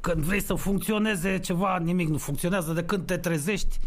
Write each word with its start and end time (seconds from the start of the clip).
când 0.00 0.22
vrei 0.22 0.42
să 0.42 0.54
funcționeze 0.54 1.38
ceva, 1.38 1.78
nimic 1.78 2.08
nu 2.08 2.18
funcționează. 2.18 2.72
De 2.72 2.84
când 2.84 3.06
te 3.06 3.16
trezești 3.16 3.78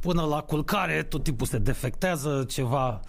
până 0.00 0.22
la 0.22 0.40
culcare, 0.40 1.02
tot 1.02 1.22
timpul 1.22 1.46
se 1.46 1.58
defectează 1.58 2.44
ceva. 2.48 3.00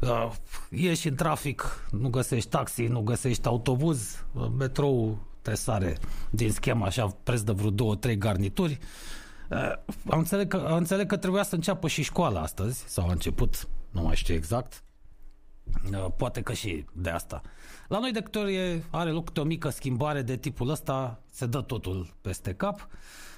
Uh, 0.00 0.32
ieși 0.70 1.08
în 1.08 1.14
trafic, 1.14 1.88
nu 1.90 2.08
găsești 2.08 2.48
taxi, 2.48 2.82
nu 2.82 3.00
găsești 3.00 3.46
autobuz, 3.46 4.24
uh, 4.32 4.46
metrou 4.58 5.18
te 5.42 5.54
sare 5.54 5.96
din 6.30 6.52
schema 6.52 6.86
așa 6.86 7.16
preț 7.22 7.40
de 7.40 7.52
vreo 7.52 7.70
două, 7.70 7.96
trei 7.96 8.18
garnituri. 8.18 8.78
Uh, 9.50 9.72
am 10.10 10.18
înțeleg 10.18 10.48
că, 10.48 10.56
am 10.68 10.76
înțeleg 10.76 11.06
că 11.06 11.16
trebuia 11.16 11.42
să 11.42 11.54
înceapă 11.54 11.88
și 11.88 12.02
școala 12.02 12.40
astăzi, 12.40 12.84
sau 12.86 13.08
a 13.08 13.12
început, 13.12 13.68
nu 13.90 14.02
mai 14.02 14.16
știu 14.16 14.34
exact. 14.34 14.82
Uh, 15.92 16.06
poate 16.16 16.40
că 16.42 16.52
și 16.52 16.84
de 16.92 17.10
asta. 17.10 17.42
La 17.88 17.98
noi 17.98 18.12
de 18.12 18.20
câte 18.20 18.38
ori 18.38 18.82
are 18.90 19.10
loc 19.10 19.30
o 19.36 19.42
mică 19.42 19.68
schimbare 19.68 20.22
de 20.22 20.36
tipul 20.36 20.68
ăsta, 20.68 21.22
se 21.30 21.46
dă 21.46 21.60
totul 21.60 22.14
peste 22.20 22.54
cap. 22.54 22.88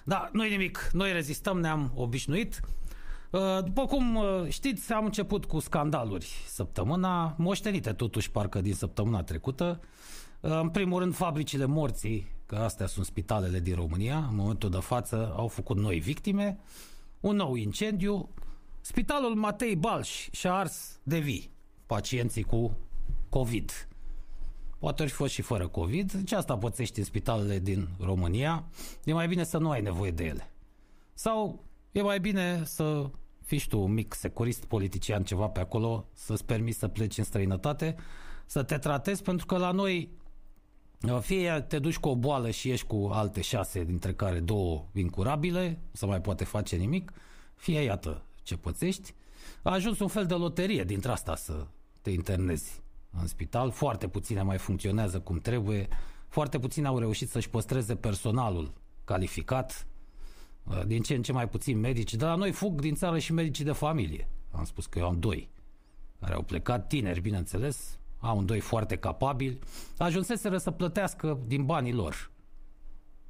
Da, 0.05 0.29
nu 0.33 0.43
nimic, 0.43 0.91
noi 0.93 1.13
rezistăm, 1.13 1.61
ne-am 1.61 1.93
obișnuit. 1.95 2.61
Uh, 3.31 3.41
după 3.65 3.87
cum 3.87 4.17
uh, 4.17 4.45
știți, 4.49 4.93
am 4.93 5.05
început 5.05 5.45
cu 5.45 5.59
scandaluri 5.59 6.45
săptămâna, 6.47 7.35
moștenite 7.39 7.93
totuși 7.93 8.31
parcă 8.31 8.61
din 8.61 8.75
săptămâna 8.75 9.23
trecută. 9.23 9.81
În 10.41 10.69
primul 10.69 10.99
rând, 10.99 11.15
fabricile 11.15 11.65
morții, 11.65 12.31
că 12.47 12.57
astea 12.57 12.87
sunt 12.87 13.05
spitalele 13.05 13.61
din 13.61 13.75
România, 13.75 14.17
în 14.17 14.35
momentul 14.37 14.71
de 14.71 14.79
față 14.81 15.35
au 15.37 15.49
făcut 15.49 15.77
noi 15.77 15.99
victime, 15.99 16.59
un 17.21 17.37
nou 17.37 17.55
incendiu, 17.55 18.29
Spitalul 18.81 19.35
Matei 19.35 19.77
Balș 19.77 20.29
și-a 20.31 20.53
ars 20.53 20.99
de 21.03 21.19
vii 21.19 21.51
pacienții 21.89 22.43
cu 22.43 22.77
COVID. 23.29 23.89
Poate 24.79 25.03
ori 25.03 25.11
fi 25.11 25.17
fost 25.17 25.33
și 25.33 25.43
fără 25.43 25.69
COVID. 25.69 26.25
Ce 26.25 26.37
asta 26.37 26.59
pățești 26.59 26.99
în 26.99 27.05
spitalele 27.05 27.59
din 27.59 27.89
România? 28.01 28.65
E 29.05 29.13
mai 29.13 29.29
bine 29.29 29.45
să 29.45 29.59
nu 29.59 29.71
ai 29.71 29.81
nevoie 29.81 30.11
de 30.11 30.25
ele. 30.25 30.53
Sau 31.15 31.65
e 31.93 32.03
mai 32.03 32.21
bine 32.21 32.63
să 32.65 33.11
fii 33.45 33.65
tu 33.69 33.81
un 33.81 33.93
mic 33.93 34.15
securist 34.15 34.65
politician 34.65 35.25
ceva 35.25 35.49
pe 35.49 35.61
acolo, 35.61 36.07
să-ți 36.13 36.45
permiți 36.45 36.79
să 36.79 36.89
pleci 36.89 37.19
în 37.19 37.25
străinătate, 37.25 37.97
să 38.47 38.63
te 38.63 38.79
tratezi, 38.79 39.23
pentru 39.23 39.47
că 39.47 39.57
la 39.57 39.71
noi 39.71 40.11
fie 41.21 41.65
te 41.69 41.79
duci 41.79 41.99
cu 41.99 42.09
o 42.09 42.17
boală 42.17 42.51
și 42.51 42.71
ești 42.71 42.87
cu 42.87 43.09
alte 43.13 43.41
șase, 43.41 43.85
dintre 43.85 44.15
care 44.15 44.41
două 44.41 44.85
incurabile, 44.95 45.81
să 45.93 46.07
mai 46.07 46.21
poate 46.21 46.45
face 46.45 46.77
nimic, 46.77 47.13
fie 47.55 47.81
iată 47.81 48.23
ce 48.43 48.57
pățești. 48.57 49.15
A 49.63 49.73
ajuns 49.73 49.99
un 49.99 50.09
fel 50.09 50.27
de 50.27 50.35
loterie 50.35 50.85
dintre 50.85 51.11
asta 51.11 51.37
să 51.37 51.67
te 52.09 52.15
internezi 52.15 52.83
în 53.21 53.27
spital, 53.27 53.71
foarte 53.71 54.09
puține 54.09 54.43
mai 54.43 54.59
funcționează 54.59 55.21
cum 55.21 55.39
trebuie, 55.39 55.89
foarte 56.29 56.59
puțini 56.59 56.87
au 56.87 56.99
reușit 56.99 57.29
să-și 57.29 57.51
păstreze 57.51 57.95
personalul 57.97 58.73
calificat, 59.05 59.87
uh, 60.65 60.87
din 60.87 61.03
ce 61.03 61.15
în 61.15 61.23
ce 61.23 61.33
mai 61.33 61.49
puțin 61.49 61.79
medici, 61.79 62.15
de 62.15 62.25
la 62.25 62.35
noi 62.35 62.53
fug 62.53 62.81
din 62.81 62.95
țară 62.95 63.19
și 63.19 63.33
medicii 63.33 63.65
de 63.65 63.73
familie. 63.73 64.29
Am 64.51 64.65
spus 64.65 64.87
că 64.87 64.99
eu 64.99 65.07
am 65.07 65.21
doi 65.21 65.51
care 66.21 66.35
au 66.35 66.43
plecat 66.43 66.87
tineri, 66.87 67.21
bineînțeles, 67.21 67.99
am 68.19 68.45
doi 68.45 68.61
foarte 68.61 68.97
capabili, 68.97 69.59
ajunseseră 69.99 70.59
să 70.59 70.71
plătească 70.71 71.39
din 71.47 71.65
banii 71.65 71.93
lor 71.93 72.31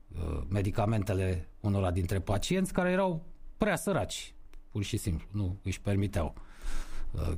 uh, 0.09 0.42
medicamentele 0.48 1.48
unora 1.61 1.91
dintre 1.91 2.20
pacienți 2.20 2.73
care 2.73 2.91
erau 2.91 3.25
prea 3.57 3.77
săraci, 3.77 4.35
pur 4.70 4.83
și 4.83 4.97
simplu, 4.97 5.27
nu 5.33 5.59
își 5.63 5.81
permiteau 5.81 6.35
uh, 6.37 6.42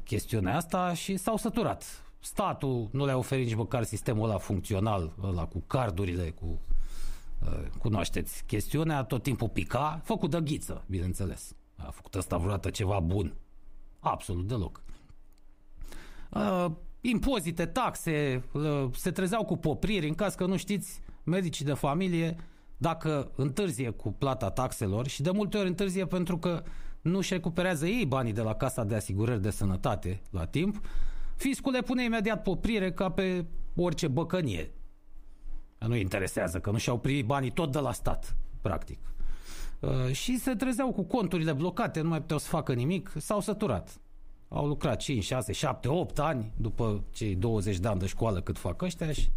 chestiunea 0.04 0.56
asta 0.56 0.94
și 0.94 1.16
s-au 1.16 1.36
săturat 1.36 2.10
statul 2.20 2.88
nu 2.92 3.04
le-a 3.04 3.16
oferit 3.16 3.46
nici 3.46 3.54
măcar 3.54 3.84
sistemul 3.84 4.28
ăla 4.28 4.38
funcțional, 4.38 5.12
ăla 5.22 5.46
cu 5.46 5.62
cardurile, 5.66 6.30
cu 6.30 6.60
uh, 7.42 7.66
cunoașteți 7.78 8.44
chestiunea, 8.46 9.04
tot 9.04 9.22
timpul 9.22 9.48
pica, 9.48 10.00
făcut 10.04 10.30
de 10.30 10.40
ghiță, 10.40 10.84
bineînțeles. 10.86 11.54
A 11.76 11.90
făcut 11.90 12.14
ăsta 12.14 12.36
vreodată 12.36 12.70
ceva 12.70 13.00
bun. 13.00 13.34
Absolut 14.00 14.46
deloc. 14.46 14.82
Uh, 16.30 16.66
impozite, 17.00 17.66
taxe, 17.66 18.44
uh, 18.52 18.84
se 18.94 19.10
trezeau 19.10 19.44
cu 19.44 19.56
popriri, 19.56 20.08
în 20.08 20.14
caz 20.14 20.34
că 20.34 20.46
nu 20.46 20.56
știți, 20.56 21.00
medicii 21.24 21.64
de 21.64 21.74
familie, 21.74 22.36
dacă 22.76 23.30
întârzie 23.36 23.90
cu 23.90 24.12
plata 24.12 24.50
taxelor 24.50 25.06
și 25.06 25.22
de 25.22 25.30
multe 25.30 25.58
ori 25.58 25.68
întârzie 25.68 26.06
pentru 26.06 26.38
că 26.38 26.62
nu 27.02 27.16
își 27.16 27.32
recuperează 27.32 27.86
ei 27.86 28.06
banii 28.06 28.32
de 28.32 28.42
la 28.42 28.54
Casa 28.54 28.84
de 28.84 28.94
Asigurări 28.94 29.42
de 29.42 29.50
Sănătate 29.50 30.20
la 30.30 30.46
timp, 30.46 30.80
Fiscul 31.40 31.72
le 31.72 31.80
pune 31.80 32.04
imediat 32.04 32.42
poprire 32.42 32.92
ca 32.92 33.10
pe 33.10 33.44
orice 33.76 34.08
băcănie. 34.08 34.70
Nu 35.78 35.96
interesează, 35.96 36.60
că 36.60 36.70
nu 36.70 36.78
și-au 36.78 36.98
primit 36.98 37.26
banii 37.26 37.50
tot 37.50 37.72
de 37.72 37.78
la 37.78 37.92
stat, 37.92 38.36
practic. 38.60 38.98
Uh, 39.80 40.12
și 40.12 40.38
se 40.38 40.54
trezeau 40.54 40.92
cu 40.92 41.02
conturile 41.02 41.52
blocate, 41.52 42.00
nu 42.00 42.08
mai 42.08 42.20
puteau 42.20 42.38
să 42.38 42.48
facă 42.48 42.72
nimic, 42.72 43.12
s-au 43.16 43.40
săturat. 43.40 44.00
Au 44.48 44.66
lucrat 44.66 44.98
5, 44.98 45.24
6, 45.24 45.52
7, 45.52 45.88
8 45.88 46.18
ani 46.18 46.52
după 46.56 47.04
cei 47.10 47.34
20 47.34 47.78
de 47.78 47.88
ani 47.88 48.00
de 48.00 48.06
școală 48.06 48.40
cât 48.40 48.58
fac 48.58 48.82
ăștia 48.82 49.12
și 49.12 49.28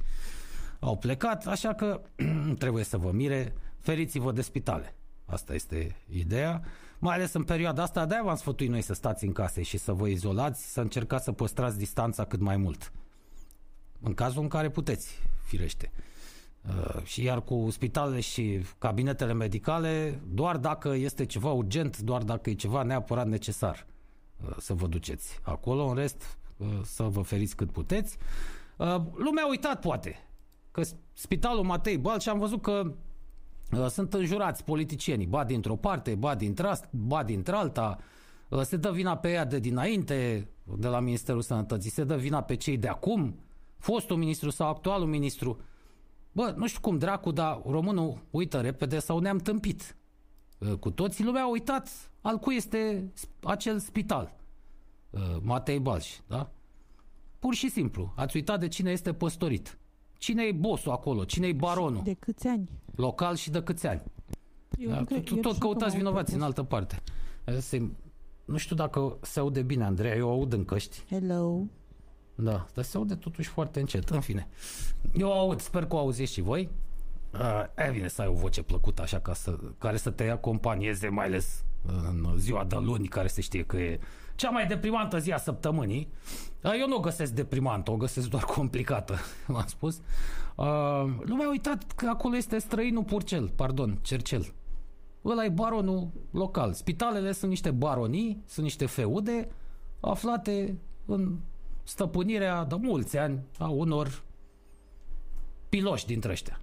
au 0.80 0.97
plecat, 0.97 1.45
așa 1.45 1.74
că 1.74 2.01
trebuie 2.59 2.84
să 2.84 2.97
vă 2.97 3.12
mire, 3.12 3.56
feriți-vă 3.80 4.31
de 4.31 4.41
spitale. 4.41 4.95
Asta 5.25 5.53
este 5.53 5.95
ideea. 6.09 6.63
Mai 7.00 7.16
ales 7.16 7.34
în 7.34 7.44
perioada 7.44 7.81
asta, 7.81 8.06
de-aia 8.06 8.23
v-am 8.23 8.35
sfătuit 8.35 8.69
noi 8.69 8.81
să 8.81 8.94
stați 8.94 9.25
în 9.25 9.31
case 9.31 9.61
și 9.61 9.78
să 9.78 9.94
vă 9.94 10.07
izolați, 10.07 10.72
să 10.72 10.81
încercați 10.81 11.23
să 11.23 11.31
păstrați 11.31 11.78
distanța 11.78 12.25
cât 12.25 12.39
mai 12.39 12.57
mult. 12.57 12.91
În 14.01 14.13
cazul 14.13 14.41
în 14.41 14.47
care 14.47 14.69
puteți, 14.69 15.19
firește. 15.44 15.91
Uh, 16.67 17.03
și 17.03 17.23
iar 17.23 17.41
cu 17.41 17.67
spitalele 17.72 18.19
și 18.19 18.59
cabinetele 18.78 19.33
medicale, 19.33 20.22
doar 20.33 20.57
dacă 20.57 20.89
este 20.89 21.25
ceva 21.25 21.51
urgent, 21.51 21.97
doar 21.97 22.23
dacă 22.23 22.50
e 22.50 22.53
ceva 22.53 22.83
neapărat 22.83 23.28
necesar 23.28 23.85
uh, 24.45 24.56
să 24.59 24.73
vă 24.73 24.88
duceți 24.88 25.39
acolo, 25.41 25.85
în 25.85 25.95
rest 25.95 26.38
uh, 26.57 26.67
să 26.83 27.03
vă 27.03 27.22
feriți 27.22 27.56
cât 27.56 27.72
puteți. 27.72 28.17
Uh, 28.78 29.01
lumea 29.16 29.44
a 29.44 29.50
uitat, 29.50 29.79
poate, 29.79 30.28
că 30.72 30.81
spitalul 31.13 31.63
Matei 31.63 31.97
Balci 31.97 32.28
am 32.28 32.39
văzut 32.39 32.62
că 32.62 32.72
Uh, 32.81 32.91
sunt 33.88 34.13
înjurați 34.13 34.63
politicienii, 34.63 35.25
ba 35.25 35.44
dintr-o 35.44 35.75
parte, 35.75 36.16
ba 36.16 36.35
dintr-alta, 36.35 36.88
ba 36.91 37.23
dintr-alta, 37.23 37.97
uh, 38.50 38.61
se 38.61 38.78
dă 38.78 38.91
vina 38.91 39.17
pe 39.17 39.31
ea 39.31 39.45
de 39.45 39.59
dinainte, 39.59 40.47
de 40.78 40.88
la 40.88 41.00
Ministerul 41.00 41.41
Sănătății, 41.41 41.89
se 41.89 42.03
dă 42.03 42.16
vina 42.16 42.41
pe 42.41 42.56
cei 42.56 42.78
de 42.78 42.88
acum, 42.88 43.39
fostul 43.78 44.17
ministru 44.17 44.50
sau 44.50 44.69
actualul 44.69 45.07
ministru. 45.07 45.62
Bă, 46.31 46.53
nu 46.57 46.67
știu 46.67 46.79
cum 46.81 46.97
dracu, 46.97 47.31
dar 47.31 47.62
românul 47.66 48.22
uită 48.29 48.62
repede 48.62 49.00
sau 49.00 49.19
ne-am 49.19 49.38
tâmpit. 49.38 49.95
Uh, 50.57 50.73
cu 50.73 50.91
toții 50.91 51.23
lumea 51.23 51.41
a 51.41 51.50
uitat 51.50 52.12
al 52.22 52.38
cui 52.38 52.56
este 52.56 53.12
acel 53.44 53.79
spital. 53.79 54.35
Matei 55.41 55.79
Balș, 55.79 56.17
da? 56.28 56.51
Pur 57.39 57.53
și 57.53 57.69
simplu, 57.69 58.13
ați 58.16 58.35
uitat 58.35 58.59
de 58.59 58.67
cine 58.67 58.91
este 58.91 59.13
păstorit. 59.13 59.78
Cine 60.23 60.44
e 60.44 60.51
bossul 60.51 60.91
acolo? 60.91 61.23
Cine 61.23 61.47
e 61.47 61.53
baronul? 61.53 62.01
De 62.03 62.13
câți 62.13 62.47
ani? 62.47 62.69
Local 62.95 63.35
și 63.35 63.50
de 63.50 63.63
câți 63.63 63.88
ani? 63.88 64.01
Eu 64.78 64.89
da, 64.89 64.97
încă, 64.97 65.19
tot, 65.19 65.41
tot 65.41 65.57
căutați 65.57 65.95
vinovați 65.95 66.34
în 66.34 66.41
altă 66.41 66.63
parte. 66.63 67.03
Se, 67.59 67.89
nu 68.45 68.57
știu 68.57 68.75
dacă 68.75 69.17
se 69.22 69.39
aude 69.39 69.62
bine, 69.62 69.83
Andreea, 69.83 70.16
eu 70.16 70.29
aud 70.29 70.53
în 70.53 70.66
căști. 70.66 71.03
Hello. 71.09 71.63
Da, 72.35 72.66
dar 72.73 72.83
se 72.83 72.97
aude 72.97 73.16
totuși 73.16 73.50
foarte 73.50 73.79
încet, 73.79 74.09
în 74.09 74.19
fine. 74.19 74.47
Eu 75.13 75.31
aud, 75.31 75.59
sper 75.59 75.85
că 75.85 75.95
o 75.95 76.00
auziți 76.00 76.33
și 76.33 76.41
voi. 76.41 76.69
Uh, 77.33 77.85
e 77.88 77.91
bine 77.91 78.07
să 78.07 78.22
ai 78.22 78.28
o 78.28 78.33
voce 78.33 78.62
plăcută 78.63 79.01
așa 79.01 79.19
ca 79.19 79.33
să, 79.33 79.59
care 79.78 79.97
să 79.97 80.09
te 80.09 80.29
acompanieze, 80.29 81.07
mai 81.07 81.25
ales 81.25 81.63
în 81.85 82.33
ziua 82.38 82.63
de 82.63 82.75
luni, 82.75 83.07
care 83.07 83.28
se 83.28 83.41
știe 83.41 83.63
că 83.63 83.78
e 83.78 84.00
cea 84.43 84.49
mai 84.49 84.65
deprimantă 84.65 85.19
zi 85.19 85.31
a 85.31 85.37
săptămânii. 85.37 86.07
Eu 86.79 86.87
nu 86.87 86.95
o 86.95 86.99
găsesc 86.99 87.31
deprimantă, 87.31 87.91
o 87.91 87.97
găsesc 87.97 88.29
doar 88.29 88.43
complicată, 88.43 89.17
v-am 89.47 89.65
spus. 89.65 90.01
Lumea 91.19 91.45
a 91.45 91.49
uitat 91.49 91.91
că 91.91 92.07
acolo 92.09 92.35
este 92.35 92.57
străinul 92.57 93.03
Purcel, 93.03 93.49
pardon, 93.49 93.99
Cercel. 94.01 94.53
Ăla 95.25 95.45
e 95.45 95.50
baronul 95.50 96.09
local. 96.31 96.73
Spitalele 96.73 97.31
sunt 97.31 97.50
niște 97.50 97.71
baronii, 97.71 98.44
sunt 98.45 98.65
niște 98.65 98.85
feude 98.85 99.47
aflate 100.00 100.77
în 101.06 101.38
stăpânirea 101.83 102.63
de 102.63 102.75
mulți 102.75 103.18
ani 103.18 103.41
a 103.57 103.68
unor 103.69 104.23
piloși 105.69 106.06
dintre 106.06 106.31
ăștia, 106.31 106.62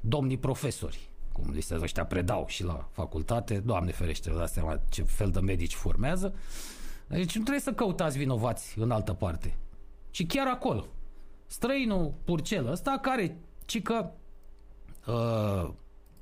domnii 0.00 0.38
profesori, 0.38 1.10
cum 1.32 1.50
li 1.50 1.60
se 1.60 1.78
ăștia 1.80 2.04
predau 2.04 2.44
și 2.48 2.64
la 2.64 2.88
facultate, 2.92 3.58
Doamne 3.58 3.92
ferește, 3.92 4.30
vă 4.30 4.38
dați 4.38 4.52
seama 4.52 4.80
ce 4.88 5.02
fel 5.02 5.30
de 5.30 5.40
medici 5.40 5.74
formează. 5.74 6.34
Deci 7.06 7.36
nu 7.36 7.42
trebuie 7.42 7.62
să 7.62 7.72
căutați 7.72 8.18
vinovați 8.18 8.78
în 8.78 8.90
altă 8.90 9.12
parte, 9.12 9.56
ci 10.10 10.26
chiar 10.26 10.46
acolo. 10.46 10.86
Străinul 11.46 12.14
Purcel 12.24 12.70
ăsta 12.70 12.98
care, 13.02 13.36
ci 13.64 13.82
că 13.82 14.10
uh, 15.06 15.70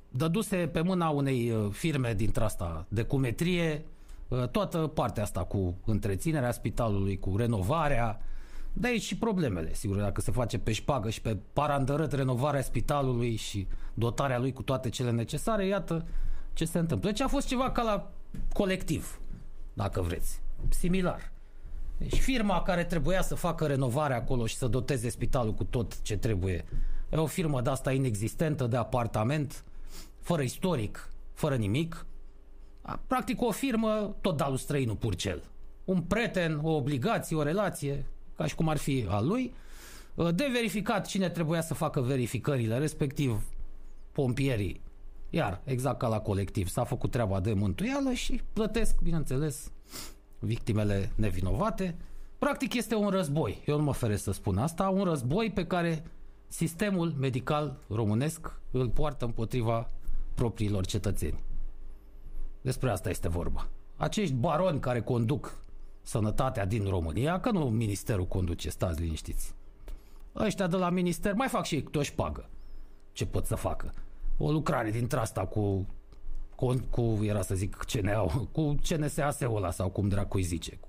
dăduse 0.09 0.67
pe 0.67 0.81
mâna 0.81 1.09
unei 1.09 1.51
uh, 1.51 1.71
firme 1.71 2.13
dintre 2.13 2.43
asta 2.43 2.85
de 2.89 3.03
cumetrie 3.03 3.85
uh, 4.27 4.47
toată 4.49 4.77
partea 4.77 5.23
asta 5.23 5.43
cu 5.43 5.77
întreținerea 5.85 6.51
spitalului, 6.51 7.19
cu 7.19 7.37
renovarea, 7.37 8.21
De 8.73 8.87
aici 8.87 9.01
și 9.01 9.17
problemele, 9.17 9.73
sigur, 9.73 9.97
dacă 9.97 10.21
se 10.21 10.31
face 10.31 10.59
pe 10.59 10.71
șpagă 10.71 11.09
și 11.09 11.21
pe 11.21 11.37
parandărăt 11.53 12.11
renovarea 12.11 12.61
spitalului 12.61 13.35
și 13.35 13.67
dotarea 13.93 14.39
lui 14.39 14.53
cu 14.53 14.61
toate 14.61 14.89
cele 14.89 15.11
necesare, 15.11 15.65
iată 15.65 16.05
ce 16.53 16.65
se 16.65 16.79
întâmplă. 16.79 17.09
Deci 17.09 17.21
a 17.21 17.27
fost 17.27 17.47
ceva 17.47 17.71
ca 17.71 17.81
la 17.81 18.11
colectiv, 18.53 19.19
dacă 19.73 20.01
vreți, 20.01 20.41
similar. 20.69 21.31
Deci 21.97 22.19
firma 22.19 22.61
care 22.61 22.83
trebuia 22.83 23.21
să 23.21 23.35
facă 23.35 23.65
renovarea 23.65 24.17
acolo 24.17 24.45
și 24.45 24.55
să 24.55 24.67
doteze 24.67 25.09
spitalul 25.09 25.53
cu 25.53 25.63
tot 25.63 26.01
ce 26.01 26.17
trebuie, 26.17 26.65
e 27.09 27.17
o 27.17 27.25
firmă 27.25 27.61
de 27.61 27.69
asta 27.69 27.91
inexistentă, 27.91 28.67
de 28.67 28.77
apartament, 28.77 29.63
fără 30.19 30.41
istoric, 30.41 31.09
fără 31.33 31.55
nimic. 31.55 32.05
Practic 33.07 33.41
o 33.41 33.51
firmă, 33.51 34.15
tot 34.21 34.37
dalul 34.37 34.57
străinul 34.57 34.95
purcel. 34.95 35.43
Un 35.85 36.01
prieten, 36.01 36.59
o 36.63 36.69
obligație, 36.69 37.35
o 37.35 37.43
relație, 37.43 38.05
ca 38.35 38.45
și 38.45 38.55
cum 38.55 38.69
ar 38.69 38.77
fi 38.77 39.05
al 39.09 39.27
lui, 39.27 39.53
de 40.15 40.49
verificat 40.51 41.05
cine 41.05 41.29
trebuia 41.29 41.61
să 41.61 41.73
facă 41.73 42.01
verificările, 42.01 42.77
respectiv 42.77 43.43
pompierii. 44.11 44.81
Iar, 45.29 45.61
exact 45.63 45.97
ca 45.97 46.07
la 46.07 46.19
colectiv, 46.19 46.67
s-a 46.67 46.83
făcut 46.83 47.11
treaba 47.11 47.39
de 47.39 47.53
mântuială 47.53 48.11
și 48.11 48.41
plătesc, 48.53 49.01
bineînțeles, 49.01 49.71
victimele 50.45 51.11
nevinovate. 51.15 51.95
Practic 52.37 52.73
este 52.73 52.95
un 52.95 53.09
război, 53.09 53.61
eu 53.65 53.77
nu 53.77 53.83
mă 53.83 53.93
feresc 53.93 54.23
să 54.23 54.31
spun 54.31 54.57
asta, 54.57 54.89
un 54.89 55.03
război 55.03 55.51
pe 55.51 55.65
care 55.65 56.03
sistemul 56.47 57.13
medical 57.19 57.77
românesc 57.89 58.59
îl 58.71 58.89
poartă 58.89 59.25
împotriva 59.25 59.89
propriilor 60.33 60.85
cetățeni. 60.85 61.43
Despre 62.61 62.89
asta 62.89 63.09
este 63.09 63.27
vorba. 63.27 63.67
Acești 63.95 64.33
baroni 64.33 64.79
care 64.79 65.01
conduc 65.01 65.57
sănătatea 66.01 66.65
din 66.65 66.85
România, 66.89 67.39
că 67.39 67.51
nu 67.51 67.69
ministerul 67.69 68.25
conduce, 68.25 68.69
stați 68.69 69.01
liniștiți. 69.01 69.53
Ăștia 70.35 70.67
de 70.67 70.75
la 70.75 70.89
minister 70.89 71.33
mai 71.33 71.47
fac 71.47 71.65
și 71.65 71.75
ei 71.75 71.83
câte 71.83 71.97
o 71.97 72.01
șpagă. 72.01 72.49
Ce 73.11 73.25
pot 73.25 73.45
să 73.45 73.55
facă? 73.55 73.93
O 74.37 74.51
lucrare 74.51 74.91
dintre 74.91 75.19
asta 75.19 75.45
cu, 75.45 75.87
cu, 76.55 76.75
cu 76.89 77.19
era 77.21 77.41
să 77.41 77.55
zic 77.55 77.75
CNA, 77.75 78.21
cu 78.51 78.75
CNSAS-ul 78.87 79.55
ăla 79.55 79.71
sau 79.71 79.89
cum 79.89 80.07
dracu 80.07 80.39
zice. 80.39 80.75
Cu, 80.75 80.87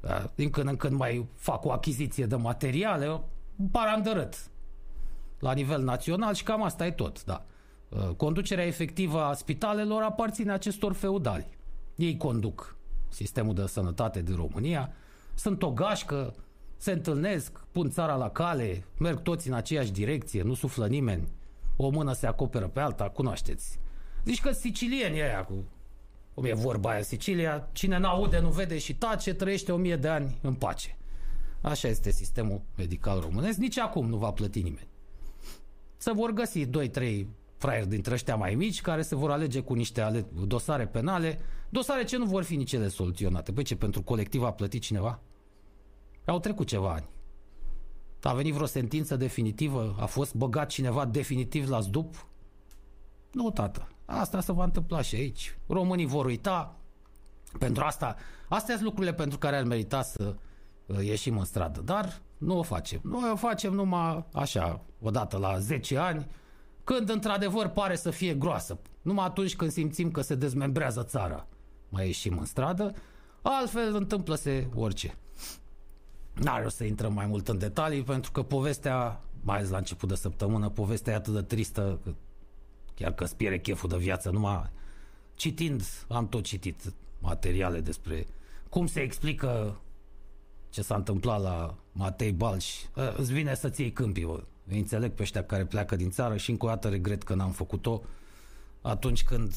da? 0.00 0.30
Din 0.34 0.50
când 0.50 0.68
în 0.68 0.76
când 0.76 0.96
mai 0.96 1.26
fac 1.34 1.64
o 1.64 1.72
achiziție 1.72 2.26
de 2.26 2.36
materiale, 2.36 3.20
parandărât 3.70 4.50
la 5.38 5.52
nivel 5.52 5.82
național 5.82 6.34
și 6.34 6.42
cam 6.42 6.62
asta 6.62 6.86
e 6.86 6.90
tot, 6.90 7.24
da. 7.24 7.44
Conducerea 8.16 8.66
efectivă 8.66 9.22
a 9.22 9.32
spitalelor 9.32 10.02
aparține 10.02 10.52
acestor 10.52 10.92
feudali. 10.92 11.48
Ei 11.96 12.16
conduc 12.16 12.76
sistemul 13.08 13.54
de 13.54 13.66
sănătate 13.66 14.22
din 14.22 14.36
România, 14.36 14.92
sunt 15.34 15.62
o 15.62 15.70
gașcă, 15.70 16.34
se 16.76 16.92
întâlnesc, 16.92 17.64
pun 17.72 17.90
țara 17.90 18.14
la 18.14 18.30
cale, 18.30 18.84
merg 18.98 19.22
toți 19.22 19.48
în 19.48 19.54
aceeași 19.54 19.92
direcție, 19.92 20.42
nu 20.42 20.54
suflă 20.54 20.86
nimeni, 20.86 21.28
o 21.76 21.88
mână 21.88 22.12
se 22.12 22.26
acoperă 22.26 22.68
pe 22.68 22.80
alta, 22.80 23.08
cunoașteți. 23.08 23.80
Zici 24.24 24.40
că 24.40 24.50
sicilieni 24.50 25.22
aia 25.22 25.44
cu 25.44 25.64
cum 26.34 26.44
e 26.44 26.52
vorba 26.52 26.90
aia, 26.90 27.02
Sicilia, 27.02 27.68
cine 27.72 27.98
n-aude, 27.98 28.38
nu 28.38 28.50
vede 28.50 28.78
și 28.78 28.94
tace, 28.94 29.34
trăiește 29.34 29.72
o 29.72 29.76
mie 29.76 29.96
de 29.96 30.08
ani 30.08 30.38
în 30.42 30.54
pace. 30.54 30.98
Așa 31.60 31.88
este 31.88 32.10
sistemul 32.10 32.60
medical 32.76 33.20
românesc, 33.20 33.58
nici 33.58 33.78
acum 33.78 34.08
nu 34.08 34.16
va 34.16 34.30
plăti 34.30 34.62
nimeni. 34.62 34.88
Să 35.96 36.12
vor 36.12 36.30
găsi 36.30 36.66
2-3 36.66 37.26
fraieri 37.56 37.88
dintre 37.88 38.14
ăștia 38.14 38.36
mai 38.36 38.54
mici 38.54 38.80
care 38.80 39.02
se 39.02 39.14
vor 39.14 39.30
alege 39.30 39.60
cu 39.60 39.74
niște 39.74 40.00
ale- 40.00 40.26
dosare 40.46 40.86
penale, 40.86 41.38
dosare 41.68 42.04
ce 42.04 42.16
nu 42.16 42.24
vor 42.24 42.42
fi 42.42 42.56
nici 42.56 42.72
ele 42.72 42.88
soluționate. 42.88 43.52
Păi 43.52 43.64
ce, 43.64 43.76
pentru 43.76 44.02
colectiv 44.02 44.42
a 44.42 44.52
plătit 44.52 44.82
cineva? 44.82 45.20
Au 46.24 46.40
trecut 46.40 46.66
ceva 46.66 46.92
ani. 46.92 47.08
A 48.22 48.32
venit 48.32 48.54
vreo 48.54 48.66
sentință 48.66 49.16
definitivă? 49.16 49.96
A 49.98 50.06
fost 50.06 50.34
băgat 50.34 50.68
cineva 50.68 51.04
definitiv 51.04 51.68
la 51.68 51.80
zdup? 51.80 52.26
Nu, 53.32 53.50
tată. 53.50 53.88
Asta 54.10 54.40
se 54.40 54.52
va 54.52 54.64
întâmpla 54.64 55.02
și 55.02 55.14
aici. 55.14 55.58
Românii 55.66 56.06
vor 56.06 56.24
uita. 56.24 56.76
Pentru 57.58 57.84
asta, 57.84 58.16
astea 58.48 58.74
sunt 58.74 58.86
lucrurile 58.86 59.14
pentru 59.14 59.38
care 59.38 59.56
ar 59.56 59.64
merita 59.64 60.02
să 60.02 60.34
uh, 60.86 61.04
ieșim 61.04 61.38
în 61.38 61.44
stradă. 61.44 61.80
Dar 61.80 62.20
nu 62.38 62.58
o 62.58 62.62
facem. 62.62 63.00
Noi 63.02 63.30
o 63.32 63.36
facem 63.36 63.72
numai 63.72 64.24
așa, 64.32 64.80
odată 65.00 65.36
la 65.36 65.58
10 65.58 65.98
ani, 65.98 66.26
când 66.84 67.08
într-adevăr 67.08 67.68
pare 67.68 67.96
să 67.96 68.10
fie 68.10 68.34
groasă. 68.34 68.78
Numai 69.02 69.24
atunci 69.24 69.56
când 69.56 69.70
simțim 69.70 70.10
că 70.10 70.20
se 70.20 70.34
dezmembrează 70.34 71.02
țara. 71.02 71.46
Mai 71.88 72.06
ieșim 72.06 72.38
în 72.38 72.44
stradă, 72.44 72.94
altfel 73.42 73.94
întâmplă-se 73.94 74.68
orice. 74.74 75.14
N-are 76.34 76.64
o 76.64 76.68
să 76.68 76.84
intrăm 76.84 77.12
mai 77.12 77.26
mult 77.26 77.48
în 77.48 77.58
detalii, 77.58 78.02
pentru 78.02 78.30
că 78.30 78.42
povestea, 78.42 79.20
mai 79.42 79.56
ales 79.56 79.70
la 79.70 79.76
început 79.76 80.08
de 80.08 80.14
săptămână, 80.14 80.68
povestea 80.68 81.12
e 81.12 81.16
atât 81.16 81.34
de 81.34 81.42
tristă, 81.42 81.98
că 82.04 82.14
chiar 83.00 83.12
că 83.12 83.24
spiere 83.24 83.58
cheful 83.58 83.88
de 83.88 83.96
viață, 83.96 84.30
numai 84.30 84.70
citind, 85.34 85.82
am 86.08 86.28
tot 86.28 86.42
citit 86.42 86.92
materiale 87.18 87.80
despre 87.80 88.26
cum 88.68 88.86
se 88.86 89.00
explică 89.00 89.80
ce 90.70 90.82
s-a 90.82 90.94
întâmplat 90.94 91.42
la 91.42 91.74
Matei 91.92 92.32
Balș. 92.32 92.66
Îți 93.16 93.32
vine 93.32 93.54
să-ți 93.54 93.80
iei 93.80 93.92
câmpii, 93.92 94.24
bă. 94.24 94.42
Îi 94.68 94.78
înțeleg 94.78 95.12
pe 95.12 95.22
ăștia 95.22 95.44
care 95.44 95.64
pleacă 95.64 95.96
din 95.96 96.10
țară 96.10 96.36
și 96.36 96.50
încă 96.50 96.66
o 96.66 96.68
dată 96.68 96.88
regret 96.88 97.22
că 97.22 97.34
n-am 97.34 97.50
făcut-o 97.50 98.02
atunci 98.80 99.24
când 99.24 99.54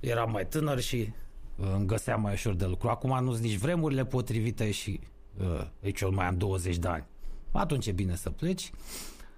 eram 0.00 0.30
mai 0.30 0.46
tânăr 0.46 0.80
și 0.80 1.12
uh, 1.56 1.66
îmi 1.74 1.86
găseam 1.86 2.20
mai 2.20 2.32
ușor 2.32 2.54
de 2.54 2.66
lucru. 2.66 2.88
Acum 2.88 3.24
nu 3.24 3.30
sunt 3.32 3.44
nici 3.44 3.56
vremurile 3.58 4.04
potrivite 4.04 4.70
și 4.70 5.00
uh, 5.40 5.66
aici 5.82 6.00
eu 6.00 6.12
mai 6.12 6.26
am 6.26 6.36
20 6.36 6.76
de 6.76 6.88
ani. 6.88 7.04
Atunci 7.50 7.86
e 7.86 7.92
bine 7.92 8.16
să 8.16 8.30
pleci. 8.30 8.70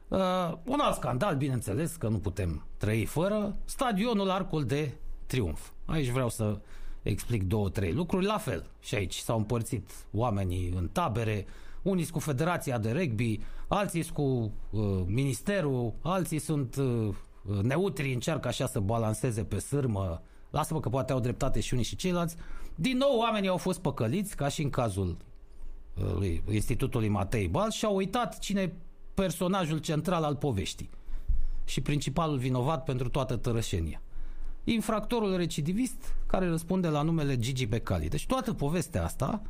Uh, 0.09 0.53
un 0.65 0.79
alt 0.81 0.95
scandal, 0.95 1.37
bineînțeles, 1.37 1.97
că 1.97 2.09
nu 2.09 2.19
putem 2.19 2.67
trăi 2.77 3.05
fără, 3.05 3.57
stadionul 3.65 4.31
Arcul 4.31 4.65
de 4.65 4.93
Triunf. 5.27 5.71
Aici 5.85 6.09
vreau 6.09 6.29
să 6.29 6.59
explic 7.03 7.43
două, 7.43 7.69
trei 7.69 7.93
lucruri. 7.93 8.25
La 8.25 8.39
fel, 8.39 8.71
și 8.81 8.95
aici 8.95 9.17
s-au 9.17 9.37
împărțit 9.37 9.91
oamenii 10.13 10.73
în 10.77 10.89
tabere, 10.89 11.47
unii 11.83 12.07
cu 12.07 12.19
Federația 12.19 12.79
de 12.79 12.91
Rugby, 12.91 13.41
alții 13.69 14.05
cu 14.13 14.23
uh, 14.71 15.03
Ministerul, 15.07 15.95
alții 16.03 16.39
sunt 16.39 16.77
uh, 16.77 17.15
neutri, 17.63 18.13
încearcă 18.13 18.49
așa 18.49 18.67
să 18.67 18.81
balanceze 18.81 19.45
pe 19.45 19.59
sârmă. 19.59 20.23
Lasă-mă 20.51 20.81
că 20.81 20.89
poate 20.89 21.13
au 21.13 21.21
dreptate 21.21 21.61
și 21.61 21.73
unii 21.73 21.85
și 21.85 21.97
ceilalți. 21.97 22.37
Din 22.75 22.97
nou, 22.97 23.19
oamenii 23.19 23.49
au 23.49 23.57
fost 23.57 23.81
păcăliți, 23.81 24.37
ca 24.37 24.49
și 24.49 24.63
în 24.63 24.71
cazul 24.71 25.17
uh, 25.97 26.13
lui 26.15 26.43
Institutului 26.51 27.09
Matei 27.09 27.49
Bal 27.49 27.71
și 27.71 27.85
au 27.85 27.97
uitat 27.97 28.39
cine 28.39 28.61
e 28.61 28.73
personajul 29.17 29.79
central 29.79 30.25
al 30.25 30.37
poveștii 30.37 30.91
și 31.65 31.81
principalul 31.81 32.39
vinovat 32.39 32.85
pentru 32.85 33.09
toată 33.09 33.37
tărășenia. 33.37 34.03
Infractorul 34.65 35.37
recidivist 35.37 36.15
care 36.27 36.49
răspunde 36.49 36.89
la 36.89 37.03
numele 37.03 37.39
Gigi 37.39 37.67
Becali. 37.67 38.09
Deci 38.09 38.27
toată 38.27 38.53
povestea 38.53 39.05
asta, 39.05 39.43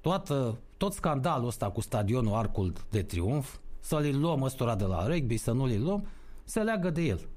toată, 0.00 0.58
tot 0.76 0.92
scandalul 0.92 1.46
ăsta 1.46 1.70
cu 1.70 1.80
stadionul 1.80 2.34
Arcul 2.34 2.72
de 2.90 3.02
Triunf, 3.02 3.56
să-l 3.80 4.18
luăm 4.20 4.42
ăstora 4.42 4.74
de 4.74 4.84
la 4.84 5.06
rugby, 5.06 5.36
să 5.36 5.52
nu 5.52 5.66
l 5.66 5.82
luăm, 5.82 6.06
se 6.44 6.60
leagă 6.60 6.90
de 6.90 7.02
el. 7.02 7.28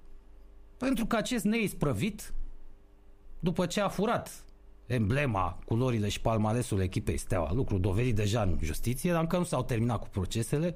Pentru 0.77 1.05
că 1.05 1.15
acest 1.15 1.43
neisprăvit, 1.43 2.33
după 3.39 3.65
ce 3.65 3.81
a 3.81 3.87
furat 3.87 4.43
emblema, 4.85 5.59
culorile 5.65 6.09
și 6.09 6.21
palmalesul 6.21 6.79
echipei 6.79 7.17
Steaua, 7.17 7.53
lucru 7.53 7.77
dovedit 7.77 8.15
deja 8.15 8.41
în 8.41 8.57
justiție, 8.61 9.11
dar 9.11 9.21
încă 9.21 9.37
nu 9.37 9.43
s-au 9.43 9.63
terminat 9.63 9.99
cu 9.99 10.07
procesele, 10.09 10.73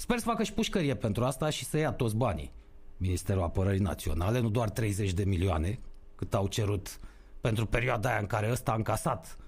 sper 0.00 0.18
să 0.18 0.24
facă 0.24 0.42
și 0.42 0.52
pușcărie 0.52 0.94
pentru 0.94 1.24
asta 1.24 1.50
și 1.50 1.64
să 1.64 1.76
ia 1.76 1.92
toți 1.92 2.16
banii. 2.16 2.52
Ministerul 2.96 3.42
Apărării 3.42 3.80
Naționale, 3.80 4.40
nu 4.40 4.48
doar 4.48 4.70
30 4.70 5.12
de 5.12 5.24
milioane, 5.24 5.80
cât 6.14 6.34
au 6.34 6.46
cerut 6.46 6.98
pentru 7.40 7.66
perioada 7.66 8.08
aia 8.08 8.18
în 8.18 8.26
care 8.26 8.50
ăsta 8.50 8.72
a 8.72 8.74
încasat 8.74 9.38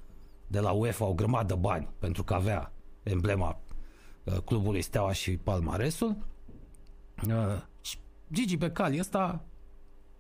de 0.47 0.61
la 0.61 0.71
UEFA 0.71 1.04
o 1.04 1.14
grămadă 1.14 1.54
de 1.54 1.61
bani 1.61 1.88
pentru 1.99 2.25
că 2.25 2.35
avea 2.35 2.73
emblema 3.02 3.61
uh, 4.25 4.38
clubului 4.44 4.82
Steaua 4.82 5.12
și 5.12 5.37
palmaresul. 5.37 6.16
Uh, 7.28 7.62
Gigi 8.32 8.56
Becali 8.56 8.99
ăsta 8.99 9.44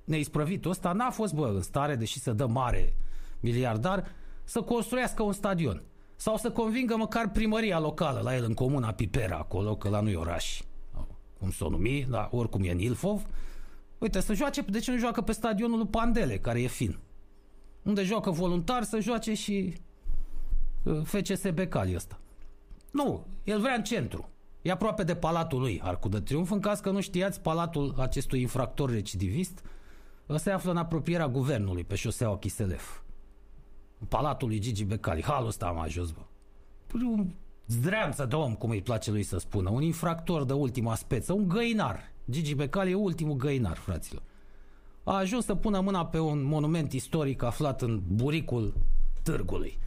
neisprăvit 0.04 0.64
ăsta 0.64 0.92
n-a 0.92 1.10
fost 1.10 1.34
bă, 1.34 1.46
în 1.46 1.62
stare, 1.62 1.96
deși 1.96 2.18
să 2.18 2.32
dă 2.32 2.46
mare 2.46 2.96
miliardar, 3.40 4.06
să 4.44 4.60
construiască 4.60 5.22
un 5.22 5.32
stadion. 5.32 5.82
Sau 6.16 6.36
să 6.36 6.50
convingă 6.50 6.96
măcar 6.96 7.30
primăria 7.30 7.80
locală 7.80 8.20
la 8.20 8.36
el 8.36 8.44
în 8.44 8.54
comuna 8.54 8.92
Pipera, 8.92 9.36
acolo, 9.36 9.76
că 9.76 9.88
la 9.88 10.00
nu 10.00 10.08
e 10.08 10.16
oraș. 10.16 10.62
Cum 11.38 11.50
să 11.50 11.64
o 11.64 11.68
numi, 11.68 12.06
dar 12.10 12.28
oricum 12.30 12.62
e 12.64 12.70
în 12.70 12.78
Ilfov. 12.78 13.26
Uite, 13.98 14.20
să 14.20 14.34
joace, 14.34 14.60
de 14.60 14.78
ce 14.78 14.90
nu 14.90 14.98
joacă 14.98 15.20
pe 15.20 15.32
stadionul 15.32 15.78
lui 15.78 15.86
Pandele, 15.86 16.38
care 16.38 16.62
e 16.62 16.66
fin? 16.66 16.98
Unde 17.82 18.02
joacă 18.02 18.30
voluntar 18.30 18.82
să 18.82 19.00
joace 19.00 19.34
și 19.34 19.74
uh, 20.82 21.00
FCS 21.04 21.50
Becali 21.50 21.94
ăsta. 21.94 22.18
Nu, 22.90 23.26
el 23.44 23.60
vrea 23.60 23.74
în 23.74 23.82
centru. 23.82 24.28
E 24.62 24.70
aproape 24.70 25.02
de 25.02 25.14
palatul 25.14 25.60
lui, 25.60 25.80
Arcul 25.84 26.10
de 26.10 26.20
Triunf. 26.20 26.50
În 26.50 26.60
caz 26.60 26.80
că 26.80 26.90
nu 26.90 27.00
știați, 27.00 27.40
palatul 27.40 27.94
acestui 27.98 28.40
infractor 28.40 28.90
recidivist 28.90 29.64
se 30.36 30.50
află 30.50 30.70
în 30.70 30.76
apropierea 30.76 31.28
guvernului, 31.28 31.84
pe 31.84 31.94
șoseaua 31.94 32.38
Chiselef. 32.38 33.00
Palatul 34.08 34.48
lui 34.48 34.58
Gigi 34.58 34.84
Becali. 34.84 35.22
Halul 35.22 35.48
ăsta 35.48 35.66
am 35.66 35.78
ajuns, 35.78 36.10
bă. 36.10 36.20
Un 37.04 37.26
zdreanță 37.66 38.24
de 38.24 38.34
om, 38.34 38.54
cum 38.54 38.70
îi 38.70 38.82
place 38.82 39.10
lui 39.10 39.22
să 39.22 39.38
spună, 39.38 39.70
un 39.70 39.82
infractor 39.82 40.44
de 40.44 40.52
ultima 40.52 40.94
speță, 40.94 41.32
un 41.32 41.48
găinar. 41.48 42.12
Gigi 42.30 42.54
Becali 42.54 42.90
e 42.90 42.94
ultimul 42.94 43.36
găinar, 43.36 43.76
fraților. 43.76 44.22
A 45.04 45.16
ajuns 45.16 45.44
să 45.44 45.54
pună 45.54 45.80
mâna 45.80 46.06
pe 46.06 46.18
un 46.18 46.42
monument 46.42 46.92
istoric 46.92 47.42
aflat 47.42 47.82
în 47.82 48.02
buricul 48.06 48.74
târgului. 49.22 49.78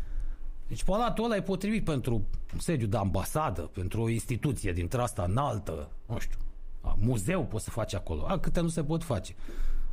Deci 0.67 0.84
palatul 0.84 1.24
ăla 1.24 1.36
e 1.36 1.41
potrivit 1.41 1.84
pentru 1.84 2.13
un 2.53 2.60
sediu 2.60 2.88
de 2.88 2.98
ambasadă, 2.98 3.62
pentru 3.62 4.01
o 4.01 4.10
instituție 4.10 4.72
dintre 4.72 5.01
asta 5.01 5.24
înaltă, 5.24 5.89
nu 6.05 6.19
știu, 6.19 6.38
a, 6.81 6.98
muzeu 7.00 7.45
poți 7.45 7.63
să 7.63 7.69
faci 7.69 7.93
acolo. 7.93 8.25
A, 8.27 8.39
câte 8.39 8.60
nu 8.60 8.67
se 8.67 8.84
pot 8.84 9.03
face. 9.03 9.36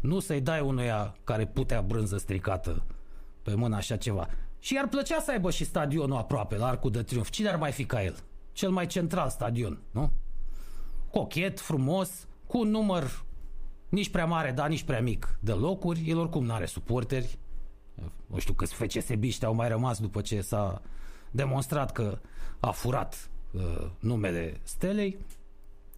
Nu 0.00 0.18
să-i 0.18 0.40
dai 0.40 0.60
unuia 0.60 1.16
care 1.24 1.46
putea 1.46 1.82
brânză 1.82 2.16
stricată 2.16 2.82
pe 3.42 3.54
mână 3.54 3.76
așa 3.76 3.96
ceva. 3.96 4.28
Și 4.58 4.78
ar 4.78 4.88
plăcea 4.88 5.20
să 5.20 5.30
aibă 5.30 5.50
și 5.50 5.64
stadionul 5.64 6.16
aproape, 6.16 6.56
la 6.56 6.66
Arcul 6.66 6.90
de 6.90 7.02
Triunf. 7.02 7.30
Cine 7.30 7.48
ar 7.48 7.56
mai 7.56 7.72
fi 7.72 7.84
ca 7.84 8.02
el? 8.02 8.16
Cel 8.52 8.70
mai 8.70 8.86
central 8.86 9.28
stadion, 9.28 9.78
nu? 9.90 10.10
Cochet, 11.10 11.60
frumos, 11.60 12.26
cu 12.46 12.58
un 12.58 12.68
număr 12.68 13.24
nici 13.88 14.10
prea 14.10 14.26
mare, 14.26 14.50
dar 14.50 14.68
nici 14.68 14.82
prea 14.82 15.00
mic 15.00 15.38
de 15.40 15.52
locuri. 15.52 16.04
El 16.06 16.18
oricum 16.18 16.44
nu 16.44 16.52
are 16.52 16.66
suporteri. 16.66 17.38
Nu 18.26 18.38
știu 18.38 18.54
câți 18.54 18.74
FCSB-ști 18.74 19.44
au 19.44 19.54
mai 19.54 19.68
rămas 19.68 20.00
după 20.00 20.20
ce 20.20 20.40
s-a 20.40 20.82
demonstrat 21.30 21.92
că 21.92 22.18
a 22.60 22.70
furat 22.70 23.30
uh, 23.52 23.90
numele 23.98 24.60
Stelei. 24.62 25.18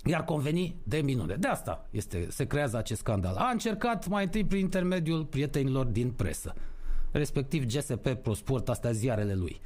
Iar 0.04 0.24
conveni 0.24 0.76
de 0.82 0.96
minune. 0.96 1.34
De 1.34 1.46
asta 1.46 1.86
este, 1.90 2.26
se 2.30 2.46
creează 2.46 2.76
acest 2.76 3.00
scandal. 3.00 3.36
A 3.36 3.50
încercat 3.50 4.08
mai 4.08 4.24
întâi 4.24 4.44
prin 4.44 4.60
intermediul 4.60 5.24
prietenilor 5.24 5.86
din 5.86 6.10
presă 6.10 6.54
respectiv 7.18 7.64
GSP 7.64 8.08
ProSport, 8.08 8.68
astea 8.68 8.90
ziarele 8.90 9.34
lui. 9.34 9.60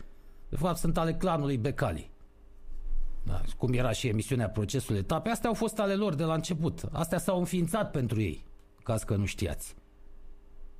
De 0.48 0.56
fapt, 0.56 0.78
sunt 0.78 0.98
ale 0.98 1.14
clanului 1.14 1.56
Becali. 1.56 2.10
Da, 3.22 3.40
cum 3.56 3.72
era 3.72 3.92
și 3.92 4.08
emisiunea 4.08 4.48
procesul 4.48 4.96
etape, 4.96 5.28
astea 5.28 5.48
au 5.48 5.54
fost 5.54 5.78
ale 5.78 5.94
lor 5.94 6.14
de 6.14 6.24
la 6.24 6.34
început. 6.34 6.82
Astea 6.92 7.18
s-au 7.18 7.38
înființat 7.38 7.90
pentru 7.90 8.20
ei, 8.20 8.44
ca 8.82 8.94
că 8.94 9.16
nu 9.16 9.24
știați. 9.24 9.74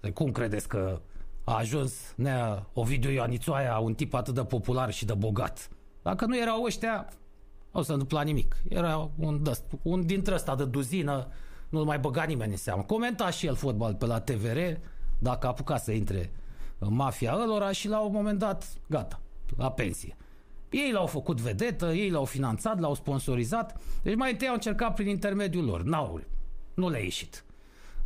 De 0.00 0.10
cum 0.10 0.30
credeți 0.30 0.68
că 0.68 1.00
a 1.44 1.56
ajuns 1.56 2.12
Nea 2.16 2.66
Ovidiu 2.72 3.10
Ioanițoaia, 3.10 3.78
un 3.78 3.94
tip 3.94 4.14
atât 4.14 4.34
de 4.34 4.44
popular 4.44 4.92
și 4.92 5.04
de 5.04 5.14
bogat? 5.14 5.68
Dacă 6.02 6.26
nu 6.26 6.38
erau 6.38 6.62
ăștia, 6.62 7.08
nu 7.72 7.82
se 7.82 7.92
întâmpla 7.92 8.22
nimic. 8.22 8.56
Era 8.68 9.10
un, 9.16 9.42
un 9.82 10.06
dintre 10.06 10.34
ăsta 10.34 10.54
de 10.54 10.64
duzină, 10.64 11.26
nu 11.68 11.84
mai 11.84 11.98
băga 11.98 12.22
nimeni 12.22 12.50
în 12.50 12.56
seamă. 12.56 12.82
Comenta 12.82 13.30
și 13.30 13.46
el 13.46 13.54
fotbal 13.54 13.94
pe 13.94 14.06
la 14.06 14.20
TVR, 14.20 14.58
dacă 15.18 15.46
apuca 15.46 15.76
să 15.76 15.92
intre 15.92 16.32
mafia 16.80 17.36
ălora 17.42 17.72
și 17.72 17.88
la 17.88 18.00
un 18.00 18.12
moment 18.12 18.38
dat, 18.38 18.72
gata, 18.86 19.20
la 19.56 19.70
pensie. 19.70 20.16
Ei 20.70 20.92
l-au 20.92 21.06
făcut 21.06 21.40
vedetă, 21.40 21.92
ei 21.92 22.10
l-au 22.10 22.24
finanțat, 22.24 22.78
l-au 22.78 22.94
sponsorizat, 22.94 23.80
deci 24.02 24.14
mai 24.14 24.30
întâi 24.30 24.48
au 24.48 24.54
încercat 24.54 24.94
prin 24.94 25.08
intermediul 25.08 25.64
lor. 25.64 25.82
N-au, 25.82 26.20
nu 26.74 26.88
le-a 26.88 27.00
ieșit. 27.00 27.44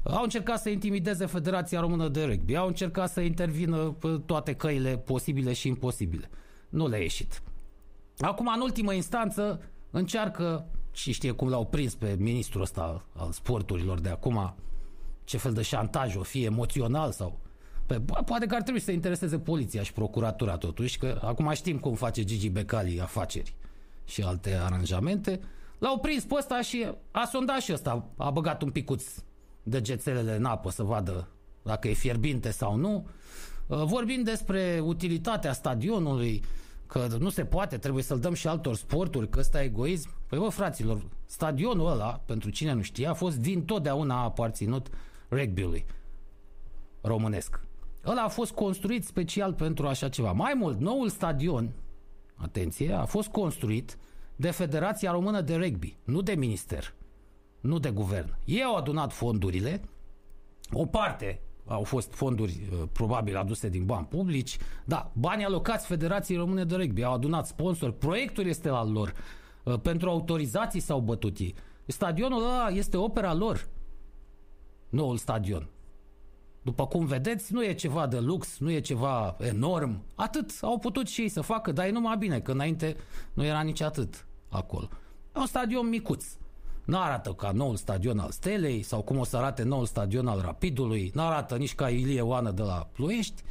Au 0.03 0.23
încercat 0.23 0.61
să 0.61 0.69
intimideze 0.69 1.27
Federația 1.27 1.81
Română 1.81 2.09
de 2.09 2.25
Rugby, 2.25 2.57
au 2.57 2.67
încercat 2.67 3.11
să 3.11 3.21
intervină 3.21 3.77
pe 3.77 4.21
toate 4.27 4.55
căile 4.55 4.97
posibile 4.97 5.53
și 5.53 5.69
imposibile. 5.69 6.31
Nu 6.69 6.89
le-a 6.89 7.01
ieșit. 7.01 7.43
Acum, 8.19 8.51
în 8.55 8.61
ultimă 8.61 8.93
instanță, 8.93 9.61
încearcă, 9.91 10.67
și 10.93 11.13
știe 11.13 11.31
cum 11.31 11.49
l-au 11.49 11.67
prins 11.67 11.95
pe 11.95 12.17
ministrul 12.19 12.63
ăsta 12.63 13.05
al 13.17 13.33
sporturilor 13.33 14.01
de 14.01 14.09
acum, 14.09 14.55
ce 15.25 15.37
fel 15.37 15.53
de 15.53 15.63
șantaj 15.63 16.17
o 16.17 16.23
fie 16.23 16.45
emoțional 16.45 17.13
sau 17.13 17.39
pe, 17.93 18.23
poate 18.25 18.47
că 18.47 18.55
ar 18.55 18.63
trebui 18.63 18.81
să 18.81 18.91
intereseze 18.91 19.39
poliția 19.39 19.83
și 19.83 19.93
procuratura 19.93 20.57
totuși, 20.57 20.99
că 20.99 21.21
acum 21.23 21.53
știm 21.53 21.79
cum 21.79 21.95
face 21.95 22.25
Gigi 22.25 22.49
Becali 22.49 23.01
afaceri 23.01 23.55
și 24.05 24.23
alte 24.23 24.55
aranjamente. 24.55 25.41
L-au 25.79 25.99
prins 25.99 26.25
pe 26.25 26.35
ăsta 26.39 26.61
și 26.61 26.87
a 27.11 27.25
sondat 27.25 27.61
și 27.61 27.73
ăsta, 27.73 28.09
a 28.17 28.31
băgat 28.31 28.63
un 28.63 28.71
picuț 28.71 29.05
degețelele 29.63 30.37
în 30.37 30.45
apă 30.45 30.71
să 30.71 30.83
vadă 30.83 31.29
dacă 31.63 31.89
e 31.89 31.93
fierbinte 31.93 32.51
sau 32.51 32.77
nu. 32.77 33.07
Uh, 33.67 33.83
vorbim 33.85 34.23
despre 34.23 34.81
utilitatea 34.85 35.53
stadionului, 35.53 36.43
că 36.87 37.07
nu 37.19 37.29
se 37.29 37.45
poate, 37.45 37.79
trebuie 37.79 38.03
să-l 38.03 38.19
dăm 38.19 38.35
și 38.35 38.49
altor 38.49 38.77
sporturi, 38.77 39.29
că 39.29 39.39
ăsta 39.39 39.63
e 39.63 39.65
egoism. 39.65 40.11
Păi 40.27 40.39
bă, 40.39 40.49
fraților, 40.49 41.03
stadionul 41.27 41.91
ăla, 41.91 42.23
pentru 42.27 42.51
cine 42.51 42.73
nu 42.73 42.83
știa, 42.83 43.11
a 43.11 43.15
fost 43.15 43.37
din 43.37 43.65
totdeauna 43.65 44.15
a 44.15 44.25
aparținut 44.25 44.89
rugby-ului 45.31 45.85
românesc. 47.01 47.61
Ăla 48.07 48.23
a 48.23 48.29
fost 48.29 48.53
construit 48.53 49.05
special 49.05 49.53
pentru 49.53 49.87
așa 49.87 50.09
ceva. 50.09 50.33
Mai 50.33 50.55
mult, 50.55 50.81
noul 50.81 51.09
stadion, 51.09 51.73
atenție, 52.35 52.93
a 52.93 53.05
fost 53.05 53.29
construit 53.29 53.99
de 54.37 54.51
Federația 54.51 55.11
Română 55.11 55.41
de 55.41 55.55
Rugby, 55.55 55.97
nu 56.05 56.21
de 56.21 56.33
minister, 56.33 56.95
nu 57.61 57.79
de 57.79 57.91
guvern. 57.91 58.35
Ei 58.45 58.63
au 58.63 58.77
adunat 58.77 59.13
fondurile, 59.13 59.83
o 60.73 60.87
parte 60.87 61.41
au 61.67 61.83
fost 61.83 62.15
fonduri 62.15 62.61
uh, 62.73 62.89
probabil 62.93 63.37
aduse 63.37 63.69
din 63.69 63.85
bani 63.85 64.07
publici, 64.07 64.59
da, 64.85 65.11
banii 65.15 65.45
alocați 65.45 65.87
Federației 65.87 66.39
Române 66.39 66.65
de 66.65 66.77
Rugby, 66.77 67.03
au 67.03 67.13
adunat 67.13 67.47
sponsori, 67.47 67.95
proiectul 67.95 68.47
este 68.47 68.69
al 68.69 68.93
lor, 68.93 69.13
uh, 69.65 69.81
pentru 69.81 70.11
autorizații 70.11 70.81
s-au 70.81 71.01
bătut 71.01 71.39
ei. 71.39 71.55
Stadionul 71.87 72.43
ăla 72.43 72.69
este 72.69 72.97
opera 72.97 73.35
lor, 73.35 73.69
noul 74.89 75.17
stadion. 75.17 75.69
După 76.63 76.87
cum 76.87 77.05
vedeți, 77.05 77.53
nu 77.53 77.65
e 77.65 77.73
ceva 77.73 78.07
de 78.07 78.19
lux, 78.19 78.59
nu 78.59 78.71
e 78.71 78.81
ceva 78.81 79.37
enorm. 79.41 80.03
Atât 80.15 80.51
au 80.61 80.79
putut 80.79 81.09
și 81.09 81.21
ei 81.21 81.29
să 81.29 81.41
facă, 81.41 81.73
dar 81.73 81.87
e 81.87 81.91
numai 81.91 82.17
bine, 82.17 82.41
că 82.41 82.53
înainte 82.53 82.97
nu 83.33 83.45
era 83.45 83.61
nici 83.61 83.81
atât 83.81 84.27
acolo. 84.49 84.89
E 85.37 85.39
un 85.39 85.47
stadion 85.47 85.89
micuț. 85.89 86.25
Nu 86.85 86.99
arată 86.99 87.31
ca 87.31 87.51
noul 87.51 87.77
stadion 87.77 88.19
al 88.19 88.31
Stelei 88.31 88.83
sau 88.83 89.03
cum 89.03 89.19
o 89.19 89.25
să 89.25 89.37
arate 89.37 89.63
noul 89.63 89.87
stadion 89.87 90.27
al 90.27 90.41
Rapidului, 90.41 91.11
nu 91.15 91.23
arată 91.23 91.57
nici 91.57 91.75
ca 91.75 91.89
Ilie 91.89 92.21
Oană 92.21 92.51
de 92.51 92.63
la 92.63 92.89
Ploiești. 92.93 93.43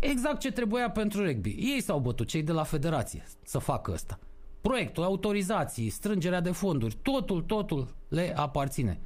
Exact 0.00 0.40
ce 0.40 0.52
trebuia 0.52 0.90
pentru 0.90 1.24
rugby. 1.24 1.56
Ei 1.58 1.80
s-au 1.80 1.98
bătut, 1.98 2.26
cei 2.26 2.42
de 2.42 2.52
la 2.52 2.62
federație, 2.62 3.24
să 3.44 3.58
facă 3.58 3.92
asta. 3.92 4.18
Proiectul, 4.60 5.02
autorizații, 5.04 5.88
strângerea 5.88 6.40
de 6.40 6.50
fonduri, 6.50 6.96
totul, 7.02 7.42
totul 7.42 7.94
le 8.08 8.32
aparține. 8.36 9.00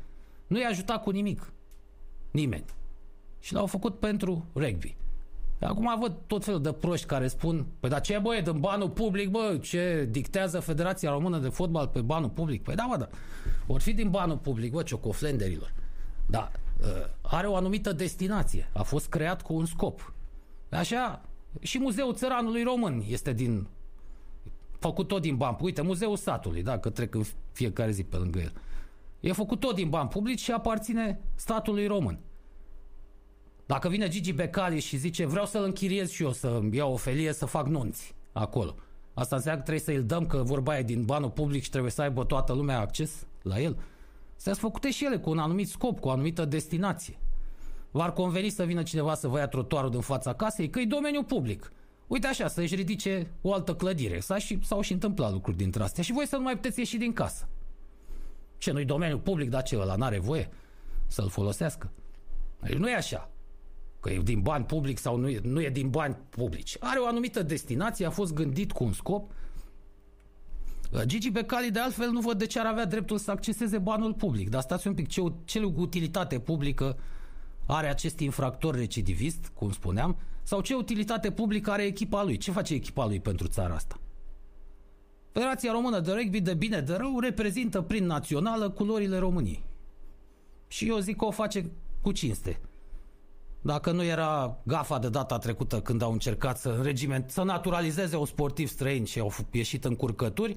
Nu 0.46 0.58
i-a 0.60 0.68
ajutat 0.68 1.02
cu 1.02 1.10
nimic. 1.10 1.52
Nimeni 2.30 2.64
și 3.40 3.52
l-au 3.52 3.66
făcut 3.66 3.98
pentru 3.98 4.44
rugby. 4.54 4.96
Acum 5.60 5.98
văd 6.00 6.12
tot 6.26 6.44
felul 6.44 6.62
de 6.62 6.72
proști 6.72 7.06
care 7.06 7.28
spun, 7.28 7.66
păi 7.80 7.90
dar 7.90 8.00
ce 8.00 8.18
băie, 8.18 8.40
din 8.40 8.60
banul 8.60 8.90
public, 8.90 9.28
bă, 9.28 9.58
ce 9.62 10.08
dictează 10.10 10.60
Federația 10.60 11.10
Română 11.10 11.38
de 11.38 11.48
Fotbal 11.48 11.88
pe 11.88 12.00
banul 12.00 12.28
public? 12.28 12.62
Păi 12.62 12.74
da, 12.74 12.86
bă, 12.88 12.96
da. 12.96 13.08
Or 13.66 13.80
fi 13.80 13.92
din 13.92 14.10
banul 14.10 14.36
public, 14.36 14.72
bă, 14.72 14.82
ciocoflenderilor. 14.82 15.72
Da, 16.26 16.50
ă, 16.82 17.10
are 17.22 17.46
o 17.46 17.56
anumită 17.56 17.92
destinație. 17.92 18.68
A 18.72 18.82
fost 18.82 19.08
creat 19.08 19.42
cu 19.42 19.54
un 19.54 19.64
scop. 19.64 20.12
Așa, 20.70 21.22
și 21.60 21.78
Muzeul 21.78 22.14
Țăranului 22.14 22.62
Român 22.62 23.04
este 23.08 23.32
din 23.32 23.66
făcut 24.78 25.08
tot 25.08 25.22
din 25.22 25.36
bani. 25.36 25.56
Uite, 25.60 25.82
Muzeul 25.82 26.16
Satului, 26.16 26.62
da, 26.62 26.78
că 26.78 26.90
trec 26.90 27.14
în 27.14 27.22
fiecare 27.52 27.90
zi 27.90 28.04
pe 28.04 28.16
lângă 28.16 28.38
el. 28.38 28.52
E 29.20 29.32
făcut 29.32 29.60
tot 29.60 29.74
din 29.74 29.88
bani 29.88 30.08
publici 30.08 30.40
și 30.40 30.52
aparține 30.52 31.20
statului 31.34 31.86
român. 31.86 32.18
Dacă 33.70 33.88
vine 33.88 34.08
Gigi 34.08 34.32
Becali 34.32 34.80
și 34.80 34.96
zice 34.96 35.26
vreau 35.26 35.46
să-l 35.46 35.64
închiriez 35.64 36.10
și 36.10 36.22
eu 36.22 36.32
să 36.32 36.60
iau 36.72 36.92
o 36.92 36.96
felie 36.96 37.32
să 37.32 37.46
fac 37.46 37.66
nunți 37.66 38.14
acolo. 38.32 38.74
Asta 39.14 39.36
înseamnă 39.36 39.60
că 39.60 39.66
trebuie 39.66 39.96
să 39.96 40.00
îl 40.00 40.06
dăm, 40.06 40.26
că 40.26 40.42
vorba 40.42 40.78
e 40.78 40.82
din 40.82 41.04
banul 41.04 41.30
public 41.30 41.62
și 41.62 41.70
trebuie 41.70 41.90
să 41.90 42.02
aibă 42.02 42.24
toată 42.24 42.52
lumea 42.52 42.80
acces 42.80 43.26
la 43.42 43.60
el. 43.60 43.78
Să 44.36 44.54
făcute 44.54 44.90
și 44.90 45.04
ele 45.04 45.18
cu 45.18 45.30
un 45.30 45.38
anumit 45.38 45.68
scop, 45.68 46.00
cu 46.00 46.08
o 46.08 46.10
anumită 46.10 46.44
destinație. 46.44 47.18
V-ar 47.90 48.12
conveni 48.12 48.48
să 48.48 48.64
vină 48.64 48.82
cineva 48.82 49.14
să 49.14 49.28
vă 49.28 49.38
ia 49.38 49.46
trotuarul 49.46 49.90
din 49.90 50.00
fața 50.00 50.32
casei, 50.32 50.70
că 50.70 50.80
e 50.80 50.84
domeniul 50.84 51.24
public. 51.24 51.72
Uite 52.06 52.26
așa, 52.26 52.48
să-și 52.48 52.74
ridice 52.74 53.30
o 53.40 53.52
altă 53.52 53.74
clădire. 53.74 54.20
S-au 54.20 54.38
și, 54.38 54.58
s-au 54.62 54.80
și 54.80 54.92
întâmplat 54.92 55.32
lucruri 55.32 55.56
dintre 55.56 55.82
astea 55.82 56.02
și 56.02 56.12
voi 56.12 56.26
să 56.26 56.36
nu 56.36 56.42
mai 56.42 56.54
puteți 56.54 56.78
ieși 56.78 56.96
din 56.96 57.12
casă. 57.12 57.48
Ce 58.58 58.72
nu-i 58.72 58.84
domeniul 58.84 59.20
public, 59.20 59.50
dar 59.50 59.62
ce 59.62 59.76
ăla 59.78 59.94
n-are 59.94 60.18
voie 60.18 60.48
să-l 61.06 61.28
folosească? 61.28 61.90
Deci 62.60 62.76
nu 62.76 62.90
e 62.90 62.94
așa 62.94 63.30
că 64.00 64.10
e 64.10 64.18
din 64.18 64.40
bani 64.40 64.64
public 64.64 64.98
sau 64.98 65.16
nu 65.16 65.28
e, 65.28 65.40
nu 65.42 65.62
e 65.62 65.68
din 65.68 65.90
bani 65.90 66.16
publici. 66.30 66.76
Are 66.80 66.98
o 66.98 67.06
anumită 67.06 67.42
destinație, 67.42 68.06
a 68.06 68.10
fost 68.10 68.34
gândit 68.34 68.72
cu 68.72 68.84
un 68.84 68.92
scop. 68.92 69.30
Gigi 71.04 71.30
Becali, 71.30 71.70
de 71.70 71.78
altfel, 71.78 72.10
nu 72.10 72.20
văd 72.20 72.38
de 72.38 72.46
ce 72.46 72.58
ar 72.58 72.66
avea 72.66 72.84
dreptul 72.84 73.18
să 73.18 73.30
acceseze 73.30 73.78
banul 73.78 74.14
public. 74.14 74.48
Dar 74.48 74.62
stați 74.62 74.86
un 74.86 74.94
pic, 74.94 75.08
ce, 75.08 75.32
ce 75.44 75.62
utilitate 75.76 76.38
publică 76.38 76.98
are 77.66 77.88
acest 77.88 78.18
infractor 78.18 78.74
recidivist, 78.74 79.50
cum 79.54 79.70
spuneam, 79.70 80.18
sau 80.42 80.60
ce 80.60 80.74
utilitate 80.74 81.30
publică 81.30 81.70
are 81.70 81.82
echipa 81.82 82.24
lui? 82.24 82.36
Ce 82.36 82.50
face 82.50 82.74
echipa 82.74 83.06
lui 83.06 83.20
pentru 83.20 83.46
țara 83.46 83.74
asta? 83.74 84.00
Federația 85.32 85.72
Română 85.72 86.00
de 86.00 86.12
Rugby, 86.12 86.40
de 86.40 86.54
bine 86.54 86.80
de 86.80 86.94
rău, 86.94 87.18
reprezintă 87.18 87.80
prin 87.80 88.06
națională 88.06 88.70
culorile 88.70 89.18
României. 89.18 89.64
Și 90.68 90.88
eu 90.88 90.98
zic 90.98 91.16
că 91.16 91.24
o 91.24 91.30
face 91.30 91.70
cu 92.02 92.12
cinste 92.12 92.60
dacă 93.60 93.90
nu 93.90 94.04
era 94.04 94.58
gafa 94.62 94.98
de 94.98 95.08
data 95.08 95.38
trecută 95.38 95.80
când 95.80 96.02
au 96.02 96.12
încercat 96.12 96.58
să 96.58 96.80
regiment, 96.82 97.30
să 97.30 97.42
naturalizeze 97.42 98.16
o 98.16 98.24
sportiv 98.24 98.68
străin 98.68 99.04
și 99.04 99.20
au 99.20 99.32
ieșit 99.50 99.84
în 99.84 99.96
curcături, 99.96 100.56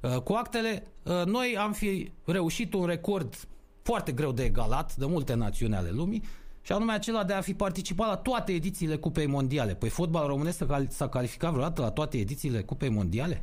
uh, 0.00 0.16
cu 0.16 0.32
actele, 0.32 0.86
uh, 1.02 1.22
noi 1.24 1.56
am 1.58 1.72
fi 1.72 2.12
reușit 2.24 2.74
un 2.74 2.86
record 2.86 3.34
foarte 3.82 4.12
greu 4.12 4.32
de 4.32 4.44
egalat 4.44 4.96
de 4.96 5.06
multe 5.06 5.34
națiuni 5.34 5.74
ale 5.74 5.90
lumii, 5.90 6.22
și 6.64 6.72
anume 6.72 6.92
acela 6.92 7.24
de 7.24 7.32
a 7.32 7.40
fi 7.40 7.54
participat 7.54 8.08
la 8.08 8.16
toate 8.16 8.52
edițiile 8.52 8.96
Cupei 8.96 9.26
Mondiale. 9.26 9.74
Păi 9.74 9.88
fotbal 9.88 10.26
românesc 10.26 10.64
s-a 10.88 11.08
calificat 11.08 11.50
vreodată 11.50 11.80
la 11.80 11.90
toate 11.90 12.18
edițiile 12.18 12.62
Cupei 12.62 12.88
Mondiale? 12.88 13.42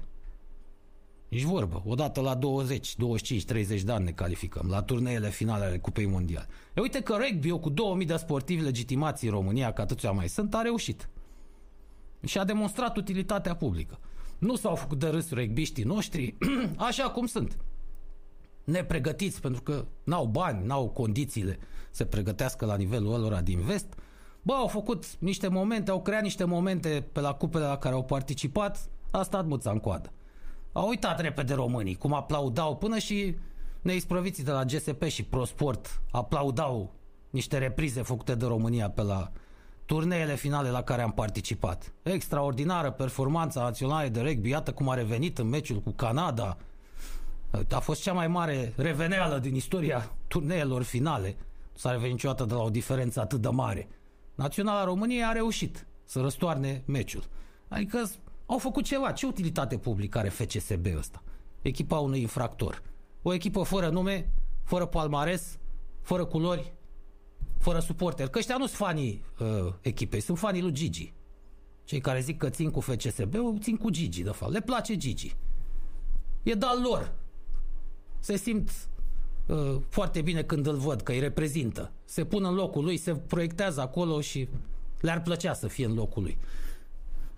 Nici 1.29 1.43
vorbă. 1.43 1.81
Odată 1.86 2.21
la 2.21 2.36
20, 2.36 2.95
25, 2.95 3.45
30 3.45 3.81
de 3.81 3.91
ani 3.91 4.03
ne 4.03 4.12
calificăm 4.12 4.67
la 4.69 4.81
turneele 4.81 5.29
finale 5.29 5.65
ale 5.65 5.77
Cupei 5.77 6.05
Mondiale. 6.05 6.48
E 6.74 6.81
uite 6.81 7.01
că 7.01 7.17
rugby 7.19 7.50
cu 7.50 7.69
2000 7.69 8.05
de 8.05 8.15
sportivi 8.15 8.62
legitimați 8.62 9.25
în 9.25 9.31
România, 9.31 9.74
că 9.74 9.81
atâția 9.81 10.12
mai 10.12 10.29
sunt, 10.29 10.55
a 10.55 10.62
reușit. 10.62 11.09
Și 12.25 12.38
a 12.38 12.43
demonstrat 12.43 12.98
utilitatea 12.98 13.55
publică. 13.55 14.00
Nu 14.38 14.55
s-au 14.55 14.75
făcut 14.75 15.00
de 15.00 15.07
râs 15.07 15.31
rugbiștii 15.31 15.83
noștri, 15.83 16.36
așa 16.89 17.09
cum 17.09 17.25
sunt. 17.25 17.57
Nepregătiți, 18.63 19.41
pentru 19.41 19.62
că 19.62 19.86
n-au 20.03 20.25
bani, 20.25 20.65
n-au 20.65 20.89
condițiile 20.89 21.59
să 21.91 22.05
pregătească 22.05 22.65
la 22.65 22.75
nivelul 22.75 23.13
ălora 23.13 23.41
din 23.41 23.59
vest. 23.59 23.93
Bă, 24.41 24.53
au 24.53 24.67
făcut 24.67 25.17
niște 25.19 25.48
momente, 25.48 25.91
au 25.91 26.01
creat 26.01 26.21
niște 26.21 26.43
momente 26.43 27.07
pe 27.12 27.19
la 27.19 27.33
cupele 27.33 27.65
la 27.65 27.77
care 27.77 27.95
au 27.95 28.03
participat, 28.03 28.89
a 29.12 29.24
stat 29.24 29.45
muța 29.45 29.71
în 29.71 29.79
coadă. 29.79 30.12
Au 30.71 30.88
uitat 30.88 31.21
repede 31.21 31.53
românii, 31.53 31.95
cum 31.95 32.13
aplaudau 32.13 32.77
până 32.77 32.97
și 32.97 33.35
neisprăviții 33.81 34.43
de 34.43 34.51
la 34.51 34.63
GSP 34.63 35.03
și 35.03 35.23
ProSport 35.23 36.01
aplaudau 36.11 36.93
niște 37.29 37.57
reprize 37.57 38.01
făcute 38.01 38.35
de 38.35 38.45
România 38.45 38.89
pe 38.89 39.01
la 39.01 39.31
turneele 39.85 40.35
finale 40.35 40.69
la 40.69 40.81
care 40.81 41.01
am 41.01 41.11
participat. 41.11 41.93
Extraordinară 42.03 42.91
performanța 42.91 43.61
națională 43.61 44.07
de 44.07 44.21
rugby, 44.21 44.49
iată 44.49 44.71
cum 44.71 44.89
a 44.89 44.93
revenit 44.93 45.38
în 45.38 45.47
meciul 45.47 45.79
cu 45.79 45.91
Canada. 45.91 46.57
A 47.71 47.79
fost 47.79 48.01
cea 48.01 48.13
mai 48.13 48.27
mare 48.27 48.73
reveneală 48.75 49.39
din 49.39 49.55
istoria 49.55 50.11
turneelor 50.27 50.83
finale. 50.83 51.35
Nu 51.71 51.77
s-a 51.77 51.91
revenit 51.91 52.11
niciodată 52.11 52.45
de 52.45 52.53
la 52.53 52.61
o 52.61 52.69
diferență 52.69 53.19
atât 53.19 53.41
de 53.41 53.47
mare. 53.47 53.88
Naționala 54.35 54.83
României 54.83 55.23
a 55.23 55.31
reușit 55.31 55.85
să 56.03 56.19
răstoarne 56.19 56.83
meciul. 56.85 57.23
Adică 57.67 58.09
au 58.49 58.57
făcut 58.57 58.83
ceva. 58.83 59.11
Ce 59.11 59.25
utilitate 59.25 59.77
publică 59.77 60.17
are 60.17 60.29
FCSB 60.29 60.85
ăsta? 60.97 61.23
Echipa 61.61 61.99
unui 61.99 62.21
infractor. 62.21 62.81
O 63.21 63.33
echipă 63.33 63.63
fără 63.63 63.89
nume, 63.89 64.31
fără 64.63 64.85
palmares, 64.85 65.57
fără 66.01 66.25
culori, 66.25 66.73
fără 67.59 67.79
suporter. 67.79 68.27
Că 68.27 68.37
ăștia 68.37 68.57
nu 68.57 68.65
sunt 68.65 68.77
fanii 68.77 69.23
uh, 69.39 69.73
echipei, 69.81 70.19
sunt 70.19 70.37
fanii 70.37 70.61
lui 70.61 70.71
Gigi. 70.71 71.13
Cei 71.83 71.99
care 71.99 72.19
zic 72.19 72.37
că 72.37 72.49
țin 72.49 72.71
cu 72.71 72.79
FCSB, 72.79 73.35
țin 73.59 73.77
cu 73.77 73.89
Gigi, 73.89 74.23
de 74.23 74.29
fapt. 74.29 74.51
Le 74.51 74.61
place 74.61 74.97
Gigi. 74.97 75.35
E 76.43 76.53
dal 76.53 76.81
lor. 76.81 77.13
Se 78.19 78.37
simt 78.37 78.71
uh, 79.45 79.75
foarte 79.89 80.21
bine 80.21 80.43
când 80.43 80.67
îl 80.67 80.75
văd, 80.75 81.01
că 81.01 81.11
îi 81.11 81.19
reprezintă. 81.19 81.91
Se 82.05 82.25
pun 82.25 82.45
în 82.45 82.53
locul 82.53 82.83
lui, 82.83 82.97
se 82.97 83.15
proiectează 83.15 83.81
acolo 83.81 84.21
și 84.21 84.47
le-ar 85.01 85.21
plăcea 85.21 85.53
să 85.53 85.67
fie 85.67 85.85
în 85.85 85.93
locul 85.93 86.23
lui. 86.23 86.37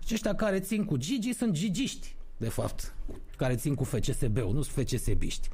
Și 0.06 0.14
ăștia 0.14 0.34
care 0.34 0.60
țin 0.60 0.84
cu 0.84 0.96
Gigi 0.96 1.32
sunt 1.32 1.52
gigiști, 1.52 2.16
de 2.36 2.48
fapt, 2.48 2.94
care 3.36 3.54
țin 3.54 3.74
cu 3.74 3.84
FCSB-ul, 3.84 4.52
nu 4.52 4.62
sunt 4.62 4.88
FCSB-iști. 4.88 5.48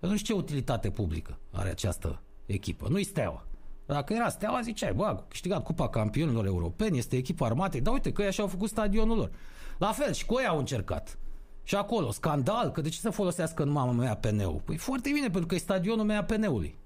Atunci 0.00 0.22
ce 0.22 0.32
utilitate 0.32 0.90
publică 0.90 1.38
are 1.50 1.70
această 1.70 2.22
echipă? 2.46 2.88
Nu-i 2.88 3.04
steaua. 3.04 3.46
Dacă 3.86 4.12
era 4.12 4.28
steaua, 4.28 4.60
ziceai, 4.60 4.92
bă, 4.92 5.04
a 5.04 5.24
câștigat 5.28 5.62
Cupa 5.62 5.88
Campionilor 5.88 6.46
Europeni, 6.46 6.98
este 6.98 7.16
echipa 7.16 7.46
armatei, 7.46 7.80
dar 7.80 7.92
uite 7.92 8.12
că 8.12 8.22
ei 8.22 8.28
așa 8.28 8.42
au 8.42 8.48
făcut 8.48 8.68
stadionul 8.68 9.16
lor. 9.16 9.30
La 9.78 9.92
fel, 9.92 10.12
și 10.12 10.26
cu 10.26 10.38
ei 10.38 10.46
au 10.46 10.58
încercat. 10.58 11.18
Și 11.62 11.74
acolo, 11.74 12.10
scandal, 12.10 12.70
că 12.70 12.80
de 12.80 12.88
ce 12.88 12.98
să 12.98 13.10
folosească 13.10 13.64
numai 13.64 13.94
MAPN-ul? 13.94 14.60
Păi 14.64 14.76
foarte 14.76 15.10
bine, 15.12 15.28
pentru 15.28 15.46
că 15.46 15.54
e 15.54 15.58
stadionul 15.58 16.04
MAPN-ului. 16.04 16.78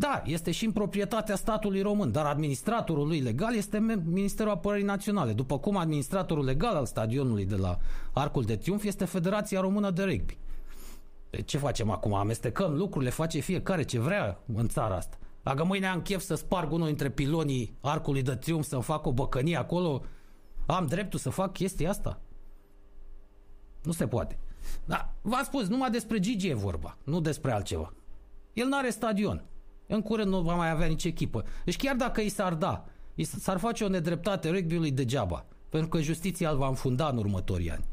Da, 0.00 0.22
este 0.24 0.50
și 0.50 0.64
în 0.64 0.72
proprietatea 0.72 1.36
statului 1.36 1.82
român, 1.82 2.12
dar 2.12 2.26
administratorul 2.26 3.06
lui 3.06 3.20
legal 3.20 3.54
este 3.54 3.78
Ministerul 4.04 4.52
Apărării 4.52 4.84
Naționale, 4.84 5.32
după 5.32 5.58
cum 5.58 5.76
administratorul 5.76 6.44
legal 6.44 6.76
al 6.76 6.86
stadionului 6.86 7.44
de 7.44 7.56
la 7.56 7.78
Arcul 8.12 8.42
de 8.42 8.56
Triunf 8.56 8.84
este 8.84 9.04
Federația 9.04 9.60
Română 9.60 9.90
de 9.90 10.02
Rugby. 10.02 10.38
De 11.30 11.42
ce 11.42 11.58
facem 11.58 11.90
acum? 11.90 12.14
Amestecăm 12.14 12.76
lucrurile, 12.76 13.10
face 13.10 13.38
fiecare 13.38 13.82
ce 13.82 13.98
vrea 13.98 14.40
în 14.54 14.68
țara 14.68 14.96
asta. 14.96 15.18
Dacă 15.42 15.64
mâine 15.64 15.86
am 15.86 16.00
chef 16.00 16.22
să 16.22 16.34
sparg 16.34 16.72
unul 16.72 16.86
dintre 16.86 17.10
pilonii 17.10 17.76
Arcului 17.80 18.22
de 18.22 18.34
Triunf, 18.34 18.66
să 18.66 18.78
fac 18.78 19.06
o 19.06 19.12
băcănie 19.12 19.56
acolo, 19.56 20.02
am 20.66 20.86
dreptul 20.86 21.18
să 21.18 21.30
fac 21.30 21.52
chestia 21.52 21.90
asta? 21.90 22.20
Nu 23.82 23.92
se 23.92 24.06
poate. 24.06 24.38
Da, 24.84 25.14
v-am 25.22 25.44
spus, 25.44 25.68
numai 25.68 25.90
despre 25.90 26.18
Gigi 26.18 26.48
e 26.48 26.54
vorba, 26.54 26.96
nu 27.04 27.20
despre 27.20 27.52
altceva. 27.52 27.92
El 28.52 28.66
nu 28.66 28.76
are 28.76 28.90
stadion. 28.90 29.44
În 29.90 30.02
curând 30.02 30.30
nu 30.30 30.40
va 30.40 30.54
mai 30.54 30.70
avea 30.70 30.86
nici 30.86 31.04
echipă. 31.04 31.44
Deci 31.64 31.76
chiar 31.76 31.96
dacă 31.96 32.20
i 32.20 32.28
s-ar 32.28 32.54
da, 32.54 32.84
i 33.14 33.24
s-ar 33.24 33.58
face 33.58 33.84
o 33.84 33.88
nedreptate 33.88 34.50
rugby-ului 34.50 34.90
degeaba. 34.90 35.44
Pentru 35.68 35.88
că 35.88 36.00
justiția 36.00 36.50
îl 36.50 36.56
va 36.56 36.68
înfunda 36.68 37.08
în 37.08 37.16
următorii 37.16 37.70
ani. 37.70 37.84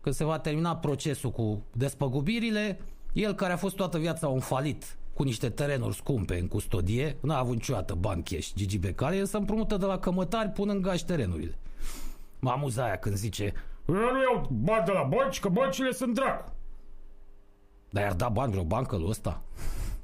Când 0.00 0.14
se 0.14 0.24
va 0.24 0.38
termina 0.38 0.76
procesul 0.76 1.30
cu 1.30 1.62
despăgubirile, 1.72 2.80
el 3.12 3.34
care 3.34 3.52
a 3.52 3.56
fost 3.56 3.76
toată 3.76 3.98
viața 3.98 4.28
un 4.28 4.40
falit 4.40 4.98
cu 5.14 5.22
niște 5.22 5.48
terenuri 5.48 5.94
scumpe 5.94 6.38
în 6.38 6.48
custodie, 6.48 7.16
n-a 7.20 7.38
avut 7.38 7.54
niciodată 7.54 7.94
bani 7.94 8.22
cash, 8.22 8.50
Gigi 8.54 8.78
Becali, 8.78 9.18
el 9.18 9.26
se 9.26 9.36
împrumută 9.36 9.76
de 9.76 9.86
la 9.86 9.98
cămătari 9.98 10.48
până 10.48 10.72
în 10.72 10.80
gaș 10.80 11.00
terenurile. 11.00 11.58
Mă 12.38 12.50
amuza 12.50 12.84
aia 12.84 12.96
când 12.96 13.14
zice 13.14 13.52
Eu 13.88 13.94
nu 13.94 14.20
iau 14.22 14.48
bani 14.50 14.84
de 14.84 14.92
la 14.92 15.02
bănci, 15.02 15.40
că 15.40 15.48
băncile 15.48 15.92
sunt 15.92 16.14
dracu. 16.14 16.52
Dar 17.90 18.02
i-ar 18.02 18.14
da 18.14 18.28
bani 18.28 18.50
vreo 18.50 18.64
bancă 18.64 18.96
lui 18.96 19.08
ăsta? 19.08 19.42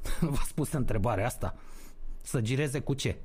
V-a 0.20 0.42
spus 0.46 0.72
întrebarea 0.72 1.26
asta? 1.26 1.54
Să 2.22 2.40
gireze 2.40 2.80
cu 2.80 2.94
ce? 2.94 3.18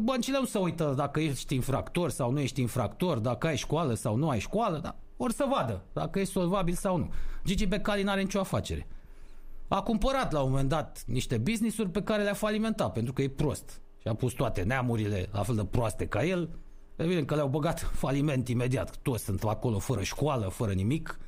Băncile 0.00 0.38
nu 0.38 0.44
se 0.44 0.58
uită 0.58 0.92
dacă 0.96 1.20
ești 1.20 1.54
infractor 1.54 2.10
sau 2.10 2.30
nu 2.30 2.40
ești 2.40 2.60
infractor, 2.60 3.18
dacă 3.18 3.46
ai 3.46 3.56
școală 3.56 3.94
sau 3.94 4.16
nu 4.16 4.28
ai 4.28 4.38
școală, 4.38 4.78
dar 4.78 4.96
ori 5.16 5.32
să 5.32 5.46
vadă 5.54 5.84
dacă 5.92 6.18
ești 6.18 6.32
solvabil 6.32 6.74
sau 6.74 6.96
nu. 6.96 7.12
Gigi 7.44 7.66
Becali 7.66 8.02
n-are 8.02 8.22
nicio 8.22 8.40
afacere. 8.40 8.86
A 9.68 9.82
cumpărat 9.82 10.32
la 10.32 10.40
un 10.40 10.50
moment 10.50 10.68
dat 10.68 11.04
niște 11.06 11.38
business-uri 11.38 11.90
pe 11.90 12.02
care 12.02 12.22
le-a 12.22 12.34
falimentat 12.34 12.92
pentru 12.92 13.12
că 13.12 13.22
e 13.22 13.28
prost. 13.28 13.80
Și 14.00 14.08
a 14.08 14.14
pus 14.14 14.32
toate 14.32 14.62
neamurile 14.62 15.28
la 15.32 15.42
fel 15.42 15.54
de 15.54 15.64
proaste 15.64 16.06
ca 16.06 16.24
el. 16.24 16.58
Evident 16.96 17.26
că 17.26 17.34
le-au 17.34 17.48
băgat 17.48 17.80
faliment 17.80 18.48
imediat. 18.48 18.96
Toți 18.96 19.24
sunt 19.24 19.42
acolo 19.42 19.78
fără 19.78 20.02
școală, 20.02 20.48
fără 20.48 20.72
nimic. 20.72 21.18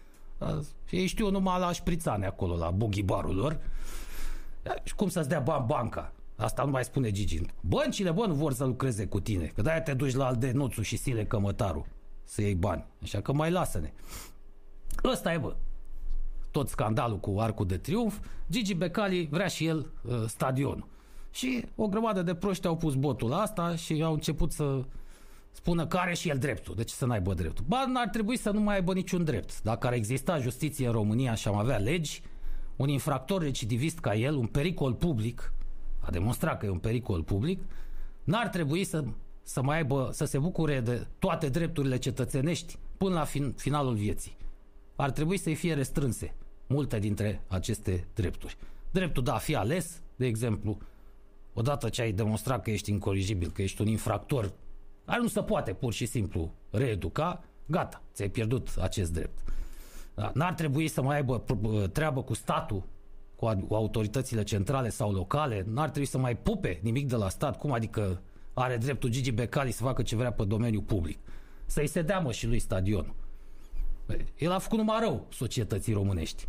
Și 0.84 0.96
ei 0.96 1.06
știu 1.06 1.30
numai 1.30 1.58
la 1.58 1.72
șprițane 1.72 2.26
acolo, 2.26 2.56
la 2.56 2.70
bughibarul 2.70 3.34
lor. 3.34 3.60
Și 4.82 4.94
cum 4.94 5.08
să-ți 5.08 5.28
dea 5.28 5.40
bani 5.40 5.66
banca? 5.66 6.12
Asta 6.36 6.64
nu 6.64 6.70
mai 6.70 6.84
spune 6.84 7.10
Gigi. 7.10 7.40
Băncile, 7.60 8.10
bă, 8.10 8.26
nu 8.26 8.34
vor 8.34 8.52
să 8.52 8.64
lucreze 8.64 9.06
cu 9.06 9.20
tine. 9.20 9.44
Că 9.44 9.62
de-aia 9.62 9.82
te 9.82 9.94
duci 9.94 10.14
la 10.14 10.26
Aldenuțu 10.26 10.82
și 10.82 10.96
Sile 10.96 11.24
Cămătaru 11.24 11.86
să 12.24 12.42
iei 12.42 12.54
bani. 12.54 12.84
Așa 13.02 13.20
că 13.20 13.32
mai 13.32 13.50
lasă-ne. 13.50 13.92
Ăsta 15.04 15.32
e, 15.32 15.38
bă. 15.38 15.56
Tot 16.50 16.68
scandalul 16.68 17.18
cu 17.18 17.36
Arcul 17.38 17.66
de 17.66 17.76
Triunf. 17.76 18.18
Gigi 18.50 18.74
Becali 18.74 19.28
vrea 19.30 19.46
și 19.46 19.66
el 19.66 19.78
uh, 20.02 20.24
stadionul. 20.26 20.86
Și 21.30 21.64
o 21.76 21.88
grămadă 21.88 22.22
de 22.22 22.34
proști 22.34 22.66
au 22.66 22.76
pus 22.76 22.94
botul 22.94 23.28
la 23.28 23.36
asta 23.36 23.76
și 23.76 24.02
au 24.02 24.12
început 24.12 24.52
să 24.52 24.84
spună 25.56 25.86
că 25.86 25.96
are 25.96 26.14
și 26.14 26.28
el 26.28 26.38
dreptul. 26.38 26.74
De 26.74 26.84
ce 26.84 26.94
să 26.94 27.06
n-aibă 27.06 27.34
dreptul? 27.34 27.64
Ba, 27.68 27.84
n-ar 27.86 28.08
trebui 28.08 28.36
să 28.36 28.50
nu 28.50 28.60
mai 28.60 28.74
aibă 28.74 28.92
niciun 28.92 29.24
drept. 29.24 29.62
Dacă 29.62 29.86
ar 29.86 29.92
exista 29.92 30.38
justiție 30.38 30.86
în 30.86 30.92
România 30.92 31.34
și 31.34 31.48
am 31.48 31.54
avea 31.54 31.76
legi, 31.76 32.22
un 32.76 32.88
infractor 32.88 33.42
recidivist 33.42 33.98
ca 33.98 34.14
el, 34.14 34.34
un 34.34 34.46
pericol 34.46 34.94
public, 34.94 35.52
a 36.00 36.10
demonstrat 36.10 36.58
că 36.58 36.66
e 36.66 36.68
un 36.68 36.78
pericol 36.78 37.22
public, 37.22 37.62
n-ar 38.24 38.48
trebui 38.48 38.84
să, 38.84 39.04
să 39.42 39.62
mai 39.62 39.76
aibă, 39.76 40.10
să 40.12 40.24
se 40.24 40.38
bucure 40.38 40.80
de 40.80 41.06
toate 41.18 41.48
drepturile 41.48 41.96
cetățenești 41.96 42.78
până 42.96 43.14
la 43.14 43.24
fin, 43.24 43.52
finalul 43.52 43.94
vieții. 43.94 44.36
Ar 44.96 45.10
trebui 45.10 45.36
să-i 45.36 45.54
fie 45.54 45.74
restrânse 45.74 46.34
multe 46.66 46.98
dintre 46.98 47.42
aceste 47.48 48.06
drepturi. 48.14 48.56
Dreptul 48.90 49.22
de 49.22 49.30
a 49.30 49.36
fi 49.36 49.54
ales, 49.54 50.00
de 50.16 50.26
exemplu, 50.26 50.78
odată 51.54 51.88
ce 51.88 52.02
ai 52.02 52.12
demonstrat 52.12 52.62
că 52.62 52.70
ești 52.70 52.90
incorrigibil, 52.90 53.50
că 53.50 53.62
ești 53.62 53.80
un 53.80 53.86
infractor 53.86 54.52
dar 55.06 55.18
nu 55.18 55.28
se 55.28 55.42
poate 55.42 55.72
pur 55.72 55.92
și 55.92 56.06
simplu 56.06 56.54
reeduca, 56.70 57.44
gata, 57.66 58.02
ți-ai 58.12 58.28
pierdut 58.28 58.68
acest 58.80 59.12
drept. 59.12 59.38
Da? 60.14 60.30
N-ar 60.34 60.54
trebui 60.54 60.88
să 60.88 61.02
mai 61.02 61.16
aibă 61.16 61.44
treabă 61.92 62.22
cu 62.22 62.34
statul, 62.34 62.82
cu 63.36 63.74
autoritățile 63.74 64.42
centrale 64.42 64.88
sau 64.88 65.12
locale, 65.12 65.64
n-ar 65.68 65.88
trebui 65.90 66.08
să 66.08 66.18
mai 66.18 66.36
pupe 66.36 66.80
nimic 66.82 67.08
de 67.08 67.16
la 67.16 67.28
stat, 67.28 67.58
cum 67.58 67.72
adică 67.72 68.22
are 68.54 68.76
dreptul 68.76 69.10
Gigi 69.10 69.30
Becali 69.30 69.70
să 69.70 69.82
facă 69.82 70.02
ce 70.02 70.16
vrea 70.16 70.32
pe 70.32 70.44
domeniul 70.44 70.82
public. 70.82 71.18
Să-i 71.66 71.86
se 71.86 72.02
dea 72.02 72.18
mă 72.18 72.32
și 72.32 72.46
lui 72.46 72.58
stadion. 72.58 73.14
El 74.38 74.52
a 74.52 74.58
făcut 74.58 74.78
numai 74.78 75.00
rău 75.00 75.26
societății 75.30 75.92
românești. 75.92 76.48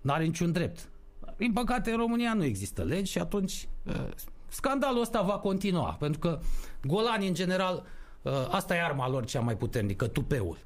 N-are 0.00 0.24
niciun 0.24 0.52
drept. 0.52 0.90
Din 1.36 1.52
păcate, 1.52 1.90
în 1.90 1.96
România 1.96 2.34
nu 2.34 2.44
există 2.44 2.82
legi 2.82 3.10
și 3.10 3.18
atunci 3.18 3.68
scandalul 4.48 5.00
ăsta 5.00 5.22
va 5.22 5.38
continua, 5.38 5.96
pentru 5.98 6.18
că 6.18 6.40
golanii, 6.82 7.28
în 7.28 7.34
general, 7.34 7.84
uh, 8.22 8.32
asta 8.50 8.74
e 8.74 8.84
arma 8.84 9.08
lor 9.08 9.24
cea 9.24 9.40
mai 9.40 9.56
puternică, 9.56 10.06
tupeul. 10.06 10.58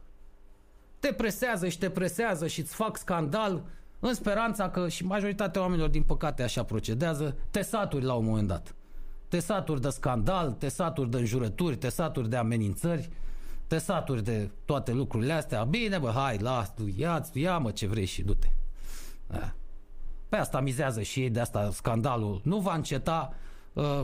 Te 0.99 1.12
presează 1.12 1.68
și 1.68 1.79
te 1.79 1.90
presează 1.90 2.47
și 2.47 2.61
îți 2.61 2.75
fac 2.75 2.97
scandal 2.97 3.62
în 4.01 4.14
speranța 4.14 4.71
că 4.71 4.88
și 4.88 5.05
majoritatea 5.05 5.61
oamenilor, 5.61 5.88
din 5.88 6.03
păcate, 6.03 6.42
așa 6.42 6.62
procedează, 6.62 7.37
te 7.51 7.62
saturi 7.62 8.05
la 8.05 8.14
un 8.14 8.25
moment 8.25 8.49
dat. 8.49 8.75
Te 9.29 9.38
saturi 9.38 9.81
de 9.81 9.88
scandal, 9.88 10.53
te 10.53 10.68
saturi 10.68 11.11
de 11.11 11.18
înjurături, 11.18 11.77
te 11.77 11.88
saturi 11.88 12.29
de 12.29 12.37
amenințări, 12.37 13.11
te 13.66 13.79
saturi 13.79 14.25
de 14.25 14.51
toate 14.64 14.92
lucrurile 14.92 15.33
astea. 15.33 15.64
Bine, 15.64 15.99
bă, 15.99 16.11
hai, 16.11 16.38
las, 16.38 16.73
ia, 16.97 17.25
ia 17.33 17.59
mă 17.59 17.71
ce 17.71 17.87
vrei 17.87 18.05
și 18.05 18.23
du-te. 18.23 18.49
Da. 19.27 19.53
Pe 20.29 20.37
asta 20.37 20.61
mizează 20.61 21.03
și 21.03 21.21
ei, 21.21 21.31
de 21.31 21.40
asta 21.40 21.71
scandalul 21.73 22.40
nu 22.45 22.59
va 22.59 22.75
înceta. 22.75 23.35
Uh, 23.72 24.02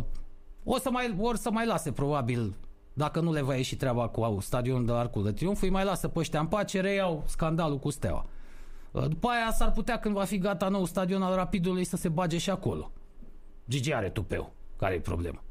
o 0.65 0.79
să 0.79 0.91
mai, 0.91 1.17
or 1.19 1.37
să 1.37 1.51
mai 1.51 1.67
lase 1.67 1.93
probabil 1.93 2.55
dacă 2.93 3.21
nu 3.21 3.33
le 3.33 3.41
va 3.41 3.55
ieși 3.55 3.77
treaba 3.77 4.09
cu 4.09 4.39
stadionul 4.41 4.87
de 4.87 4.93
Arcul 4.93 5.25
de 5.25 5.33
Triunf, 5.33 5.63
îi 5.63 5.71
mai 5.71 5.85
lasă 5.85 6.09
pe 6.09 6.19
ăștia 6.19 6.41
în 6.41 6.47
pace, 6.47 6.81
reiau 6.81 7.25
scandalul 7.27 7.79
cu 7.79 7.91
Steaua. 7.91 8.27
Uh, 8.91 9.09
după 9.09 9.29
aia 9.29 9.53
s-ar 9.53 9.73
putea 9.73 9.99
când 9.99 10.15
va 10.15 10.25
fi 10.25 10.39
gata 10.39 10.69
nou 10.69 10.85
stadion 10.85 11.23
al 11.23 11.35
Rapidului 11.35 11.85
să 11.85 11.97
se 11.97 12.09
bage 12.09 12.39
și 12.39 12.51
acolo. 12.51 12.91
Gigi 13.69 13.95
are 13.95 14.11
tupeu. 14.11 14.53
Care 14.77 14.95
e 14.95 15.01
problema? 15.01 15.43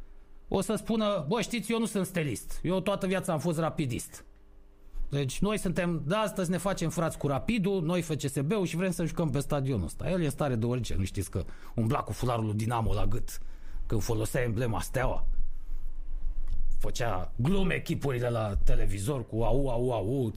O 0.47 0.62
să 0.62 0.75
spună, 0.75 1.25
bă, 1.27 1.41
știți, 1.41 1.71
eu 1.71 1.80
nu 1.80 1.86
sunt 1.86 2.06
stelist. 2.06 2.60
Eu 2.63 2.80
toată 2.80 3.08
viața 3.08 3.34
am 3.34 3.39
fost 3.39 3.60
rapidist. 3.60 4.25
Deci 5.10 5.39
noi 5.39 5.58
suntem, 5.58 6.01
de 6.06 6.15
astăzi 6.15 6.49
ne 6.49 6.58
facem 6.58 6.89
frați 6.89 7.17
cu 7.17 7.27
Rapidul, 7.27 7.84
noi 7.84 8.01
FCSB-ul 8.01 8.65
și 8.65 8.75
vrem 8.75 8.91
să 8.91 9.06
jucăm 9.06 9.30
pe 9.30 9.39
stadionul 9.39 9.86
ăsta. 9.86 10.10
El 10.10 10.21
e 10.21 10.30
stare 10.30 10.56
de 10.56 10.65
orice, 10.65 10.95
nu 10.97 11.03
știți 11.03 11.32
că 11.32 11.45
umbla 11.75 11.99
cu 11.99 12.12
fularul 12.12 12.45
lui 12.45 12.53
Dinamo 12.53 12.93
la 12.93 13.06
gât 13.06 13.39
când 13.88 14.02
folosea 14.02 14.41
emblema 14.41 14.80
Steaua. 14.80 15.26
Făcea 16.80 17.32
glume 17.36 17.73
echipurile 17.73 18.30
la 18.30 18.56
televizor 18.63 19.28
cu 19.28 19.41
au, 19.41 19.69
au, 19.69 19.91
au. 19.91 20.34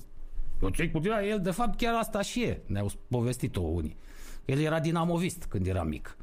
Eu 0.62 0.68
ce 0.68 0.90
cu 0.90 1.00
el 1.28 1.40
de 1.42 1.50
fapt 1.50 1.76
chiar 1.76 1.94
asta 1.94 2.22
și 2.22 2.42
e, 2.42 2.62
ne-au 2.66 2.90
povestit-o 3.08 3.60
unii. 3.60 3.96
El 4.44 4.58
era 4.58 4.80
dinamovist 4.80 5.44
când 5.44 5.66
era 5.66 5.82
mic. 5.82 6.16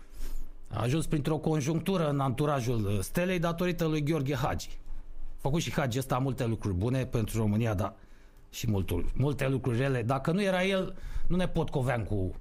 A 0.69 0.81
ajuns 0.81 1.05
printr-o 1.05 1.37
conjunctură 1.37 2.09
în 2.09 2.19
anturajul 2.19 2.99
Stelei 3.01 3.39
datorită 3.39 3.85
lui 3.85 4.03
Gheorghe 4.03 4.35
Hagi. 4.35 4.79
A 5.35 5.39
făcut 5.39 5.61
și 5.61 5.71
Hagi 5.71 5.97
ăsta 5.97 6.17
multe 6.17 6.45
lucruri 6.45 6.75
bune 6.75 7.05
pentru 7.05 7.37
România, 7.37 7.73
dar 7.73 7.95
și 8.49 8.69
multul, 8.69 9.05
multe 9.15 9.47
lucruri 9.47 9.77
rele. 9.77 10.03
Dacă 10.03 10.31
nu 10.31 10.41
era 10.41 10.63
el, 10.63 10.95
nu 11.27 11.35
ne 11.35 11.47
pot 11.47 11.69
coveam 11.69 12.03
cu 12.03 12.35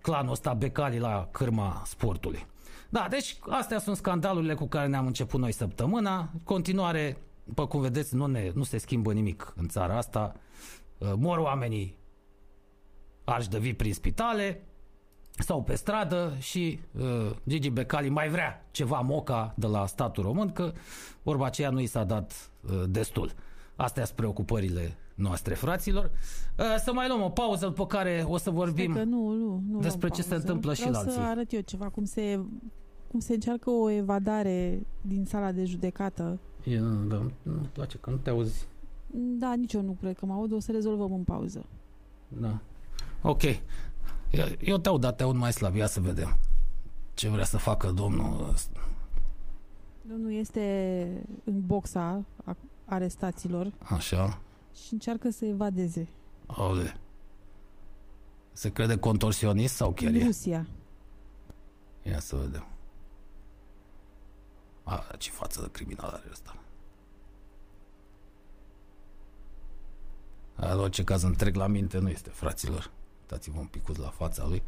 clanul 0.00 0.32
ăsta 0.32 0.54
Becali 0.54 0.98
la 0.98 1.28
cârma 1.30 1.82
sportului. 1.86 2.46
Da, 2.88 3.06
deci 3.10 3.36
astea 3.48 3.78
sunt 3.78 3.96
scandalurile 3.96 4.54
cu 4.54 4.66
care 4.66 4.86
ne-am 4.86 5.06
început 5.06 5.40
noi 5.40 5.52
săptămâna. 5.52 6.30
Continuare, 6.44 7.16
după 7.44 7.66
cum 7.66 7.80
vedeți, 7.80 8.14
nu, 8.14 8.26
ne, 8.26 8.50
nu 8.54 8.62
se 8.62 8.78
schimbă 8.78 9.12
nimic 9.12 9.52
în 9.56 9.68
țara 9.68 9.96
asta. 9.96 10.34
Uh, 10.98 11.12
mor 11.16 11.38
oamenii 11.38 11.98
arși 13.24 13.48
de 13.48 13.58
vii 13.58 13.74
prin 13.74 13.94
spitale, 13.94 14.62
sau 15.38 15.62
pe 15.62 15.74
stradă 15.74 16.36
și 16.38 16.80
uh, 16.98 17.30
Gigi 17.48 17.70
Becali 17.70 18.08
mai 18.08 18.28
vrea 18.28 18.66
ceva 18.70 19.00
moca 19.00 19.54
de 19.56 19.66
la 19.66 19.86
statul 19.86 20.22
român, 20.22 20.52
că 20.52 20.72
vorba 21.22 21.46
aceea 21.46 21.70
nu 21.70 21.80
i 21.80 21.86
s-a 21.86 22.04
dat 22.04 22.50
uh, 22.60 22.82
destul. 22.86 23.32
Astea 23.76 24.04
sunt 24.04 24.16
preocupările 24.16 24.96
noastre, 25.18 25.54
fraților. 25.54 26.10
Uh, 26.58 26.64
să 26.84 26.92
mai 26.92 27.08
luăm 27.08 27.22
o 27.22 27.28
pauză 27.28 27.66
după 27.66 27.86
care 27.86 28.24
o 28.26 28.36
să 28.36 28.50
vorbim 28.50 28.92
că 28.92 29.02
nu, 29.02 29.32
nu, 29.32 29.62
nu 29.70 29.78
despre 29.80 30.08
ce 30.08 30.22
se 30.22 30.34
întâmplă 30.34 30.72
Vreau 30.72 30.86
și 30.88 30.92
la 30.92 30.98
alții. 30.98 31.12
să 31.12 31.20
arăt 31.20 31.52
eu 31.52 31.60
ceva, 31.60 31.88
cum 31.88 32.04
se, 32.04 32.40
cum 33.10 33.20
se 33.20 33.32
încearcă 33.32 33.70
o 33.70 33.90
evadare 33.90 34.86
din 35.00 35.24
sala 35.24 35.52
de 35.52 35.64
judecată. 35.64 36.38
E, 36.64 36.78
da, 37.08 37.22
nu 37.42 37.66
place 37.72 37.98
că 37.98 38.10
nu 38.10 38.16
te 38.16 38.30
auzi. 38.30 38.66
Da, 39.10 39.54
nici 39.54 39.72
eu 39.72 39.82
nu 39.82 39.96
cred 40.00 40.18
că 40.18 40.26
mă 40.26 40.32
aud, 40.32 40.52
o 40.52 40.60
să 40.60 40.72
rezolvăm 40.72 41.12
în 41.12 41.22
pauză. 41.22 41.64
Da. 42.28 42.58
Ok. 43.22 43.42
Eu 44.60 44.78
te 44.78 44.88
aud, 44.88 45.00
dar 45.00 45.12
te 45.12 45.22
aud 45.22 45.36
mai 45.36 45.52
slab. 45.52 45.74
Ia 45.74 45.86
să 45.86 46.00
vedem 46.00 46.36
ce 47.18 47.28
vrea 47.28 47.44
să 47.44 47.56
facă 47.58 47.90
domnul. 47.90 48.54
Domnul 50.02 50.32
este 50.32 51.06
în 51.44 51.66
boxa 51.66 52.24
arestaților. 52.84 53.72
Așa. 53.78 54.38
Și 54.84 54.92
încearcă 54.92 55.30
să 55.30 55.44
evadeze. 55.44 56.08
Aule. 56.46 56.96
Se 58.52 58.72
crede 58.72 58.98
contorsionist 58.98 59.74
sau 59.74 59.92
chiar 59.92 60.10
în 60.10 60.20
e? 60.20 60.24
Rusia. 60.24 60.66
Ia 62.02 62.20
să 62.20 62.36
vedem. 62.36 62.66
A, 64.82 65.04
ce 65.18 65.30
față 65.30 65.60
de 65.60 65.70
criminal 65.70 66.08
are 66.08 66.28
ăsta. 66.30 66.56
În 70.54 70.78
orice 70.78 71.04
caz 71.04 71.22
întreg 71.22 71.54
la 71.54 71.66
minte 71.66 71.98
nu 71.98 72.08
este, 72.08 72.30
fraților. 72.30 72.90
Uitați-vă 73.20 73.58
un 73.58 73.66
pic 73.66 73.98
la 73.98 74.08
fața 74.08 74.46
lui. 74.46 74.62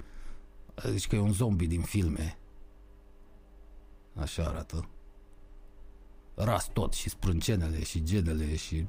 Deci 0.83 1.07
că 1.07 1.17
e 1.17 1.19
un 1.19 1.33
zombie 1.33 1.67
din 1.67 1.83
filme. 1.83 2.39
Așa 4.15 4.45
arată. 4.45 4.89
Ras 6.35 6.69
tot 6.73 6.93
și 6.93 7.09
sprâncenele 7.09 7.83
și 7.83 8.03
genele 8.03 8.57
și... 8.57 8.87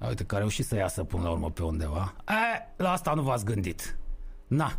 A, 0.00 0.06
uite, 0.08 0.24
că 0.24 0.34
a 0.34 0.38
reușit 0.38 0.66
să 0.66 0.74
iasă 0.76 1.04
până 1.04 1.22
la 1.22 1.30
urmă 1.30 1.50
pe 1.50 1.62
undeva. 1.62 2.14
E, 2.28 2.72
la 2.76 2.90
asta 2.90 3.14
nu 3.14 3.22
v-ați 3.22 3.44
gândit. 3.44 3.98
Na. 4.46 4.78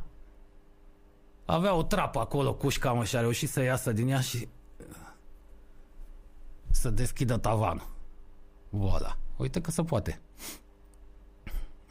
Avea 1.45 1.73
o 1.73 1.84
trapă 1.84 2.19
acolo, 2.19 2.53
cușca 2.53 2.93
mă, 2.93 3.03
și 3.03 3.15
a 3.15 3.19
reușit 3.19 3.49
să 3.49 3.62
iasă 3.62 3.91
din 3.91 4.07
ea 4.07 4.21
și... 4.21 4.47
Să 6.69 6.89
deschidă 6.89 7.38
tavanul. 7.38 7.89
Voila. 8.69 9.17
Uite 9.38 9.62
că 9.62 9.71
se 9.71 9.84
poate. 9.84 10.19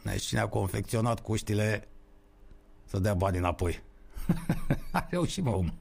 Deci 0.03 0.23
cine 0.23 0.39
a 0.39 0.47
confecționat 0.47 1.19
cuștile 1.19 1.87
să 2.85 2.99
dea 2.99 3.13
bani 3.13 3.37
înapoi. 3.37 3.83
a 4.91 5.07
reușit, 5.09 5.43
mă, 5.43 5.55
om. 5.55 5.73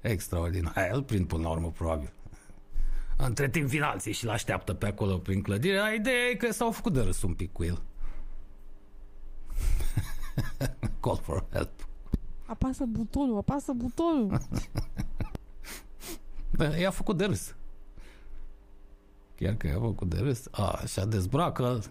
Extraordinar. 0.00 0.72
Aia 0.76 0.94
îl 0.94 1.02
prind 1.02 1.26
până 1.26 1.42
la 1.42 1.50
urmă, 1.50 1.70
probabil. 1.70 2.12
Între 3.16 3.48
timp 3.48 3.68
vin 3.68 3.82
alții 3.82 4.12
și 4.12 4.24
l-așteaptă 4.24 4.74
pe 4.74 4.86
acolo 4.86 5.16
prin 5.16 5.42
clădire. 5.42 5.94
Ideea 5.98 6.28
e 6.30 6.34
că 6.34 6.52
s-au 6.52 6.70
făcut 6.70 6.92
de 6.92 7.00
râs 7.00 7.22
un 7.22 7.34
pic 7.34 7.52
cu 7.52 7.64
el. 7.64 7.82
Call 11.00 11.20
for 11.22 11.44
help. 11.52 11.88
Apasă 12.46 12.84
butonul, 12.88 13.36
apasă 13.36 13.72
butonul. 13.72 14.40
da, 16.58 16.76
i-a 16.76 16.90
făcut 16.90 17.16
de 17.16 17.24
râs. 17.24 17.54
Chiar 19.34 19.54
că 19.54 19.66
i-a 19.66 19.78
făcut 19.78 20.08
de 20.08 20.18
râs. 20.18 20.46
A, 20.50 20.68
așa 20.82 21.04
dezbracă 21.04 21.82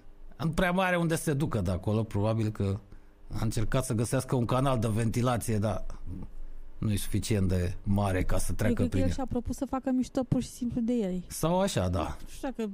nu 0.44 0.50
prea 0.50 0.72
mare 0.72 0.96
unde 0.96 1.16
se 1.16 1.34
ducă 1.34 1.62
de 1.62 1.72
acolo, 1.72 2.04
probabil 2.04 2.50
că 2.50 2.80
a 3.34 3.40
încercat 3.42 3.86
să 3.86 3.94
găsească 3.94 4.36
un 4.36 4.46
canal 4.46 4.80
de 4.80 4.88
ventilație, 4.88 5.58
dar 5.58 5.86
nu 6.82 6.92
e 6.92 6.96
suficient 6.98 7.48
de 7.48 7.74
mare 7.84 8.24
ca 8.24 8.38
să 8.38 8.54
treacă 8.54 8.82
Eu 8.82 8.88
prin 8.88 9.02
el 9.02 9.08
el. 9.08 9.14
și-a 9.14 9.26
propus 9.26 9.56
să 9.56 9.66
facă 9.66 9.92
mișto 9.92 10.24
pur 10.24 10.42
și 10.42 10.50
simplu 10.50 10.82
de 10.82 10.94
ei. 10.94 11.24
Sau 11.28 11.60
așa, 11.60 11.90
da. 11.90 12.18
Nu 12.22 12.28
știu 12.30 12.50
dacă... 12.50 12.70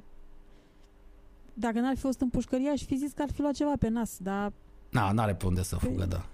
Dacă 1.54 1.80
n-ar 1.80 1.96
fi 1.96 2.02
fost 2.02 2.20
în 2.22 2.30
pușcărie, 2.30 2.70
aș 2.70 2.84
fi 2.84 2.98
zis 2.98 3.12
că 3.12 3.22
ar 3.22 3.32
fi 3.32 3.41
luat 3.41 3.54
ceva 3.54 3.74
pe 3.80 3.88
nas, 3.88 4.17
dar... 4.20 4.54
Na, 4.89 5.12
n-are 5.12 5.36
pe 5.36 5.46
unde 5.46 5.63
să 5.63 5.76
Păi- 5.76 5.80
fugă, 5.80 6.06
da. 6.06 6.26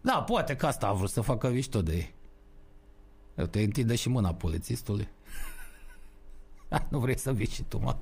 Da, 0.00 0.22
poate 0.22 0.56
că 0.56 0.66
asta 0.66 0.86
a 0.86 0.92
vrut 0.92 1.10
să 1.10 1.20
facă 1.20 1.48
mișto 1.50 1.82
de 1.82 1.94
ei. 1.94 2.14
Eu 3.36 3.46
te 3.46 3.62
întinde 3.62 3.94
și 3.94 4.08
mâna 4.08 4.34
polițistului. 4.34 5.08
nu 6.90 6.98
vrei 6.98 7.18
să 7.18 7.32
vii 7.32 7.48
și 7.48 7.62
tu, 7.62 7.78
mă? 7.78 7.96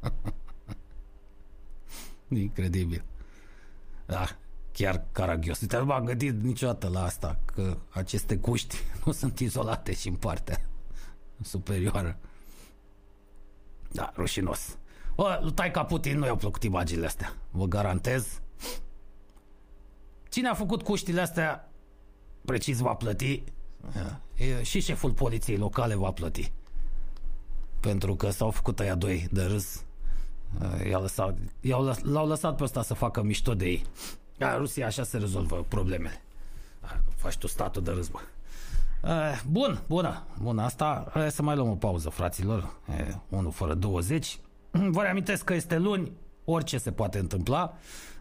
Incredibil. 2.28 3.04
Da, 4.06 4.26
chiar 4.72 5.04
caragios. 5.12 5.60
Uite, 5.60 5.76
nu 5.76 5.84
m-am 5.84 6.04
gândit 6.04 6.42
niciodată 6.42 6.88
la 6.88 7.02
asta, 7.02 7.38
că 7.44 7.76
aceste 7.90 8.38
cuști 8.38 8.76
nu 9.04 9.12
sunt 9.12 9.38
izolate 9.38 9.94
și 9.94 10.08
în 10.08 10.14
partea 10.14 10.66
superioară. 11.42 12.18
Da, 13.90 14.12
rușinos. 14.16 14.78
O, 15.14 15.24
lui 15.40 15.52
Taica 15.52 15.84
Putin 15.84 16.18
nu 16.18 16.26
i-au 16.26 16.36
plăcut 16.36 16.62
imaginile 16.62 17.06
astea. 17.06 17.36
Vă 17.50 17.66
garantez. 17.66 18.40
Cine 20.28 20.48
a 20.48 20.54
făcut 20.54 20.82
cuștile 20.82 21.20
astea 21.20 21.72
precis 22.44 22.78
va 22.78 22.94
plăti 22.94 23.42
e, 24.34 24.62
și 24.62 24.80
șeful 24.80 25.12
poliției 25.12 25.56
locale 25.56 25.94
va 25.94 26.10
plăti. 26.10 26.52
Pentru 27.80 28.14
că 28.14 28.30
s-au 28.30 28.50
făcut 28.50 28.80
aia 28.80 28.94
doi 28.94 29.28
de 29.30 29.42
râs 29.42 29.84
i-au 30.88 31.00
lăsat, 31.00 31.38
i-au 31.60 31.84
lăs, 31.84 31.98
l-au 32.02 32.26
lăsat 32.26 32.56
pe 32.56 32.62
ăsta 32.62 32.82
să 32.82 32.94
facă 32.94 33.22
mișto 33.22 33.54
de 33.54 33.64
ei. 33.64 33.84
A, 34.42 34.56
Rusia 34.56 34.86
așa 34.86 35.02
se 35.02 35.18
rezolvă 35.18 35.64
problemele. 35.68 36.22
A, 36.80 37.00
nu 37.04 37.12
faci 37.16 37.36
tu 37.36 37.46
statul 37.46 37.82
de 37.82 37.90
râs, 37.90 38.08
bă. 38.08 38.18
A, 39.08 39.40
bun, 39.50 39.82
bună, 39.86 40.22
bună 40.42 40.62
asta. 40.62 41.10
Hai 41.12 41.30
să 41.30 41.42
mai 41.42 41.56
luăm 41.56 41.70
o 41.70 41.74
pauză, 41.74 42.08
fraților. 42.08 42.72
E, 42.98 43.14
1 43.28 43.50
fără 43.50 43.74
20. 43.74 44.38
Vă 44.70 45.02
reamintesc 45.02 45.44
că 45.44 45.54
este 45.54 45.78
luni, 45.78 46.12
orice 46.44 46.78
se 46.78 46.92
poate 46.92 47.18
întâmpla. 47.18 47.74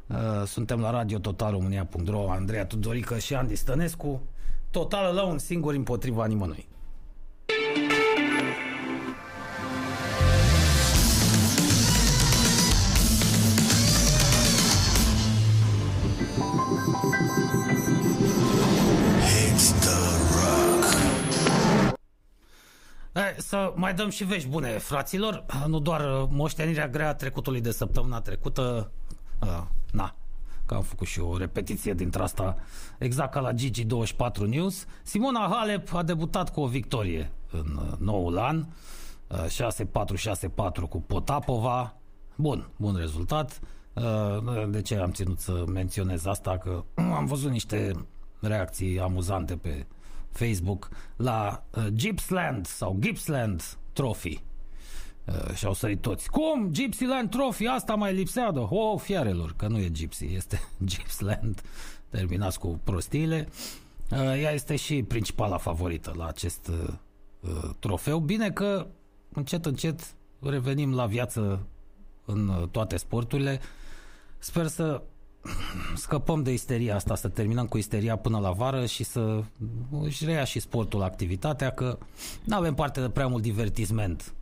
Uh, 0.08 0.18
Suntem 0.46 0.80
la 0.80 0.90
Radio 0.90 1.18
Total 1.18 1.52
România.ro 1.52 2.32
Andreea 2.32 2.66
Tudorică 2.66 3.18
și 3.18 3.36
Andy 3.36 3.56
Stănescu 3.56 4.22
Totală 4.72 5.12
la 5.12 5.24
un 5.24 5.38
singur 5.38 5.74
împotriva 5.74 6.26
nimănui 6.26 6.68
să 23.38 23.74
mai 23.76 23.93
dăm 23.93 24.10
și 24.10 24.24
vești 24.24 24.47
bune, 24.47 24.78
fraților. 24.78 25.45
Nu 25.67 25.80
doar 25.80 26.28
moștenirea 26.30 26.88
grea 26.88 27.13
trecutului 27.13 27.62
de 27.62 27.71
săptămâna 27.71 28.21
trecută. 28.21 28.91
Uh, 29.41 29.63
na, 29.91 30.15
că 30.65 30.74
am 30.74 30.82
făcut 30.82 31.08
și 31.08 31.19
o 31.19 31.38
repetiție 31.38 31.93
dintre 31.93 32.21
asta, 32.21 32.56
exact 32.97 33.32
ca 33.32 33.39
la 33.39 33.54
Gigi24 33.54 34.47
News. 34.47 34.86
Simona 35.04 35.50
Halep 35.52 35.93
a 35.93 36.04
debutat 36.04 36.54
cu 36.54 36.62
o 36.62 36.67
victorie 36.67 37.32
în 37.52 37.80
uh, 37.82 37.97
noul 37.97 38.38
an. 38.38 38.65
6-4-6-4 39.47 40.89
cu 40.89 41.02
Potapova. 41.02 41.95
Bun, 42.36 42.69
bun 42.76 42.95
rezultat. 42.95 43.60
De 44.69 44.82
ce 44.82 44.95
am 44.95 45.12
ținut 45.12 45.39
să 45.39 45.63
menționez 45.67 46.26
asta? 46.26 46.58
Că 46.58 46.84
am 46.95 47.26
văzut 47.26 47.52
niște 47.52 47.91
reacții 48.39 49.00
amuzante 49.00 49.56
pe 49.56 49.86
Facebook 50.32 50.89
la 51.15 51.63
uh, 51.76 51.86
Gippsland 51.94 52.65
sau 52.65 52.98
Gippsland 53.00 53.78
Trophy. 53.94 54.41
Uh, 55.26 55.56
și 55.56 55.65
au 55.65 55.74
sărit 55.74 56.02
toți. 56.02 56.30
Cum? 56.30 56.72
Gypsyland 56.72 57.30
Trophy? 57.30 57.65
Asta 57.65 57.96
mai 57.96 58.13
lipsea 58.13 58.52
de... 58.52 58.60
Oh, 58.60 59.00
fiarelor, 59.00 59.54
că 59.58 59.67
nu 59.67 59.80
e 59.80 59.89
Gypsy, 59.89 60.26
este 60.36 60.62
Gippsland. 60.84 61.62
Terminați 62.10 62.60
cu 62.60 62.80
prostiile. 62.84 63.48
Uh, 64.12 64.17
ea 64.17 64.52
este 64.52 64.76
și 64.76 65.04
principala 65.04 65.58
favorită 65.58 66.13
la 66.17 66.28
acest 66.28 66.67
uh, 66.67 66.94
uh, 67.39 67.70
trofeu. 67.80 68.20
Bine 68.20 68.52
că 68.52 68.88
încet, 69.34 69.65
încet 69.65 70.13
revenim 70.39 70.94
la 70.94 71.06
viață 71.06 71.65
în 72.26 72.48
uh, 72.48 72.67
toate 72.67 72.98
sporturile. 72.98 73.60
Sper 74.39 74.67
să 74.67 75.02
scăpăm 75.95 76.43
de 76.43 76.54
isteria 76.54 76.95
asta, 76.95 77.15
să 77.15 77.27
terminăm 77.27 77.65
cu 77.65 77.77
isteria 77.77 78.15
până 78.15 78.39
la 78.39 78.51
vară 78.51 78.86
și 78.86 79.04
să 79.04 79.43
își 80.01 80.25
reia 80.25 80.43
și 80.43 80.60
sportul 80.60 81.01
activitatea, 81.01 81.69
că 81.69 81.97
nu 82.43 82.56
avem 82.56 82.73
parte 82.73 83.01
de 83.01 83.10
prea 83.10 83.27
mult 83.27 83.41
divertisment 83.41 84.34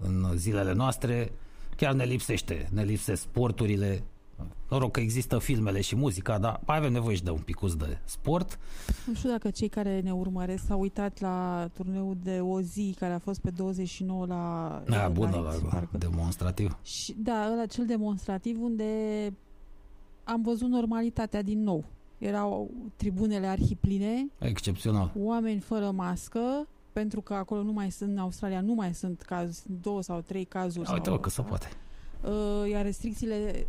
în 0.00 0.32
zilele 0.34 0.72
noastre, 0.72 1.32
chiar 1.76 1.92
ne 1.92 2.04
lipsește, 2.04 2.68
ne 2.72 2.82
lipsesc 2.82 3.22
sporturile, 3.22 4.02
Noroc 4.68 4.92
că 4.92 5.00
există 5.00 5.38
filmele 5.38 5.80
și 5.80 5.96
muzica, 5.96 6.38
dar 6.38 6.60
mai 6.66 6.76
avem 6.76 6.92
nevoie 6.92 7.16
și 7.16 7.22
de 7.22 7.30
un 7.30 7.40
picuț 7.40 7.72
de 7.72 7.98
sport. 8.04 8.58
Nu 9.06 9.14
știu 9.14 9.30
dacă 9.30 9.50
cei 9.50 9.68
care 9.68 10.00
ne 10.00 10.12
urmăresc 10.12 10.64
s-au 10.66 10.80
uitat 10.80 11.20
la 11.20 11.68
turneul 11.74 12.16
de 12.22 12.40
o 12.40 12.60
zi 12.60 12.94
care 12.98 13.12
a 13.12 13.18
fost 13.18 13.40
pe 13.40 13.50
29 13.50 14.26
la... 14.26 14.82
Da, 14.88 15.08
bună, 15.08 15.36
la, 15.36 15.70
la 15.70 15.98
demonstrativ. 15.98 16.78
Și, 16.82 17.14
da, 17.18 17.50
ăla 17.52 17.66
cel 17.66 17.86
demonstrativ 17.86 18.62
unde 18.62 18.84
am 20.28 20.42
văzut 20.42 20.68
normalitatea 20.68 21.42
din 21.42 21.62
nou. 21.62 21.84
Erau 22.18 22.70
tribunele 22.96 23.46
arhipline. 23.46 24.26
Excepțional. 24.38 25.12
Oameni 25.18 25.60
fără 25.60 25.90
mască, 25.90 26.68
pentru 26.92 27.20
că 27.20 27.34
acolo 27.34 27.62
nu 27.62 27.72
mai 27.72 27.90
sunt, 27.90 28.10
în 28.10 28.18
Australia 28.18 28.60
nu 28.60 28.74
mai 28.74 28.94
sunt 28.94 29.22
caz, 29.22 29.62
două 29.80 30.02
sau 30.02 30.20
trei 30.20 30.44
cazuri. 30.44 30.90
Uite, 30.92 31.08
sau, 31.08 31.18
că 31.18 31.30
se 31.30 31.42
poate. 31.42 31.66
Uh, 32.24 32.70
iar 32.70 32.84
restricțiile 32.84 33.66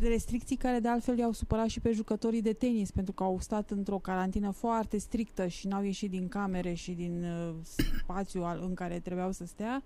restricții 0.00 0.56
care 0.56 0.78
de 0.78 0.88
altfel 0.88 1.18
i-au 1.18 1.32
supărat 1.32 1.68
și 1.68 1.80
pe 1.80 1.92
jucătorii 1.92 2.42
de 2.42 2.52
tenis 2.52 2.90
pentru 2.90 3.12
că 3.12 3.22
au 3.22 3.38
stat 3.40 3.70
într-o 3.70 3.98
carantină 3.98 4.50
foarte 4.50 4.98
strictă 4.98 5.46
și 5.46 5.66
n-au 5.66 5.82
ieșit 5.82 6.10
din 6.10 6.28
camere 6.28 6.72
și 6.74 6.92
din 6.92 7.24
uh, 7.24 7.54
spațiu 8.02 8.42
al, 8.42 8.62
în 8.66 8.74
care 8.74 8.98
trebuiau 8.98 9.32
să 9.32 9.44
stea. 9.46 9.82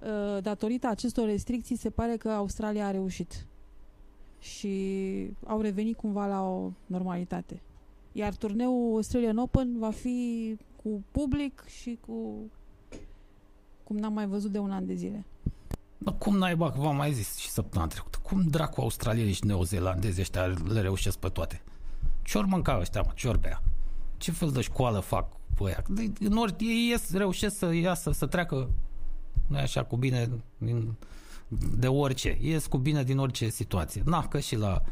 Uh, 0.00 0.42
datorită 0.42 0.86
acestor 0.86 1.26
restricții 1.26 1.76
se 1.76 1.90
pare 1.90 2.16
că 2.16 2.28
Australia 2.28 2.86
a 2.86 2.90
reușit 2.90 3.46
și 4.38 5.30
au 5.46 5.60
revenit 5.60 5.96
cumva 5.96 6.26
la 6.26 6.42
o 6.42 6.70
normalitate. 6.86 7.60
Iar 8.12 8.34
turneul 8.34 8.94
Australian 8.94 9.36
Open 9.36 9.78
va 9.78 9.90
fi 9.90 10.56
cu 10.82 11.04
public 11.10 11.64
și 11.66 11.98
cu 12.06 12.50
cum 13.84 13.96
n-am 13.96 14.12
mai 14.12 14.26
văzut 14.26 14.50
de 14.50 14.58
un 14.58 14.70
an 14.70 14.86
de 14.86 14.94
zile. 14.94 15.24
Bă, 15.98 16.12
cum 16.12 16.36
naiba, 16.36 16.68
v-am 16.68 16.96
mai 16.96 17.12
zis 17.12 17.36
și 17.36 17.48
săptămâna 17.48 17.90
trecută, 17.90 18.18
cum 18.22 18.42
dracu 18.48 18.80
australienii 18.80 19.32
și 19.32 19.44
neozelandezi 19.44 20.20
ăștia 20.20 20.46
le 20.46 20.80
reușesc 20.80 21.18
pe 21.18 21.28
toate? 21.28 21.62
Ce 22.22 22.38
ori 22.38 22.48
mânca 22.48 22.78
ăștia, 22.80 23.02
mă, 23.02 23.12
ce 23.14 23.28
ori 23.28 23.40
bea? 23.40 23.62
Ce 24.16 24.30
fel 24.30 24.50
de 24.50 24.60
școală 24.60 25.00
fac 25.00 25.36
pe 25.54 25.64
aia? 25.64 25.82
De, 25.88 26.12
în 26.20 26.36
ori 26.36 26.54
ei 26.58 26.88
ies, 26.90 27.12
reușesc 27.12 27.58
să 27.58 27.74
iasă, 27.74 28.10
să 28.10 28.26
treacă, 28.26 28.70
nu 29.46 29.56
așa, 29.56 29.84
cu 29.84 29.96
bine 29.96 30.30
din, 30.58 30.94
de 31.48 31.88
orice. 31.88 32.38
Ies 32.40 32.66
cu 32.66 32.76
bine 32.76 33.02
din 33.02 33.18
orice 33.18 33.48
situație. 33.48 34.02
Na, 34.04 34.28
că 34.28 34.38
și 34.38 34.56
la 34.56 34.82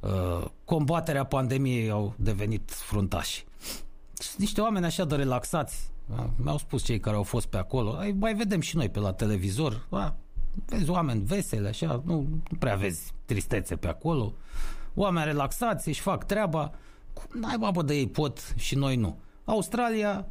uh, 0.00 0.44
combaterea 0.64 1.24
pandemiei 1.24 1.90
au 1.90 2.14
devenit 2.16 2.70
fruntași. 2.70 3.44
Sunt 4.12 4.38
niște 4.38 4.60
oameni 4.60 4.84
așa 4.84 5.04
de 5.04 5.14
relaxați. 5.14 5.90
Da? 6.06 6.30
Mi-au 6.36 6.58
spus 6.58 6.84
cei 6.84 7.00
care 7.00 7.16
au 7.16 7.22
fost 7.22 7.46
pe 7.46 7.56
acolo. 7.56 7.92
Ai, 7.92 8.12
mai 8.18 8.34
vedem 8.34 8.60
și 8.60 8.76
noi 8.76 8.88
pe 8.88 8.98
la 8.98 9.12
televizor. 9.12 9.86
Da? 9.90 10.16
Vezi 10.66 10.90
oameni 10.90 11.24
veseli, 11.24 11.66
așa, 11.66 12.02
nu, 12.04 12.14
nu 12.50 12.56
prea 12.58 12.74
vezi 12.74 13.12
tristețe 13.24 13.76
pe 13.76 13.88
acolo. 13.88 14.32
Oameni 14.94 15.24
relaxați, 15.24 15.88
își 15.88 16.00
fac 16.00 16.24
treaba. 16.24 16.72
Cum 17.12 17.40
n-ai 17.40 17.56
babă 17.58 17.82
de 17.82 17.94
ei 17.94 18.08
pot 18.08 18.54
și 18.56 18.74
noi 18.74 18.96
nu? 18.96 19.18
Australia, 19.44 20.26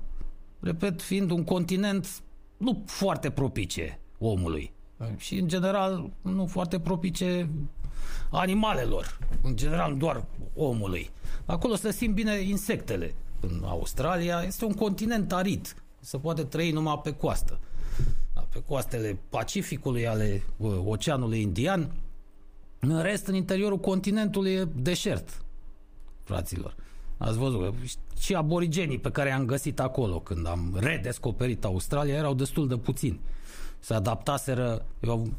repet, 0.59 1.01
fiind 1.01 1.31
un 1.31 1.43
continent 1.43 2.21
nu 2.57 2.83
foarte 2.85 3.29
propice 3.29 3.99
omului 4.17 4.73
și 5.17 5.37
în 5.37 5.47
general 5.47 6.09
nu 6.21 6.45
foarte 6.45 6.79
propice 6.79 7.49
animalelor, 8.31 9.19
în 9.41 9.55
general 9.55 9.97
doar 9.97 10.25
omului. 10.55 11.09
Acolo 11.45 11.75
să 11.75 11.89
simt 11.89 12.13
bine 12.13 12.39
insectele. 12.39 13.13
În 13.39 13.63
Australia 13.65 14.43
este 14.47 14.65
un 14.65 14.73
continent 14.73 15.33
arid, 15.33 15.75
se 15.99 16.17
poate 16.17 16.43
trăi 16.43 16.71
numai 16.71 16.99
pe 17.03 17.13
coastă. 17.13 17.59
Pe 18.49 18.63
coastele 18.67 19.19
Pacificului, 19.29 20.07
ale 20.07 20.43
uh, 20.57 20.77
Oceanului 20.85 21.41
Indian, 21.41 21.91
în 22.79 23.01
rest, 23.01 23.27
în 23.27 23.35
interiorul 23.35 23.77
continentului 23.77 24.51
e 24.51 24.67
deșert, 24.75 25.45
fraților. 26.23 26.75
Ați 27.17 27.37
văzut, 27.37 27.73
și 28.19 28.35
aborigenii 28.35 28.99
pe 28.99 29.11
care 29.11 29.29
i-am 29.29 29.45
găsit 29.45 29.79
acolo 29.79 30.19
când 30.19 30.47
am 30.47 30.77
redescoperit 30.79 31.65
Australia 31.65 32.15
erau 32.15 32.33
destul 32.33 32.67
de 32.67 32.77
puțini 32.77 33.19
se 33.79 33.93
adaptaseră, 33.93 34.85
eu, 34.99 35.29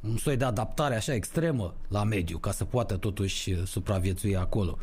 un 0.00 0.16
soi 0.16 0.36
de 0.36 0.44
adaptare 0.44 0.94
așa 0.94 1.14
extremă 1.14 1.74
la 1.88 2.04
mediu, 2.04 2.38
ca 2.38 2.52
să 2.52 2.64
poată 2.64 2.96
totuși 2.96 3.50
uh, 3.50 3.62
supraviețui 3.64 4.36
acolo. 4.36 4.78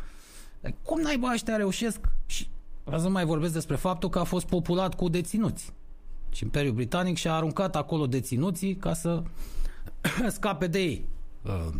Cum 0.82 1.00
naiba 1.00 1.32
ăștia 1.32 1.56
reușesc? 1.56 2.00
Și 2.26 2.48
vreau 2.84 3.00
să 3.00 3.08
mai 3.08 3.24
vorbesc 3.24 3.52
despre 3.52 3.76
faptul 3.76 4.08
că 4.08 4.18
a 4.18 4.24
fost 4.24 4.46
populat 4.46 4.94
cu 4.94 5.08
deținuți. 5.08 5.72
Și 6.30 6.42
Imperiul 6.42 6.74
Britanic 6.74 7.16
și-a 7.16 7.34
aruncat 7.34 7.76
acolo 7.76 8.06
deținuții 8.06 8.76
ca 8.76 8.94
să 8.94 9.22
scape 10.36 10.66
de 10.66 10.78
ei. 10.78 11.04
Uh, 11.42 11.74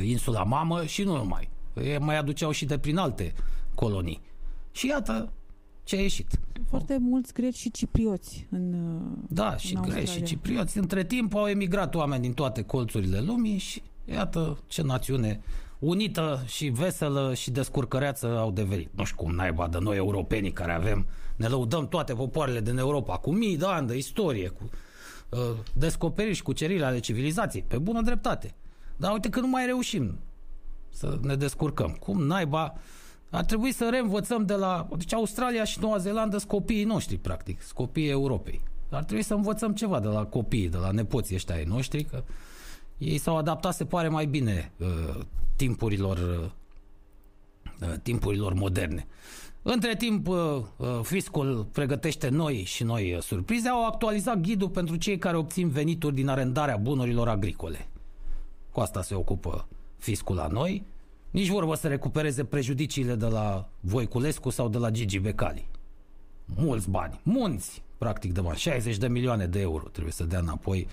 insula 0.00 0.42
Mamă 0.42 0.84
și 0.84 1.02
nu 1.02 1.16
numai. 1.16 1.48
Ei 1.82 1.98
mai 1.98 2.16
aduceau 2.16 2.50
și 2.50 2.64
de 2.64 2.78
prin 2.78 2.96
alte 2.96 3.34
colonii. 3.74 4.20
Și 4.72 4.86
iată, 4.86 5.32
ce 5.84 5.96
a 5.96 6.00
ieșit. 6.00 6.38
Foarte 6.68 6.98
mulți 7.00 7.32
greci 7.32 7.56
și 7.56 7.70
ciprioți 7.70 8.46
în 8.50 8.74
Da, 9.28 9.56
și 9.56 9.74
în 9.74 9.82
greci 9.82 10.08
și 10.08 10.22
ciprioți. 10.22 10.78
Între 10.78 11.04
timp 11.04 11.34
au 11.34 11.46
emigrat 11.46 11.94
oameni 11.94 12.22
din 12.22 12.32
toate 12.32 12.62
colțurile 12.62 13.20
lumii 13.20 13.58
și 13.58 13.82
iată 14.04 14.58
ce 14.66 14.82
națiune 14.82 15.40
unită 15.78 16.42
și 16.46 16.68
veselă 16.68 17.34
și 17.34 17.50
descurcăreață 17.50 18.38
au 18.38 18.50
devenit. 18.50 18.88
Nu 18.94 19.04
știu 19.04 19.16
cum 19.16 19.34
naiba 19.34 19.68
de 19.68 19.78
noi 19.80 19.96
europenii 19.96 20.52
care 20.52 20.72
avem, 20.72 21.06
ne 21.36 21.46
lăudăm 21.46 21.88
toate 21.88 22.12
popoarele 22.12 22.60
din 22.60 22.78
Europa 22.78 23.16
cu 23.16 23.32
mii 23.32 23.56
de 23.56 23.66
ani 23.66 23.86
de 23.86 23.96
istorie, 23.96 24.48
cu 24.48 24.70
uh, 25.28 25.38
descoperiri 25.72 26.34
și 26.34 26.42
cuceriri 26.42 26.82
ale 26.82 26.98
civilizației, 26.98 27.64
pe 27.68 27.78
bună 27.78 28.02
dreptate. 28.02 28.54
Dar 28.96 29.12
uite 29.12 29.28
că 29.28 29.40
nu 29.40 29.48
mai 29.48 29.66
reușim 29.66 30.18
să 30.88 31.18
ne 31.22 31.34
descurcăm. 31.34 31.96
Cum 32.00 32.22
naiba 32.22 32.74
ar 33.30 33.44
trebui 33.44 33.72
să 33.72 33.88
reînvățăm 33.90 34.44
de 34.44 34.54
la... 34.54 34.88
Deci 34.96 35.14
Australia 35.14 35.64
și 35.64 35.78
Noua 35.80 35.98
Zeelandă 35.98 36.38
sunt 36.38 36.50
copiii 36.50 36.84
noștri, 36.84 37.16
practic, 37.16 37.62
sunt 37.62 37.74
copiii 37.74 38.08
Europei. 38.08 38.60
Ar 38.90 39.04
trebui 39.04 39.22
să 39.22 39.34
învățăm 39.34 39.74
ceva 39.74 40.00
de 40.00 40.08
la 40.08 40.24
copiii, 40.24 40.68
de 40.68 40.76
la 40.76 40.90
nepoții 40.90 41.34
ăștia 41.34 41.54
ai 41.54 41.64
noștri, 41.64 42.04
că 42.04 42.24
ei 42.98 43.18
s-au 43.18 43.36
adaptat, 43.36 43.74
se 43.74 43.84
pare, 43.84 44.08
mai 44.08 44.26
bine 44.26 44.72
uh, 44.76 45.20
timpurilor, 45.56 46.18
uh, 47.80 47.92
timpurilor 48.02 48.54
moderne. 48.54 49.06
Între 49.62 49.96
timp, 49.96 50.28
uh, 50.28 50.36
uh, 50.76 51.00
fiscul 51.02 51.66
pregătește 51.72 52.28
noi 52.28 52.62
și 52.64 52.82
noi 52.82 53.14
uh, 53.14 53.20
surprize. 53.22 53.68
Au 53.68 53.86
actualizat 53.86 54.40
ghidul 54.40 54.68
pentru 54.68 54.96
cei 54.96 55.18
care 55.18 55.36
obțin 55.36 55.68
venituri 55.68 56.14
din 56.14 56.28
arendarea 56.28 56.76
bunurilor 56.76 57.28
agricole. 57.28 57.88
Cu 58.72 58.80
asta 58.80 59.02
se 59.02 59.14
ocupă 59.14 59.68
fiscul 59.96 60.36
la 60.36 60.46
noi. 60.46 60.84
Nici 61.30 61.48
vorba 61.48 61.74
să 61.74 61.88
recupereze 61.88 62.44
prejudiciile 62.44 63.14
de 63.14 63.26
la 63.26 63.68
Voiculescu 63.80 64.50
sau 64.50 64.68
de 64.68 64.78
la 64.78 64.90
Gigi 64.90 65.18
Becali. 65.18 65.68
Mulți 66.56 66.90
bani, 66.90 67.20
munți, 67.22 67.82
practic 67.98 68.32
de 68.32 68.40
bani, 68.40 68.56
60 68.56 68.96
de 68.96 69.08
milioane 69.08 69.46
de 69.46 69.60
euro 69.60 69.88
trebuie 69.88 70.12
să 70.12 70.24
dea 70.24 70.38
înapoi 70.38 70.86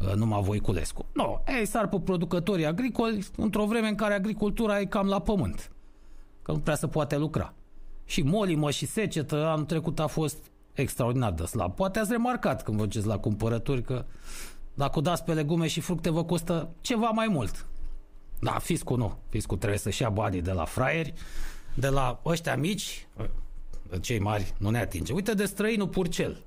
uh, 0.00 0.14
numai 0.14 0.42
Voiculescu. 0.42 1.06
Nu, 1.12 1.22
no, 1.22 1.52
ei 1.58 1.66
sar 1.66 1.88
pe 1.88 2.00
producătorii 2.00 2.66
agricoli 2.66 3.26
într-o 3.36 3.66
vreme 3.66 3.88
în 3.88 3.94
care 3.94 4.14
agricultura 4.14 4.80
e 4.80 4.84
cam 4.84 5.06
la 5.06 5.20
pământ. 5.20 5.70
că 6.42 6.52
nu 6.52 6.58
prea 6.58 6.74
se 6.74 6.86
poate 6.86 7.16
lucra. 7.16 7.54
Și 8.04 8.22
molimă 8.22 8.70
și 8.70 8.86
secetă 8.86 9.46
anul 9.46 9.64
trecut 9.64 10.00
a 10.00 10.06
fost 10.06 10.50
extraordinar 10.72 11.32
de 11.32 11.44
slab. 11.44 11.74
Poate 11.74 11.98
ați 11.98 12.10
remarcat 12.10 12.62
când 12.62 12.76
vă 12.76 12.82
duceți 12.82 13.06
la 13.06 13.18
cumpărături 13.18 13.82
că 13.82 14.04
dacă 14.74 14.98
o 14.98 15.02
dați 15.02 15.24
pe 15.24 15.32
legume 15.32 15.66
și 15.66 15.80
fructe 15.80 16.10
vă 16.10 16.24
costă 16.24 16.70
ceva 16.80 17.08
mai 17.08 17.26
mult. 17.30 17.66
Da, 18.42 18.58
fiscul 18.58 18.98
nu. 18.98 19.18
Fiscul 19.28 19.56
trebuie 19.56 19.78
să-și 19.78 20.02
ia 20.02 20.08
banii 20.08 20.42
de 20.42 20.52
la 20.52 20.64
fraieri, 20.64 21.14
de 21.74 21.88
la 21.88 22.20
ăștia 22.24 22.56
mici, 22.56 23.06
cei 24.00 24.18
mari 24.18 24.54
nu 24.58 24.70
ne 24.70 24.78
atinge. 24.78 25.12
Uite 25.12 25.34
de 25.34 25.44
străinul 25.44 25.88
Purcel. 25.88 26.42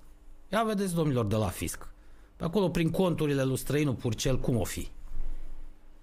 Ia 0.52 0.64
vedeți, 0.64 0.94
domnilor, 0.94 1.26
de 1.26 1.36
la 1.36 1.48
fisc. 1.48 1.88
Pe 2.36 2.44
acolo, 2.44 2.70
prin 2.70 2.90
conturile 2.90 3.44
lui 3.44 3.58
străinul 3.58 3.94
Purcel, 3.94 4.40
cum 4.40 4.58
o 4.58 4.64
fi? 4.64 4.88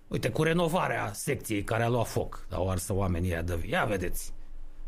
Uite, 0.09 0.31
cu 0.31 0.43
renovarea 0.43 1.13
secției 1.13 1.65
care 1.65 1.83
a 1.83 1.89
luat 1.89 2.07
foc, 2.07 2.47
au 2.51 2.71
arsă 2.71 2.95
oamenii 2.95 3.33
aia 3.33 3.43
de 3.43 3.67
Ia 3.69 3.85
vedeți. 3.85 4.33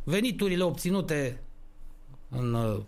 Veniturile 0.05 0.63
obținute 0.63 1.41
în 2.29 2.55
uh, 2.55 2.81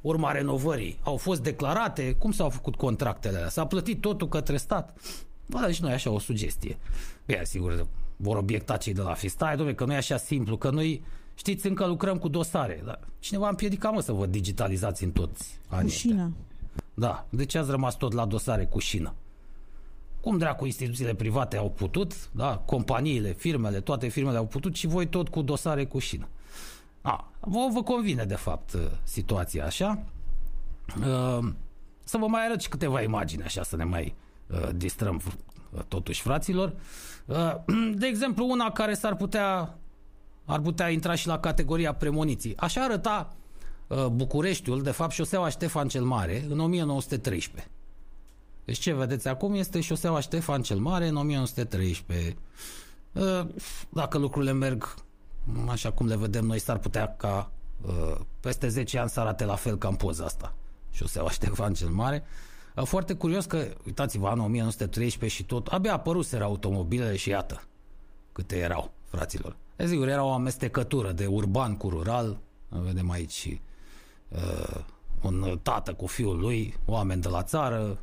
urma 0.00 0.32
renovării 0.32 0.98
au 1.02 1.16
fost 1.16 1.42
declarate, 1.42 2.12
cum 2.12 2.32
s-au 2.32 2.50
făcut 2.50 2.76
contractele 2.76 3.36
alea? 3.36 3.48
S-a 3.48 3.66
plătit 3.66 4.00
totul 4.00 4.28
către 4.28 4.56
stat? 4.56 4.98
Bă, 5.46 5.62
deci 5.66 5.80
noi 5.80 5.92
așa 5.92 6.10
o 6.10 6.18
sugestie. 6.18 6.78
Bine, 7.26 7.44
sigur, 7.44 7.86
vor 8.16 8.36
obiecta 8.36 8.76
cei 8.76 8.92
de 8.92 9.00
la 9.00 9.14
FIS. 9.14 9.32
Stai, 9.32 9.56
domnule, 9.56 9.74
că 9.76 9.84
nu 9.84 9.92
e 9.92 9.96
așa 9.96 10.16
simplu, 10.16 10.56
că 10.56 10.70
noi, 10.70 11.02
știți, 11.34 11.66
încă 11.66 11.86
lucrăm 11.86 12.18
cu 12.18 12.28
dosare. 12.28 12.82
Dar 12.84 13.00
cineva 13.18 13.48
împiedica, 13.48 13.90
mă, 13.90 14.00
să 14.00 14.12
vă 14.12 14.26
digitalizați 14.26 15.04
în 15.04 15.10
toți 15.10 15.60
anii 15.68 15.90
Cu 15.90 15.96
șină. 15.96 16.32
Da, 16.94 17.26
de 17.30 17.44
ce 17.44 17.58
ați 17.58 17.70
rămas 17.70 17.96
tot 17.96 18.12
la 18.12 18.24
dosare 18.24 18.64
cu 18.64 18.78
șină? 18.78 19.14
Cum 20.20 20.38
dracu 20.38 20.64
instituțiile 20.64 21.14
private 21.14 21.56
au 21.56 21.70
putut, 21.70 22.30
da, 22.32 22.62
companiile, 22.64 23.32
firmele, 23.32 23.80
toate 23.80 24.08
firmele 24.08 24.36
au 24.36 24.46
putut 24.46 24.74
și 24.74 24.86
voi 24.86 25.06
tot 25.06 25.28
cu 25.28 25.42
dosare 25.42 25.84
cu 25.84 25.98
șină. 25.98 26.28
A, 27.02 27.30
vă, 27.40 27.68
vă 27.72 27.82
convine, 27.82 28.24
de 28.24 28.34
fapt, 28.34 28.72
uh, 28.72 28.80
situația 29.02 29.64
așa. 29.64 30.02
Uh, 30.98 31.52
să 32.04 32.18
vă 32.18 32.26
mai 32.26 32.44
arăt 32.44 32.60
și 32.60 32.68
câteva 32.68 33.02
imagini, 33.02 33.42
așa, 33.42 33.62
să 33.62 33.76
ne 33.76 33.84
mai 33.84 34.04
uh, 34.04 34.23
distrăm 34.74 35.22
totuși, 35.88 36.22
fraților. 36.22 36.72
De 38.00 38.06
exemplu, 38.06 38.50
una 38.50 38.70
care 38.70 38.94
s-ar 38.94 39.16
putea 39.16 39.78
ar 40.44 40.60
putea 40.60 40.90
intra 40.90 41.14
și 41.14 41.26
la 41.26 41.38
categoria 41.38 41.94
premoniții. 41.94 42.56
Așa 42.56 42.82
arăta 42.82 43.36
Bucureștiul, 44.12 44.82
de 44.82 44.90
fapt, 44.90 45.12
șoseaua 45.12 45.48
Ștefan 45.48 45.88
cel 45.88 46.02
Mare, 46.02 46.44
în 46.48 46.60
1913. 46.60 47.70
Deci 48.64 48.78
ce 48.78 48.92
vedeți 48.92 49.28
acum 49.28 49.54
este 49.54 49.80
șoseaua 49.80 50.20
Ștefan 50.20 50.62
cel 50.62 50.78
Mare 50.78 51.08
în 51.08 51.16
1913. 51.16 52.36
Dacă 53.88 54.18
lucrurile 54.18 54.52
merg 54.52 54.94
așa 55.68 55.92
cum 55.92 56.06
le 56.06 56.16
vedem 56.16 56.44
noi, 56.44 56.58
s-ar 56.58 56.78
putea 56.78 57.14
ca 57.16 57.50
uh, 57.86 58.16
peste 58.40 58.68
10 58.68 58.98
ani 58.98 59.10
să 59.10 59.20
arate 59.20 59.44
la 59.44 59.54
fel 59.54 59.76
ca 59.76 59.88
în 59.88 59.94
poza 59.94 60.24
asta. 60.24 60.54
Șoseaua 60.90 61.30
Ștefan 61.30 61.74
cel 61.74 61.88
Mare. 61.88 62.22
Uh, 62.22 62.53
foarte 62.82 63.14
curios 63.14 63.44
că, 63.44 63.66
uitați-vă, 63.86 64.28
anul 64.28 64.44
1913 64.44 65.38
și 65.38 65.46
tot, 65.46 65.66
abia 65.66 65.92
apăruseră 65.92 66.44
automobilele 66.44 67.16
și 67.16 67.28
iată 67.28 67.62
câte 68.32 68.56
erau, 68.56 68.92
fraților. 69.04 69.56
E 69.76 69.86
sigur, 69.86 70.08
era 70.08 70.24
o 70.24 70.32
amestecătură 70.32 71.12
de 71.12 71.26
urban 71.26 71.76
cu 71.76 71.88
rural. 71.88 72.38
Vedem 72.68 73.10
aici 73.10 73.60
uh, 74.28 74.80
un 75.22 75.58
tată 75.62 75.92
cu 75.92 76.06
fiul 76.06 76.38
lui, 76.38 76.74
oameni 76.84 77.22
de 77.22 77.28
la 77.28 77.42
țară, 77.42 77.98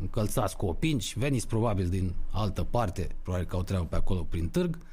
încălțați 0.00 0.56
cu 0.56 0.66
opinci, 0.66 1.16
veniți 1.16 1.46
probabil 1.46 1.88
din 1.88 2.14
altă 2.30 2.62
parte, 2.62 3.08
probabil 3.22 3.46
că 3.46 3.56
au 3.56 3.62
treabă 3.62 3.84
pe 3.84 3.96
acolo 3.96 4.26
prin 4.30 4.48
târg. 4.48 4.76
Uh, 4.76 4.86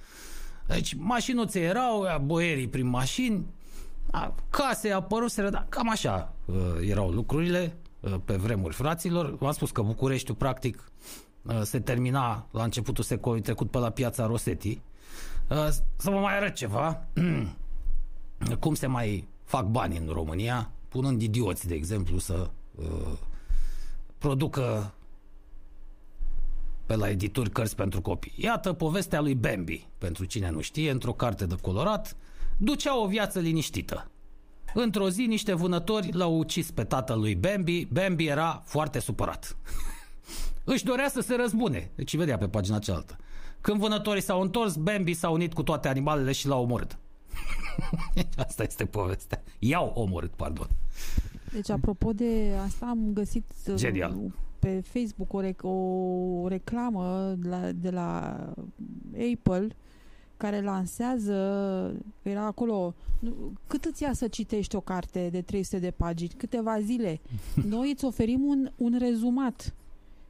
deci 0.70 0.94
mașinuțe 0.98 1.60
erau, 1.60 2.06
boierii 2.24 2.68
prin 2.68 2.88
mașini, 2.88 3.46
case 4.50 4.92
apăruseră, 4.92 5.50
dar 5.50 5.66
cam 5.70 5.90
așa 5.90 6.34
uh, 6.46 6.56
erau 6.82 7.10
lucrurile 7.10 7.78
uh, 7.78 7.89
pe 8.26 8.36
vremuri 8.36 8.74
fraților. 8.74 9.38
V-am 9.38 9.52
spus 9.52 9.72
că 9.72 9.82
Bucureștiul 9.82 10.36
practic 10.36 10.92
uh, 11.42 11.62
se 11.62 11.80
termina 11.80 12.48
la 12.52 12.64
începutul 12.64 13.04
secolului 13.04 13.44
trecut 13.44 13.72
pe 13.72 13.78
la 13.78 13.90
piața 13.90 14.26
Rosetti. 14.26 14.82
Uh, 15.50 15.68
să 15.96 16.10
vă 16.10 16.20
mai 16.20 16.38
arăt 16.38 16.54
ceva. 16.54 17.08
Cum 18.60 18.76
se 18.76 18.88
mai 18.88 19.28
fac 19.44 19.66
bani 19.66 19.98
în 19.98 20.08
România, 20.08 20.72
punând 20.90 21.22
idioți, 21.22 21.68
de 21.68 21.76
exemplu, 21.76 22.18
să 22.18 22.50
uh, 22.76 23.18
producă 24.18 24.94
pe 26.86 26.96
la 26.96 27.10
edituri 27.10 27.50
cărți 27.50 27.76
pentru 27.76 28.02
copii. 28.02 28.34
Iată 28.36 28.74
povestea 28.74 29.22
lui 29.22 29.36
Bambi, 29.36 29.88
pentru 29.98 30.26
cine 30.26 30.50
nu 30.50 30.62
știe, 30.62 30.92
într-o 30.92 31.14
carte 31.14 31.46
de 31.46 31.56
colorat, 31.62 32.16
ducea 32.58 33.02
o 33.02 33.08
viață 33.08 33.40
liniștită. 33.40 34.12
Într-o 34.74 35.10
zi, 35.10 35.26
niște 35.26 35.54
vânători 35.54 36.12
l-au 36.12 36.38
ucis 36.38 36.72
pe 36.72 36.84
tatăl 36.84 37.20
lui 37.20 37.36
Bambi. 37.36 37.88
Bambi 37.92 38.26
era 38.26 38.62
foarte 38.66 39.00
supărat. 39.00 39.58
Își 40.64 40.84
dorea 40.84 41.10
să 41.10 41.22
se 41.22 41.36
răzbune. 41.36 41.92
Deci 41.96 42.16
vedea 42.16 42.38
pe 42.38 42.48
pagina 42.48 42.80
cealaltă. 42.80 43.18
Când 43.62 43.80
vânătorii 43.80 44.22
s-au 44.22 44.42
întors, 44.42 44.76
Bambi 44.76 45.14
s-a 45.14 45.30
unit 45.30 45.54
cu 45.54 45.64
toate 45.64 45.88
animalele 45.88 46.32
și 46.32 46.48
l-a 46.48 46.58
omorât. 46.58 46.98
Asta 48.48 48.64
este 48.64 48.86
povestea. 48.86 49.44
I-au 49.60 49.92
omorât, 49.96 50.32
pardon. 50.32 50.68
Deci, 51.54 51.70
apropo 51.70 52.14
de 52.14 52.52
asta, 52.66 52.86
am 52.86 53.10
găsit 53.14 53.46
uh, 53.68 53.76
Genial 53.76 54.16
pe 54.60 54.82
Facebook 54.82 55.34
o, 55.34 55.42
rec- 55.42 55.62
o 55.62 56.48
reclamă 56.48 57.36
de 57.38 57.50
la, 57.50 57.72
de 57.72 57.90
la 57.90 58.38
Apple 59.34 59.68
care 60.40 60.62
lansează, 60.62 61.36
era 62.22 62.46
acolo, 62.46 62.94
cât 63.68 63.86
îți 63.86 64.04
ia 64.04 64.14
să 64.14 64.28
citești 64.28 64.76
o 64.76 64.80
carte 64.80 65.30
de 65.32 65.42
300 65.42 65.80
de 65.80 65.92
pagini? 65.92 66.32
Câteva 66.38 66.80
zile. 66.80 67.20
Noi 67.70 67.92
îți 67.92 68.06
oferim 68.06 68.44
un, 68.44 68.72
un 68.76 68.96
rezumat. 69.00 69.74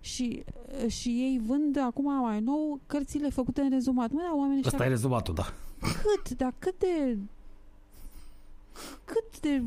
Și, 0.01 0.43
și 0.87 1.09
ei 1.09 1.41
vând 1.45 1.77
acum 1.77 2.21
mai 2.21 2.39
nou 2.39 2.79
cărțile 2.87 3.29
făcute 3.29 3.61
în 3.61 3.69
rezumat. 3.69 4.11
Mă, 4.11 4.19
da, 4.29 4.35
oamenii 4.37 4.63
Asta 4.63 4.85
e 4.85 4.87
rezumatul, 4.87 5.33
da. 5.33 5.53
Cât? 5.79 6.37
Dar 6.37 6.53
cât 6.59 6.79
de 6.79 7.17
cât 9.05 9.39
de 9.39 9.63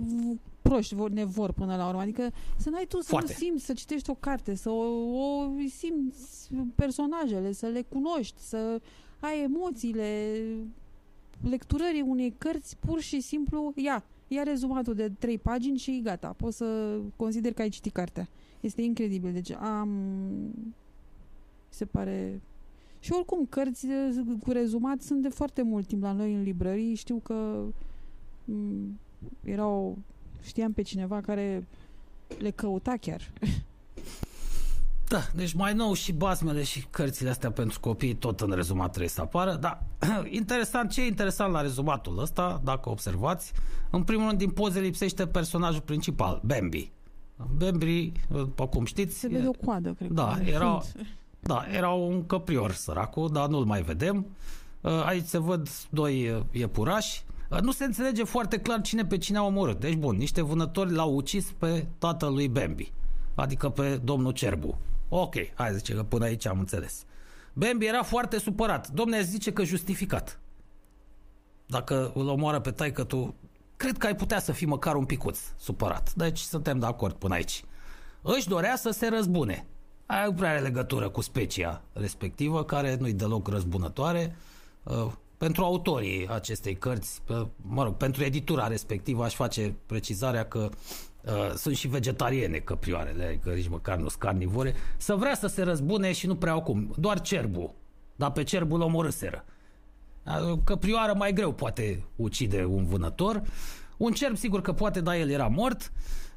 proști 0.62 0.94
vor, 0.94 1.10
ne 1.10 1.24
vor 1.24 1.52
până 1.52 1.76
la 1.76 1.88
urmă. 1.88 2.00
Adică 2.00 2.30
să 2.56 2.70
n-ai 2.70 2.86
tu 2.88 3.00
să 3.00 3.08
Foarte. 3.08 3.32
nu 3.32 3.46
simți, 3.46 3.64
să 3.64 3.72
citești 3.72 4.10
o 4.10 4.14
carte, 4.14 4.54
să 4.54 4.70
o, 4.70 4.84
o 5.18 5.46
simți 5.68 6.50
personajele, 6.74 7.52
să 7.52 7.66
le 7.66 7.82
cunoști, 7.82 8.40
să 8.40 8.80
ai 9.22 9.42
emoțiile 9.42 10.36
lecturării 11.40 12.00
unei 12.00 12.34
cărți 12.38 12.76
pur 12.78 13.00
și 13.00 13.20
simplu, 13.20 13.72
ia, 13.76 14.04
ia 14.28 14.42
rezumatul 14.42 14.94
de 14.94 15.08
trei 15.18 15.38
pagini 15.38 15.78
și 15.78 16.00
gata, 16.02 16.34
poți 16.36 16.56
să 16.56 16.98
consider 17.16 17.52
că 17.52 17.62
ai 17.62 17.68
citit 17.68 17.92
cartea. 17.92 18.28
Este 18.60 18.82
incredibil. 18.82 19.32
Deci 19.32 19.50
am... 19.50 19.90
Se 21.68 21.84
pare... 21.84 22.40
Și 22.98 23.12
oricum, 23.12 23.46
cărți 23.46 23.86
cu 24.42 24.50
rezumat 24.50 25.00
sunt 25.00 25.22
de 25.22 25.28
foarte 25.28 25.62
mult 25.62 25.86
timp 25.86 26.02
la 26.02 26.12
noi 26.12 26.34
în 26.34 26.42
librării. 26.42 26.94
Știu 26.94 27.16
că 27.16 27.64
m- 28.44 28.92
erau 29.44 29.98
știam 30.42 30.72
pe 30.72 30.82
cineva 30.82 31.20
care 31.20 31.66
le 32.38 32.50
căuta 32.50 32.96
chiar. 32.96 33.32
Da, 35.12 35.22
deci 35.34 35.52
mai 35.52 35.74
nou 35.74 35.92
și 35.92 36.12
basmele 36.12 36.62
și 36.62 36.86
cărțile 36.90 37.30
astea 37.30 37.50
pentru 37.50 37.80
copii 37.80 38.14
tot 38.14 38.40
în 38.40 38.50
rezumat 38.50 38.88
trebuie 38.88 39.08
să 39.08 39.20
apară, 39.20 39.54
dar 39.60 39.82
interesant, 40.40 40.90
ce 40.90 41.02
e 41.02 41.06
interesant 41.06 41.52
la 41.52 41.60
rezumatul 41.60 42.18
ăsta, 42.18 42.60
dacă 42.64 42.90
observați, 42.90 43.52
în 43.90 44.02
primul 44.02 44.26
rând 44.26 44.38
din 44.38 44.50
poze 44.50 44.80
lipsește 44.80 45.26
personajul 45.26 45.80
principal, 45.80 46.40
Bambi. 46.44 46.92
Bambi, 47.56 48.12
după 48.28 48.66
cum 48.66 48.84
știți... 48.84 49.18
Se 49.18 49.28
vede 49.28 49.48
o 49.48 49.64
coadă, 49.64 49.94
cred 49.98 50.10
Da, 50.10 50.38
era, 50.54 50.80
da, 51.40 51.64
era 51.72 51.90
un 51.90 52.26
căprior 52.26 52.72
săracul, 52.72 53.28
dar 53.32 53.48
nu-l 53.48 53.64
mai 53.64 53.82
vedem. 53.82 54.26
Aici 54.80 55.26
se 55.26 55.38
văd 55.38 55.68
doi 55.90 56.44
iepurași, 56.50 57.24
nu 57.62 57.72
se 57.72 57.84
înțelege 57.84 58.24
foarte 58.24 58.58
clar 58.58 58.80
cine 58.80 59.04
pe 59.04 59.18
cine 59.18 59.38
a 59.38 59.42
omorât. 59.42 59.80
Deci, 59.80 59.94
bun, 59.94 60.16
niște 60.16 60.42
vânători 60.42 60.92
l-au 60.92 61.14
ucis 61.14 61.52
pe 61.58 61.86
tatăl 61.98 62.32
lui 62.32 62.48
Bambi, 62.48 62.92
adică 63.34 63.68
pe 63.68 64.00
domnul 64.04 64.32
Cerbu. 64.32 64.78
Ok, 65.14 65.34
hai 65.54 65.74
zice 65.74 65.94
că 65.94 66.02
până 66.02 66.24
aici 66.24 66.46
am 66.46 66.58
înțeles. 66.58 67.04
Bambi 67.52 67.86
era 67.86 68.02
foarte 68.02 68.38
supărat. 68.38 68.88
Domne, 68.88 69.22
zice 69.22 69.52
că 69.52 69.64
justificat. 69.64 70.40
Dacă 71.66 72.12
îl 72.14 72.28
omoară 72.28 72.60
pe 72.60 72.70
taică 72.70 73.04
tu, 73.04 73.34
cred 73.76 73.98
că 73.98 74.06
ai 74.06 74.16
putea 74.16 74.40
să 74.40 74.52
fii 74.52 74.66
măcar 74.66 74.94
un 74.94 75.04
picuț 75.04 75.38
supărat. 75.56 76.12
Deci 76.14 76.38
suntem 76.38 76.78
de 76.78 76.86
acord 76.86 77.14
până 77.14 77.34
aici. 77.34 77.64
Își 78.22 78.48
dorea 78.48 78.76
să 78.76 78.90
se 78.90 79.08
răzbune. 79.08 79.66
Aia 80.06 80.24
nu 80.24 80.32
prea 80.32 80.50
are 80.50 80.60
legătură 80.60 81.08
cu 81.08 81.20
specia 81.20 81.82
respectivă, 81.92 82.64
care 82.64 82.96
nu-i 83.00 83.12
deloc 83.12 83.48
răzbunătoare. 83.48 84.36
Uh, 84.82 85.12
pentru 85.38 85.64
autorii 85.64 86.28
acestei 86.28 86.74
cărți, 86.74 87.22
mă 87.56 87.82
rog, 87.82 87.94
pentru 87.94 88.24
editura 88.24 88.66
respectivă 88.66 89.24
aș 89.24 89.34
face 89.34 89.74
precizarea 89.86 90.44
că 90.44 90.58
uh, 90.58 90.76
sunt 91.56 91.76
și 91.76 91.88
vegetariene 91.88 92.58
căprioarele, 92.58 93.24
adică 93.24 93.50
nici 93.50 93.68
măcar 93.68 93.96
nu 93.96 94.08
sunt 94.08 94.20
carnivore, 94.20 94.74
să 94.96 95.14
vrea 95.14 95.34
să 95.34 95.46
se 95.46 95.62
răzbune 95.62 96.12
și 96.12 96.26
nu 96.26 96.36
prea 96.36 96.52
acum, 96.52 96.94
doar 96.98 97.20
cerbul, 97.20 97.74
dar 98.16 98.32
pe 98.32 98.42
cerbul 98.42 98.80
omorâseră. 98.80 99.44
Căprioară 100.64 101.14
mai 101.14 101.32
greu 101.32 101.52
poate 101.52 102.04
ucide 102.16 102.64
un 102.64 102.86
vânător. 102.86 103.42
Un 103.96 104.12
cerb 104.12 104.36
sigur 104.36 104.60
că 104.60 104.72
poate, 104.72 105.00
dar 105.00 105.14
el 105.14 105.30
era 105.30 105.46
mort. 105.46 105.92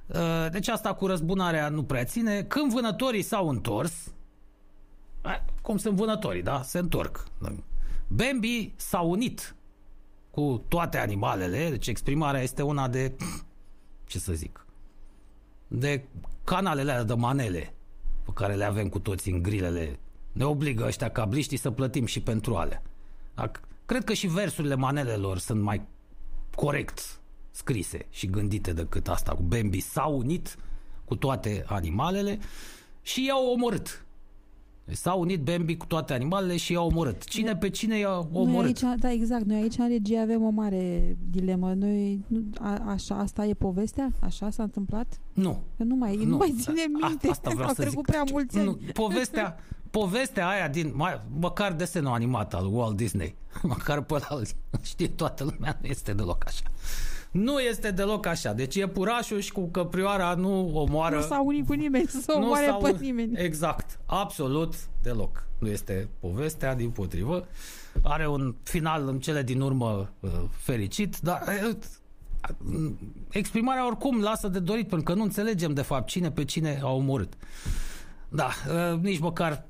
Uh, 0.08 0.48
deci 0.52 0.68
asta 0.68 0.94
cu 0.94 1.08
răzbunarea 1.08 1.70
nu 1.70 1.84
prea 1.84 2.04
ține. 2.04 2.44
Când 2.44 2.72
vânătorii 2.74 3.22
s-au 3.22 3.50
întors, 3.50 4.14
cum 5.62 5.78
sunt 5.78 5.96
vânătorii, 5.96 6.42
da? 6.42 6.62
Se 6.62 6.80
întorc. 6.80 7.24
Bambi 8.08 8.74
s-a 8.76 9.00
unit 9.00 9.56
cu 10.32 10.64
toate 10.68 10.98
animalele, 10.98 11.70
deci 11.70 11.88
exprimarea 11.88 12.42
este 12.42 12.62
una 12.62 12.88
de, 12.88 13.16
ce 14.06 14.20
să 14.20 14.34
zic, 14.34 14.65
de 15.68 16.04
canalele 16.44 16.92
alea 16.92 17.04
de 17.04 17.14
manele 17.14 17.74
pe 18.24 18.32
care 18.34 18.54
le 18.54 18.64
avem 18.64 18.90
cu 18.90 19.00
toți 19.00 19.30
în 19.30 19.42
grilele. 19.42 20.00
Ne 20.32 20.44
obligă 20.44 20.86
ăștia 20.86 21.10
cabliștii 21.10 21.58
să 21.58 21.72
plătim 21.72 22.06
și 22.06 22.22
pentru 22.22 22.56
alea. 22.56 22.82
Cred 23.86 24.04
că 24.04 24.14
și 24.14 24.28
versurile 24.28 24.76
manelelor 24.76 25.38
sunt 25.38 25.62
mai 25.62 25.82
corect 26.56 27.20
scrise 27.52 28.06
și 28.10 28.28
gândite 28.28 28.74
decât 28.74 29.08
asta 29.08 29.34
cu 29.34 29.42
Bambi. 29.42 29.80
S-a 29.80 30.06
unit 30.06 30.58
cu 31.06 31.16
toate 31.16 31.64
animalele 31.68 32.40
și 33.02 33.26
i-au 33.26 33.52
omorât. 33.52 34.05
S-a 34.92 35.14
unit 35.14 35.42
Bambi 35.42 35.78
cu 35.78 35.86
toate 35.86 36.14
animalele 36.14 36.58
și 36.58 36.72
i-a 36.72 36.82
omorât. 36.82 37.24
Cine 37.24 37.56
pe 37.56 37.70
cine 37.70 37.98
i-a 37.98 38.18
omorât? 38.32 38.82
Noi 38.82 38.92
aici, 38.92 39.00
da, 39.00 39.12
exact. 39.12 39.46
Noi 39.46 39.62
aici 39.62 39.78
în 39.78 39.88
regie 39.88 40.20
avem 40.20 40.44
o 40.44 40.50
mare 40.50 41.18
dilemă. 41.30 41.74
Noi, 41.74 42.24
nu, 42.28 42.44
a, 42.60 42.82
așa, 42.88 43.16
asta 43.16 43.46
e 43.46 43.54
povestea? 43.54 44.12
Așa 44.20 44.50
s-a 44.50 44.64
întâmplat? 44.64 45.20
Nu. 45.34 45.62
Că 45.78 45.84
nu 45.84 45.96
mai, 45.96 46.16
nu. 46.16 46.24
nu 46.24 46.38
mai 46.38 46.56
ține 46.60 46.82
minte. 47.02 47.28
A, 47.28 47.30
asta 47.30 47.50
vreau 47.50 47.68
Au 47.68 47.74
să 47.74 47.82
trecut 47.82 48.06
zic. 48.06 48.06
prea 48.06 48.24
mulți 48.32 48.58
ani. 48.58 48.66
Nu, 48.66 48.78
povestea, 48.94 49.58
povestea 49.90 50.48
aia 50.48 50.68
din, 50.68 50.92
mai, 50.96 51.22
măcar 51.40 51.74
desenul 51.74 52.14
animat 52.14 52.54
al 52.54 52.70
Walt 52.74 52.96
Disney, 52.96 53.36
măcar 53.64 54.02
pe 54.02 54.14
ăla 54.14 54.42
știe 54.82 55.08
toată 55.08 55.44
lumea, 55.44 55.78
nu 55.82 55.88
este 55.88 56.14
deloc 56.14 56.44
așa. 56.48 56.64
Nu 57.36 57.60
este 57.60 57.92
deloc 57.92 58.26
așa. 58.26 58.54
Deci 58.54 58.76
e 58.76 58.88
purașul 58.88 59.40
și 59.40 59.52
cu 59.52 59.68
căprioara 59.68 60.34
nu 60.34 60.72
omoară... 60.74 61.16
Nu 61.16 61.22
s-a 61.22 61.42
unit 61.42 61.66
cu 61.66 61.74
nimeni 61.74 62.08
să 62.08 62.34
omoare 62.36 62.76
pe 62.82 62.98
nimeni. 63.00 63.38
Exact. 63.38 64.00
Absolut 64.06 64.76
deloc. 65.02 65.48
Nu 65.60 65.68
este 65.68 66.10
povestea, 66.20 66.76
din 66.76 66.90
potrivă. 66.90 67.48
Are 68.04 68.28
un 68.28 68.56
final 68.64 69.08
în 69.08 69.20
cele 69.20 69.44
din 69.44 69.62
urmă 69.62 70.10
uh, 70.20 70.32
fericit, 70.52 71.20
dar 71.20 71.44
uh, 71.68 72.92
exprimarea 73.30 73.88
oricum 73.88 74.22
lasă 74.22 74.48
de 74.48 74.60
dorit, 74.60 74.88
pentru 74.88 75.12
că 75.12 75.14
nu 75.14 75.24
înțelegem 75.24 75.74
de 75.74 75.82
fapt 75.82 76.08
cine 76.08 76.32
pe 76.32 76.46
cine 76.46 76.80
a 76.84 76.92
omorât. 76.92 77.34
Da, 78.30 78.50
uh, 78.94 79.00
nici 79.00 79.20
măcar 79.20 79.66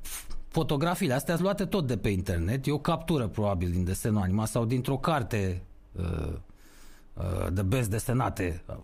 fotografiile 0.47 1.13
astea 1.13 1.33
sunt 1.33 1.45
luate 1.45 1.65
tot 1.65 1.87
de 1.87 1.97
pe 1.97 2.09
internet. 2.09 2.65
E 2.65 2.71
o 2.71 2.77
captură 2.77 3.27
probabil 3.27 3.71
din 3.71 3.83
desenul 3.83 4.21
animat 4.21 4.47
sau 4.47 4.65
dintr-o 4.65 4.97
carte 4.97 5.63
uh, 5.91 5.93
Uh, 5.99 6.33
de 7.53 7.61
best 7.61 7.89
desenate 7.89 8.63
uh, 8.67 8.75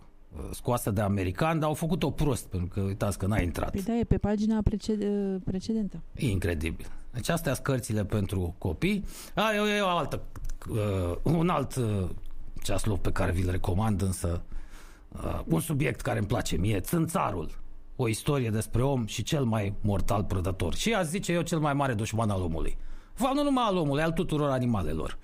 scoasă 0.50 0.90
de 0.90 1.00
american, 1.00 1.58
dar 1.58 1.68
au 1.68 1.74
făcut-o 1.74 2.10
prost, 2.10 2.46
pentru 2.46 2.68
că 2.68 2.80
uitați 2.80 3.18
că 3.18 3.26
n-a 3.26 3.40
intrat. 3.40 3.70
Păi 3.70 3.82
da, 3.82 3.96
e 3.96 4.04
pe 4.04 4.18
pagina 4.18 4.62
preced- 4.62 5.42
precedentă. 5.44 6.02
Incredibil. 6.16 6.86
Deci 7.10 7.28
astea 7.28 7.52
sunt 7.52 7.66
cărțile 7.66 8.04
pentru 8.04 8.54
copii. 8.58 9.04
A, 9.34 9.52
e, 9.54 9.76
e 9.76 9.80
o 9.80 9.88
altă, 9.88 10.22
uh, 10.70 11.16
un 11.22 11.48
alt 11.48 11.74
uh, 11.74 12.08
ceaslov 12.62 12.98
pe 12.98 13.12
care 13.12 13.32
vi-l 13.32 13.50
recomand, 13.50 14.02
însă 14.02 14.42
uh, 15.08 15.40
un 15.44 15.60
subiect 15.60 16.00
care 16.00 16.18
îmi 16.18 16.26
place 16.26 16.56
mie, 16.56 16.80
Țânțarul. 16.80 17.60
O 17.96 18.08
istorie 18.08 18.50
despre 18.50 18.82
om 18.82 19.06
și 19.06 19.22
cel 19.22 19.44
mai 19.44 19.74
mortal 19.80 20.24
prădător. 20.24 20.74
Și 20.74 20.94
a 20.94 21.02
zice 21.02 21.32
eu 21.32 21.42
cel 21.42 21.58
mai 21.58 21.72
mare 21.72 21.94
dușman 21.94 22.30
al 22.30 22.42
omului. 22.42 22.76
Fapt, 23.12 23.34
nu 23.34 23.42
numai 23.42 23.64
al 23.64 23.76
omului, 23.76 24.02
al 24.02 24.12
tuturor 24.12 24.50
animalelor 24.50 25.18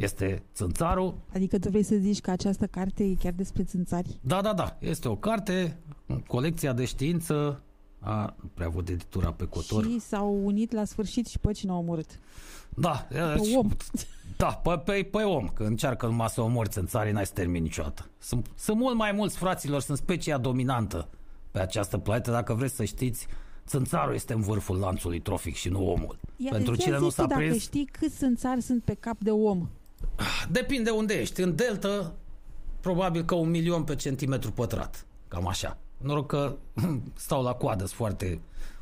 este 0.00 0.42
țânțarul. 0.54 1.14
Adică 1.34 1.58
tu 1.58 1.68
vrei 1.68 1.82
să 1.82 1.94
zici 1.96 2.20
că 2.20 2.30
această 2.30 2.66
carte 2.66 3.04
e 3.04 3.14
chiar 3.14 3.32
despre 3.32 3.62
țânțari? 3.62 4.18
Da, 4.20 4.40
da, 4.40 4.54
da. 4.54 4.76
Este 4.78 5.08
o 5.08 5.16
carte, 5.16 5.78
colecția 6.26 6.72
de 6.72 6.84
știință, 6.84 7.62
a, 7.98 8.34
nu 8.42 8.50
prea 8.54 8.68
văd 8.68 8.88
editura 8.88 9.32
pe 9.32 9.44
cotor. 9.44 9.84
Și 9.84 10.00
s-au 10.00 10.40
unit 10.44 10.72
la 10.72 10.84
sfârșit 10.84 11.26
și 11.26 11.38
pe 11.38 11.52
cine 11.52 11.70
au 11.70 11.78
omorât? 11.78 12.18
Da. 12.68 13.06
Pe 13.08 13.44
și, 13.44 13.56
om. 13.56 13.68
Da, 14.36 14.46
pe, 14.46 14.78
pe, 14.84 15.08
pe 15.10 15.22
om, 15.22 15.48
că 15.48 15.62
încearcă 15.62 16.06
numai 16.06 16.28
să 16.28 16.40
omori 16.40 16.68
țânțarii, 16.68 17.12
n-ai 17.12 17.26
să 17.26 17.32
termini 17.34 17.64
niciodată. 17.64 18.08
Sunt, 18.18 18.50
sunt 18.56 18.76
mult 18.78 18.96
mai 18.96 19.12
mulți 19.12 19.36
fraților, 19.36 19.80
sunt 19.80 19.98
specia 19.98 20.38
dominantă 20.38 21.08
pe 21.50 21.60
această 21.60 21.98
planetă, 21.98 22.30
dacă 22.30 22.54
vreți 22.54 22.74
să 22.74 22.84
știți, 22.84 23.26
țânțarul 23.66 24.14
este 24.14 24.32
în 24.32 24.40
vârful 24.40 24.78
lanțului 24.78 25.20
trofic 25.20 25.54
și 25.54 25.68
nu 25.68 25.90
omul. 25.90 26.18
Ia, 26.36 26.50
Pentru 26.50 26.76
cine 26.76 26.98
nu 26.98 27.08
s-a 27.08 27.26
prins... 27.26 27.48
Dacă 27.48 27.58
știi 27.58 27.84
câți 27.84 28.16
țânțari 28.16 28.60
sunt 28.60 28.82
pe 28.82 28.94
cap 28.94 29.18
de 29.18 29.30
om. 29.30 29.68
Depinde 30.50 30.90
unde 30.90 31.14
ești. 31.14 31.40
În 31.40 31.56
delta, 31.56 32.12
probabil 32.80 33.24
că 33.24 33.34
un 33.34 33.50
milion 33.50 33.84
pe 33.84 33.94
centimetru 33.94 34.52
pătrat. 34.52 35.06
Cam 35.28 35.46
așa. 35.46 35.78
Noroc 35.96 36.26
că 36.26 36.56
stau 37.14 37.42
la 37.42 37.52
coadă, 37.52 37.84
sunt 37.84 37.90
foarte 37.90 38.40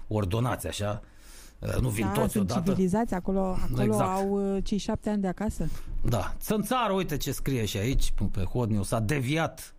ordonați 0.08 0.66
așa. 0.66 1.02
Nu 1.80 1.88
vin 1.88 2.06
da, 2.06 2.12
toți 2.12 2.32
sunt 2.32 2.50
odată. 2.50 2.70
civilizați 2.70 3.14
acolo, 3.14 3.40
acolo 3.40 3.82
exact. 3.82 4.10
au 4.10 4.54
uh, 4.54 4.64
cei 4.64 4.78
șapte 4.78 5.10
ani 5.10 5.20
de 5.20 5.28
acasă. 5.28 5.68
Da. 6.04 6.34
Țânțarul, 6.40 6.96
uite 6.96 7.16
ce 7.16 7.32
scrie 7.32 7.64
și 7.64 7.76
aici, 7.76 8.12
pe 8.30 8.42
Hodniu, 8.42 8.82
s-a 8.82 9.00
deviat 9.00 9.74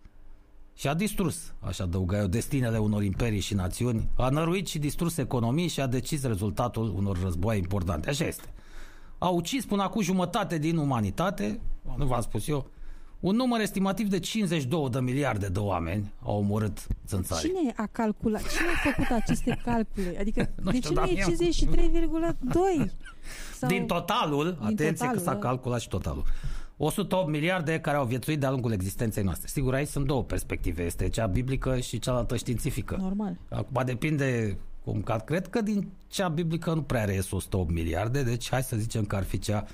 și 0.74 0.88
a 0.88 0.94
distrus, 0.94 1.52
așa 1.60 1.84
adăuga 1.84 2.18
eu, 2.18 2.26
destinele 2.26 2.78
unor 2.78 3.02
imperii 3.02 3.40
și 3.40 3.54
națiuni, 3.54 4.08
a 4.16 4.28
năruit 4.28 4.66
și 4.66 4.78
distrus 4.78 5.16
economii 5.16 5.68
și 5.68 5.80
a 5.80 5.86
decis 5.86 6.22
rezultatul 6.22 6.94
unor 6.96 7.22
războaie 7.22 7.58
importante. 7.58 8.08
Așa 8.08 8.24
este 8.24 8.44
a 9.20 9.28
ucis 9.28 9.64
până 9.64 9.82
acum 9.82 10.02
jumătate 10.02 10.58
din 10.58 10.76
umanitate, 10.76 11.60
nu 11.96 12.06
v-am 12.06 12.20
spus 12.20 12.48
eu, 12.48 12.70
un 13.20 13.36
număr 13.36 13.60
estimativ 13.60 14.08
de 14.08 14.18
52 14.18 14.88
de 14.90 15.00
miliarde 15.00 15.48
de 15.48 15.58
oameni 15.58 16.12
au 16.22 16.38
omorât 16.38 16.86
țânțarii. 17.06 17.48
Cine 17.48 17.72
a 17.76 17.88
calculat? 17.92 18.42
Cine 18.48 18.68
a 18.68 18.90
făcut 18.90 19.16
aceste 19.16 19.60
calcule? 19.64 20.16
Adică 20.20 20.50
nu 20.62 20.70
de 20.70 20.76
știu, 20.76 21.04
ce 21.04 21.28
nu 21.64 21.76
e 21.76 21.86
53,2? 22.84 22.90
Sau... 23.58 23.68
Din 23.68 23.86
totalul, 23.86 24.56
din 24.58 24.66
atenție 24.66 24.92
totalul, 24.92 25.16
că 25.16 25.22
s-a 25.22 25.32
da. 25.32 25.38
calculat 25.38 25.80
și 25.80 25.88
totalul. 25.88 26.24
108 26.76 27.28
miliarde 27.28 27.80
care 27.80 27.96
au 27.96 28.04
viețuit 28.04 28.40
de-a 28.40 28.50
lungul 28.50 28.72
existenței 28.72 29.22
noastre. 29.22 29.48
Sigur, 29.48 29.74
aici 29.74 29.88
sunt 29.88 30.06
două 30.06 30.24
perspective. 30.24 30.82
Este 30.82 31.08
cea 31.08 31.26
biblică 31.26 31.78
și 31.78 31.98
cealaltă 31.98 32.36
științifică. 32.36 32.96
Normal. 33.00 33.38
Acum 33.48 33.82
depinde 33.84 34.58
cum 34.84 35.02
că 35.02 35.22
cred 35.24 35.48
că 35.48 35.60
din 35.60 35.88
cea 36.08 36.28
biblică 36.28 36.74
nu 36.74 36.82
prea 36.82 37.04
reies 37.04 37.30
108 37.30 37.70
miliarde, 37.70 38.22
deci 38.22 38.48
hai 38.50 38.62
să 38.62 38.76
zicem 38.76 39.04
că 39.04 39.16
ar 39.16 39.22
fi 39.22 39.38
cea 39.38 39.66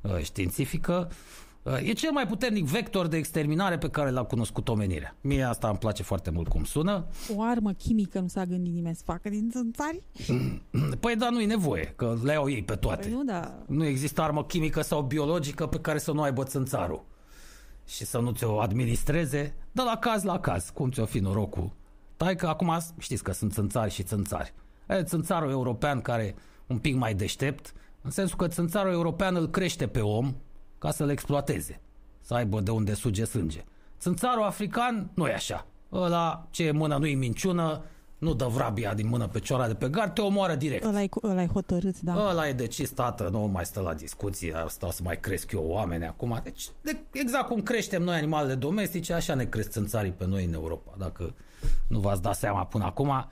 uh, 0.00 0.18
științifică. 0.22 1.10
Uh, 1.62 1.88
e 1.88 1.92
cel 1.92 2.10
mai 2.12 2.26
puternic 2.26 2.64
vector 2.64 3.06
de 3.06 3.16
exterminare 3.16 3.78
pe 3.78 3.90
care 3.90 4.10
l-a 4.10 4.24
cunoscut 4.24 4.68
omenirea. 4.68 5.16
Mie 5.20 5.42
asta 5.42 5.68
îmi 5.68 5.78
place 5.78 6.02
foarte 6.02 6.30
mult 6.30 6.48
cum 6.48 6.64
sună. 6.64 7.06
O 7.36 7.42
armă 7.42 7.72
chimică 7.72 8.20
nu 8.20 8.28
s-a 8.28 8.44
gândit 8.44 8.72
nimeni 8.72 8.94
să 8.96 9.02
facă 9.04 9.28
din 9.28 9.50
țânțari? 9.50 10.02
Păi 11.00 11.16
da, 11.16 11.30
nu-i 11.30 11.46
nevoie, 11.46 11.92
că 11.96 12.16
le 12.22 12.34
au 12.34 12.48
ei 12.48 12.62
pe 12.62 12.74
toate. 12.74 13.02
Păi 13.02 13.12
nu, 13.12 13.24
da. 13.24 13.54
nu 13.66 13.84
există 13.84 14.22
armă 14.22 14.44
chimică 14.44 14.82
sau 14.82 15.02
biologică 15.02 15.66
pe 15.66 15.80
care 15.80 15.98
să 15.98 16.12
nu 16.12 16.22
aibă 16.22 16.44
țânțarul 16.44 17.04
și 17.86 18.04
să 18.04 18.18
nu 18.18 18.30
ți-o 18.30 18.60
administreze, 18.60 19.54
dar 19.72 19.86
la 19.86 19.96
caz 19.96 20.22
la 20.22 20.40
caz, 20.40 20.70
cum 20.74 20.90
ți-o 20.90 21.04
fi 21.04 21.18
norocul 21.18 21.72
Tai 22.24 22.36
că 22.36 22.46
acum 22.46 22.78
știți 22.98 23.22
că 23.22 23.32
sunt 23.32 23.52
țânțari 23.52 23.90
și 23.90 24.02
țânțari. 24.02 24.54
E, 24.88 25.02
țânțarul 25.02 25.50
european 25.50 26.00
care 26.00 26.34
un 26.66 26.78
pic 26.78 26.94
mai 26.94 27.14
deștept, 27.14 27.74
în 28.02 28.10
sensul 28.10 28.36
că 28.36 28.48
țânțarul 28.48 28.92
european 28.92 29.36
îl 29.36 29.48
crește 29.48 29.86
pe 29.86 30.00
om 30.00 30.34
ca 30.78 30.90
să-l 30.90 31.10
exploateze, 31.10 31.80
să 32.20 32.34
aibă 32.34 32.60
de 32.60 32.70
unde 32.70 32.94
suge 32.94 33.24
sânge. 33.24 33.64
Țânțarul 33.98 34.42
african 34.42 35.10
nu 35.14 35.26
e 35.26 35.32
așa. 35.32 35.66
Ăla 35.92 36.46
ce 36.50 36.64
e 36.64 36.70
mână 36.70 36.96
nu-i 36.96 37.14
minciună, 37.14 37.82
nu 38.24 38.34
dă 38.34 38.46
vrabia 38.46 38.94
din 38.94 39.08
mână 39.08 39.26
pe 39.26 39.38
cioara 39.38 39.66
de 39.66 39.74
pe 39.74 39.88
gard, 39.88 40.14
te 40.14 40.20
omoară 40.20 40.54
direct. 40.54 40.84
Ăla 40.84 41.02
e, 41.02 41.08
ăla 41.22 41.42
e 41.42 41.46
hotărât, 41.46 42.00
da. 42.00 42.28
Ăla 42.28 42.48
e 42.48 42.52
decis, 42.52 42.90
tată, 42.90 43.28
nu 43.28 43.40
mai 43.40 43.64
stă 43.64 43.80
la 43.80 43.94
discuții, 43.94 44.52
stau 44.68 44.90
să 44.90 45.00
mai 45.02 45.20
cresc 45.20 45.52
eu 45.52 45.64
oameni 45.66 46.06
acum. 46.06 46.40
Deci, 46.42 46.68
de, 46.80 46.98
exact 47.12 47.46
cum 47.46 47.62
creștem 47.62 48.02
noi 48.02 48.16
animalele 48.16 48.54
domestice, 48.54 49.12
așa 49.12 49.34
ne 49.34 49.44
cresc 49.44 49.70
țânțarii 49.70 50.10
pe 50.10 50.26
noi 50.26 50.44
în 50.44 50.52
Europa. 50.52 50.94
Dacă 50.98 51.34
nu 51.88 51.98
v-ați 51.98 52.22
dat 52.22 52.36
seama 52.36 52.64
până 52.64 52.84
acum, 52.84 53.28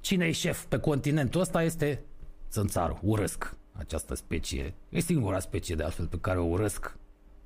cine 0.00 0.26
e 0.26 0.32
șef 0.32 0.64
pe 0.64 0.78
continentul 0.78 1.40
ăsta 1.40 1.62
este 1.62 2.04
țânțarul. 2.50 2.98
Urăsc 3.02 3.56
această 3.72 4.14
specie. 4.14 4.74
E 4.88 5.00
singura 5.00 5.38
specie 5.38 5.74
de 5.74 5.82
altfel 5.82 6.06
pe 6.06 6.18
care 6.20 6.38
o 6.38 6.44
urăsc. 6.44 6.96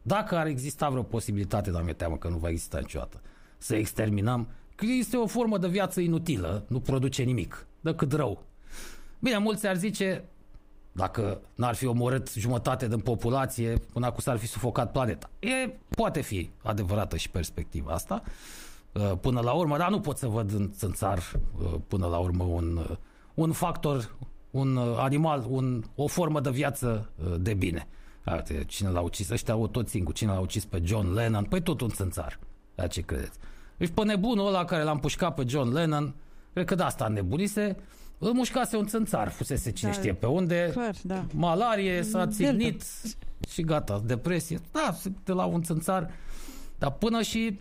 Dacă 0.03 0.37
ar 0.37 0.47
exista 0.47 0.89
vreo 0.89 1.03
posibilitate, 1.03 1.71
dar 1.71 1.83
mi-e 1.83 1.93
teamă 1.93 2.17
că 2.17 2.29
nu 2.29 2.37
va 2.37 2.49
exista 2.49 2.79
niciodată, 2.79 3.21
să 3.59 3.75
exterminăm, 3.75 4.49
că 4.79 4.87
este 4.99 5.17
o 5.17 5.27
formă 5.27 5.59
de 5.59 5.69
viață 5.69 6.01
inutilă, 6.01 6.65
nu 6.69 6.81
produce 6.81 7.23
nimic, 7.23 7.67
decât 7.81 8.13
rău. 8.13 8.43
Bine, 9.19 9.39
mulți 9.39 9.67
ar 9.67 9.77
zice, 9.77 10.25
dacă 10.93 11.41
n-ar 11.55 11.75
fi 11.75 11.87
omorât 11.87 12.33
jumătate 12.33 12.89
din 12.89 12.99
populație, 12.99 13.79
până 13.93 14.07
acum 14.07 14.21
s-ar 14.21 14.37
fi 14.37 14.47
sufocat 14.47 14.93
planeta. 14.93 15.31
E, 15.39 15.71
poate 15.89 16.21
fi 16.21 16.51
adevărată 16.63 17.17
și 17.17 17.31
perspectiva 17.31 17.93
asta, 17.93 18.23
Uh, 18.93 19.13
până 19.21 19.41
la 19.41 19.53
urmă, 19.53 19.77
dar 19.77 19.91
nu 19.91 20.01
pot 20.01 20.17
să 20.17 20.27
văd 20.27 20.53
în 20.53 20.71
țânțar 20.73 21.19
uh, 21.19 21.75
până 21.89 22.07
la 22.07 22.19
urmă 22.19 22.45
un, 22.45 22.77
uh, 22.77 22.97
un 23.35 23.53
factor, 23.53 24.17
un 24.51 24.79
animal, 24.97 25.45
un, 25.49 25.85
o 25.95 26.07
formă 26.07 26.41
de 26.41 26.51
viață 26.51 27.11
de 27.41 27.55
bine. 27.55 27.89
Uite, 28.33 28.65
cine 28.67 28.89
l-a 28.89 29.01
ucis? 29.01 29.31
Ăștia 29.31 29.55
au 29.55 29.67
tot 29.67 29.89
singur. 29.89 30.15
Cine 30.15 30.33
l-a 30.33 30.39
ucis 30.39 30.65
pe 30.65 30.81
John 30.85 31.13
Lennon? 31.13 31.45
Păi 31.45 31.63
tot 31.63 31.81
un 31.81 31.89
țânțar. 31.89 32.39
Da, 32.75 32.87
ce 32.87 33.01
credeți? 33.01 33.39
Deci 33.79 33.89
pe 33.95 34.05
nebunul 34.05 34.47
ăla 34.47 34.65
care 34.65 34.83
l-a 34.83 34.91
împușcat 34.91 35.35
pe 35.35 35.45
John 35.47 35.73
Lennon, 35.73 36.15
cred 36.53 36.65
că 36.67 36.75
de 36.75 36.83
asta 36.83 37.09
nebunise, 37.09 37.77
îl 38.19 38.33
mușcase 38.33 38.77
un 38.77 38.87
țânțar, 38.87 39.29
fusese 39.31 39.73
cine 39.73 39.91
Da, 39.91 39.97
știe 39.97 40.13
pe 40.15 40.27
unde, 40.27 40.69
Clar, 40.73 40.95
da. 41.03 41.25
malarie, 41.35 42.03
s-a 42.03 42.19
Delta. 42.25 42.33
țignit 42.33 42.83
și 43.49 43.63
gata, 43.63 44.03
depresie. 44.07 44.61
Da, 44.73 44.95
de 45.25 45.33
la 45.33 45.45
un 45.45 45.63
țânțar. 45.63 46.11
Dar 46.79 46.91
până 46.93 47.23
și 47.23 47.61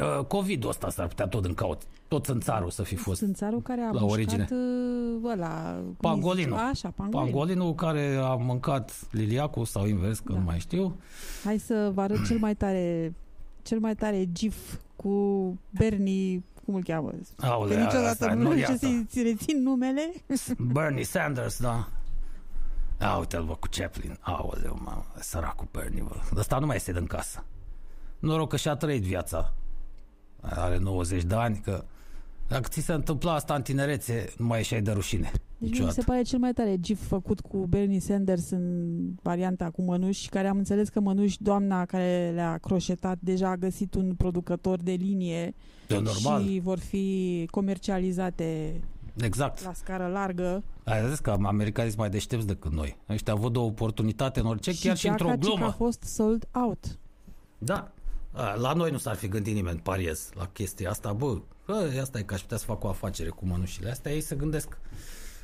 uh, 0.00 0.24
COVID-ul 0.24 0.68
ăsta 0.70 0.90
s-ar 0.90 1.06
putea 1.06 1.26
tot 1.26 1.44
în 1.44 1.54
caut. 1.54 1.82
Tot 2.08 2.24
țânțarul 2.24 2.70
să 2.70 2.82
fi 2.82 2.94
fost. 2.94 3.18
Țânțarul 3.18 3.62
care 3.62 3.80
a 3.80 3.84
la 3.84 3.90
mușcat 4.00 4.10
origine. 4.10 4.48
uh, 4.50 5.30
ăla... 5.32 5.72
cum 5.74 5.84
îi 5.88 5.94
Pangolinu. 6.00 6.54
zice? 6.54 6.60
Așa, 6.68 6.92
pangolinu. 6.96 7.24
Pangolinul 7.32 7.74
care 7.74 8.14
a 8.22 8.34
mâncat 8.34 8.92
liliacul 9.10 9.64
sau 9.64 9.86
invers, 9.86 10.18
că 10.18 10.32
Da. 10.32 10.38
nu 10.38 10.44
mai 10.44 10.58
știu. 10.58 10.96
Hai 11.44 11.58
să 11.58 11.90
vă 11.94 12.00
arăt 12.00 12.26
cel 12.26 12.38
mai 12.38 12.54
tare 12.54 13.14
cel 13.62 13.78
mai 13.78 13.94
tare 13.94 14.32
gif 14.32 14.56
cu 14.96 15.10
Bernie 15.70 16.42
cum 16.64 16.74
îl 16.74 16.82
cheamă? 16.82 17.12
Aoleu, 17.36 17.76
Că 17.76 17.82
niciodată 17.82 18.08
asta, 18.08 18.34
nu 18.34 18.42
nu 18.42 18.54
e 18.54 18.60
știu 18.62 18.74
asta. 18.74 18.86
să-i 18.86 19.06
ți 19.08 19.22
rețin 19.22 19.62
numele. 19.62 20.12
Bernie 20.72 21.04
Sanders, 21.04 21.60
da. 21.60 21.88
A, 23.00 23.16
uite-l 23.16 23.44
bă 23.44 23.52
cu 23.54 23.66
Chaplin. 23.70 24.18
Aoleu, 24.20 24.78
mă, 24.82 25.02
săracul 25.20 25.68
Bernie, 25.72 26.02
bă. 26.02 26.14
Ăsta 26.36 26.58
nu 26.58 26.66
mai 26.66 26.76
este 26.76 26.92
în 26.98 27.06
casă. 27.06 27.44
Noroc 28.18 28.48
că 28.48 28.56
și-a 28.56 28.74
trăit 28.74 29.02
viața. 29.02 29.52
Are 30.40 30.78
90 30.78 31.22
de 31.22 31.34
ani, 31.34 31.58
că 31.64 31.84
dacă 32.52 32.68
ți 32.68 32.80
se 32.80 32.92
întâmpla 32.92 33.34
asta 33.34 33.54
în 33.54 33.62
tinerețe, 33.62 34.32
nu 34.38 34.46
mai 34.46 34.58
ieșai 34.58 34.82
de 34.82 34.90
rușine. 34.92 35.30
Deci 35.32 35.40
mie 35.58 35.58
mi 35.60 35.68
Niciodată. 35.68 35.94
se 36.00 36.02
pare 36.06 36.22
cel 36.22 36.38
mai 36.38 36.52
tare 36.52 36.76
gif 36.80 37.06
făcut 37.06 37.40
cu 37.40 37.66
Bernie 37.66 38.00
Sanders 38.00 38.50
în 38.50 38.94
varianta 39.22 39.70
cu 39.70 39.82
mănuși, 39.82 40.28
care 40.28 40.48
am 40.48 40.56
înțeles 40.58 40.88
că 40.88 41.00
mănuși, 41.00 41.42
doamna 41.42 41.84
care 41.84 42.30
le-a 42.34 42.58
croșetat, 42.58 43.18
deja 43.20 43.48
a 43.50 43.56
găsit 43.56 43.94
un 43.94 44.14
producător 44.14 44.78
de 44.82 44.92
linie 44.92 45.54
E 45.88 45.98
normal. 45.98 46.42
și 46.46 46.60
vor 46.62 46.78
fi 46.78 47.46
comercializate 47.50 48.80
Exact. 49.20 49.64
la 49.64 49.72
scară 49.72 50.06
largă. 50.12 50.62
Ai 50.84 51.08
zis 51.08 51.18
că 51.18 51.30
americanii 51.42 51.90
sunt 51.90 52.00
mai 52.02 52.10
deștepți 52.10 52.46
decât 52.46 52.72
noi. 52.72 52.96
Ăștia 53.08 53.34
văd 53.34 53.56
o 53.56 53.64
oportunitate 53.64 54.40
în 54.40 54.46
orice, 54.46 54.72
chiar 54.80 54.96
și 54.96 55.08
într-o 55.08 55.26
geaca 55.26 55.38
cică 55.40 55.50
glumă. 55.54 55.66
a 55.66 55.72
fost 55.72 56.02
sold 56.02 56.48
out. 56.52 56.98
Da. 57.58 57.90
A, 58.32 58.54
La 58.54 58.72
noi 58.72 58.90
nu 58.90 58.98
s-ar 58.98 59.14
fi 59.14 59.28
gândit 59.28 59.54
nimeni, 59.54 59.78
pariez, 59.78 60.30
la 60.34 60.46
chestia 60.46 60.90
asta. 60.90 61.12
Bă, 61.12 61.38
bă 61.66 61.98
asta 62.00 62.18
e 62.18 62.22
că 62.22 62.34
aș 62.34 62.40
putea 62.40 62.56
să 62.56 62.64
fac 62.64 62.84
o 62.84 62.88
afacere 62.88 63.28
cu 63.28 63.46
mănușile 63.46 63.90
astea. 63.90 64.12
Ei 64.12 64.20
se 64.20 64.34
gândesc 64.34 64.78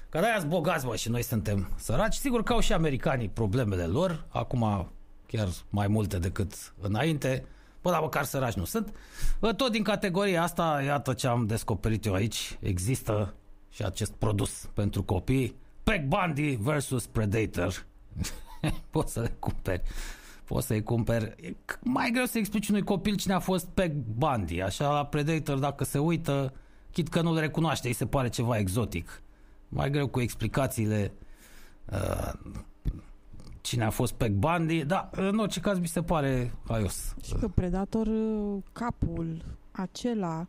că 0.08 0.18
de-aia 0.18 0.38
sunt 0.38 0.50
bogați, 0.50 0.86
bă, 0.86 0.96
și 0.96 1.08
noi 1.08 1.22
suntem 1.22 1.68
săraci. 1.78 2.14
Sigur 2.14 2.42
că 2.42 2.52
au 2.52 2.60
și 2.60 2.72
americanii 2.72 3.28
problemele 3.28 3.84
lor. 3.84 4.24
Acum 4.28 4.90
chiar 5.26 5.48
mai 5.70 5.86
multe 5.86 6.18
decât 6.18 6.74
înainte. 6.80 7.44
Bă, 7.82 7.90
dar 7.90 8.00
măcar 8.00 8.24
săraci 8.24 8.54
nu 8.54 8.64
sunt. 8.64 8.94
Bă, 9.40 9.52
tot 9.52 9.72
din 9.72 9.82
categoria 9.82 10.42
asta, 10.42 10.82
iată 10.84 11.12
ce 11.12 11.26
am 11.26 11.46
descoperit 11.46 12.04
eu 12.04 12.14
aici. 12.14 12.58
Există 12.60 13.34
și 13.70 13.84
acest 13.84 14.12
produs 14.12 14.68
pentru 14.74 15.02
copii. 15.02 15.56
Pack 15.82 16.04
Bundy 16.04 16.54
versus 16.54 17.06
Predator. 17.06 17.86
Poți 18.90 19.12
să 19.12 19.20
le 19.20 19.36
cumperi. 19.38 19.82
Poți 20.48 20.66
să-i 20.66 20.82
cumperi. 20.82 21.34
E 21.46 21.50
c- 21.52 21.78
mai 21.82 22.10
greu 22.12 22.24
să 22.24 22.38
explici 22.38 22.68
unui 22.68 22.82
copil 22.82 23.14
cine 23.16 23.32
a 23.34 23.38
fost 23.38 23.66
Pack 23.66 23.92
Bundy. 23.92 24.60
Așa 24.60 24.92
la 24.92 25.06
Predator, 25.06 25.58
dacă 25.58 25.84
se 25.84 25.98
uită, 25.98 26.52
chit 26.92 27.08
că 27.08 27.20
nu-l 27.22 27.38
recunoaște, 27.38 27.88
îi 27.88 27.92
se 27.94 28.06
pare 28.06 28.28
ceva 28.28 28.58
exotic. 28.58 29.22
Mai 29.68 29.90
greu 29.90 30.06
cu 30.08 30.20
explicațiile 30.20 31.12
uh, 31.92 32.32
cine 33.60 33.84
a 33.84 33.90
fost 33.90 34.12
Pack 34.12 34.30
Bundy. 34.32 34.84
Da, 34.84 35.10
în 35.12 35.38
orice 35.38 35.60
caz 35.60 35.78
mi 35.78 35.86
se 35.86 36.02
pare 36.02 36.52
haios. 36.68 37.14
Și 37.24 37.34
că 37.34 37.48
Predator, 37.48 38.06
uh, 38.06 38.62
capul 38.72 39.42
acela, 39.70 40.46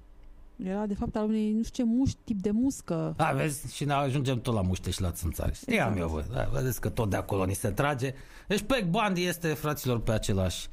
era 0.64 0.86
de 0.86 0.94
fapt 0.94 1.16
al 1.16 1.28
unei, 1.28 1.52
nu 1.52 1.64
știu 1.64 1.84
ce, 1.84 1.90
muști, 1.90 2.18
tip 2.24 2.42
de 2.42 2.52
muscă. 2.52 3.14
Da, 3.18 3.32
vezi, 3.36 3.76
și 3.76 3.86
ne 3.86 3.94
ajungem 3.94 4.42
tot 4.42 4.54
la 4.54 4.62
muște 4.62 4.90
și 4.90 5.02
la 5.02 5.12
țânțari. 5.12 5.54
Știam 5.56 5.92
Exact. 5.92 6.00
eu, 6.00 6.08
vă. 6.08 6.26
Da, 6.34 6.50
vedeți 6.54 6.82
că 6.82 6.90
tot 6.90 7.10
de 7.10 7.16
acolo 7.16 7.46
ni 7.46 7.54
se 7.54 7.70
trage. 7.70 8.14
Deci 8.48 8.62
Pack 8.62 8.84
Bundy 8.84 9.26
este, 9.26 9.48
fraților, 9.48 10.00
pe 10.00 10.12
același 10.12 10.68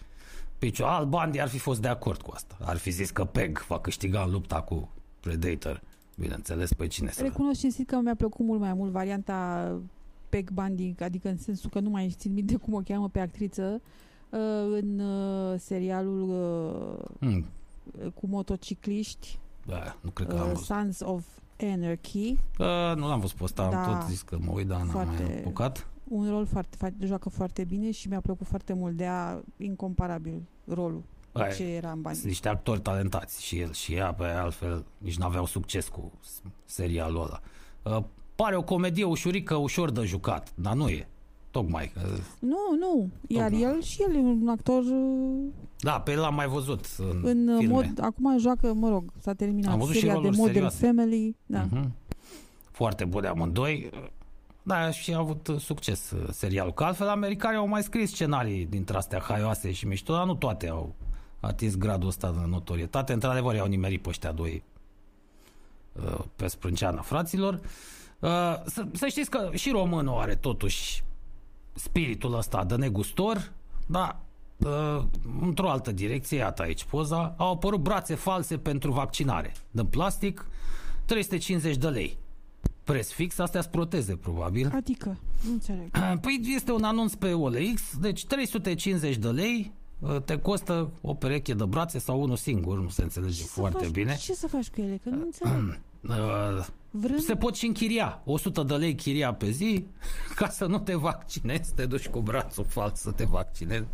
picior. 0.59 0.89
Alt 0.89 1.09
Bundy 1.09 1.41
ar 1.41 1.49
fi 1.49 1.59
fost 1.59 1.81
de 1.81 1.89
acord 1.89 2.23
cu 2.23 2.31
asta. 2.35 2.57
Ar 2.61 2.77
fi 2.77 2.91
zis 2.91 3.11
că 3.11 3.25
Peg 3.25 3.65
va 3.69 3.81
câștiga 3.81 4.23
în 4.23 4.31
lupta 4.31 4.61
cu 4.61 4.89
Predator. 5.21 5.83
Bineînțeles, 6.19 6.73
pe 6.73 6.87
cine 6.87 7.11
să... 7.11 7.23
Recunosc 7.23 7.61
cinstit 7.61 7.87
că 7.87 7.97
mi-a 7.97 8.15
plăcut 8.15 8.47
mult 8.47 8.61
mai 8.61 8.75
mult 8.75 8.91
varianta 8.91 9.71
Peg 10.29 10.51
Bundy, 10.51 10.95
adică 11.01 11.29
în 11.29 11.39
sensul 11.39 11.71
că 11.71 11.81
nu 11.81 11.91
mai 11.91 12.15
țin 12.17 12.33
minte 12.33 12.57
cum 12.57 12.75
o 12.75 12.81
cheamă 12.81 13.09
pe 13.09 13.21
actriță, 13.21 13.81
uh, 14.31 14.39
în 14.81 14.99
uh, 14.99 15.59
serialul 15.59 16.29
uh, 16.29 17.29
Hmm, 17.29 17.45
cu 18.15 18.27
motocicliști, 18.27 19.39
da, 19.67 19.97
nu 20.01 20.11
cred 20.11 20.29
că 20.29 20.35
am 20.35 20.41
uh, 20.41 20.47
văzut. 20.49 20.65
Sons 20.65 21.01
of 21.01 21.25
Anarchy, 21.61 22.31
Uh, 22.59 22.67
nu 22.97 23.09
l-am 23.09 23.21
văzut 23.21 23.37
pe 23.37 23.45
ăsta, 23.45 23.69
Da. 23.71 23.85
am 23.85 23.99
tot 23.99 24.09
zis 24.09 24.23
că 24.23 24.39
mă 24.41 24.53
uit, 24.53 24.67
dar 24.67 24.79
n-am 24.79 24.89
Foarte- 24.89 25.23
mai 25.23 25.39
apucat. 25.39 25.87
un 26.09 26.29
rol 26.31 26.47
foarte, 26.47 26.77
fa- 26.87 27.05
joacă 27.07 27.29
foarte 27.29 27.65
bine 27.65 27.91
și 27.91 28.09
mi-a 28.09 28.21
plăcut 28.21 28.47
foarte 28.47 28.73
mult, 28.73 28.97
de 28.97 29.07
a 29.07 29.37
incomparabil 29.57 30.43
rolul 30.65 31.03
cu 31.33 31.41
Hai. 31.41 31.51
ce 31.57 31.63
era 31.65 31.89
în 31.91 31.93
Sunt 32.03 32.03
Bundy. 32.13 32.27
niște 32.27 32.49
actori 32.49 32.81
talentați 32.81 33.43
și 33.45 33.59
el 33.59 33.73
și 33.73 33.95
ea, 33.95 34.13
pe 34.15 34.25
altfel, 34.25 34.85
nici 34.99 35.17
n-aveau 35.19 35.47
succes 35.47 35.89
cu 35.89 36.13
s- 36.21 36.41
serialul 36.65 37.21
ăla. 37.23 37.41
Uh, 37.97 38.05
pare 38.35 38.57
o 38.57 38.63
comedie 38.63 39.05
ușurică, 39.05 39.55
ușor 39.55 39.91
de 39.91 40.03
jucat, 40.05 40.53
dar 40.55 40.75
nu 40.75 40.89
e. 40.89 41.09
Tocmai. 41.51 41.93
Uh, 41.97 42.19
Nu, 42.41 42.57
nu, 42.79 43.09
iar 43.29 43.51
Tocmai. 43.51 43.63
el 43.75 43.83
și 43.83 44.03
el 44.03 44.15
e 44.15 44.19
un 44.19 44.49
actor 44.49 44.83
uh, 44.83 45.45
da, 45.79 46.01
pe 46.01 46.13
el 46.13 46.21
l-am 46.21 46.35
mai 46.35 46.47
văzut 46.47 46.87
în, 46.99 47.21
în 47.23 47.49
uh, 47.49 47.59
filme. 47.59 47.73
mod, 47.73 47.99
acum 48.01 48.39
joacă, 48.39 48.73
mă 48.73 48.89
rog, 48.89 49.13
s-a 49.19 49.33
terminat 49.33 49.73
Am 49.73 49.79
văzut 49.79 49.95
și 49.95 50.01
seria 50.01 50.15
de 50.15 50.19
roluri 50.21 50.37
Modern 50.37 50.55
serioase. 50.55 50.87
Family, 50.87 51.37
da. 51.47 51.67
Mhm. 51.71 51.93
Foarte 52.71 53.05
bune 53.05 53.27
amândoi. 53.27 53.91
Da, 54.63 54.91
și 54.91 55.13
a 55.13 55.19
avut 55.19 55.47
uh, 55.47 55.61
succes 55.61 56.11
uh, 56.11 56.29
serialul. 56.31 56.73
Că 56.73 56.85
altfel 56.85 57.09
americanii 57.09 57.59
au 57.59 57.69
mai 57.69 57.83
scris 57.83 58.11
scenarii 58.11 58.67
dintre 58.67 58.97
astea 58.97 59.19
haioase 59.19 59.73
și 59.73 59.87
mișto, 59.87 60.13
dar 60.15 60.25
nu 60.25 60.35
toate 60.35 60.69
au 60.69 60.95
atins 61.41 61.77
gradul 61.77 62.09
ăsta 62.09 62.31
de 62.31 62.47
notorietate. 62.49 63.13
Într-adevăr, 63.13 63.55
i-au 63.55 63.67
nimerit 63.67 64.03
pe 64.03 64.09
ăștia 64.09 64.33
doi 64.33 64.63
uh, 65.93 66.19
pe 66.37 66.47
sprânceana 66.47 67.01
fraților. 67.01 67.55
Uh, 67.55 68.31
Să, 68.65 68.87
să 68.93 69.07
știți 69.07 69.31
că 69.31 69.51
și 69.55 69.71
românul 69.71 70.19
are 70.19 70.35
totuși 70.35 71.05
spiritul 71.73 72.37
ăsta 72.37 72.65
de 72.65 72.77
negustor, 72.77 73.53
dar 73.87 74.21
uh, 74.57 75.05
într-o 75.41 75.71
altă 75.71 75.93
direcție, 75.93 76.39
iată 76.39 76.63
aici 76.63 76.85
poza, 76.85 77.35
au 77.37 77.53
apărut 77.53 77.81
brațe 77.81 78.15
false 78.15 78.57
pentru 78.59 78.93
vaccinare, 78.93 79.53
din 79.71 79.87
plastic, 79.87 80.47
350 81.05 81.77
de 81.77 81.89
lei. 81.89 82.19
Preț 82.85 83.11
fix, 83.11 83.39
astea 83.39 83.61
sunt 83.61 83.73
proteze, 83.73 84.17
probabil. 84.17 84.73
Adică, 84.75 85.19
nu 85.45 85.53
înțeleg. 85.53 85.91
Păi 86.21 86.41
este 86.55 86.73
un 86.73 86.83
anunț 86.83 87.15
pe 87.15 87.33
OLX, 87.33 87.97
deci 88.01 88.27
350 88.27 89.17
de 89.17 89.29
lei 89.29 89.73
uh, 89.99 90.23
te 90.23 90.39
costă 90.39 90.91
o 91.01 91.15
pereche 91.15 91.55
de 91.55 91.65
brațe 91.65 91.99
sau 91.99 92.23
unul 92.23 92.37
singur, 92.37 92.81
nu 92.81 92.89
se 92.89 93.03
înțelege 93.03 93.33
Ce 93.33 93.43
să 93.43 93.53
foarte 93.53 93.85
faci, 93.85 93.93
bine. 93.93 94.17
Ce 94.17 94.35
să 94.35 94.47
faci 94.49 94.69
cu 94.69 94.81
ele? 94.81 95.01
Că 95.03 95.09
nu 95.09 95.23
înțeleg. 95.23 95.79
Uh, 96.09 96.67
Vrând, 96.91 97.21
se 97.21 97.37
pot 97.37 97.57
și 97.57 97.67
închiria. 97.67 98.21
100 98.25 98.63
de 98.63 98.75
lei 98.75 98.95
chiria 98.95 99.35
pe 99.35 99.51
zi 99.51 99.87
ca 100.39 100.49
să 100.49 100.67
nu 100.67 100.79
te 100.79 100.95
vaccinezi, 100.95 101.75
te 101.75 101.87
duci 101.87 102.09
cu 102.09 102.21
brațul 102.21 102.65
fals 102.65 103.01
să 103.01 103.11
te 103.11 103.25
vaccinezi. 103.25 103.87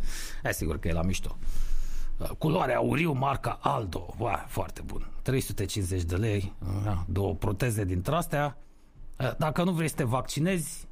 Hai 0.43 0.53
sigur 0.53 0.79
că 0.79 0.87
e 0.87 0.93
la 0.93 1.01
mișto. 1.01 1.37
Uh, 2.17 2.29
Culoare 2.29 2.73
auriu, 2.73 3.11
marca 3.11 3.59
Aldo. 3.61 4.13
Wow, 4.17 4.45
foarte 4.47 4.81
bun. 4.85 5.07
350 5.21 6.03
de 6.03 6.15
lei, 6.15 6.53
uh, 6.85 7.01
două 7.07 7.33
proteze 7.33 7.85
dintre 7.85 8.15
astea. 8.15 8.57
Uh, 9.19 9.31
Dacă 9.37 9.63
nu 9.63 9.71
vrei 9.71 9.87
să 9.89 9.95
te 9.95 10.03
vaccinezi, 10.03 10.87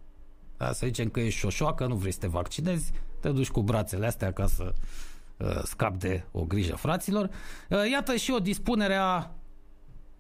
da, 0.58 0.72
să 0.72 0.86
zicem 0.86 1.10
că 1.10 1.20
ești 1.20 1.40
șoșoacă, 1.40 1.86
nu 1.86 1.96
vrei 1.96 2.12
să 2.12 2.20
te 2.20 2.28
vaccinezi, 2.28 2.92
te 3.20 3.30
duci 3.30 3.50
cu 3.50 3.62
brațele 3.62 4.06
astea 4.06 4.32
ca 4.34 4.48
să 4.48 4.74
uh, 5.38 5.62
scapi 5.64 5.98
de 5.98 6.24
o 6.32 6.44
grijă 6.44 6.76
fraților. 6.76 7.30
Uh, 7.70 7.90
iată 7.92 8.16
și 8.16 8.32
o 8.32 8.40
dispunere 8.40 8.96
a 8.96 9.30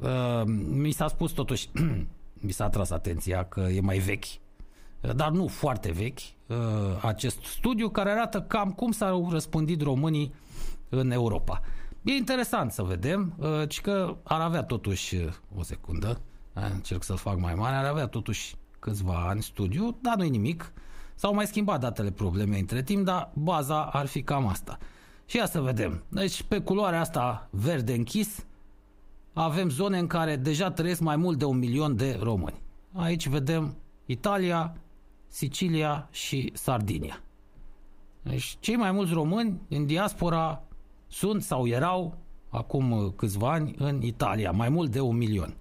Uh, 0.01 0.41
mi 0.69 0.91
s-a 0.91 1.07
spus 1.07 1.31
totuși, 1.31 1.69
mi 2.45 2.51
s-a 2.51 2.63
atras 2.63 2.89
atenția 2.89 3.43
că 3.43 3.59
e 3.59 3.81
mai 3.81 3.97
vechi, 3.97 4.25
uh, 5.01 5.15
dar 5.15 5.29
nu 5.29 5.47
foarte 5.47 5.91
vechi, 5.91 6.19
uh, 6.47 6.57
acest 7.01 7.43
studiu 7.43 7.89
care 7.89 8.11
arată 8.11 8.41
cam 8.41 8.71
cum 8.71 8.91
s-au 8.91 9.29
răspândit 9.31 9.81
românii 9.81 10.33
în 10.89 11.11
Europa. 11.11 11.61
E 12.03 12.11
interesant 12.11 12.71
să 12.71 12.83
vedem, 12.83 13.33
uh, 13.37 13.67
ci 13.67 13.81
că 13.81 14.17
ar 14.23 14.41
avea 14.41 14.63
totuși, 14.63 15.15
uh, 15.15 15.33
o 15.57 15.63
secundă, 15.63 16.21
uh, 16.53 16.63
încerc 16.73 17.03
să-l 17.03 17.17
fac 17.17 17.39
mai 17.39 17.53
mare, 17.55 17.75
ar 17.75 17.85
avea 17.85 18.07
totuși 18.07 18.55
câțiva 18.79 19.27
ani 19.27 19.41
studiu, 19.41 19.97
dar 20.01 20.15
nu-i 20.15 20.29
nimic. 20.29 20.73
S-au 21.15 21.33
mai 21.33 21.47
schimbat 21.47 21.79
datele 21.79 22.11
probleme 22.11 22.57
între 22.57 22.83
timp, 22.83 23.05
dar 23.05 23.31
baza 23.33 23.83
ar 23.83 24.05
fi 24.05 24.23
cam 24.23 24.47
asta. 24.47 24.77
Și 25.25 25.37
ia 25.37 25.45
să 25.45 25.61
vedem. 25.61 26.03
Deci 26.09 26.43
pe 26.43 26.59
culoarea 26.59 26.99
asta 26.99 27.47
verde 27.51 27.93
închis, 27.93 28.45
avem 29.33 29.69
zone 29.69 29.97
în 29.97 30.07
care 30.07 30.35
deja 30.35 30.71
trăiesc 30.71 31.01
mai 31.01 31.15
mult 31.15 31.37
de 31.37 31.45
un 31.45 31.57
milion 31.57 31.95
de 31.95 32.19
români. 32.21 32.61
Aici 32.93 33.27
vedem 33.27 33.75
Italia, 34.05 34.75
Sicilia 35.27 36.07
și 36.11 36.51
Sardinia. 36.53 37.21
Deci 38.21 38.57
cei 38.59 38.75
mai 38.75 38.91
mulți 38.91 39.13
români 39.13 39.61
în 39.69 39.85
diaspora 39.85 40.63
sunt 41.07 41.43
sau 41.43 41.67
erau 41.67 42.17
acum 42.49 43.13
câțiva 43.15 43.51
ani 43.51 43.75
în 43.77 44.01
Italia, 44.01 44.51
mai 44.51 44.69
mult 44.69 44.91
de 44.91 44.99
un 44.99 45.17
milion. 45.17 45.55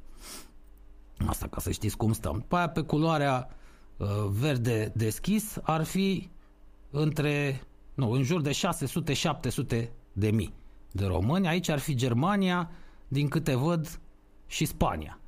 Asta 1.27 1.47
ca 1.47 1.61
să 1.61 1.71
știți 1.71 1.97
cum 1.97 2.13
stăm. 2.13 2.33
După 2.33 2.57
aia 2.57 2.69
pe 2.69 2.81
culoarea 2.81 3.49
uh, 3.97 4.07
verde 4.29 4.93
deschis 4.95 5.59
ar 5.63 5.85
fi 5.85 6.29
între, 6.91 7.63
nu, 7.95 8.11
în 8.11 8.23
jur 8.23 8.41
de 8.41 8.51
600-700 9.85 9.89
de 10.13 10.31
mii 10.31 10.53
de 10.93 11.07
români. 11.07 11.49
Aici 11.49 11.69
ar 11.69 11.79
fi 11.79 11.95
Germania, 11.95 12.71
din 13.13 13.29
câte 13.29 13.55
văd, 13.55 14.01
și 14.47 14.65
Spania. 14.65 15.19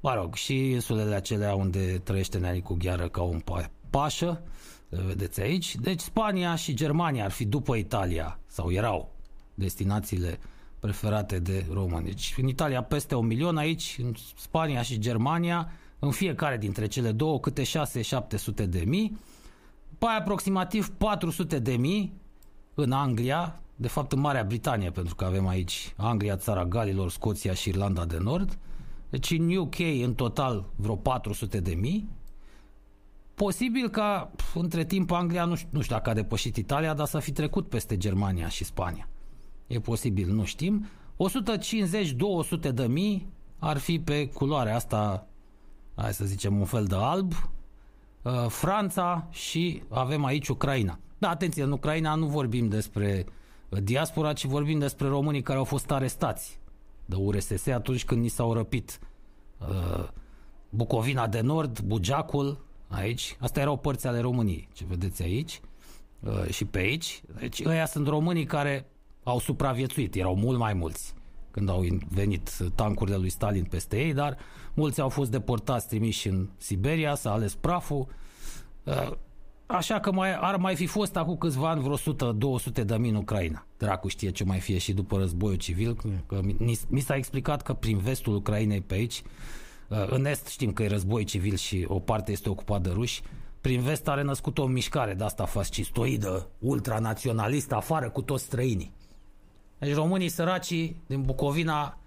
Mă 0.00 0.14
rog, 0.14 0.34
și 0.34 0.70
insulele 0.70 1.14
acelea 1.14 1.54
unde 1.54 1.98
trăiește 1.98 2.38
Neanicu 2.38 2.76
Gheară 2.78 3.08
ca 3.08 3.22
un 3.22 3.40
pa- 3.40 3.70
pașă, 3.90 4.42
vedeți 4.88 5.40
aici. 5.40 5.76
Deci 5.76 6.00
Spania 6.00 6.54
și 6.54 6.74
Germania 6.74 7.24
ar 7.24 7.30
fi 7.30 7.44
după 7.44 7.74
Italia, 7.74 8.38
sau 8.46 8.72
erau 8.72 9.12
destinațiile 9.54 10.38
preferate 10.80 11.38
de 11.38 11.66
români. 11.72 12.04
Deci 12.04 12.34
în 12.36 12.48
Italia 12.48 12.82
peste 12.82 13.14
un 13.14 13.26
milion, 13.26 13.56
aici 13.56 13.96
în 14.02 14.14
Spania 14.36 14.82
și 14.82 14.98
Germania, 14.98 15.72
în 15.98 16.10
fiecare 16.10 16.56
dintre 16.56 16.86
cele 16.86 17.12
două, 17.12 17.40
câte 17.40 17.62
6-700 17.62 18.66
de 18.68 18.82
mii. 18.86 19.18
Pe 19.98 20.06
aproximativ 20.06 20.90
400 20.90 21.58
de 21.58 21.76
mii 21.76 22.12
în 22.74 22.92
Anglia, 22.92 23.60
de 23.76 23.88
fapt 23.88 24.12
în 24.12 24.20
Marea 24.20 24.44
Britanie, 24.44 24.90
pentru 24.90 25.14
că 25.14 25.24
avem 25.24 25.46
aici 25.46 25.94
Anglia, 25.96 26.36
țara 26.36 26.64
Galilor, 26.64 27.10
Scoția 27.10 27.54
și 27.54 27.68
Irlanda 27.68 28.04
de 28.04 28.18
Nord. 28.18 28.58
Deci 29.10 29.30
în 29.30 29.56
UK 29.56 29.78
în 30.02 30.14
total 30.14 30.64
vreo 30.76 30.96
400 30.96 31.60
de 31.60 31.74
mii. 31.74 32.08
Posibil 33.34 33.88
ca 33.88 34.30
între 34.54 34.84
timp 34.84 35.10
Anglia, 35.10 35.44
nu 35.44 35.54
știu, 35.54 35.68
nu 35.72 35.80
știu 35.80 35.94
dacă 35.94 36.10
a 36.10 36.14
depășit 36.14 36.56
Italia, 36.56 36.94
dar 36.94 37.06
să 37.06 37.18
fi 37.18 37.32
trecut 37.32 37.68
peste 37.68 37.96
Germania 37.96 38.48
și 38.48 38.64
Spania. 38.64 39.08
E 39.66 39.80
posibil, 39.80 40.32
nu 40.32 40.44
știm. 40.44 40.86
150-200 42.68 42.72
de 42.74 42.86
mii 42.86 43.32
ar 43.58 43.78
fi 43.78 43.98
pe 43.98 44.28
culoarea 44.28 44.74
asta, 44.74 45.26
hai 45.94 46.14
să 46.14 46.24
zicem 46.24 46.58
un 46.58 46.64
fel 46.64 46.84
de 46.84 46.94
alb, 46.94 47.32
uh, 48.22 48.46
Franța 48.48 49.28
și 49.30 49.82
avem 49.88 50.24
aici 50.24 50.48
Ucraina. 50.48 50.98
Da, 51.18 51.28
atenție, 51.28 51.62
în 51.62 51.72
Ucraina 51.72 52.14
nu 52.14 52.26
vorbim 52.26 52.68
despre 52.68 53.26
diaspora, 53.80 54.32
ci 54.32 54.44
vorbim 54.44 54.78
despre 54.78 55.08
românii 55.08 55.42
care 55.42 55.58
au 55.58 55.64
fost 55.64 55.90
arestați 55.90 56.58
de 57.04 57.14
URSS 57.16 57.66
atunci 57.66 58.04
când 58.04 58.20
ni 58.22 58.28
s-au 58.28 58.52
răpit 58.52 58.98
uh, 59.58 60.08
Bucovina 60.68 61.26
de 61.26 61.40
Nord, 61.40 61.80
Bugeacul, 61.80 62.64
aici. 62.88 63.36
Astea 63.40 63.62
erau 63.62 63.76
părți 63.76 64.06
ale 64.06 64.20
României, 64.20 64.68
ce 64.72 64.84
vedeți 64.88 65.22
aici 65.22 65.60
uh, 66.20 66.50
și 66.50 66.64
pe 66.64 66.78
aici. 66.78 67.22
Deci 67.38 67.64
ăia 67.64 67.86
sunt 67.86 68.06
românii 68.06 68.44
care 68.44 68.86
au 69.22 69.38
supraviețuit, 69.38 70.14
erau 70.14 70.34
mult 70.34 70.58
mai 70.58 70.72
mulți 70.72 71.14
când 71.50 71.68
au 71.68 71.84
venit 72.08 72.50
tancurile 72.74 73.16
lui 73.16 73.28
Stalin 73.28 73.64
peste 73.64 73.96
ei, 74.04 74.12
dar 74.12 74.36
mulți 74.74 75.00
au 75.00 75.08
fost 75.08 75.30
deportați, 75.30 75.88
trimiși 75.88 76.28
în 76.28 76.48
Siberia, 76.56 77.14
s-a 77.14 77.32
ales 77.32 77.54
praful. 77.54 78.06
Uh, 78.84 79.10
așa 79.74 80.00
că 80.00 80.12
mai, 80.12 80.34
ar 80.34 80.56
mai 80.56 80.74
fi 80.74 80.86
fost 80.86 81.16
acum 81.16 81.36
câțiva 81.36 81.70
ani 81.70 81.82
vreo 81.82 81.96
100-200 81.96 82.84
de 82.84 82.96
mii 82.96 83.10
în 83.10 83.16
Ucraina. 83.16 83.66
Dracu 83.78 84.08
știe 84.08 84.30
ce 84.30 84.44
mai 84.44 84.60
fie 84.60 84.78
și 84.78 84.92
după 84.92 85.16
războiul 85.16 85.56
civil, 85.56 85.96
că 86.26 86.40
mi, 86.42 86.78
mi 86.88 87.00
s-a 87.00 87.16
explicat 87.16 87.62
că 87.62 87.72
prin 87.72 87.98
vestul 87.98 88.34
Ucrainei 88.34 88.80
pe 88.80 88.94
aici, 88.94 89.22
uh, 89.88 90.06
în 90.08 90.26
est 90.26 90.46
știm 90.46 90.72
că 90.72 90.82
e 90.82 90.88
război 90.88 91.24
civil 91.24 91.56
și 91.56 91.84
o 91.88 91.98
parte 91.98 92.32
este 92.32 92.48
ocupat 92.48 92.82
de 92.82 92.90
ruși, 92.90 93.22
prin 93.60 93.80
vest 93.80 94.08
are 94.08 94.22
născut 94.22 94.58
o 94.58 94.66
mișcare 94.66 95.14
de 95.14 95.24
asta 95.24 95.44
fascistoidă, 95.44 96.48
ultranaționalistă, 96.58 97.74
afară 97.74 98.10
cu 98.10 98.22
toți 98.22 98.44
străinii. 98.44 98.92
Deci 99.78 99.94
românii 99.94 100.28
săracii 100.28 101.02
din 101.06 101.22
Bucovina 101.22 101.98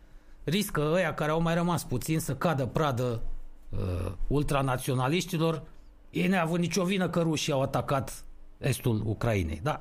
riscă 0.44 0.92
ăia 0.94 1.14
care 1.14 1.32
au 1.32 1.42
mai 1.42 1.54
rămas 1.54 1.84
puțin 1.84 2.20
să 2.20 2.36
cadă 2.36 2.66
pradă 2.66 3.22
uh, 3.70 4.12
ultranaționaliștilor, 4.28 5.64
ei 6.10 6.28
neavând 6.28 6.60
nicio 6.60 6.84
vină 6.84 7.10
că 7.10 7.22
rușii 7.22 7.54
au 7.54 7.62
atacat 7.62 8.24
estul 8.58 9.02
Ucrainei. 9.06 9.60
Da. 9.64 9.78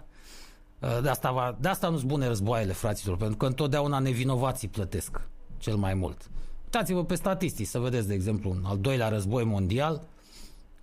Uh, 0.81 0.99
de 1.03 1.09
asta, 1.09 1.33
va, 1.33 1.57
de 1.61 1.69
asta 1.69 1.89
nu-s 1.89 2.03
bune 2.03 2.27
războaiele, 2.27 2.73
fraților, 2.73 3.17
pentru 3.17 3.37
că 3.37 3.47
întotdeauna 3.47 3.99
nevinovații 3.99 4.69
plătesc 4.69 5.21
cel 5.59 5.77
mai 5.77 5.95
mult. 5.95 6.31
Uitați-vă 6.65 7.05
pe 7.05 7.15
statistici 7.15 7.67
să 7.67 7.79
vedeți, 7.79 8.09
de 8.09 8.15
exemplu, 8.15 8.51
în 8.51 8.65
al 8.65 8.79
doilea 8.79 9.09
război 9.09 9.45
mondial, 9.45 10.03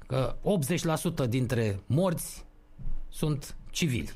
că 0.08 0.36
80% 1.26 1.28
dintre 1.30 1.80
morți 1.86 2.46
sunt 3.10 3.56
civili 3.70 4.14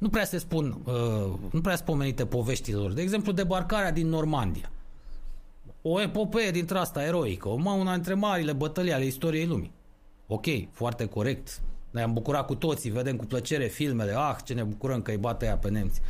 nu 0.00 0.08
prea 0.08 0.24
se 0.24 0.38
spun, 0.38 0.80
uh, 0.84 1.32
nu 1.50 1.60
prea 1.60 1.76
spomenite 1.76 2.26
poveștilor. 2.26 2.92
De 2.92 3.02
exemplu, 3.02 3.32
debarcarea 3.32 3.92
din 3.92 4.08
Normandia. 4.08 4.70
O 5.82 6.00
epopee 6.00 6.50
dintre 6.50 6.78
asta 6.78 7.04
eroică, 7.04 7.48
o, 7.48 7.52
una 7.52 7.94
dintre 7.94 8.14
marile 8.14 8.52
bătălii 8.52 8.92
ale 8.92 9.04
istoriei 9.04 9.46
lumii. 9.46 9.72
Ok, 10.32 10.46
foarte 10.70 11.06
corect. 11.06 11.60
Ne 11.90 12.02
am 12.02 12.12
bucurat 12.12 12.46
cu 12.46 12.54
toții, 12.54 12.90
vedem 12.90 13.16
cu 13.16 13.24
plăcere 13.24 13.66
filmele, 13.66 14.12
ah, 14.16 14.36
ce 14.44 14.54
ne 14.54 14.62
bucurăm 14.62 15.02
că 15.02 15.10
îi 15.10 15.16
bate 15.16 15.46
ea 15.46 15.56
pe 15.56 15.70
nemți. 15.70 16.00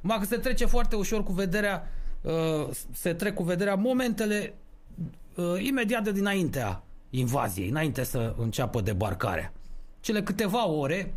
Mă 0.00 0.16
că 0.18 0.24
se 0.24 0.36
trece 0.36 0.64
foarte 0.64 0.96
ușor 0.96 1.22
cu 1.22 1.32
vederea, 1.32 1.88
uh, 2.22 2.68
se 2.92 3.14
trec 3.14 3.34
cu 3.34 3.42
vederea 3.42 3.74
momentele 3.74 4.54
uh, 5.36 5.64
imediat 5.64 6.02
de 6.02 6.12
dinaintea 6.12 6.82
invaziei, 7.10 7.68
înainte 7.68 8.04
să 8.04 8.34
înceapă 8.38 8.80
debarcarea. 8.80 9.52
Cele 10.00 10.22
câteva 10.22 10.68
ore 10.68 11.14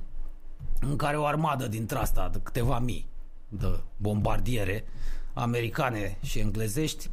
în 0.79 0.95
care 0.95 1.17
o 1.17 1.25
armadă 1.25 1.67
dintre 1.67 1.97
asta 1.97 2.29
de 2.31 2.39
câteva 2.43 2.79
mii 2.79 3.07
de 3.49 3.79
bombardiere 3.97 4.85
americane 5.33 6.17
și 6.21 6.39
englezești 6.39 7.09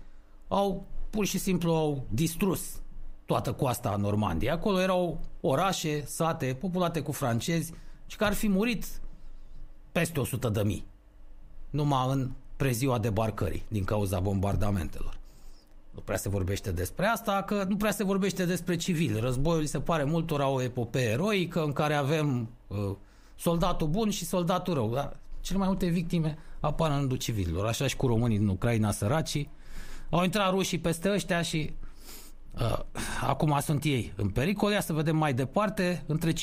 au 0.48 0.86
pur 1.10 1.26
și 1.26 1.38
simplu 1.38 1.74
au 1.74 2.06
distrus 2.10 2.81
toată 3.26 3.52
coasta 3.52 3.96
Normandiei. 3.96 4.50
Acolo 4.50 4.80
erau 4.80 5.20
orașe, 5.40 6.04
sate, 6.06 6.56
populate 6.60 7.00
cu 7.00 7.12
francezi 7.12 7.72
și 8.06 8.16
care 8.16 8.30
ar 8.30 8.36
fi 8.36 8.48
murit 8.48 8.86
peste 9.92 10.20
100 10.20 10.48
de 10.48 10.62
mii. 10.62 10.84
Numai 11.70 12.06
în 12.10 12.30
preziua 12.56 12.98
debarcării 12.98 13.62
din 13.68 13.84
cauza 13.84 14.20
bombardamentelor. 14.20 15.20
Nu 15.90 16.00
prea 16.00 16.16
se 16.16 16.28
vorbește 16.28 16.72
despre 16.72 17.06
asta, 17.06 17.42
că 17.42 17.64
nu 17.68 17.76
prea 17.76 17.90
se 17.90 18.04
vorbește 18.04 18.44
despre 18.44 18.76
civili. 18.76 19.20
Războiul 19.20 19.66
se 19.66 19.80
pare 19.80 20.04
multora 20.04 20.48
o 20.48 20.62
epopee 20.62 21.10
eroică 21.10 21.62
în 21.62 21.72
care 21.72 21.94
avem 21.94 22.48
uh, 22.66 22.94
soldatul 23.36 23.86
bun 23.86 24.10
și 24.10 24.24
soldatul 24.24 24.74
rău. 24.74 24.90
Dar 24.94 25.16
cele 25.40 25.58
mai 25.58 25.66
multe 25.66 25.86
victime 25.86 26.38
apar 26.60 26.90
în 26.90 26.96
rândul 26.96 27.16
civililor. 27.16 27.66
Așa 27.66 27.86
și 27.86 27.96
cu 27.96 28.06
românii 28.06 28.38
din 28.38 28.48
Ucraina 28.48 28.90
săracii. 28.90 29.50
Au 30.10 30.24
intrat 30.24 30.50
rușii 30.50 30.78
peste 30.78 31.10
ăștia 31.10 31.42
și 31.42 31.70
uh, 31.70 31.81
acum 33.20 33.58
sunt 33.60 33.84
ei 33.84 34.12
în 34.16 34.28
pericol. 34.28 34.72
Ia 34.72 34.80
să 34.80 34.92
vedem 34.92 35.16
mai 35.16 35.34
departe. 35.34 36.02
Între 36.06 36.32
50.000 36.32 36.36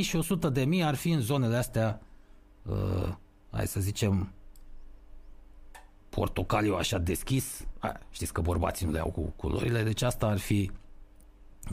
și 0.00 0.22
100.000 0.54 0.84
ar 0.84 0.94
fi 0.94 1.10
în 1.10 1.20
zonele 1.20 1.56
astea, 1.56 2.00
uh, 2.62 3.08
hai 3.50 3.66
să 3.66 3.80
zicem, 3.80 4.32
portocaliu 6.08 6.74
așa 6.74 6.98
deschis. 6.98 7.66
A, 7.78 7.98
știți 8.10 8.32
că 8.32 8.40
bărbații 8.40 8.86
nu 8.86 8.92
le 8.92 8.98
au 8.98 9.10
cu 9.10 9.32
culorile, 9.36 9.82
deci 9.82 10.02
asta 10.02 10.26
ar 10.26 10.38
fi 10.38 10.70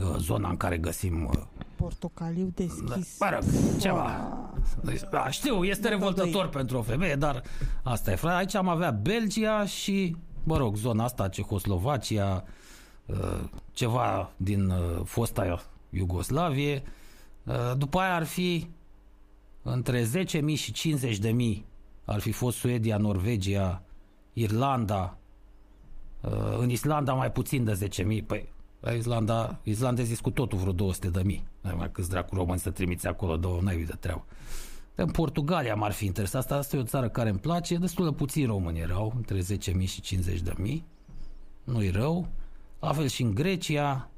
uh, 0.00 0.16
zona 0.18 0.48
în 0.48 0.56
care 0.56 0.78
găsim 0.78 1.24
uh, 1.24 1.42
portocaliu 1.76 2.52
deschis. 2.54 3.18
Da, 3.18 3.38
ceva. 3.80 4.28
Da, 5.10 5.30
știu, 5.30 5.64
este 5.64 5.88
revoltător 5.88 6.48
pentru 6.48 6.78
o 6.78 6.82
femeie, 6.82 7.14
dar 7.14 7.42
asta 7.82 8.10
e. 8.10 8.18
Aici 8.22 8.54
am 8.54 8.68
avea 8.68 8.90
Belgia 8.90 9.66
și, 9.66 10.16
mă 10.42 10.56
rog, 10.56 10.76
zona 10.76 11.04
asta, 11.04 11.28
Cehoslovacia, 11.28 12.44
uh, 12.44 12.50
ceva 13.72 14.30
din 14.36 14.68
uh, 14.68 15.00
fosta 15.04 15.62
Iugoslavie. 15.90 16.82
Uh, 17.44 17.72
după 17.76 17.98
aia 17.98 18.14
ar 18.14 18.24
fi 18.24 18.68
între 19.62 20.02
10.000 20.02 20.08
și 20.54 20.96
50.000 21.58 21.62
ar 22.04 22.20
fi 22.20 22.32
fost 22.32 22.58
Suedia, 22.58 22.96
Norvegia, 22.96 23.82
Irlanda, 24.32 25.16
în 26.58 26.70
Islanda 26.70 27.12
mai 27.12 27.32
puțin 27.32 27.64
de 27.64 27.88
10.000, 28.20 28.26
păi 28.26 28.52
la 28.82 28.90
Islanda, 28.90 29.58
islandezii 29.62 30.16
cu 30.16 30.30
totul 30.30 30.58
vreo 30.58 30.72
200 30.72 31.08
de 31.08 31.22
mii. 31.24 31.46
Mai 31.62 31.90
câți 31.92 32.08
dracu 32.08 32.34
români 32.34 32.58
să 32.58 32.70
trimiți 32.70 33.06
acolo, 33.06 33.36
două 33.36 33.60
n-ai 33.60 33.82
de 33.82 33.94
treabă. 34.00 34.24
În 34.94 35.10
Portugalia 35.10 35.74
m-ar 35.74 35.92
fi 35.92 36.04
interesat. 36.04 36.40
Asta, 36.40 36.56
asta 36.56 36.76
e 36.76 36.80
o 36.80 36.84
țară 36.84 37.08
care 37.08 37.28
îmi 37.28 37.38
place. 37.38 37.76
Destul 37.76 38.04
de 38.04 38.10
puțini 38.16 38.46
români 38.46 38.78
erau, 38.78 39.12
între 39.16 39.38
10.000 39.38 39.84
și 39.84 40.20
50.000. 40.76 40.82
Nu-i 41.64 41.90
rău. 41.90 42.28
La 42.82 42.92
fel 42.92 43.06
și 43.06 43.22
în 43.22 43.34
Grecia, 43.34 44.10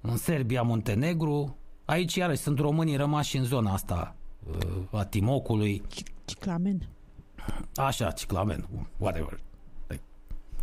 în 0.00 0.16
Serbia, 0.16 0.62
Montenegru. 0.62 1.56
Aici 1.84 2.14
iarăși 2.14 2.40
sunt 2.40 2.58
românii 2.58 2.96
rămași 2.96 3.36
în 3.36 3.44
zona 3.44 3.72
asta 3.72 4.14
uh, 4.50 4.98
a 5.00 5.04
Timocului. 5.04 5.82
Ciclamen. 6.24 6.88
Așa, 7.76 8.10
ciclamen, 8.10 8.68
whatever. 8.96 9.40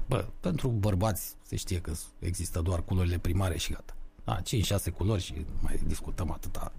Bă, 0.08 0.26
pentru 0.40 0.68
bărbați 0.68 1.36
se 1.42 1.56
știe 1.56 1.80
că 1.82 1.92
există 2.20 2.62
doar 2.62 2.82
culorile 2.82 3.18
primare 3.18 3.58
și 3.58 3.72
gata. 3.72 3.96
Da, 4.24 4.42
5-6 4.42 4.94
culori 4.98 5.22
și 5.22 5.46
mai 5.62 5.80
discutăm 5.86 6.32
atâta 6.32 6.72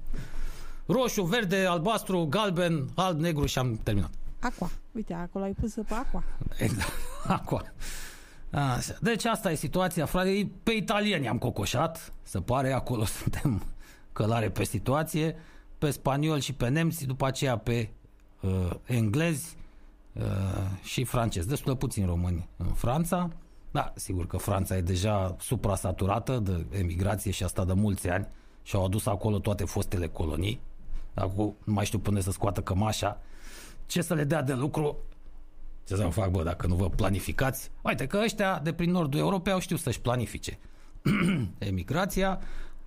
roșu, 0.87 1.23
verde, 1.23 1.67
albastru, 1.67 2.27
galben, 2.31 2.89
alb, 2.95 3.21
negru 3.21 3.47
și 3.47 3.59
am 3.59 3.81
terminat. 3.83 4.11
Aqua. 4.41 4.71
Uite, 4.93 5.15
acolo 5.15 5.45
ai 5.45 5.53
pus 5.53 5.75
pe 5.75 5.95
aqua. 5.95 6.23
Exact, 6.59 6.93
aqua. 7.39 7.73
Așa. 8.51 8.97
Deci 9.01 9.25
asta 9.25 9.51
e 9.51 9.55
situația, 9.55 10.07
frate. 10.07 10.51
Pe 10.63 10.73
italieni 10.73 11.29
am 11.29 11.39
cocoșat, 11.39 12.13
să 12.23 12.41
pare, 12.41 12.73
acolo 12.73 13.05
suntem 13.21 13.63
călare 14.13 14.51
pe 14.51 14.65
situație, 14.65 15.37
pe 15.79 15.91
spaniol 15.91 16.41
și 16.41 16.53
pe 16.53 16.69
nemți, 16.69 17.07
după 17.07 17.27
aceea 17.27 17.57
pe 17.57 17.91
uh, 18.41 18.71
englezi 18.85 19.57
uh, 20.13 20.23
și 20.83 21.05
francezi. 21.05 21.49
Destul 21.49 21.73
de 21.73 21.79
puțini 21.79 22.07
români 22.07 22.49
în 22.57 22.67
Franța. 22.67 23.31
Da, 23.71 23.93
sigur 23.97 24.27
că 24.27 24.37
Franța 24.37 24.77
e 24.77 24.81
deja 24.81 25.37
suprasaturată 25.41 26.39
de 26.39 26.79
emigrație 26.79 27.31
și 27.31 27.45
asta 27.45 27.65
de 27.65 27.73
mulți 27.73 28.09
ani 28.09 28.29
și 28.63 28.77
au 28.77 28.85
adus 28.85 29.07
acolo 29.07 29.39
toate 29.39 29.65
fostele 29.65 30.07
colonii. 30.07 30.61
Acum 31.15 31.57
nu 31.65 31.73
mai 31.73 31.85
știu 31.85 31.99
până 31.99 32.21
să 32.21 32.31
scoată 32.31 32.61
cămașa. 32.61 33.21
Ce 33.87 34.03
să 34.03 34.15
le 34.15 34.25
dea 34.25 34.43
de 34.43 34.53
lucru? 34.53 34.97
Ce 35.89 35.97
să 35.97 36.09
fac, 36.11 36.31
bă, 36.31 36.43
dacă 36.43 36.67
nu 36.67 36.75
vă 36.75 36.89
planificați? 36.89 37.71
Uite 37.83 38.07
că 38.07 38.21
ăștia 38.23 38.59
de 38.59 38.73
prin 38.73 38.91
nordul 38.91 39.21
Europei 39.21 39.53
au 39.53 39.59
știut 39.59 39.81
să-și 39.81 40.01
planifice 40.01 40.59
emigrația. 41.59 42.41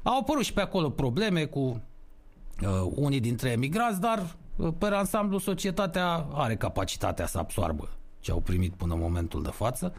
Au 0.04 0.20
apărut 0.20 0.43
și 0.43 0.54
pe 0.54 0.62
acolo 0.62 0.89
probleme 0.89 1.45
cu 1.45 1.60
uh, 1.60 2.91
unii 2.95 3.20
dintre 3.20 3.49
emigrați, 3.49 3.99
dar 3.99 4.36
uh, 4.56 4.74
pe 4.78 4.86
ansamblu 4.86 5.38
societatea 5.38 6.28
are 6.34 6.56
capacitatea 6.56 7.26
să 7.26 7.38
absoarbă 7.38 7.89
ce 8.20 8.32
au 8.32 8.39
primit 8.39 8.74
până 8.74 8.93
în 8.93 8.99
momentul 8.99 9.43
de 9.43 9.52
față. 9.52 9.93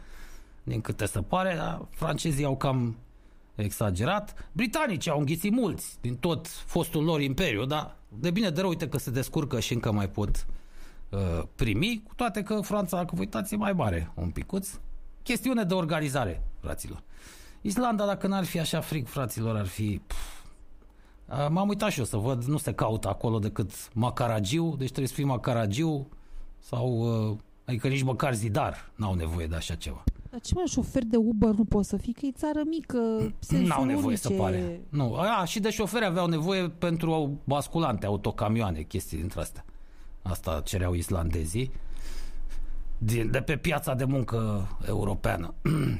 Din 0.63 0.81
câte 0.81 1.05
se 1.05 1.21
pare, 1.21 1.55
dar 1.55 1.85
francezii 1.89 2.45
au 2.45 2.57
cam 2.57 2.97
exagerat. 3.55 4.49
Britanicii 4.51 5.11
au 5.11 5.19
înghițit 5.19 5.51
mulți 5.51 5.97
din 6.01 6.15
tot 6.15 6.47
fostul 6.47 7.03
lor 7.03 7.21
imperiu, 7.21 7.65
dar 7.65 7.95
de 8.07 8.31
bine 8.31 8.49
de 8.49 8.59
rău, 8.59 8.69
uite 8.69 8.89
că 8.89 8.97
se 8.97 9.11
descurcă 9.11 9.59
și 9.59 9.73
încă 9.73 9.91
mai 9.91 10.09
pot 10.09 10.29
uh, 10.29 10.53
primi, 11.55 12.03
cu 12.07 12.15
toate 12.15 12.41
că 12.41 12.61
Franța, 12.61 12.97
dacă 12.97 13.11
vă 13.13 13.19
uitați, 13.19 13.53
e 13.53 13.57
mai 13.57 13.73
mare 13.73 14.11
un 14.15 14.29
picuț. 14.29 14.69
Chestiune 15.23 15.63
de 15.63 15.73
organizare, 15.73 16.43
fraților. 16.59 17.03
Islanda, 17.61 18.05
dacă 18.05 18.27
n-ar 18.27 18.43
fi 18.43 18.59
așa 18.59 18.81
frig, 18.81 19.07
fraților, 19.07 19.55
ar 19.55 19.65
fi... 19.65 20.01
Pf, 20.07 20.43
M-am 21.49 21.67
uitat 21.67 21.91
și 21.91 21.99
eu 21.99 22.05
să 22.05 22.17
văd, 22.17 22.43
nu 22.43 22.57
se 22.57 22.73
caută 22.73 23.07
acolo 23.07 23.39
decât 23.39 23.71
macaragiu, 23.93 24.75
deci 24.77 24.87
trebuie 24.87 25.07
să 25.07 25.13
fii 25.13 25.23
macaragiu 25.23 26.07
sau, 26.59 26.87
uh, 27.29 27.37
adică 27.65 27.87
nici 27.87 28.03
măcar 28.03 28.33
zidar 28.33 28.91
n-au 28.95 29.13
nevoie 29.13 29.47
de 29.47 29.55
așa 29.55 29.75
ceva. 29.75 30.03
Dar 30.29 30.39
ce 30.41 30.53
mai 30.55 30.63
șofer 30.67 31.03
de 31.03 31.17
Uber 31.17 31.49
nu 31.49 31.63
poți 31.63 31.89
să 31.89 31.97
fii? 31.97 32.13
Că 32.13 32.25
e 32.25 32.31
țară 32.31 32.61
mică, 32.65 32.97
N-au 33.49 33.83
nevoie 33.83 34.15
să 34.15 34.29
pare. 34.29 34.81
Nu, 34.89 35.15
a, 35.15 35.45
și 35.45 35.59
de 35.59 35.69
șoferi 35.69 36.05
aveau 36.05 36.27
nevoie 36.27 36.69
pentru 36.69 37.39
basculante, 37.43 38.05
autocamioane, 38.05 38.81
chestii 38.81 39.17
dintre 39.17 39.39
astea. 39.39 39.65
Asta 40.23 40.61
cereau 40.65 40.93
islandezii 40.93 41.71
din, 42.97 43.31
de 43.31 43.41
pe 43.41 43.57
piața 43.57 43.93
de 43.93 44.03
muncă 44.03 44.67
europeană. 44.87 45.53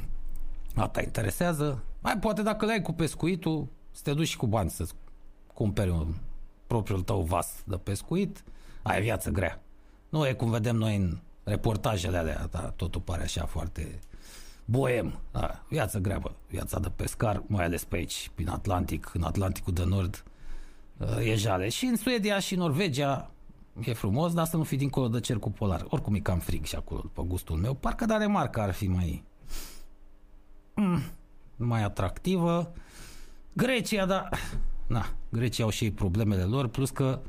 Asta 0.76 1.02
interesează. 1.02 1.84
Mai 2.00 2.18
poate 2.18 2.42
dacă 2.42 2.66
le 2.66 2.72
ai 2.72 2.82
cu 2.82 2.92
pescuitul, 2.92 3.68
să 3.92 4.02
te 4.04 4.14
duci 4.14 4.28
și 4.28 4.38
cu 4.38 4.48
bani 4.48 4.70
să 4.70 4.88
cumperi 5.54 5.90
un 5.90 6.14
propriul 6.68 7.02
tău 7.02 7.22
vas 7.22 7.54
de 7.66 7.76
pescuit, 7.76 8.44
ai 8.82 9.02
viață 9.02 9.30
grea. 9.30 9.62
Nu 10.10 10.28
e 10.28 10.34
cum 10.34 10.50
vedem 10.50 10.76
noi 10.76 10.96
în 10.96 11.18
reportajele 11.44 12.18
alea, 12.18 12.48
da, 12.52 12.60
totul 12.60 13.02
pare 13.02 13.24
așa 13.24 13.46
foarte 13.46 14.00
boem, 14.66 15.20
da, 15.32 15.64
viață 15.70 16.00
grea, 16.00 16.18
bă, 16.18 16.32
viața 16.50 16.80
de 16.80 16.90
pescar, 16.96 17.44
mai 17.48 17.66
ales 17.66 17.84
pe 17.84 17.96
aici, 17.96 18.32
prin 18.36 18.50
Atlantic, 18.50 19.12
în 19.14 19.24
Atlanticul 19.24 19.74
de 19.74 19.84
Nord, 19.84 20.24
uh, 20.98 21.28
e 21.28 21.36
jale. 21.36 21.70
Și 21.70 21.86
în 21.86 21.96
Suedia 21.96 22.40
și 22.40 22.56
Norvegia 22.56 23.32
e 23.80 23.94
frumos, 23.94 24.34
dar 24.34 24.46
să 24.46 24.58
nu 24.58 24.64
fi 24.64 24.76
dincolo 24.76 25.08
de 25.08 25.20
cercul 25.20 25.52
polar. 25.52 25.86
Oricum 25.90 26.14
e 26.14 26.20
cam 26.20 26.40
frig 26.40 26.66
și 26.66 26.76
acolo, 26.76 27.00
după 27.04 27.24
gustul 27.24 27.58
meu. 27.58 27.74
Parcă 27.74 28.06
Danemarca 28.06 28.64
ar 28.64 28.74
fi 28.74 28.88
mai 28.88 29.24
mm, 30.76 31.02
mai 31.56 31.84
atractivă. 31.84 32.74
Grecia, 33.54 34.06
da, 34.06 34.30
na, 34.88 35.06
Grecia 35.30 35.64
au 35.64 35.70
și 35.70 35.84
ei 35.84 35.92
problemele 35.92 36.44
lor, 36.44 36.68
plus 36.68 36.90
că 36.90 37.22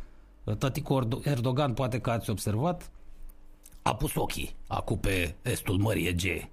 uh, 0.45 0.57
tăticul 0.57 1.21
Erdogan, 1.25 1.75
poate 1.75 2.01
că 2.01 2.11
ați 2.11 2.31
observat, 2.31 2.91
a 3.83 3.95
pus 3.95 4.15
ochii 4.15 4.57
acum 4.67 4.99
pe 4.99 5.35
estul 5.43 5.79
Mării 5.79 6.07
Egee. 6.07 6.51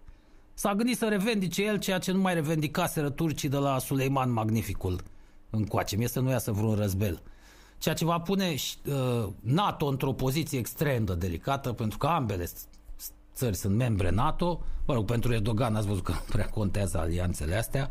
S-a 0.53 0.75
gândit 0.75 0.97
să 0.97 1.07
revendice 1.07 1.63
el 1.63 1.79
ceea 1.79 1.97
ce 1.97 2.11
nu 2.11 2.19
mai 2.19 2.33
revendicaseră 2.33 3.09
turcii 3.09 3.49
de 3.49 3.57
la 3.57 3.79
Suleiman 3.79 4.31
Magnificul 4.31 5.03
încoace. 5.49 5.95
Mie 5.95 6.07
să 6.07 6.19
nu 6.19 6.29
iasă 6.29 6.51
vreun 6.51 6.75
răzbel. 6.75 7.21
Ceea 7.81 7.95
ce 7.95 8.05
va 8.05 8.19
pune 8.19 8.55
uh, 8.85 9.27
NATO 9.39 9.85
într-o 9.85 10.13
poziție 10.13 10.59
extrem 10.59 11.05
de 11.05 11.15
delicată, 11.15 11.73
pentru 11.73 11.97
că 11.97 12.07
ambele 12.07 12.49
țări 13.33 13.55
sunt 13.55 13.75
membre 13.75 14.09
NATO. 14.09 14.61
Mă 14.85 14.93
rog, 14.93 15.05
pentru 15.05 15.33
Erdogan 15.33 15.75
ați 15.75 15.87
văzut 15.87 16.03
că 16.03 16.11
nu 16.11 16.19
prea 16.33 16.45
contează 16.45 16.97
alianțele 16.97 17.55
astea. 17.55 17.89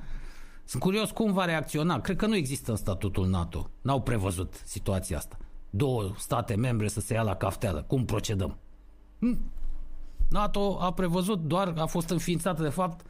Sunt 0.65 0.83
curios 0.83 1.11
cum 1.11 1.33
va 1.33 1.45
reacționa. 1.45 2.01
Cred 2.01 2.17
că 2.17 2.27
nu 2.27 2.37
există 2.37 2.71
în 2.71 2.77
statutul 2.77 3.29
NATO. 3.29 3.71
N-au 3.81 4.01
prevăzut 4.01 4.63
situația 4.65 5.17
asta. 5.17 5.37
Două 5.71 6.13
state 6.17 6.55
membre 6.55 6.89
să 6.89 7.01
se 7.01 7.15
ia 7.15 7.23
la 7.23 7.37
cafteală. 7.37 7.85
Cum 7.87 8.05
procedăm? 8.05 8.57
Hm? 9.19 9.39
NATO 10.29 10.79
a 10.81 10.93
prevăzut 10.93 11.41
doar, 11.41 11.75
a 11.77 11.87
fost 11.87 12.09
înființată 12.09 12.63
de 12.63 12.69
fapt 12.69 13.07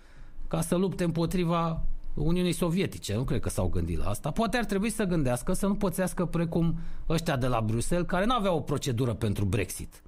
ca 0.49 0.61
să 0.61 0.77
lupte 0.77 1.05
împotriva 1.05 1.83
Uniunii 2.15 2.53
Sovietice. 2.53 3.15
Nu 3.15 3.25
cred 3.25 3.41
că 3.41 3.49
s-au 3.49 3.69
gândit 3.69 3.99
la 3.99 4.09
asta. 4.09 4.31
Poate 4.31 4.57
ar 4.57 4.65
trebui 4.65 4.91
să 4.91 5.05
gândească 5.05 5.53
să 5.53 5.67
nu 5.67 5.75
pățească 5.75 6.25
precum 6.25 6.79
ăștia 7.09 7.37
de 7.37 7.47
la 7.47 7.61
Bruxelles, 7.61 8.07
care 8.07 8.25
nu 8.25 8.35
aveau 8.35 8.57
o 8.57 8.61
procedură 8.61 9.15
pentru 9.15 9.45
Brexit. 9.45 10.03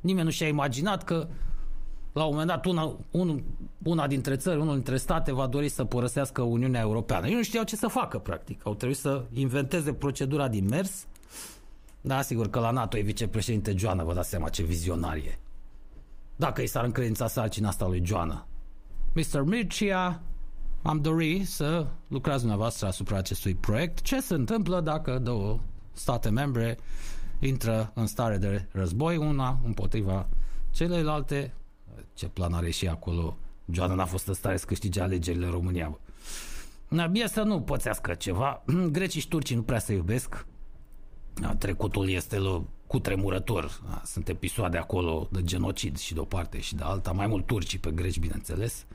Nimeni 0.00 0.24
nu 0.24 0.30
și-a 0.30 0.48
imaginat 0.48 1.04
că 1.04 1.28
la 2.12 2.24
un 2.24 2.30
moment 2.30 2.48
dat 2.48 2.64
una, 2.64 2.96
un, 3.10 3.42
una 3.82 4.06
dintre 4.06 4.36
țări, 4.36 4.60
unul 4.60 4.74
dintre 4.74 4.96
state 4.96 5.32
va 5.32 5.46
dori 5.46 5.68
să 5.68 5.84
părăsească 5.84 6.42
Uniunea 6.42 6.80
Europeană. 6.80 7.26
Ei 7.26 7.34
nu 7.34 7.42
știau 7.42 7.64
ce 7.64 7.76
să 7.76 7.86
facă, 7.86 8.18
practic. 8.18 8.60
Au 8.64 8.74
trebuit 8.74 8.98
să 8.98 9.24
inventeze 9.32 9.92
procedura 9.92 10.48
din 10.48 10.66
mers. 10.66 11.06
Da, 12.00 12.22
sigur 12.22 12.50
că 12.50 12.58
la 12.58 12.70
NATO 12.70 12.98
e 12.98 13.00
vicepreședinte 13.00 13.74
Joana, 13.76 14.04
vă 14.04 14.14
dați 14.14 14.28
seama 14.28 14.48
ce 14.48 14.62
vizionarie. 14.62 15.38
Dacă 16.36 16.62
i 16.62 16.66
s-ar 16.66 16.84
încredința 16.84 17.26
sarcina 17.26 17.68
asta 17.68 17.86
lui 17.86 18.02
Joana. 18.04 18.46
Mr. 19.14 19.42
Mircea, 19.42 20.22
am 20.82 21.00
dori 21.00 21.44
să 21.44 21.86
lucrați 22.08 22.38
dumneavoastră 22.38 22.86
asupra 22.86 23.16
acestui 23.16 23.54
proiect. 23.54 24.00
Ce 24.00 24.20
se 24.20 24.34
întâmplă 24.34 24.80
dacă 24.80 25.18
două 25.18 25.60
state 25.92 26.28
membre 26.28 26.78
intră 27.38 27.90
în 27.94 28.06
stare 28.06 28.36
de 28.36 28.66
război, 28.72 29.16
una 29.16 29.60
împotriva 29.64 30.28
celelalte, 30.70 31.54
ce 32.14 32.28
plan 32.28 32.52
are 32.52 32.70
și 32.70 32.88
acolo. 32.88 33.36
Joana 33.72 33.94
n-a 33.94 34.04
fost 34.04 34.26
în 34.26 34.34
stare 34.34 34.56
să 34.56 34.64
câștige 34.66 35.00
alegerile 35.00 35.44
în 35.44 35.52
România. 35.52 35.98
Bine 37.10 37.26
să 37.26 37.42
nu 37.42 37.60
pățească 37.60 38.14
ceva. 38.14 38.62
Grecii 38.92 39.20
și 39.20 39.28
turcii 39.28 39.56
nu 39.56 39.62
prea 39.62 39.78
se 39.78 39.92
iubesc. 39.92 40.46
Trecutul 41.58 42.08
este 42.08 42.38
cu 42.86 42.98
tremurător. 42.98 43.80
Sunt 44.04 44.28
episoade 44.28 44.78
acolo 44.78 45.28
de 45.30 45.42
genocid 45.42 45.98
și 45.98 46.14
de 46.14 46.20
o 46.20 46.24
parte 46.24 46.60
și 46.60 46.74
de 46.74 46.82
alta. 46.82 47.12
Mai 47.12 47.26
mult 47.26 47.46
turcii 47.46 47.78
pe 47.78 47.90
greci, 47.90 48.18
bineînțeles. 48.18 48.86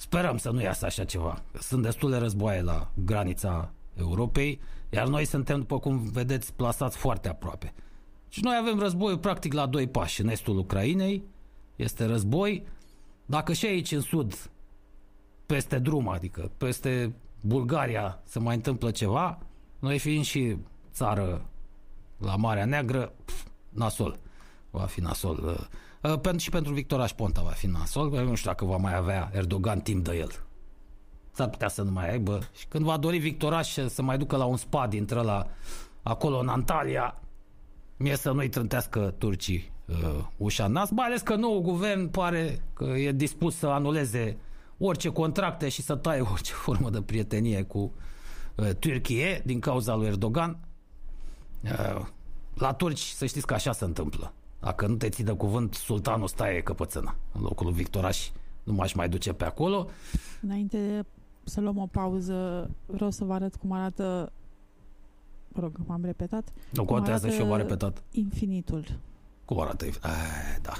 Sperăm 0.00 0.36
să 0.36 0.50
nu 0.50 0.60
iasă 0.60 0.84
așa 0.84 1.04
ceva. 1.04 1.42
Sunt 1.60 1.82
destule 1.82 2.18
războaie 2.18 2.62
la 2.62 2.90
granița 2.94 3.70
Europei, 3.94 4.60
iar 4.90 5.06
noi 5.06 5.24
suntem, 5.24 5.58
după 5.58 5.78
cum 5.78 5.98
vedeți, 5.98 6.54
plasați 6.54 6.96
foarte 6.96 7.28
aproape. 7.28 7.74
Și 8.28 8.42
noi 8.42 8.58
avem 8.60 8.78
război 8.78 9.18
practic 9.18 9.52
la 9.52 9.66
doi 9.66 9.88
pași. 9.88 10.20
În 10.20 10.28
estul 10.28 10.58
Ucrainei 10.58 11.22
este 11.76 12.04
război. 12.04 12.66
Dacă 13.26 13.52
și 13.52 13.66
aici 13.66 13.92
în 13.92 14.00
sud, 14.00 14.50
peste 15.46 15.78
drum, 15.78 16.08
adică 16.08 16.50
peste 16.58 17.14
Bulgaria 17.40 18.20
se 18.24 18.38
mai 18.38 18.54
întâmplă 18.54 18.90
ceva, 18.90 19.38
noi 19.78 19.98
fiind 19.98 20.24
și 20.24 20.56
țară 20.92 21.46
la 22.18 22.36
Marea 22.36 22.64
Neagră, 22.64 23.12
pf, 23.24 23.44
nasol. 23.68 24.18
Va 24.70 24.84
fi 24.84 25.00
nasol. 25.00 25.38
Uh, 25.44 25.66
uh, 26.24 26.38
și 26.38 26.50
pentru 26.50 26.72
Victoraș 26.72 27.12
Ponta 27.12 27.42
va 27.42 27.50
fi 27.50 27.66
nasol. 27.66 28.10
Nu 28.10 28.34
știu 28.34 28.50
dacă 28.50 28.64
va 28.64 28.76
mai 28.76 28.96
avea 28.96 29.30
Erdogan 29.32 29.80
timp 29.80 30.04
de 30.04 30.16
el. 30.16 30.30
S-ar 31.30 31.48
putea 31.48 31.68
să 31.68 31.82
nu 31.82 31.90
mai 31.90 32.10
aibă. 32.10 32.38
Și 32.56 32.66
când 32.66 32.84
va 32.84 32.96
dori 32.96 33.18
Victoraș 33.18 33.76
să 33.86 34.02
mai 34.02 34.18
ducă 34.18 34.36
la 34.36 34.44
un 34.44 34.56
spa 34.56 34.86
dintre 34.86 35.22
la 35.22 35.46
acolo 36.02 36.38
în 36.38 36.48
Antalya, 36.48 37.20
mie 37.96 38.16
să 38.16 38.30
nu-i 38.30 38.48
trântească 38.48 39.14
turcii 39.18 39.72
uh, 39.86 40.24
ușa 40.36 40.64
în 40.64 40.72
nas, 40.72 40.90
mai 40.90 41.06
ales 41.06 41.20
că 41.20 41.34
nou 41.34 41.60
guvern 41.60 42.10
pare 42.10 42.62
că 42.72 42.84
e 42.84 43.12
dispus 43.12 43.56
să 43.56 43.66
anuleze 43.66 44.36
orice 44.78 45.08
contracte 45.08 45.68
și 45.68 45.82
să 45.82 45.96
taie 45.96 46.20
orice 46.20 46.52
formă 46.64 46.90
de 46.90 47.02
prietenie 47.02 47.62
cu 47.62 47.92
uh, 48.54 48.70
Turcie 48.78 49.42
din 49.44 49.60
cauza 49.60 49.94
lui 49.94 50.06
Erdogan. 50.06 50.58
Uh, 51.62 52.06
la 52.54 52.72
turci 52.72 53.00
să 53.00 53.26
știți 53.26 53.46
că 53.46 53.54
așa 53.54 53.72
se 53.72 53.84
întâmplă. 53.84 54.32
Dacă 54.60 54.86
nu 54.86 54.94
te 54.94 55.08
ții 55.08 55.24
de 55.24 55.32
cuvânt, 55.32 55.74
sultanul 55.74 56.28
staie 56.28 56.60
căpățâna. 56.62 57.16
În 57.32 57.40
locul 57.40 57.66
lui 57.66 57.74
Victoraș 57.74 58.30
nu 58.62 58.72
m-aș 58.72 58.92
mai 58.92 59.08
duce 59.08 59.32
pe 59.32 59.44
acolo. 59.44 59.86
Înainte 60.42 61.06
să 61.44 61.60
luăm 61.60 61.78
o 61.78 61.86
pauză, 61.86 62.70
vreau 62.86 63.10
să 63.10 63.24
vă 63.24 63.32
arăt 63.32 63.56
cum 63.56 63.72
arată 63.72 64.32
mă 65.48 65.60
rog, 65.62 65.76
m-am 65.86 66.04
repetat. 66.04 66.48
Nu 66.70 66.84
cum 66.84 66.94
contează 66.96 67.24
arată 67.26 67.36
și 67.36 67.42
eu 67.42 67.48
m-am 67.48 67.58
repetat. 67.58 68.02
Infinitul. 68.10 68.84
Cum 69.44 69.60
arată? 69.60 69.86
inf- 69.86 70.02
Eh, 70.04 70.56
da. 70.62 70.72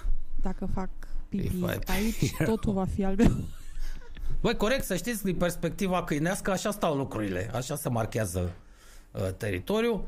Dacă 0.43 0.67
fac 0.75 0.89
pipi 1.29 1.45
If 1.45 1.53
I- 1.53 1.91
aici, 1.93 2.33
totul 2.45 2.73
va 2.73 2.85
fi 2.85 3.05
al 3.05 3.15
meu. 3.17 3.31
Băi, 4.41 4.57
corect, 4.57 4.85
să 4.85 4.97
știți, 4.97 5.25
din 5.25 5.37
perspectiva 5.37 6.05
câinească, 6.05 6.51
așa 6.51 6.71
stau 6.71 6.97
lucrurile. 6.97 7.51
Așa 7.55 7.77
se 7.77 7.89
marchează 7.89 8.53
uh, 9.13 9.29
teritoriul. 9.37 10.05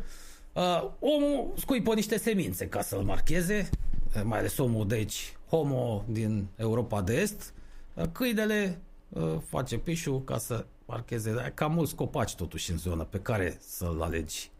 Uh, 0.53 0.90
omul 0.98 1.53
scuipă 1.57 1.94
niște 1.94 2.18
semințe 2.18 2.68
ca 2.68 2.82
să-l 2.82 3.03
marcheze, 3.03 3.70
uh, 4.16 4.22
mai 4.24 4.38
ales 4.38 4.59
omul 4.59 4.86
de 4.86 4.94
aici, 4.94 5.36
homo 5.48 6.05
din 6.09 6.46
Europa 6.57 7.03
de 7.03 7.14
Est. 7.20 7.55
Uh, 7.94 8.05
câinele 8.12 8.80
uh, 9.09 9.36
face 9.48 9.78
pișul 9.78 10.24
ca 10.24 10.38
să 10.38 10.66
marcheze. 10.86 11.34
Dar 11.34 11.51
Cam 11.51 11.72
mulți 11.72 11.94
copaci 11.94 12.34
totuși 12.34 12.70
în 12.70 12.78
zonă 12.78 13.05
pe 13.05 13.18
care 13.18 13.57
să-l 13.61 14.03
alegi. 14.03 14.51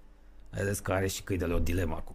Vedeți 0.51 0.83
că 0.83 0.93
are 0.93 1.07
și 1.07 1.23
câinele 1.23 1.55
o 1.55 1.59
dilemă 1.59 1.95
acum. 1.95 2.15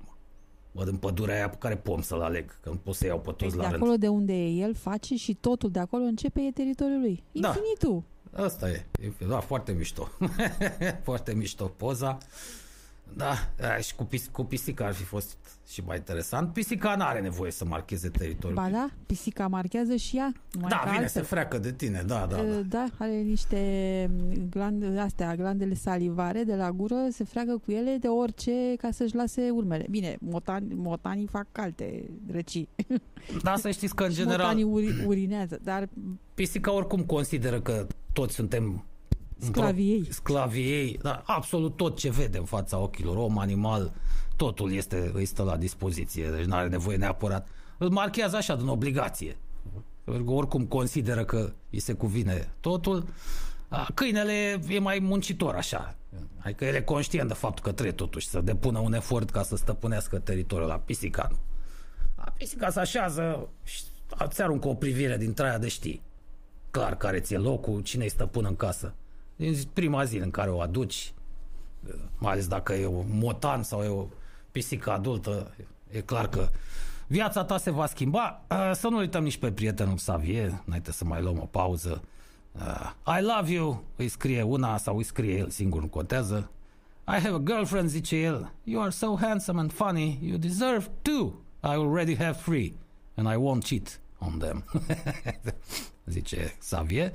Văd 0.71 0.88
în 0.88 0.97
pădurea 0.97 1.36
aia 1.36 1.49
pe 1.49 1.55
care 1.59 1.76
pom 1.78 2.01
să-l 2.01 2.21
aleg, 2.21 2.59
că 2.61 2.69
nu 2.69 2.76
pot 2.76 2.95
să 2.95 3.05
iau 3.05 3.19
pe 3.19 3.32
toți 3.32 3.55
de 3.55 3.61
la 3.61 3.69
rând. 3.69 3.82
acolo 3.82 3.95
de 3.97 4.07
unde 4.07 4.34
e 4.34 4.49
el, 4.49 4.76
face 4.76 5.15
și 5.15 5.34
totul 5.34 5.71
de 5.71 5.80
acolo 5.80 6.03
începe 6.03 6.41
e 6.41 6.51
teritoriul 6.51 6.99
lui. 6.99 7.23
Da. 7.32 7.47
Infinitul. 7.47 8.03
Asta 8.32 8.69
e. 8.69 8.86
E- 9.01 9.26
Da, 9.28 9.39
foarte 9.39 9.71
mișto. 9.71 10.09
foarte 11.03 11.34
mișto 11.34 11.65
poza. 11.65 12.17
Da, 13.18 13.34
da, 13.57 13.78
și 13.78 13.95
cu, 13.95 14.03
pis- 14.03 14.30
cu 14.32 14.43
pisica 14.43 14.86
ar 14.86 14.93
fi 14.93 15.03
fost 15.03 15.38
și 15.68 15.82
mai 15.86 15.97
interesant. 15.97 16.53
Pisica 16.53 16.95
nu 16.95 17.03
are 17.03 17.20
nevoie 17.22 17.51
să 17.51 17.66
marcheze 17.66 18.09
teritoriul. 18.09 18.61
Ba 18.61 18.70
da, 18.70 18.89
pisica 19.05 19.47
marchează 19.47 19.95
și 19.95 20.18
ea. 20.18 20.34
numai 20.51 20.70
da, 20.70 20.76
că 20.78 20.89
vine, 20.89 21.01
altfel. 21.01 21.22
se 21.22 21.28
freacă 21.28 21.57
de 21.57 21.72
tine, 21.72 22.03
da, 22.07 22.26
da, 22.30 22.36
da. 22.36 22.41
Uh, 22.41 22.59
Da, 22.70 22.86
are 22.97 23.16
niște 23.22 23.59
glande, 24.49 24.99
astea, 24.99 25.36
glandele 25.36 25.74
salivare 25.74 26.43
de 26.43 26.55
la 26.55 26.72
gură, 26.72 26.95
se 27.11 27.24
freagă 27.24 27.61
cu 27.66 27.72
ele 27.72 27.97
de 27.99 28.07
orice 28.07 28.51
ca 28.78 28.91
să-și 28.91 29.16
lase 29.16 29.49
urmele. 29.49 29.86
Bine, 29.89 30.18
motani, 30.20 30.74
motanii 30.74 31.28
fac 31.28 31.47
alte 31.51 32.09
drăcii. 32.28 32.70
Da, 33.43 33.55
să 33.55 33.72
știți 33.72 33.95
că 33.95 34.03
în 34.03 34.09
Și 34.09 34.16
general 34.16 34.39
motanii 34.39 34.63
uri, 34.63 35.05
urinează, 35.05 35.59
dar 35.63 35.89
pisica 36.34 36.72
oricum 36.74 37.03
consideră 37.03 37.61
că 37.61 37.88
toți 38.13 38.34
suntem 38.34 38.86
în 39.39 39.51
pro- 39.51 39.61
sclavii 39.61 39.91
ei. 39.91 40.07
sclavii 40.11 40.71
ei, 40.71 40.99
da, 41.01 41.23
absolut 41.25 41.75
tot 41.75 41.97
ce 41.97 42.09
vede 42.09 42.38
în 42.38 42.45
fața 42.45 42.77
ochilor, 42.77 43.17
om, 43.17 43.38
animal, 43.38 43.93
totul 44.36 44.71
este, 44.73 45.11
îi 45.13 45.25
stă 45.25 45.43
la 45.43 45.57
dispoziție, 45.57 46.29
deci 46.29 46.45
nu 46.45 46.55
are 46.55 46.67
nevoie 46.67 46.97
neapărat. 46.97 47.47
Îl 47.77 47.89
marchează 47.89 48.36
așa 48.36 48.55
din 48.55 48.67
obligație. 48.67 49.38
Pentru 50.03 50.23
că 50.23 50.31
oricum 50.31 50.65
consideră 50.65 51.23
că 51.25 51.51
îi 51.71 51.79
se 51.79 51.93
cuvine 51.93 52.51
totul. 52.59 53.05
A, 53.67 53.88
Câinele 53.93 54.59
e 54.67 54.79
mai 54.79 54.99
muncitor 54.99 55.55
așa. 55.55 55.95
Adică 56.38 56.65
el 56.65 56.73
e 56.73 56.81
conștient 56.81 57.27
de 57.27 57.33
faptul 57.33 57.63
că 57.63 57.71
trebuie 57.71 57.93
totuși 57.93 58.27
să 58.27 58.41
depună 58.41 58.79
un 58.79 58.93
efort 58.93 59.29
ca 59.29 59.43
să 59.43 59.55
stăpânească 59.55 60.19
teritoriul 60.19 60.67
la 60.69 60.77
pisica. 60.77 61.27
Nu. 61.31 61.38
A, 62.15 62.33
pisica 62.38 62.69
se 62.69 62.79
așează 62.79 63.49
și 63.63 63.81
ți 64.27 64.41
aruncă 64.41 64.67
o 64.67 64.73
privire 64.73 65.17
din 65.17 65.33
traia 65.33 65.57
de 65.57 65.67
știi. 65.67 66.01
Clar 66.71 66.97
care 66.97 67.19
ți-e 67.19 67.38
locul, 67.38 67.81
cine-i 67.81 68.09
stăpân 68.09 68.45
în 68.45 68.55
casă. 68.55 68.93
Din 69.36 69.53
zi- 69.53 69.67
prima 69.73 70.03
zi 70.03 70.17
în 70.17 70.31
care 70.31 70.49
o 70.49 70.61
aduci, 70.61 71.13
mai 72.17 72.31
ales 72.31 72.47
dacă 72.47 72.73
e 72.73 72.86
o 72.86 73.03
motan 73.09 73.63
sau 73.63 73.83
e 73.83 73.88
o 73.88 74.05
pisică 74.51 74.91
adultă, 74.91 75.51
e 75.91 75.99
clar 76.01 76.27
că 76.29 76.49
viața 77.07 77.43
ta 77.43 77.57
se 77.57 77.71
va 77.71 77.86
schimba. 77.86 78.41
Uh, 78.49 78.71
Să 78.73 78.88
nu 78.88 78.97
uităm 78.97 79.23
nici 79.23 79.38
pe 79.38 79.51
prietenul 79.51 79.95
Xavier, 79.95 80.61
înainte 80.65 80.91
să 80.91 81.05
mai 81.05 81.21
luăm 81.21 81.39
o 81.39 81.45
pauză. 81.45 82.01
Uh, 82.51 82.91
I 83.19 83.21
love 83.21 83.51
you, 83.51 83.83
îi 83.95 84.07
scrie 84.07 84.41
una 84.41 84.77
sau 84.77 84.97
îi 84.97 85.03
scrie 85.03 85.38
el 85.38 85.49
singur, 85.49 85.81
nu 85.81 85.88
contează. 85.88 86.49
I 87.07 87.11
have 87.19 87.36
a 87.36 87.39
girlfriend, 87.43 87.89
zice 87.89 88.15
el. 88.15 88.51
You 88.63 88.81
are 88.81 88.89
so 88.89 89.15
handsome 89.21 89.59
and 89.59 89.71
funny, 89.71 90.19
you 90.21 90.38
deserve 90.38 90.89
two. 91.01 91.25
I 91.63 91.67
already 91.75 92.15
have 92.15 92.38
three, 92.41 92.73
and 93.15 93.27
I 93.31 93.36
won't 93.36 93.63
cheat 93.65 93.99
on 94.19 94.38
them. 94.39 94.63
zice 96.05 96.57
Xavier. 96.61 97.13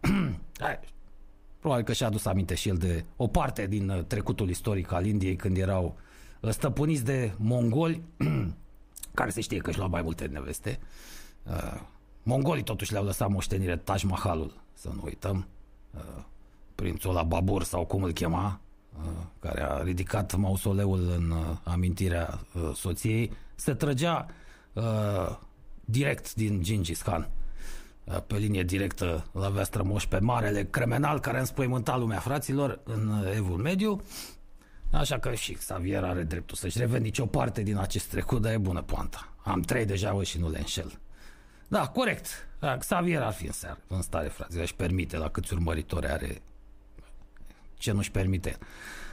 Hai, 1.60 1.68
Probabil 1.68 1.84
că 1.84 1.92
și-a 1.92 2.06
adus 2.06 2.24
aminte 2.24 2.54
și 2.54 2.68
el 2.68 2.76
de 2.76 3.04
o 3.16 3.26
parte 3.26 3.66
din 3.66 3.88
uh, 3.88 4.04
trecutul 4.04 4.48
istoric 4.48 4.92
al 4.92 5.06
Indiei 5.06 5.36
când 5.36 5.56
erau 5.56 5.96
uh, 6.40 6.50
stăpâniți 6.50 7.04
de 7.04 7.32
mongoli, 7.36 8.02
care 9.14 9.30
se 9.30 9.40
știe 9.40 9.58
că 9.58 9.68
își 9.68 9.78
luau 9.78 9.90
mai 9.90 10.02
multe 10.02 10.26
neveste. 10.26 10.78
Uh, 11.44 11.80
Mongolii 12.22 12.62
totuși 12.62 12.92
le-au 12.92 13.04
lăsat 13.04 13.28
moștenire 13.28 13.76
Taj 13.76 14.02
Mahalul, 14.02 14.62
să 14.72 14.88
nu 14.94 15.02
uităm. 15.04 15.46
Uh, 15.94 16.22
Prințul 16.74 17.12
la 17.12 17.22
Babur 17.22 17.62
sau 17.62 17.84
cum 17.84 18.02
îl 18.02 18.12
chema, 18.12 18.60
uh, 18.98 19.10
care 19.38 19.62
a 19.62 19.82
ridicat 19.82 20.36
mausoleul 20.36 21.10
în 21.16 21.30
uh, 21.30 21.56
amintirea 21.62 22.40
uh, 22.54 22.70
soției, 22.74 23.32
se 23.54 23.74
trăgea 23.74 24.26
uh, 24.72 25.38
direct 25.84 26.34
din 26.34 26.62
Gingis 26.62 27.02
Khan 27.02 27.20
uh, 27.20 27.39
pe 28.26 28.36
linie 28.36 28.62
directă 28.62 29.26
îl 29.32 29.42
avea 29.42 29.64
strămoș 29.64 30.06
pe 30.06 30.18
marele 30.18 30.64
cremenal 30.64 31.20
care 31.20 31.38
înspăimânta 31.38 31.96
lumea 31.96 32.18
fraților 32.18 32.80
în 32.84 33.08
uh, 33.08 33.32
evul 33.36 33.56
mediu. 33.56 34.00
Așa 34.90 35.18
că 35.18 35.34
și 35.34 35.52
Xavier 35.52 36.04
are 36.04 36.22
dreptul 36.22 36.56
să-și 36.56 36.78
revendice 36.78 37.22
o 37.22 37.26
parte 37.26 37.62
din 37.62 37.76
acest 37.76 38.06
trecut, 38.06 38.42
dar 38.42 38.52
e 38.52 38.58
bună 38.58 38.82
poanta. 38.82 39.32
Am 39.44 39.60
trei 39.60 39.84
deja 39.84 40.12
bă, 40.12 40.22
și 40.24 40.38
nu 40.38 40.50
le 40.50 40.58
înșel. 40.58 40.98
Da, 41.68 41.86
corect. 41.86 42.26
Da, 42.58 42.76
Xavier 42.76 43.22
ar 43.22 43.32
fi 43.32 43.46
în, 43.46 43.52
seară, 43.52 43.78
în 43.86 44.02
stare, 44.02 44.28
frate, 44.28 44.60
își 44.60 44.74
permite 44.74 45.16
la 45.16 45.28
câți 45.28 45.52
urmăritori 45.52 46.06
are 46.06 46.42
ce 47.78 47.92
nu-și 47.92 48.10
permite. 48.10 48.58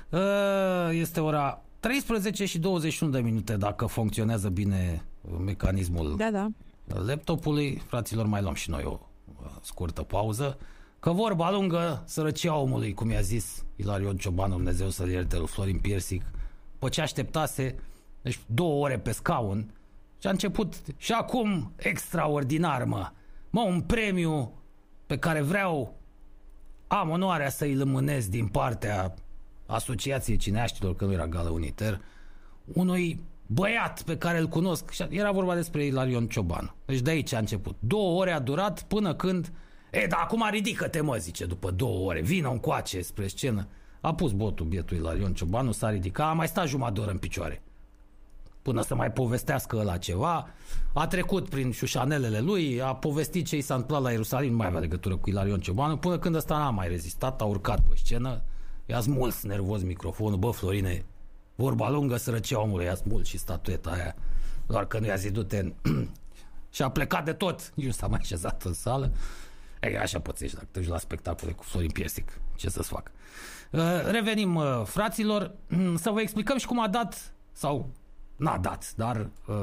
Uh, 0.09 0.89
Este 0.91 1.19
ora 1.19 1.61
13 1.79 2.45
și 2.45 2.59
21 2.59 3.11
de 3.11 3.19
minute 3.19 3.57
dacă 3.57 3.85
funcționează 3.85 4.49
bine 4.49 5.03
uh, 5.21 5.37
mecanismul 5.45 6.15
Da, 6.17 6.29
da. 6.31 6.47
Laptopului. 6.87 7.81
Fraților, 7.87 8.25
mai 8.25 8.41
luăm 8.41 8.53
și 8.53 8.69
noi 8.69 8.83
o 8.83 8.99
uh, 9.41 9.49
scurtă 9.61 10.01
pauză. 10.01 10.57
Că 10.99 11.11
vorba 11.11 11.51
lungă, 11.51 12.03
sărăcia 12.05 12.55
omului, 12.55 12.93
cum 12.93 13.09
i-a 13.09 13.21
zis 13.21 13.63
Ilarion 13.75 14.17
Ciobanu, 14.17 14.53
Dumnezeu 14.53 14.89
să-l 14.89 15.09
ierte 15.09 15.37
lui 15.37 15.47
Florin 15.47 15.79
Piersic, 15.79 16.23
pe 16.79 16.89
ce 16.89 17.01
așteptase, 17.01 17.75
deci 18.21 18.39
două 18.45 18.83
ore 18.83 18.99
pe 18.99 19.11
scaun, 19.11 19.71
și 20.19 20.27
a 20.27 20.29
început 20.29 20.73
și 20.97 21.11
acum 21.11 21.71
extraordinar, 21.75 22.83
mă. 22.83 23.11
Mă, 23.49 23.61
un 23.61 23.81
premiu 23.81 24.51
pe 25.05 25.17
care 25.17 25.41
vreau, 25.41 25.95
am 26.87 27.09
onoarea 27.09 27.49
să-i 27.49 27.75
lămânez 27.75 28.27
din 28.27 28.47
partea 28.47 29.13
Asociației 29.65 30.37
Cineaștilor, 30.37 30.95
că 30.95 31.05
nu 31.05 31.11
era 31.11 31.27
Gala 31.27 31.51
Uniter, 31.51 32.01
unui 32.73 33.19
băiat 33.47 34.01
pe 34.01 34.17
care 34.17 34.39
îl 34.39 34.47
cunosc. 34.47 34.89
Și 34.89 35.05
Era 35.09 35.31
vorba 35.31 35.55
despre 35.55 35.85
Ilarion 35.85 36.27
Ciobanu. 36.27 36.75
Deci 36.85 36.99
de 36.99 37.09
aici 37.09 37.33
a 37.33 37.37
început. 37.37 37.75
Două 37.79 38.19
ore 38.19 38.31
a 38.31 38.39
durat 38.39 38.83
până 38.83 39.15
când... 39.15 39.51
E, 39.91 40.05
dar 40.09 40.19
acum 40.23 40.47
ridică-te, 40.51 41.01
mă, 41.01 41.15
zice, 41.15 41.45
după 41.45 41.71
două 41.71 42.07
ore. 42.07 42.21
Vină 42.21 42.49
încoace 42.49 43.01
spre 43.01 43.27
scenă. 43.27 43.67
A 44.01 44.13
pus 44.13 44.31
botul 44.31 44.65
bietul 44.65 44.97
Ilarion 44.97 45.33
Ciobanu, 45.33 45.71
s-a 45.71 45.89
ridicat, 45.89 46.29
a 46.29 46.33
mai 46.33 46.47
stat 46.47 46.67
jumătate 46.67 46.93
de 46.95 47.01
oră 47.01 47.11
în 47.11 47.17
picioare. 47.17 47.61
Până 48.61 48.81
să 48.81 48.95
mai 48.95 49.11
povestească 49.11 49.83
la 49.83 49.97
ceva. 49.97 50.47
A 50.93 51.07
trecut 51.07 51.49
prin 51.49 51.71
șușanelele 51.71 52.39
lui, 52.39 52.81
a 52.81 52.95
povestit 52.95 53.45
ce 53.45 53.57
i 53.57 53.61
s-a 53.61 53.73
întâmplat 53.73 54.01
la 54.01 54.11
Ierusalim, 54.11 54.51
nu 54.51 54.57
mai 54.57 54.67
avea 54.67 54.79
legătură 54.79 55.17
cu 55.17 55.29
Ilarion 55.29 55.59
Ciobanu, 55.59 55.97
până 55.97 56.17
când 56.17 56.35
ăsta 56.35 56.57
n-a 56.57 56.69
mai 56.69 56.87
rezistat, 56.87 57.41
a 57.41 57.43
urcat 57.43 57.79
pe 57.79 57.95
scenă, 57.95 58.41
i-a 58.85 58.99
smuls 58.99 59.43
nervos 59.43 59.81
microfonul, 59.83 60.37
bă, 60.37 60.49
Florine, 60.49 61.05
vorba 61.57 61.89
lungă, 61.89 62.17
sărăcia 62.17 62.61
omului, 62.61 62.85
i-a 62.85 62.95
smuls 62.95 63.27
și 63.27 63.37
statueta 63.37 63.89
aia, 63.89 64.15
doar 64.67 64.87
că 64.87 64.99
nu 64.99 65.05
i-a 65.05 65.15
zis 65.15 65.31
du-te 65.31 65.57
în... 65.57 65.73
și 66.75 66.81
a 66.81 66.89
plecat 66.89 67.25
de 67.25 67.33
tot, 67.33 67.71
nici 67.75 67.85
nu 67.85 67.91
s-a 67.91 68.07
mai 68.07 68.19
așezat 68.21 68.63
în 68.63 68.73
sală. 68.73 69.11
E, 69.81 69.99
așa 69.99 70.19
pățești 70.19 70.55
dacă 70.55 70.67
te 70.71 70.79
duci 70.79 70.89
la 70.89 70.97
spectacole 70.97 71.51
cu 71.51 71.63
Florin 71.63 71.89
Piersic. 71.89 72.39
Ce 72.55 72.69
să-ți 72.69 72.89
fac? 72.89 73.11
Uh, 73.71 73.81
Revenim, 74.11 74.55
uh, 74.55 74.81
fraților, 74.85 75.55
să 76.03 76.09
vă 76.09 76.21
explicăm 76.21 76.57
și 76.57 76.65
cum 76.65 76.81
a 76.81 76.87
dat, 76.87 77.33
sau 77.51 77.89
n-a 78.35 78.57
dat, 78.57 78.93
dar 78.95 79.29
uh, 79.47 79.55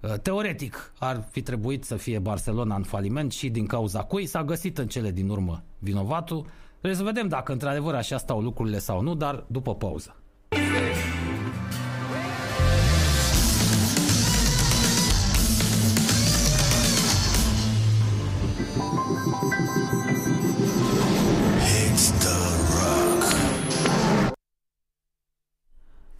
uh, 0.00 0.14
teoretic 0.22 0.92
ar 0.98 1.28
fi 1.30 1.42
trebuit 1.42 1.84
să 1.84 1.96
fie 1.96 2.18
Barcelona 2.18 2.74
în 2.74 2.82
faliment 2.82 3.32
și 3.32 3.48
din 3.48 3.66
cauza 3.66 4.02
cui 4.02 4.26
s-a 4.26 4.44
găsit 4.44 4.78
în 4.78 4.86
cele 4.86 5.10
din 5.10 5.28
urmă 5.28 5.62
vinovatul. 5.78 6.46
Trebuie 6.70 7.00
să 7.00 7.04
vedem 7.04 7.28
dacă 7.28 7.52
într-adevăr 7.52 7.94
așa 7.94 8.16
stau 8.16 8.40
lucrurile 8.40 8.78
sau 8.78 9.00
nu, 9.00 9.14
dar 9.14 9.44
după 9.46 9.74
pauză. 9.74 10.16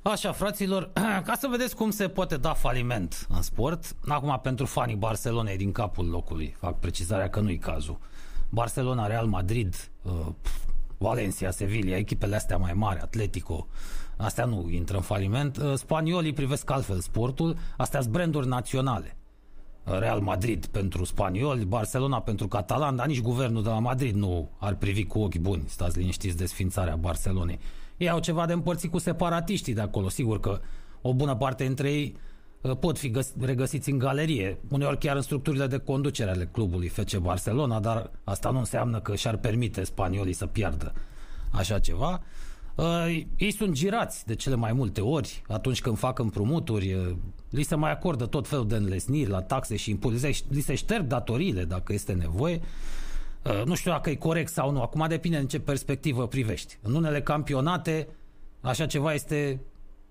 Așa, 0.07 0.32
fraților, 0.32 0.90
ca 1.26 1.34
să 1.38 1.46
vedeți 1.50 1.76
cum 1.76 1.90
se 1.90 2.09
poate 2.09 2.36
da 2.36 2.52
faliment 2.52 3.26
în 3.28 3.42
sport, 3.42 3.96
acum 4.09 4.40
pentru 4.42 4.66
fanii 4.66 4.96
Barcelonei 4.96 5.57
din 5.57 5.72
capul 5.72 6.09
locului, 6.09 6.55
fac 6.59 6.78
precizarea 6.78 7.28
că 7.28 7.40
nu-i 7.40 7.59
cazul. 7.59 7.98
Barcelona, 8.48 9.07
Real 9.07 9.26
Madrid, 9.26 9.90
uh, 10.02 10.12
Valencia, 10.98 11.50
Sevilla, 11.50 11.96
echipele 11.96 12.36
astea 12.36 12.57
mai 12.57 12.72
mari, 12.72 13.00
Atletico, 13.00 13.66
astea 14.16 14.44
nu 14.44 14.68
intră 14.70 14.96
în 14.96 15.02
faliment. 15.02 15.57
Uh, 15.57 15.74
Spaniolii 15.74 16.32
privesc 16.32 16.70
altfel 16.70 17.00
sportul, 17.00 17.57
astea 17.76 18.00
sunt 18.00 18.12
branduri 18.12 18.46
naționale. 18.46 19.16
Uh, 19.84 19.98
Real 19.98 20.20
Madrid 20.20 20.66
pentru 20.66 21.05
spanioli, 21.05 21.64
Barcelona 21.64 22.20
pentru 22.20 22.48
catalan, 22.48 22.96
dar 22.96 23.07
nici 23.07 23.20
guvernul 23.20 23.62
de 23.62 23.68
la 23.68 23.78
Madrid 23.78 24.14
nu 24.14 24.50
ar 24.59 24.74
privi 24.74 25.05
cu 25.05 25.18
ochi 25.18 25.38
buni, 25.38 25.64
stați 25.66 25.98
liniștiți 25.98 26.36
de 26.36 26.46
sfințarea 26.46 26.96
Barcelonei. 26.96 27.59
Ei 27.97 28.09
au 28.09 28.18
ceva 28.18 28.47
de 28.47 28.53
împărțit 28.53 28.90
cu 28.90 28.99
separatiștii 28.99 29.74
de 29.74 29.80
acolo, 29.80 30.09
sigur 30.09 30.40
că 30.40 30.61
o 31.03 31.14
bună 31.14 31.34
parte 31.34 31.64
dintre 31.64 31.92
ei 31.92 32.16
uh, 32.61 32.76
pot 32.76 32.99
fi 32.99 33.11
găs- 33.11 33.34
regăsiți 33.40 33.90
în 33.90 33.99
galerie, 33.99 34.59
uneori 34.68 34.99
chiar 34.99 35.16
în 35.16 35.22
structurile 35.22 35.66
de 35.66 35.78
conducere 35.78 36.30
ale 36.30 36.49
clubului 36.53 36.88
FC 36.88 37.16
Barcelona, 37.16 37.80
dar 37.80 38.11
asta 38.24 38.51
nu 38.51 38.59
înseamnă 38.59 39.01
că 39.01 39.14
și-ar 39.14 39.36
permite 39.36 39.84
spaniolii 39.84 40.32
să 40.32 40.47
piardă 40.47 40.92
așa 41.53 41.78
ceva. 41.78 42.22
Uh, 42.74 43.22
ei 43.36 43.51
sunt 43.51 43.72
girați 43.72 44.26
de 44.26 44.34
cele 44.34 44.55
mai 44.55 44.72
multe 44.72 45.01
ori 45.01 45.42
atunci 45.49 45.80
când 45.80 45.99
fac 45.99 46.18
împrumuturi, 46.18 46.92
uh, 46.92 47.14
li 47.51 47.62
se 47.62 47.74
mai 47.74 47.90
acordă 47.90 48.26
tot 48.26 48.49
felul 48.49 48.68
de 48.68 48.76
înlesniri 48.76 49.30
la 49.30 49.42
taxe 49.42 49.76
și 49.76 49.90
impozite, 49.90 50.30
li 50.49 50.61
se 50.61 50.74
șterg 50.74 51.07
datoriile 51.07 51.64
dacă 51.64 51.92
este 51.92 52.12
nevoie. 52.12 52.55
Uh, 52.55 53.03
nu 53.64 53.74
știu 53.74 53.90
dacă 53.90 54.11
e 54.11 54.14
corect 54.14 54.53
sau 54.53 54.70
nu, 54.70 54.82
acum 54.82 55.07
depinde 55.09 55.36
în 55.36 55.47
ce 55.47 55.61
perspectivă 55.61 56.26
privești. 56.26 56.78
În 56.82 56.95
unele 56.95 57.22
campionate 57.22 58.09
așa 58.61 58.86
ceva 58.86 59.12
este 59.12 59.61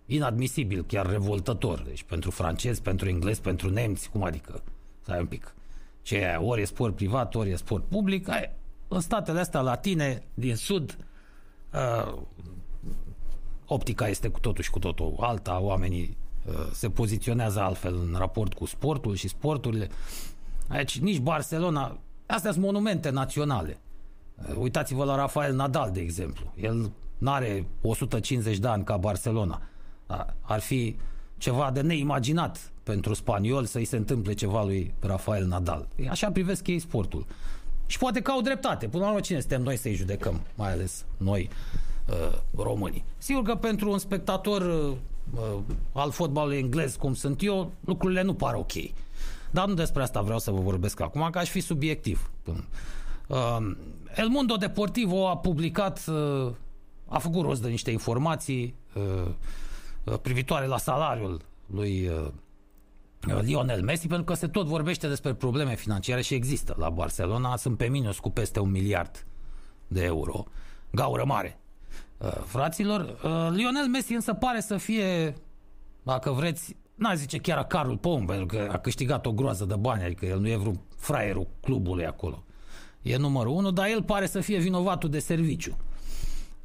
inadmisibil, 0.06 0.84
chiar 0.84 1.10
revoltător. 1.10 1.82
Deci 1.82 2.04
pentru 2.04 2.32
francezi, 2.32 2.82
pentru 2.82 3.10
englezi, 3.10 3.42
pentru 3.42 3.70
nemți, 3.70 4.10
cum 4.10 4.24
adică? 4.24 4.64
Stai 5.02 5.20
un 5.20 5.26
pic. 5.26 5.56
Ce 6.02 6.16
e, 6.18 6.36
ori 6.36 6.62
e 6.62 6.66
sport 6.66 6.96
privat, 6.96 7.36
ori 7.36 7.50
e 7.50 7.56
sport 7.56 7.84
public. 7.84 8.30
Ai, 8.30 8.52
în 8.88 9.00
statele 9.00 9.40
astea 9.40 9.62
latine, 9.62 10.24
din 10.34 10.56
sud, 10.56 10.98
uh, 11.74 12.14
optica 13.66 14.08
este 14.08 14.28
cu 14.28 14.40
totul 14.40 14.64
și 14.64 14.70
cu 14.70 14.80
totul 14.80 15.16
alta, 15.20 15.60
oamenii 15.60 16.18
uh, 16.46 16.54
se 16.72 16.90
poziționează 16.90 17.62
altfel 17.62 17.96
în 17.96 18.16
raport 18.18 18.54
cu 18.54 18.66
sportul 18.66 19.16
și 19.16 19.28
sporturile. 19.28 19.90
Aici 20.68 21.00
nici 21.00 21.20
Barcelona, 21.20 21.98
astea 22.34 22.52
sunt 22.52 22.64
monumente 22.64 23.10
naționale. 23.10 23.78
Uh, 24.50 24.56
Uitați-vă 24.58 25.04
la 25.04 25.16
Rafael 25.16 25.56
Nadal, 25.56 25.92
de 25.92 26.00
exemplu. 26.00 26.54
El 26.56 26.92
nu 27.18 27.32
are 27.32 27.66
150 27.82 28.58
de 28.58 28.68
ani 28.68 28.84
ca 28.84 28.98
Barcelona. 28.98 29.62
Da, 30.08 30.26
Ar 30.42 30.60
fi 30.60 30.96
ceva 31.38 31.72
de 31.72 31.82
neimaginat 31.82 32.72
pentru 32.84 33.14
spaniol 33.14 33.66
să-i 33.66 33.86
se 33.86 33.98
întâmple 33.98 34.34
ceva 34.34 34.64
lui 34.64 34.94
Rafael 35.00 35.46
Nadal. 35.46 35.88
Așa 36.10 36.32
privesc 36.32 36.68
ei 36.68 36.80
sportul. 36.80 37.26
Și 37.86 37.98
poate 37.98 38.22
că 38.22 38.32
au 38.32 38.42
dreptate. 38.42 38.88
Până 38.88 39.04
la 39.04 39.10
urmă, 39.10 39.22
cine 39.22 39.40
suntem 39.40 39.62
noi 39.62 39.78
să-i 39.78 39.94
judecăm? 39.94 40.42
Mai 40.56 40.72
ales 40.72 41.06
noi, 41.18 41.50
uh, 42.10 42.38
românii. 42.56 43.04
Sigur 43.18 43.44
că 43.44 43.56
pentru 43.56 43.92
un 43.92 43.98
spectator 43.98 44.62
uh, 44.62 44.96
uh, 45.34 45.60
al 45.94 46.12
fotbalului 46.12 46.58
englez, 46.58 46.96
cum 46.96 47.14
sunt 47.14 47.44
eu, 47.44 47.72
lucrurile 47.86 48.22
nu 48.22 48.34
par 48.34 48.54
ok. 48.54 48.72
Dar 49.54 49.68
nu 49.68 49.74
despre 49.74 50.01
asta 50.01 50.22
vreau 50.22 50.39
să 50.39 50.51
vă 50.51 50.60
vorbesc 50.60 50.99
acum, 50.99 51.30
că 51.32 51.38
aș 51.38 51.49
fi 51.49 51.60
subiectiv. 51.60 52.32
Uh, 53.28 53.58
El 54.16 54.28
Mundo 54.28 54.56
Deportivo 54.56 55.28
a 55.28 55.38
publicat, 55.38 56.06
uh, 56.08 56.51
a 57.08 57.20
făcut 57.20 57.41
rost 57.41 57.62
de 57.62 57.70
niște 57.70 57.91
informații 57.91 58.76
uh, 58.93 59.32
uh, 60.04 60.20
privitoare 60.22 60.66
la 60.66 60.78
salariul 60.78 61.41
lui 61.66 62.08
uh, 62.08 62.28
Lionel 63.41 63.84
Messi, 63.84 64.08
pentru 64.08 64.26
că 64.26 64.34
se 64.34 64.47
tot 64.47 64.66
vorbește 64.66 65.08
despre 65.08 65.34
probleme 65.34 65.76
financiare 65.76 66.22
și 66.22 66.34
există 66.34 66.76
la 66.78 66.89
Barcelona, 66.89 67.56
sunt 67.56 67.78
pe 67.78 67.88
minus 67.88 68.20
cu 68.20 68.30
peste 68.30 68.60
un 68.60 68.72
miliard 68.72 69.26
de 69.88 70.04
euro. 70.04 70.45
Gaură 70.91 71.24
mare. 71.26 71.60
Uh, 72.18 72.32
fraților, 72.45 73.01
uh, 73.01 73.47
Lionel 73.51 73.88
Messi 73.88 74.14
însă 74.14 74.34
pare 74.34 74.60
să 74.60 74.78
fie, 74.78 75.36
dacă 76.04 76.32
vreți, 76.32 76.76
n-a 77.04 77.14
zice 77.16 77.38
chiar 77.38 77.58
a 77.58 77.64
carul 77.64 77.97
pe 77.97 78.08
om, 78.08 78.26
pentru 78.26 78.45
că 78.45 78.70
a 78.72 78.78
câștigat 78.78 79.26
o 79.26 79.32
groază 79.32 79.66
de 79.66 79.76
bani, 79.76 80.04
adică 80.04 80.26
el 80.26 80.39
nu 80.39 80.49
e 80.49 80.56
vreun 80.56 80.80
fraierul 80.95 81.47
clubului 81.62 82.06
acolo. 82.06 82.43
E 83.01 83.18
numărul 83.18 83.54
unu, 83.56 83.72
dar 83.72 83.88
el 83.88 84.04
pare 84.04 84.26
să 84.26 84.39
fie 84.39 84.60
vinovatul 84.60 85.10
de 85.10 85.20
serviciu. 85.20 85.78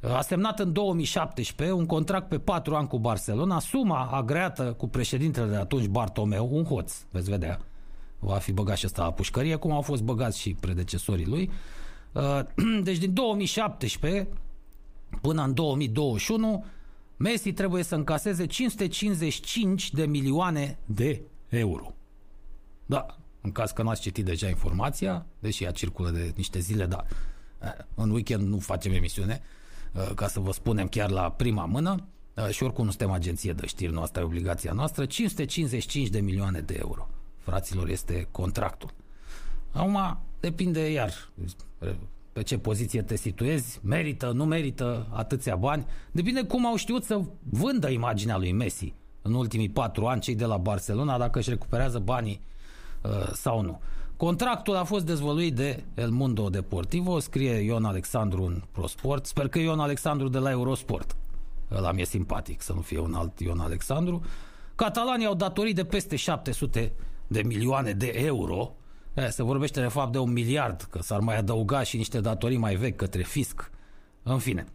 A 0.01 0.21
semnat 0.21 0.59
în 0.59 0.73
2017 0.73 1.75
un 1.75 1.85
contract 1.85 2.27
pe 2.27 2.39
4 2.39 2.75
ani 2.75 2.87
cu 2.87 2.99
Barcelona, 2.99 3.59
suma 3.59 4.09
agreată 4.11 4.73
cu 4.77 4.87
președintele 4.87 5.47
de 5.47 5.55
atunci, 5.55 5.85
Bartomeu, 5.85 6.49
un 6.51 6.63
hoț, 6.63 6.93
veți 7.11 7.29
vedea. 7.29 7.59
Va 8.19 8.37
fi 8.37 8.51
băgat 8.51 8.77
și 8.77 8.85
ăsta 8.85 9.03
la 9.03 9.11
pușcărie, 9.11 9.55
cum 9.55 9.71
au 9.71 9.81
fost 9.81 10.01
băgați 10.01 10.39
și 10.39 10.53
predecesorii 10.59 11.25
lui. 11.25 11.51
Uh, 12.11 12.39
Deci 12.87 12.97
din 12.97 13.13
2017 13.13 14.27
până 15.21 15.43
în 15.43 15.53
2021, 15.53 16.65
Messi 17.19 17.51
trebuie 17.51 17.83
să 17.83 17.95
încaseze 17.95 18.45
555 18.45 19.93
de 19.93 20.05
milioane 20.05 20.77
de 20.85 21.21
euro. 21.49 21.93
Da, 22.85 23.17
în 23.41 23.51
caz 23.51 23.71
că 23.71 23.83
n-ați 23.83 24.01
citit 24.01 24.25
deja 24.25 24.47
informația, 24.47 25.25
deși 25.39 25.63
ea 25.63 25.71
circulă 25.71 26.09
de 26.09 26.33
niște 26.35 26.59
zile, 26.59 26.85
dar 26.85 27.05
eh, 27.61 27.69
în 27.95 28.09
weekend 28.09 28.47
nu 28.47 28.59
facem 28.59 28.91
emisiune, 28.91 29.41
eh, 29.93 30.11
ca 30.15 30.27
să 30.27 30.39
vă 30.39 30.51
spunem 30.51 30.87
chiar 30.87 31.09
la 31.09 31.31
prima 31.31 31.65
mână, 31.65 32.07
eh, 32.33 32.49
și 32.49 32.63
oricum 32.63 32.83
nu 32.83 32.89
suntem 32.89 33.11
agenție 33.11 33.53
de 33.53 33.65
știri, 33.65 33.91
nu 33.91 34.01
asta 34.01 34.19
e 34.19 34.23
obligația 34.23 34.71
noastră, 34.71 35.05
555 35.05 36.07
de 36.07 36.19
milioane 36.19 36.59
de 36.59 36.75
euro. 36.79 37.09
Fraților, 37.37 37.89
este 37.89 38.27
contractul. 38.31 38.93
Acum 39.71 40.19
depinde 40.39 40.91
iar 40.91 41.31
pe 42.39 42.45
ce 42.45 42.57
poziție 42.57 43.01
te 43.01 43.15
situezi, 43.15 43.79
merită, 43.83 44.31
nu 44.31 44.45
merită 44.45 45.07
atâția 45.09 45.55
bani. 45.55 45.85
Depinde 46.11 46.43
cum 46.43 46.65
au 46.65 46.75
știut 46.75 47.03
să 47.03 47.21
vândă 47.49 47.89
imaginea 47.89 48.37
lui 48.37 48.51
Messi 48.51 48.93
în 49.21 49.33
ultimii 49.33 49.69
patru 49.69 50.05
ani 50.05 50.21
cei 50.21 50.35
de 50.35 50.45
la 50.45 50.57
Barcelona, 50.57 51.17
dacă 51.17 51.39
își 51.39 51.49
recuperează 51.49 51.99
banii 51.99 52.41
uh, 53.01 53.31
sau 53.33 53.61
nu. 53.61 53.79
Contractul 54.17 54.75
a 54.75 54.83
fost 54.83 55.05
dezvăluit 55.05 55.55
de 55.55 55.83
El 55.95 56.09
Mundo 56.09 56.49
Deportivo, 56.49 57.19
scrie 57.19 57.53
Ion 57.53 57.85
Alexandru 57.85 58.43
în 58.43 58.61
ProSport. 58.71 59.25
Sper 59.25 59.47
că 59.47 59.59
Ion 59.59 59.79
Alexandru 59.79 60.27
de 60.27 60.37
la 60.37 60.49
Eurosport. 60.49 61.15
Ăla 61.71 61.91
mi-e 61.91 62.05
simpatic, 62.05 62.61
să 62.61 62.73
nu 62.73 62.81
fie 62.81 62.99
un 62.99 63.13
alt 63.13 63.39
Ion 63.39 63.59
Alexandru. 63.59 64.21
Catalanii 64.75 65.25
au 65.25 65.35
datorii 65.35 65.73
de 65.73 65.85
peste 65.85 66.15
700 66.15 66.91
de 67.27 67.41
milioane 67.41 67.91
de 67.91 68.11
euro. 68.15 68.75
E, 69.19 69.29
se 69.29 69.43
vorbește 69.43 69.81
de 69.81 69.87
fapt 69.87 70.11
de 70.11 70.17
un 70.17 70.31
miliard, 70.31 70.81
că 70.81 71.01
s-ar 71.01 71.19
mai 71.19 71.37
adăuga 71.37 71.83
și 71.83 71.97
niște 71.97 72.19
datorii 72.19 72.57
mai 72.57 72.75
vechi 72.75 72.95
către 72.95 73.23
fisc. 73.23 73.71
În 74.23 74.37
fine. 74.37 74.65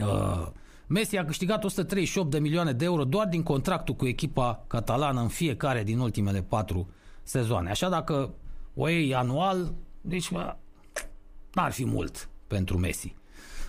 Uh, 0.00 0.46
Messi 0.86 1.16
a 1.16 1.24
câștigat 1.24 1.64
138 1.64 2.30
de 2.30 2.38
milioane 2.38 2.72
de 2.72 2.84
euro 2.84 3.04
doar 3.04 3.26
din 3.26 3.42
contractul 3.42 3.94
cu 3.94 4.06
echipa 4.06 4.64
catalană 4.66 5.20
în 5.20 5.28
fiecare 5.28 5.82
din 5.82 5.98
ultimele 5.98 6.42
patru 6.42 6.88
sezoane. 7.22 7.70
Așa 7.70 7.88
dacă 7.88 8.34
o 8.74 8.88
iei 8.88 9.14
anual, 9.14 9.74
deci 10.00 10.30
bă, 10.30 10.56
n-ar 11.52 11.72
fi 11.72 11.84
mult 11.84 12.28
pentru 12.46 12.78
Messi. 12.78 13.14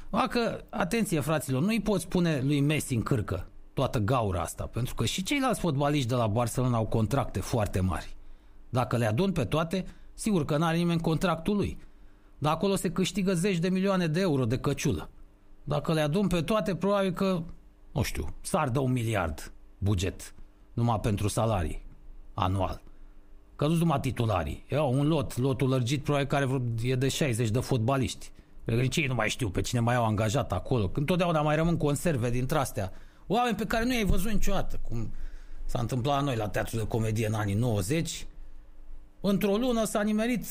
Dacă, 0.10 0.64
atenție 0.70 1.20
fraților, 1.20 1.62
nu-i 1.62 1.82
poți 1.82 2.08
pune 2.08 2.42
lui 2.46 2.62
Messi 2.62 2.94
în 2.94 3.02
cârcă 3.02 3.48
toată 3.74 4.00
gaura 4.00 4.42
asta, 4.42 4.64
pentru 4.64 4.96
că 4.96 5.06
și 5.06 5.24
ceilalți 5.24 5.60
fotbaliști 5.60 6.08
de 6.08 6.16
la 6.16 6.28
Barcelona 6.28 6.78
au 6.78 6.86
contracte 6.86 7.40
foarte 7.40 7.80
mari. 7.80 8.17
Dacă 8.70 8.98
le 8.98 9.06
adun 9.06 9.32
pe 9.32 9.46
toate, 9.46 9.86
sigur 10.14 10.46
că 10.46 10.58
n-are 10.58 10.78
nimeni 10.78 11.02
contractul 11.02 11.56
lui. 11.56 11.78
Dar 12.38 12.54
acolo 12.54 12.76
se 12.76 12.92
câștigă 12.92 13.34
zeci 13.34 13.58
de 13.58 13.70
milioane 13.70 14.08
de 14.08 14.20
euro 14.20 14.46
de 14.46 14.58
căciulă. 14.58 15.10
Dacă 15.64 15.94
le 15.94 16.02
adun 16.02 16.28
pe 16.28 16.42
toate, 16.42 16.76
probabil 16.76 17.12
că, 17.12 17.44
nu 17.92 18.02
știu, 18.02 18.34
s-ar 18.42 18.70
dă 18.70 18.80
un 18.80 18.92
miliard 18.92 19.54
buget 19.78 20.34
numai 20.74 21.00
pentru 21.00 21.28
salarii 21.28 21.86
anual. 22.34 22.82
Că 23.56 23.68
nu 23.68 23.74
numai 23.74 24.00
titularii. 24.00 24.66
E 24.70 24.80
un 24.80 25.08
lot, 25.08 25.38
lotul 25.38 25.70
lărgit 25.70 26.04
probabil 26.04 26.28
care 26.28 26.46
vreo, 26.46 26.62
e 26.84 26.96
de 26.96 27.08
60 27.08 27.50
de 27.50 27.60
fotbaliști. 27.60 28.32
Pentru 28.64 28.76
că 28.76 28.82
nici 28.82 28.98
ei 28.98 29.08
nu 29.08 29.14
mai 29.14 29.30
știu 29.30 29.50
pe 29.50 29.62
cine 29.62 29.80
mai 29.80 29.96
au 29.96 30.06
angajat 30.06 30.52
acolo. 30.52 30.88
Când 30.88 31.06
totdeauna 31.06 31.42
mai 31.42 31.56
rămân 31.56 31.78
conserve 31.78 32.30
dintre 32.30 32.58
astea. 32.58 32.92
Oameni 33.28 33.56
pe 33.56 33.66
care 33.66 33.86
nu 33.86 33.94
i-ai 33.94 34.06
văzut 34.06 34.32
niciodată. 34.32 34.80
Cum 34.90 35.12
s-a 35.66 35.80
întâmplat 35.80 36.16
la 36.16 36.22
noi 36.22 36.36
la 36.36 36.48
teatru 36.48 36.78
de 36.78 36.88
comedie 36.88 37.28
în 37.28 37.34
anii 37.34 37.54
90. 37.54 38.28
Într-o 39.30 39.58
lună 39.58 39.86
s-a 39.86 40.02
nimerit 40.02 40.46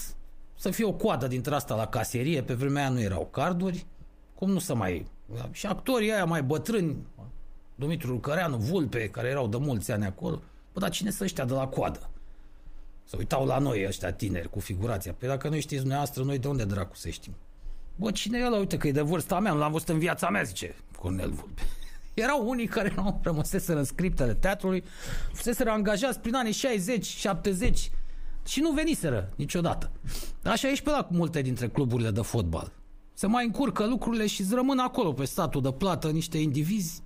să 0.54 0.70
fie 0.70 0.84
o 0.84 0.92
coadă 0.92 1.26
dintre 1.26 1.54
asta 1.54 1.74
la 1.74 1.86
caserie. 1.86 2.42
Pe 2.42 2.54
vremea 2.54 2.82
aia 2.82 2.90
nu 2.90 3.00
erau 3.00 3.28
carduri. 3.32 3.86
Cum 4.34 4.50
nu 4.50 4.58
să 4.58 4.74
mai... 4.74 5.06
Și 5.50 5.66
actorii 5.66 6.12
aia 6.12 6.24
mai 6.24 6.42
bătrâni, 6.42 6.96
Dumitru 7.74 8.10
Lucăreanu, 8.10 8.56
Vulpe, 8.56 9.08
care 9.08 9.28
erau 9.28 9.46
de 9.46 9.56
mulți 9.56 9.92
ani 9.92 10.04
acolo. 10.04 10.42
Bă, 10.72 10.80
dar 10.80 10.90
cine 10.90 11.10
să 11.10 11.24
ăștia 11.24 11.44
de 11.44 11.52
la 11.52 11.66
coadă? 11.66 12.10
Să 13.04 13.16
uitau 13.18 13.46
la 13.46 13.58
noi 13.58 13.84
ăștia 13.86 14.12
tineri 14.12 14.50
cu 14.50 14.60
figurația. 14.60 15.14
Păi 15.18 15.28
dacă 15.28 15.48
nu 15.48 15.58
știți 15.58 15.80
dumneavoastră, 15.80 16.22
noi 16.22 16.38
de 16.38 16.48
unde 16.48 16.64
dracu 16.64 16.96
să 16.96 17.08
știm? 17.08 17.34
Bă, 17.94 18.10
cine 18.10 18.38
e 18.38 18.46
ăla? 18.46 18.56
Uite 18.56 18.76
că 18.76 18.88
e 18.88 18.92
de 18.92 19.00
vârsta 19.00 19.40
mea, 19.40 19.52
nu 19.52 19.58
l-am 19.58 19.72
văzut 19.72 19.88
în 19.88 19.98
viața 19.98 20.28
mea, 20.28 20.42
zice 20.42 20.74
Cornel 20.98 21.30
Vulpe. 21.30 21.62
Erau 22.14 22.48
unii 22.48 22.66
care 22.66 22.92
nu 22.96 23.20
rămăseseră 23.22 23.78
în 23.78 23.84
scriptele 23.84 24.34
teatrului, 24.34 24.84
fuseseră 25.32 25.70
angajați 25.70 26.20
prin 26.20 26.34
anii 26.34 26.52
60, 26.52 27.06
70 27.06 27.90
și 28.46 28.60
nu 28.60 28.70
veniseră 28.70 29.32
niciodată. 29.36 29.90
Așa 30.44 30.68
e 30.68 30.74
și 30.74 30.82
pe 30.82 30.90
la 30.90 31.08
multe 31.10 31.42
dintre 31.42 31.68
cluburile 31.68 32.10
de 32.10 32.20
fotbal. 32.20 32.72
se 33.14 33.26
mai 33.26 33.44
încurcă 33.44 33.86
lucrurile 33.86 34.26
și 34.26 34.40
îți 34.40 34.54
rămân 34.54 34.78
acolo 34.78 35.12
pe 35.12 35.24
statul 35.24 35.62
de 35.62 35.72
plată 35.72 36.10
niște 36.10 36.38
indivizi 36.38 37.02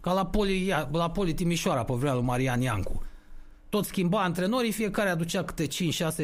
ca 0.00 0.12
la 0.12 0.26
Poli, 0.26 0.74
la 0.92 1.10
Poli 1.10 1.34
Timișoara 1.34 1.84
pe 1.84 1.92
vremea 1.92 2.14
lui 2.14 2.24
Marian 2.24 2.60
Iancu. 2.60 3.02
Tot 3.68 3.84
schimba 3.84 4.22
antrenorii, 4.22 4.72
fiecare 4.72 5.08
aducea 5.08 5.44
câte 5.44 5.66
5-6 5.66 5.68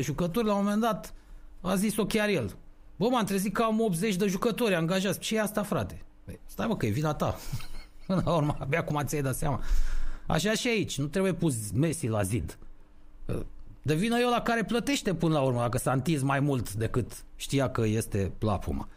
jucători, 0.01 0.47
la 0.47 0.55
un 0.55 0.63
moment 0.63 0.81
dat 0.81 1.15
a 1.61 1.75
zis-o 1.75 2.07
chiar 2.07 2.29
el. 2.29 2.57
Bă, 2.97 3.09
m-am 3.09 3.25
trezit 3.25 3.53
că 3.53 3.63
am 3.63 3.81
80 3.81 4.17
de 4.17 4.27
jucători 4.27 4.75
angajați. 4.75 5.19
Ce 5.19 5.37
e 5.37 5.41
asta, 5.41 5.63
frate? 5.63 6.05
Păi, 6.25 6.41
stai 6.47 6.67
mă, 6.67 6.77
că 6.77 6.87
e 6.87 6.91
vina 6.91 7.15
ta. 7.15 7.37
Până 8.07 8.23
la 8.25 8.35
urmă, 8.35 8.57
abia 8.59 8.79
acum 8.79 9.03
ți-ai 9.05 9.23
dat 9.23 9.35
seama. 9.35 9.61
Așa 10.27 10.53
și 10.53 10.69
aici, 10.69 10.99
nu 10.99 11.07
trebuie 11.07 11.33
pus 11.33 11.55
Messi 11.73 12.07
la 12.07 12.23
zid. 12.23 12.59
De 13.87 13.95
vină 13.95 14.19
eu 14.19 14.31
la 14.31 14.41
care 14.41 14.65
plătește 14.65 15.15
până 15.15 15.35
la 15.35 15.41
urmă, 15.41 15.61
dacă 15.61 15.79
s-a 15.79 15.93
întins 15.93 16.23
mai 16.23 16.41
mult 16.41 16.73
decât 16.73 17.25
știa 17.37 17.71
că 17.71 17.85
este 17.87 18.33
plapuma. 18.39 18.89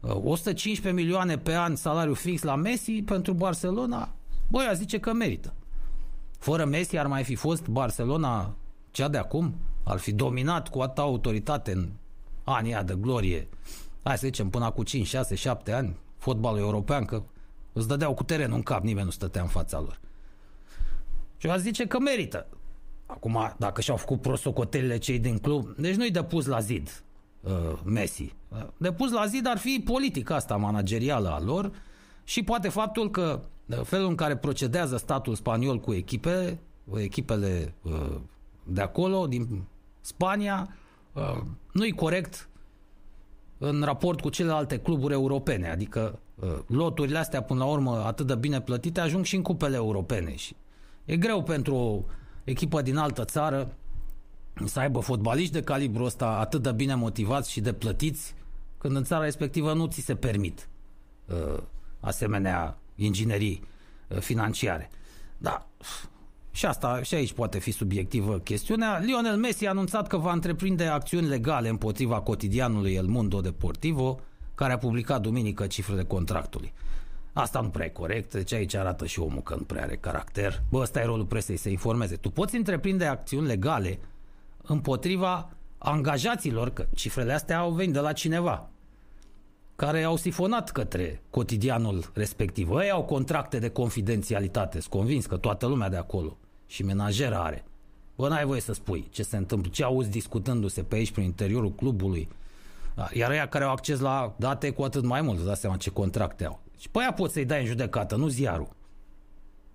115 0.00 1.02
milioane 1.02 1.38
pe 1.38 1.54
an 1.54 1.76
salariu 1.76 2.14
fix 2.14 2.42
la 2.42 2.54
Messi 2.54 3.02
pentru 3.02 3.32
Barcelona, 3.32 4.14
băi, 4.48 4.66
a 4.66 4.72
zice 4.72 5.00
că 5.00 5.12
merită. 5.12 5.54
Fără 6.38 6.64
Messi 6.64 6.96
ar 6.96 7.06
mai 7.06 7.24
fi 7.24 7.34
fost 7.34 7.66
Barcelona 7.66 8.54
cea 8.90 9.08
de 9.08 9.18
acum? 9.18 9.54
Ar 9.84 9.98
fi 9.98 10.12
dominat 10.12 10.68
cu 10.68 10.80
atâta 10.80 11.02
autoritate 11.02 11.72
în 11.72 11.88
anii 12.44 12.82
de 12.84 12.96
glorie. 13.00 13.48
Hai 14.02 14.18
să 14.18 14.26
zicem 14.26 14.50
până 14.50 14.70
cu 14.70 14.82
5, 14.82 15.06
6, 15.06 15.34
7 15.34 15.72
ani 15.72 15.96
fotbalul 16.18 16.58
european, 16.58 17.04
că 17.04 17.22
îți 17.72 17.88
dădeau 17.88 18.14
cu 18.14 18.22
terenul 18.22 18.56
în 18.56 18.62
cap, 18.62 18.82
nimeni 18.82 19.04
nu 19.04 19.12
stătea 19.12 19.42
în 19.42 19.48
fața 19.48 19.80
lor. 19.80 20.00
Și 21.36 21.46
a 21.46 21.56
zice 21.56 21.86
că 21.86 21.98
merită. 21.98 22.46
Acum, 23.10 23.54
dacă 23.56 23.80
și-au 23.80 23.96
făcut 23.96 24.20
prosocotelile 24.20 24.98
cei 24.98 25.18
din 25.18 25.38
club, 25.38 25.74
deci 25.76 25.94
nu-i 25.94 26.10
de 26.10 26.22
pus 26.22 26.46
la 26.46 26.60
zid 26.60 27.02
uh, 27.40 27.52
Messi. 27.84 28.34
De 28.76 28.92
pus 28.92 29.10
la 29.10 29.26
zid 29.26 29.46
ar 29.46 29.58
fi 29.58 29.82
politica 29.84 30.34
asta 30.34 30.56
managerială 30.56 31.28
a 31.28 31.40
lor 31.40 31.70
și 32.24 32.42
poate 32.42 32.68
faptul 32.68 33.10
că 33.10 33.40
uh, 33.66 33.80
felul 33.82 34.08
în 34.08 34.14
care 34.14 34.36
procedează 34.36 34.96
statul 34.96 35.34
spaniol 35.34 35.80
cu 35.80 35.92
echipe, 35.92 36.58
echipele 36.94 37.74
uh, 37.82 38.16
de 38.64 38.80
acolo, 38.80 39.26
din 39.26 39.62
Spania, 40.00 40.76
uh, 41.12 41.40
nu-i 41.72 41.92
corect 41.92 42.48
în 43.58 43.82
raport 43.82 44.20
cu 44.20 44.28
celelalte 44.28 44.78
cluburi 44.78 45.12
europene. 45.12 45.70
Adică 45.70 46.18
uh, 46.34 46.58
loturile 46.66 47.18
astea, 47.18 47.42
până 47.42 47.64
la 47.64 47.70
urmă, 47.70 48.02
atât 48.06 48.26
de 48.26 48.34
bine 48.34 48.60
plătite, 48.60 49.00
ajung 49.00 49.24
și 49.24 49.36
în 49.36 49.42
cupele 49.42 49.76
europene. 49.76 50.34
Și 50.34 50.56
e 51.04 51.16
greu 51.16 51.42
pentru 51.42 51.74
o 51.74 52.02
echipă 52.48 52.82
din 52.82 52.96
altă 52.96 53.24
țară 53.24 53.72
să 54.64 54.80
aibă 54.80 55.00
fotbaliști 55.00 55.52
de 55.52 55.62
calibru 55.62 56.04
ăsta 56.04 56.26
atât 56.26 56.62
de 56.62 56.72
bine 56.72 56.94
motivați 56.94 57.50
și 57.50 57.60
de 57.60 57.72
plătiți, 57.72 58.34
când 58.78 58.96
în 58.96 59.04
țara 59.04 59.24
respectivă 59.24 59.72
nu 59.72 59.86
ți 59.86 60.00
se 60.00 60.14
permit 60.14 60.68
uh, 61.26 61.62
asemenea 62.00 62.78
inginerii 62.94 63.62
uh, 64.08 64.18
financiare. 64.18 64.90
Da, 65.38 65.66
și 66.50 66.66
asta 66.66 67.02
și 67.02 67.14
aici 67.14 67.32
poate 67.32 67.58
fi 67.58 67.70
subiectivă 67.70 68.38
chestiunea. 68.38 68.98
Lionel 68.98 69.36
Messi 69.36 69.66
a 69.66 69.70
anunțat 69.70 70.06
că 70.06 70.16
va 70.16 70.32
întreprinde 70.32 70.84
acțiuni 70.84 71.26
legale 71.26 71.68
împotriva 71.68 72.20
cotidianului 72.20 72.94
El 72.94 73.06
Mundo 73.06 73.40
Deportivo, 73.40 74.20
care 74.54 74.72
a 74.72 74.78
publicat 74.78 75.20
duminică 75.20 75.66
cifrele 75.66 76.04
contractului. 76.04 76.72
Asta 77.40 77.60
nu 77.60 77.68
prea 77.68 77.86
e 77.86 77.88
corect, 77.88 78.32
deci 78.32 78.52
aici 78.52 78.74
arată 78.74 79.06
și 79.06 79.20
omul 79.20 79.42
că 79.42 79.54
nu 79.54 79.62
prea 79.62 79.82
are 79.82 79.96
caracter. 79.96 80.62
Bă, 80.70 80.78
ăsta 80.78 81.00
e 81.00 81.04
rolul 81.04 81.24
presei, 81.24 81.56
să 81.56 81.68
informeze. 81.68 82.16
Tu 82.16 82.30
poți 82.30 82.56
întreprinde 82.56 83.04
acțiuni 83.04 83.46
legale 83.46 83.98
împotriva 84.62 85.50
angajaților, 85.78 86.70
că 86.70 86.86
cifrele 86.94 87.32
astea 87.32 87.58
au 87.58 87.70
venit 87.70 87.92
de 87.92 87.98
la 87.98 88.12
cineva, 88.12 88.68
care 89.76 90.02
au 90.02 90.16
sifonat 90.16 90.70
către 90.70 91.22
cotidianul 91.30 92.10
respectiv. 92.14 92.70
Ei 92.70 92.90
au 92.90 93.04
contracte 93.04 93.58
de 93.58 93.68
confidențialitate, 93.68 94.80
sunt 94.80 94.92
convins 94.92 95.26
că 95.26 95.36
toată 95.36 95.66
lumea 95.66 95.88
de 95.88 95.96
acolo 95.96 96.36
și 96.66 96.82
menajera 96.82 97.38
are. 97.42 97.64
Bă, 98.16 98.28
n-ai 98.28 98.44
voie 98.44 98.60
să 98.60 98.72
spui 98.72 99.08
ce 99.10 99.22
se 99.22 99.36
întâmplă, 99.36 99.70
ce 99.72 99.84
auzi 99.84 100.10
discutându-se 100.10 100.82
pe 100.82 100.94
aici 100.94 101.12
prin 101.12 101.24
interiorul 101.24 101.72
clubului. 101.72 102.28
Da, 102.94 103.08
iar 103.12 103.30
ăia 103.30 103.48
care 103.48 103.64
au 103.64 103.70
acces 103.70 104.00
la 104.00 104.34
date 104.36 104.70
cu 104.70 104.82
atât 104.82 105.04
mai 105.04 105.20
mult, 105.22 105.36
îți 105.36 105.46
dați 105.46 105.60
seama 105.60 105.76
ce 105.76 105.90
contracte 105.90 106.44
au. 106.44 106.66
Și 106.78 106.88
pe 106.88 106.98
aia 106.98 107.12
poți 107.12 107.32
să-i 107.32 107.44
dai 107.44 107.60
în 107.60 107.66
judecată, 107.66 108.16
nu 108.16 108.28
ziarul. 108.28 108.76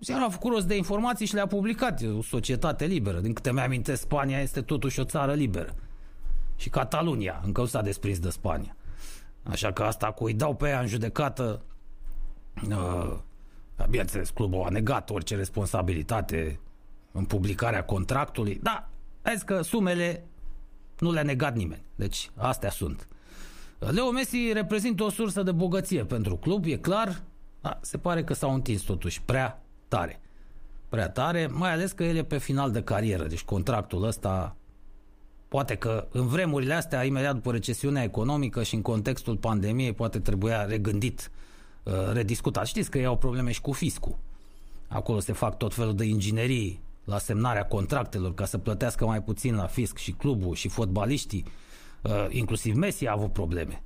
Ziarul 0.00 0.26
a 0.26 0.30
făcut 0.30 0.52
rost 0.52 0.66
de 0.66 0.76
informații 0.76 1.26
și 1.26 1.34
le-a 1.34 1.46
publicat. 1.46 2.02
E 2.02 2.06
o 2.06 2.22
societate 2.22 2.84
liberă. 2.84 3.20
Din 3.20 3.32
câte 3.32 3.52
mi-amintesc, 3.52 4.00
Spania 4.00 4.40
este 4.40 4.60
totuși 4.60 5.00
o 5.00 5.04
țară 5.04 5.32
liberă. 5.32 5.74
Și 6.56 6.68
Catalunia 6.68 7.40
încă 7.44 7.60
nu 7.60 7.66
s-a 7.66 7.82
desprins 7.82 8.18
de 8.18 8.30
Spania. 8.30 8.76
Așa 9.42 9.72
că 9.72 9.82
asta 9.82 10.12
cu 10.12 10.24
îi 10.24 10.34
dau 10.34 10.54
pe 10.54 10.68
ea 10.68 10.80
în 10.80 10.86
judecată, 10.86 11.62
uh, 12.68 13.16
bineînțeles, 13.88 14.30
clubul 14.30 14.62
a 14.62 14.68
negat 14.68 15.10
orice 15.10 15.36
responsabilitate 15.36 16.60
în 17.12 17.24
publicarea 17.24 17.84
contractului. 17.84 18.58
Da, 18.62 18.88
vezi 19.22 19.44
că 19.44 19.62
sumele 19.62 20.24
nu 20.98 21.12
le-a 21.12 21.22
negat 21.22 21.56
nimeni. 21.56 21.82
Deci, 21.94 22.30
astea 22.36 22.70
sunt. 22.70 23.08
Leo 23.78 24.10
Messi 24.10 24.52
reprezintă 24.52 25.02
o 25.02 25.10
sursă 25.10 25.42
de 25.42 25.52
bogăție 25.52 26.04
pentru 26.04 26.36
club, 26.36 26.64
e 26.64 26.76
clar. 26.76 27.22
Da, 27.60 27.78
se 27.82 27.98
pare 27.98 28.24
că 28.24 28.34
s-au 28.34 28.54
întins 28.54 28.82
totuși 28.82 29.22
prea 29.22 29.62
tare. 29.88 30.20
Prea 30.88 31.08
tare, 31.08 31.46
mai 31.46 31.72
ales 31.72 31.92
că 31.92 32.04
el 32.04 32.16
e 32.16 32.22
pe 32.22 32.38
final 32.38 32.70
de 32.70 32.82
carieră, 32.82 33.26
deci 33.26 33.42
contractul 33.42 34.04
ăsta 34.04 34.56
poate 35.48 35.74
că 35.74 36.06
în 36.10 36.26
vremurile 36.26 36.74
astea, 36.74 37.04
imediat 37.04 37.34
după 37.34 37.52
recesiunea 37.52 38.02
economică 38.02 38.62
și 38.62 38.74
în 38.74 38.82
contextul 38.82 39.36
pandemiei, 39.36 39.92
poate 39.92 40.18
trebuia 40.18 40.64
regândit, 40.64 41.30
uh, 41.82 41.92
rediscutat. 42.12 42.66
Știți 42.66 42.90
că 42.90 42.98
ei 42.98 43.04
au 43.04 43.16
probleme 43.16 43.50
și 43.50 43.60
cu 43.60 43.72
fiscul. 43.72 44.18
Acolo 44.88 45.20
se 45.20 45.32
fac 45.32 45.58
tot 45.58 45.74
felul 45.74 45.94
de 45.94 46.04
inginerii 46.04 46.80
la 47.04 47.18
semnarea 47.18 47.66
contractelor 47.66 48.34
ca 48.34 48.44
să 48.44 48.58
plătească 48.58 49.06
mai 49.06 49.22
puțin 49.22 49.54
la 49.54 49.66
fisc 49.66 49.96
și 49.96 50.12
clubul 50.12 50.54
și 50.54 50.68
fotbaliștii. 50.68 51.44
Uh, 52.04 52.26
inclusiv 52.28 52.74
Messi 52.74 53.06
a 53.06 53.12
avut 53.12 53.32
probleme. 53.32 53.82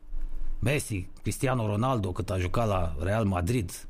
Messi, 0.59 1.09
Cristiano 1.23 1.67
Ronaldo, 1.67 2.13
cât 2.13 2.31
a 2.31 2.39
jucat 2.39 2.67
la 2.67 2.97
Real 3.01 3.25
Madrid, 3.25 3.89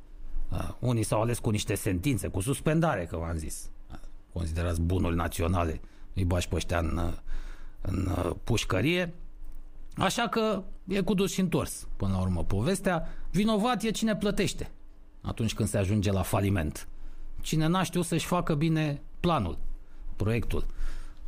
uh, 0.49 0.69
unii 0.79 1.03
s-au 1.03 1.21
ales 1.21 1.39
cu 1.39 1.51
niște 1.51 1.75
sentințe, 1.75 2.29
cu 2.29 2.41
suspendare, 2.41 3.05
că 3.05 3.17
v-am 3.17 3.37
zis. 3.37 3.71
Uh, 3.91 3.97
considerați 4.33 4.81
bunuri 4.81 5.17
naționale, 5.17 5.81
îi 6.15 6.25
bași 6.25 6.49
pe 6.49 6.55
ăștia 6.55 6.79
în, 6.79 6.97
uh, 6.97 7.13
în 7.81 8.07
uh, 8.07 8.31
pușcărie. 8.45 9.15
Așa 9.97 10.29
că 10.29 10.63
e 10.87 11.01
cu 11.01 11.15
dus 11.15 11.33
și 11.33 11.41
întors, 11.41 11.89
până 11.97 12.13
la 12.13 12.21
urmă, 12.21 12.45
povestea. 12.45 13.09
Vinovat 13.31 13.83
e 13.83 13.91
cine 13.91 14.17
plătește 14.17 14.71
atunci 15.21 15.55
când 15.55 15.69
se 15.69 15.79
ajunge 15.79 16.13
la 16.13 16.23
faliment. 16.23 16.89
Cine 17.41 17.67
n-a 17.67 17.83
știut 17.83 18.05
să-și 18.05 18.27
facă 18.27 18.55
bine 18.55 19.03
planul, 19.21 19.59
proiectul. 20.17 20.67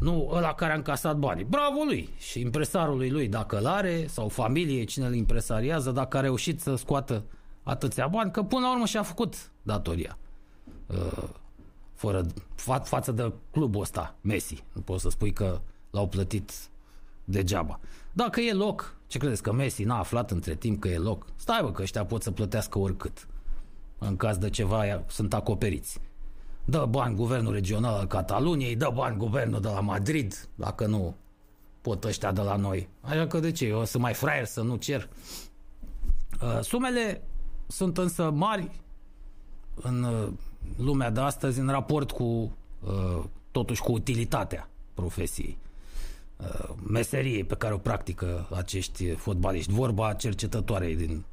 Nu 0.00 0.28
ăla 0.32 0.54
care 0.54 0.72
a 0.72 0.76
încasat 0.76 1.16
banii. 1.16 1.44
Bravo 1.44 1.82
lui 1.84 2.08
și 2.18 2.40
impresarului 2.40 3.10
lui, 3.10 3.28
dacă 3.28 3.58
îl 3.58 3.66
are, 3.66 4.06
sau 4.06 4.28
familie, 4.28 4.84
cine 4.84 5.06
îl 5.06 5.14
impresariază, 5.14 5.90
dacă 5.90 6.16
a 6.16 6.20
reușit 6.20 6.60
să 6.60 6.74
scoată 6.74 7.24
atâția 7.62 8.06
bani, 8.06 8.30
că 8.30 8.42
până 8.42 8.60
la 8.60 8.72
urmă 8.72 8.86
și-a 8.86 9.02
făcut 9.02 9.50
datoria. 9.62 10.18
Uh, 10.86 11.28
fără, 11.94 12.26
fa- 12.54 12.82
față 12.84 13.12
de 13.12 13.32
clubul 13.50 13.80
ăsta, 13.80 14.14
Messi. 14.20 14.64
Nu 14.72 14.80
poți 14.80 15.02
să 15.02 15.08
spui 15.08 15.32
că 15.32 15.60
l-au 15.90 16.08
plătit 16.08 16.52
degeaba. 17.24 17.80
Dacă 18.12 18.40
e 18.40 18.52
loc, 18.52 18.96
ce 19.06 19.18
credeți 19.18 19.42
că 19.42 19.52
Messi 19.52 19.84
n-a 19.84 19.98
aflat 19.98 20.30
între 20.30 20.54
timp 20.54 20.80
că 20.80 20.88
e 20.88 20.98
loc? 20.98 21.26
Stai 21.36 21.60
bă, 21.62 21.70
că 21.70 21.82
ăștia 21.82 22.04
pot 22.04 22.22
să 22.22 22.30
plătească 22.30 22.78
oricât. 22.78 23.28
În 23.98 24.16
caz 24.16 24.36
de 24.36 24.50
ceva, 24.50 25.04
sunt 25.06 25.34
acoperiți 25.34 26.00
dă 26.70 26.86
bani 26.90 27.14
guvernul 27.14 27.52
regional 27.52 27.94
al 27.94 28.06
Cataluniei, 28.06 28.76
dă 28.76 28.90
bani 28.94 29.16
guvernul 29.16 29.60
de 29.60 29.68
la 29.68 29.80
Madrid, 29.80 30.48
dacă 30.54 30.86
nu 30.86 31.16
pot 31.80 32.04
ăștia 32.04 32.32
de 32.32 32.40
la 32.40 32.56
noi. 32.56 32.88
Așa 33.00 33.26
că 33.26 33.40
de 33.40 33.50
ce? 33.52 33.66
Eu 33.66 33.84
sunt 33.84 34.02
mai 34.02 34.14
fraier 34.14 34.44
să 34.44 34.62
nu 34.62 34.76
cer. 34.76 35.08
Uh, 36.42 36.60
sumele 36.62 37.22
sunt 37.66 37.98
însă 37.98 38.30
mari 38.30 38.70
în 39.74 40.02
uh, 40.02 40.28
lumea 40.76 41.10
de 41.10 41.20
astăzi 41.20 41.60
în 41.60 41.68
raport 41.68 42.10
cu 42.10 42.24
uh, 42.24 43.24
totuși 43.50 43.82
cu 43.82 43.92
utilitatea 43.92 44.68
profesiei 44.94 45.58
meseriei 46.86 47.44
pe 47.44 47.54
care 47.54 47.74
o 47.74 47.78
practică 47.78 48.48
acești 48.56 49.10
fotbaliști. 49.10 49.72
Vorba 49.72 50.12
cercetătoarei 50.12 50.96
din 50.96 51.24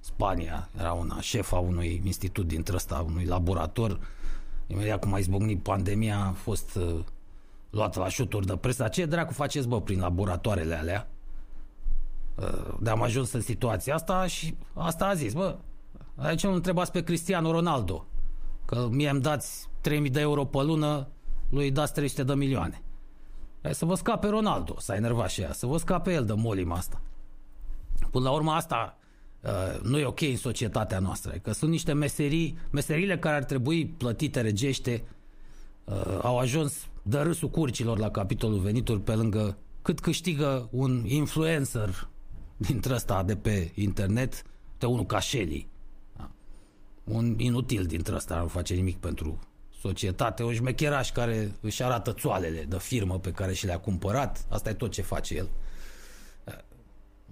Spania, 0.00 0.68
era 0.78 0.92
una 0.92 1.20
șefa 1.20 1.56
unui 1.56 2.02
institut 2.04 2.46
dintre 2.46 2.74
ăsta, 2.74 3.04
unui 3.06 3.24
laborator 3.24 3.98
Imediat 4.72 5.00
cum 5.00 5.12
a 5.12 5.18
izbucnit 5.18 5.62
pandemia, 5.62 6.18
a 6.18 6.32
fost 6.32 6.74
uh, 6.74 7.04
luată 7.70 7.98
la 7.98 8.08
șuturi 8.08 8.46
de 8.46 8.56
presă. 8.56 8.88
Ce 8.88 9.06
dracu 9.06 9.32
faceți, 9.32 9.68
bă, 9.68 9.80
prin 9.80 10.00
laboratoarele 10.00 10.74
alea? 10.74 11.08
Uh, 12.34 12.74
de 12.80 12.90
am 12.90 13.02
ajuns 13.02 13.32
în 13.32 13.40
situația 13.40 13.94
asta 13.94 14.26
și 14.26 14.56
asta 14.74 15.06
a 15.06 15.14
zis, 15.14 15.32
bă, 15.32 15.56
aici 16.16 16.44
nu 16.44 16.52
întrebați 16.52 16.92
pe 16.92 17.02
Cristiano 17.02 17.50
Ronaldo, 17.50 18.06
că 18.64 18.88
mie 18.90 19.08
îmi 19.08 19.20
dați 19.20 19.68
3000 19.80 20.10
de 20.10 20.20
euro 20.20 20.44
pe 20.44 20.62
lună, 20.62 21.08
lui 21.50 21.70
dați 21.70 21.92
300 21.92 22.22
de 22.22 22.34
milioane. 22.34 22.82
Hai 23.62 23.74
să 23.74 23.84
vă 23.84 23.94
scape 23.94 24.28
Ronaldo, 24.28 24.74
s-a 24.78 24.94
enervat 24.94 25.30
și 25.30 25.40
ea, 25.40 25.52
să 25.52 25.66
vă 25.66 25.76
scape 25.76 26.12
el 26.12 26.24
de 26.24 26.32
molima 26.32 26.76
asta. 26.76 27.00
Până 28.10 28.24
la 28.24 28.30
urmă 28.30 28.52
asta 28.52 28.96
uh, 28.96 29.01
nu 29.82 29.98
e 29.98 30.04
ok 30.04 30.20
în 30.20 30.36
societatea 30.36 30.98
noastră. 30.98 31.32
Că 31.42 31.52
sunt 31.52 31.70
niște 31.70 31.92
meserii, 31.92 32.58
meserile 32.70 33.18
care 33.18 33.36
ar 33.36 33.44
trebui 33.44 33.86
plătite 33.86 34.40
regește, 34.40 35.04
uh, 35.84 36.18
au 36.22 36.38
ajuns 36.38 36.86
de 37.02 37.18
râsul 37.18 37.50
curcilor 37.50 37.98
la 37.98 38.10
capitolul 38.10 38.58
venituri 38.58 39.00
pe 39.00 39.14
lângă 39.14 39.56
cât 39.82 40.00
câștigă 40.00 40.68
un 40.70 41.04
influencer 41.06 42.08
dintre 42.56 42.94
ăsta 42.94 43.22
de 43.22 43.36
pe 43.36 43.72
internet, 43.74 44.42
de 44.78 44.86
unul 44.86 45.06
ca 45.06 45.20
Shelly. 45.20 45.68
Da. 46.16 46.30
Un 47.04 47.34
inutil 47.38 47.84
dintre 47.84 48.14
ăsta, 48.14 48.38
nu 48.38 48.46
face 48.46 48.74
nimic 48.74 48.96
pentru 48.96 49.38
societate, 49.80 50.42
un 50.42 50.54
șmecheraș 50.54 51.12
care 51.12 51.52
își 51.60 51.82
arată 51.82 52.12
țoalele 52.12 52.64
de 52.68 52.78
firmă 52.78 53.18
pe 53.18 53.30
care 53.30 53.52
și 53.52 53.66
le-a 53.66 53.78
cumpărat, 53.78 54.46
asta 54.48 54.70
e 54.70 54.72
tot 54.72 54.90
ce 54.90 55.02
face 55.02 55.34
el. 55.36 55.48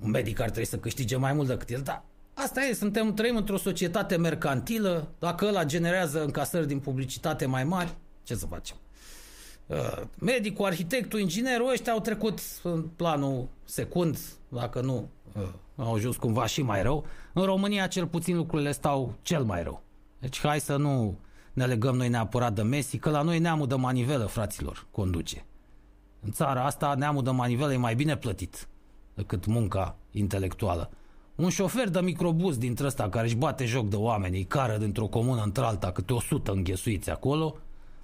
Un 0.03 0.11
medic 0.11 0.41
ar 0.41 0.51
trebui 0.51 0.69
să 0.69 0.79
câștige 0.79 1.17
mai 1.17 1.33
mult 1.33 1.49
decât 1.49 1.71
el, 1.71 1.81
dar 1.81 2.05
asta 2.35 2.61
e, 2.61 2.75
suntem, 2.75 3.15
trăim 3.15 3.37
într-o 3.37 3.57
societate 3.57 4.17
mercantilă, 4.17 5.09
dacă 5.19 5.47
ăla 5.47 5.65
generează 5.65 6.23
încasări 6.25 6.67
din 6.67 6.79
publicitate 6.79 7.47
mai 7.47 7.65
mari, 7.65 7.95
ce 8.23 8.35
să 8.35 8.47
facem? 8.47 8.77
Uh, 9.67 10.03
medicul, 10.19 10.65
arhitectul, 10.65 11.21
inginerul, 11.21 11.71
ăștia 11.71 11.93
au 11.93 12.01
trecut 12.01 12.39
în 12.63 12.83
planul 12.83 13.49
secund, 13.65 14.19
dacă 14.49 14.81
nu 14.81 15.09
uh, 15.37 15.49
au 15.77 15.95
ajuns 15.95 16.17
cumva 16.17 16.47
și 16.47 16.63
mai 16.63 16.83
rău. 16.83 17.05
În 17.33 17.45
România, 17.45 17.87
cel 17.87 18.07
puțin, 18.07 18.37
lucrurile 18.37 18.73
stau 18.73 19.15
cel 19.23 19.45
mai 19.45 19.63
rău. 19.63 19.83
Deci 20.19 20.41
hai 20.41 20.61
să 20.61 20.77
nu 20.77 21.19
ne 21.53 21.67
legăm 21.67 21.97
noi 21.97 22.09
neapărat 22.09 22.53
de 22.53 22.63
Messi, 22.63 22.99
că 22.99 23.11
la 23.11 23.23
noi 23.23 23.39
neamul 23.39 23.67
de 23.67 23.75
manivelă, 23.75 24.25
fraților, 24.25 24.87
conduce. 24.91 25.45
În 26.21 26.31
țara 26.31 26.65
asta, 26.65 26.95
neamul 26.95 27.23
de 27.23 27.31
manivelă 27.31 27.73
e 27.73 27.77
mai 27.77 27.95
bine 27.95 28.17
plătit 28.17 28.69
decât 29.15 29.47
munca 29.47 29.97
intelectuală. 30.11 30.91
Un 31.35 31.49
șofer 31.49 31.89
de 31.89 32.01
microbuz 32.01 32.59
dintre 32.59 32.87
ăsta 32.87 33.09
care 33.09 33.27
își 33.27 33.37
bate 33.37 33.65
joc 33.65 33.89
de 33.89 33.97
oameni, 33.97 34.37
îi 34.37 34.45
cară 34.45 34.77
dintr-o 34.77 35.07
comună 35.07 35.43
într-alta 35.43 35.93
câte 35.93 36.13
o 36.13 36.21
sută 36.21 36.53
înghesuiți 36.53 37.11
acolo, 37.11 37.57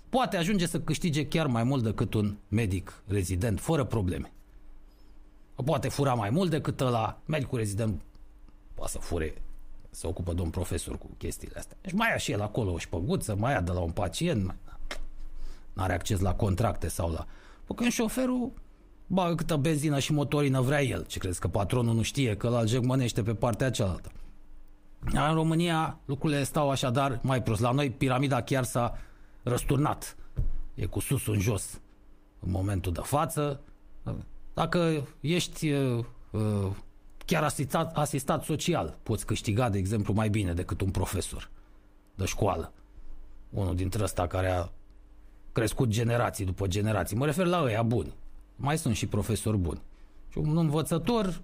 poate 0.08 0.36
ajunge 0.36 0.66
să 0.66 0.80
câștige 0.80 1.26
chiar 1.26 1.46
mai 1.46 1.62
mult 1.62 1.82
decât 1.82 2.14
un 2.14 2.36
medic 2.48 3.02
rezident, 3.06 3.60
fără 3.60 3.84
probleme. 3.84 4.32
Poate 5.64 5.88
fura 5.88 6.14
mai 6.14 6.30
mult 6.30 6.50
decât 6.50 6.80
la 6.80 7.18
medicul 7.24 7.58
rezident 7.58 8.00
poate 8.74 8.92
să 8.92 8.98
fure 8.98 9.34
se 9.90 10.06
ocupă 10.06 10.32
domn 10.32 10.50
profesor 10.50 10.98
cu 10.98 11.10
chestiile 11.18 11.58
astea. 11.58 11.76
Deci 11.80 11.92
mai 11.92 12.08
ia 12.10 12.16
și 12.16 12.32
el 12.32 12.40
acolo 12.40 12.72
o 12.72 12.78
șpăguță, 12.78 13.36
mai 13.36 13.52
ia 13.52 13.60
de 13.60 13.72
la 13.72 13.80
un 13.80 13.90
pacient, 13.90 14.44
nu 15.72 15.82
are 15.82 15.92
acces 15.92 16.20
la 16.20 16.34
contracte 16.34 16.88
sau 16.88 17.10
la... 17.10 17.26
Păi 17.64 17.76
când 17.76 17.90
șoferul 17.90 18.52
bagă 19.06 19.34
câtă 19.34 19.56
benzină 19.56 19.98
și 19.98 20.12
motorină 20.12 20.60
vrea 20.60 20.82
el. 20.82 21.04
Ce 21.06 21.18
crezi 21.18 21.40
că 21.40 21.48
patronul 21.48 21.94
nu 21.94 22.02
știe 22.02 22.36
că 22.36 22.48
la 22.48 22.64
jegmănește 22.64 23.22
pe 23.22 23.34
partea 23.34 23.70
cealaltă? 23.70 24.10
În 25.00 25.34
România 25.34 25.98
lucrurile 26.04 26.42
stau 26.42 26.70
așadar 26.70 27.20
mai 27.22 27.42
prost. 27.42 27.60
La 27.60 27.70
noi 27.70 27.90
piramida 27.90 28.42
chiar 28.42 28.64
s-a 28.64 28.98
răsturnat. 29.42 30.16
E 30.74 30.86
cu 30.86 31.00
sus 31.00 31.26
în 31.26 31.40
jos 31.40 31.80
în 32.40 32.50
momentul 32.50 32.92
de 32.92 33.00
față. 33.02 33.60
Dacă 34.54 35.08
ești 35.20 35.70
uh, 35.70 36.04
uh, 36.30 36.70
chiar 37.24 37.42
asistat, 37.42 37.96
asistat 37.96 38.44
social, 38.44 38.98
poți 39.02 39.26
câștiga, 39.26 39.68
de 39.68 39.78
exemplu, 39.78 40.12
mai 40.12 40.28
bine 40.28 40.52
decât 40.52 40.80
un 40.80 40.90
profesor 40.90 41.50
de 42.14 42.24
școală. 42.24 42.72
Unul 43.50 43.74
dintre 43.74 44.02
ăsta 44.02 44.26
care 44.26 44.50
a 44.50 44.68
crescut 45.52 45.88
generații 45.88 46.44
după 46.44 46.66
generații. 46.66 47.16
Mă 47.16 47.24
refer 47.24 47.46
la 47.46 47.62
ăia 47.62 47.82
buni. 47.82 48.14
Mai 48.56 48.78
sunt 48.78 48.96
și 48.96 49.06
profesori 49.06 49.56
buni. 49.56 49.80
Și 50.28 50.38
un 50.38 50.56
învățător 50.56 51.40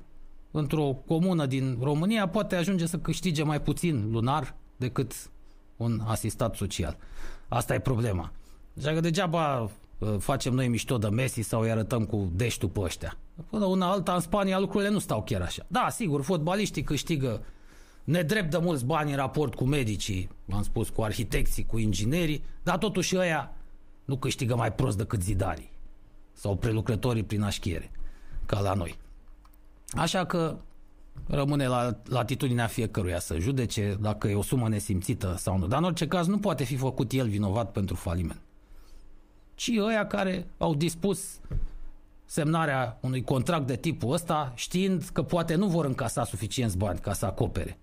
într-o 0.50 0.96
comună 1.06 1.46
din 1.46 1.78
România 1.80 2.28
poate 2.28 2.56
ajunge 2.56 2.86
să 2.86 2.98
câștige 2.98 3.42
mai 3.42 3.60
puțin 3.60 4.08
lunar 4.10 4.54
decât 4.76 5.30
un 5.76 6.00
asistat 6.04 6.56
social. 6.56 6.96
Asta 7.48 7.74
e 7.74 7.78
problema. 7.78 8.32
Așa 8.78 8.92
că 8.92 9.00
degeaba 9.00 9.60
uh, 9.60 10.14
facem 10.18 10.54
noi 10.54 10.68
mișto 10.68 10.98
de 10.98 11.08
Messi 11.08 11.40
sau 11.40 11.60
îi 11.60 11.70
arătăm 11.70 12.04
cu 12.04 12.30
deștul 12.34 12.68
pe 12.68 12.80
ăștia. 12.80 13.16
Până 13.50 13.64
una 13.64 13.90
alta, 13.90 14.14
în 14.14 14.20
Spania 14.20 14.58
lucrurile 14.58 14.90
nu 14.90 14.98
stau 14.98 15.22
chiar 15.22 15.40
așa. 15.40 15.66
Da, 15.68 15.88
sigur, 15.90 16.22
fotbaliștii 16.22 16.82
câștigă 16.82 17.42
nedrept 18.04 18.50
de 18.50 18.58
mulți 18.58 18.84
bani 18.84 19.10
în 19.10 19.16
raport 19.16 19.54
cu 19.54 19.64
medicii, 19.64 20.28
am 20.50 20.62
spus, 20.62 20.88
cu 20.88 21.02
arhitecții, 21.02 21.66
cu 21.66 21.78
inginerii, 21.78 22.44
dar 22.62 22.78
totuși 22.78 23.16
ăia 23.16 23.54
nu 24.04 24.16
câștigă 24.16 24.56
mai 24.56 24.72
prost 24.72 24.96
decât 24.96 25.22
zidarii 25.22 25.71
sau 26.32 26.56
prelucrătorii 26.56 27.22
prin 27.22 27.42
așchiere, 27.42 27.90
ca 28.46 28.60
la 28.60 28.74
noi. 28.74 28.98
Așa 29.90 30.24
că 30.24 30.56
rămâne 31.26 31.66
la 31.66 31.96
latitudinea 32.04 32.66
fiecăruia 32.66 33.18
să 33.18 33.38
judece 33.38 33.96
dacă 34.00 34.28
e 34.28 34.34
o 34.34 34.42
sumă 34.42 34.68
nesimțită 34.68 35.34
sau 35.38 35.58
nu. 35.58 35.66
Dar 35.66 35.78
în 35.78 35.84
orice 35.84 36.06
caz 36.08 36.26
nu 36.26 36.38
poate 36.38 36.64
fi 36.64 36.76
făcut 36.76 37.12
el 37.12 37.28
vinovat 37.28 37.72
pentru 37.72 37.94
faliment. 37.94 38.40
Ci 39.54 39.70
ăia 39.78 40.06
care 40.06 40.46
au 40.58 40.74
dispus 40.74 41.40
semnarea 42.24 42.98
unui 43.00 43.24
contract 43.24 43.66
de 43.66 43.76
tipul 43.76 44.12
ăsta, 44.12 44.52
știind 44.54 45.08
că 45.12 45.22
poate 45.22 45.54
nu 45.54 45.66
vor 45.66 45.84
încasa 45.84 46.24
suficienți 46.24 46.76
bani 46.76 46.98
ca 46.98 47.12
să 47.12 47.26
acopere 47.26 47.78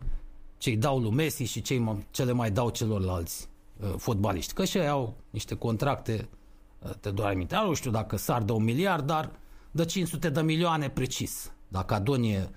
cei 0.59 0.77
dau 0.77 0.99
lui 0.99 1.11
Messi 1.11 1.43
și 1.43 1.61
cei 1.61 2.05
ce 2.11 2.23
le 2.23 2.31
mai 2.31 2.51
dau 2.51 2.69
celorlalți 2.69 3.49
uh, 3.79 3.93
fotbaliști. 3.97 4.53
Că 4.53 4.65
și 4.65 4.77
ei 4.77 4.87
au 4.87 5.15
niște 5.29 5.55
contracte, 5.55 6.29
uh, 6.79 6.89
te 6.99 7.09
doar 7.09 7.31
aminte. 7.31 7.55
Nu 7.65 7.73
știu 7.73 7.91
dacă 7.91 8.17
sar 8.17 8.41
de 8.41 8.51
un 8.51 8.63
miliard, 8.63 9.05
dar 9.05 9.31
de 9.71 9.85
500 9.85 10.29
de 10.29 10.41
milioane 10.41 10.89
precis. 10.89 11.51
Dacă 11.67 11.93
adonie 11.93 12.49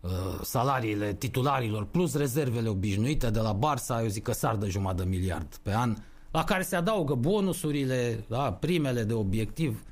uh, 0.00 0.10
salariile 0.42 1.12
titularilor 1.12 1.84
plus 1.84 2.16
rezervele 2.16 2.68
obișnuite 2.68 3.30
de 3.30 3.40
la 3.40 3.58
Barça, 3.58 4.02
eu 4.02 4.08
zic 4.08 4.22
că 4.22 4.32
sar 4.32 4.56
de 4.56 4.68
jumătate 4.68 5.02
de 5.02 5.08
miliard 5.08 5.56
pe 5.62 5.74
an, 5.74 5.96
la 6.30 6.44
care 6.44 6.62
se 6.62 6.76
adaugă 6.76 7.14
bonusurile, 7.14 8.24
da, 8.28 8.52
primele 8.52 9.02
de 9.02 9.12
obiectiv, 9.12 9.82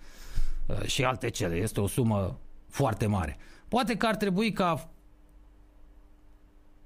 Uh, 0.67 0.83
și 0.87 1.05
alte 1.05 1.31
cele. 1.31 1.57
Este 1.57 1.81
o 1.81 1.87
sumă 1.87 2.39
foarte 2.69 3.07
mare. 3.07 3.37
Poate 3.69 3.97
că 3.97 4.07
ar 4.07 4.17
trebui 4.17 4.53
ca 4.53 4.91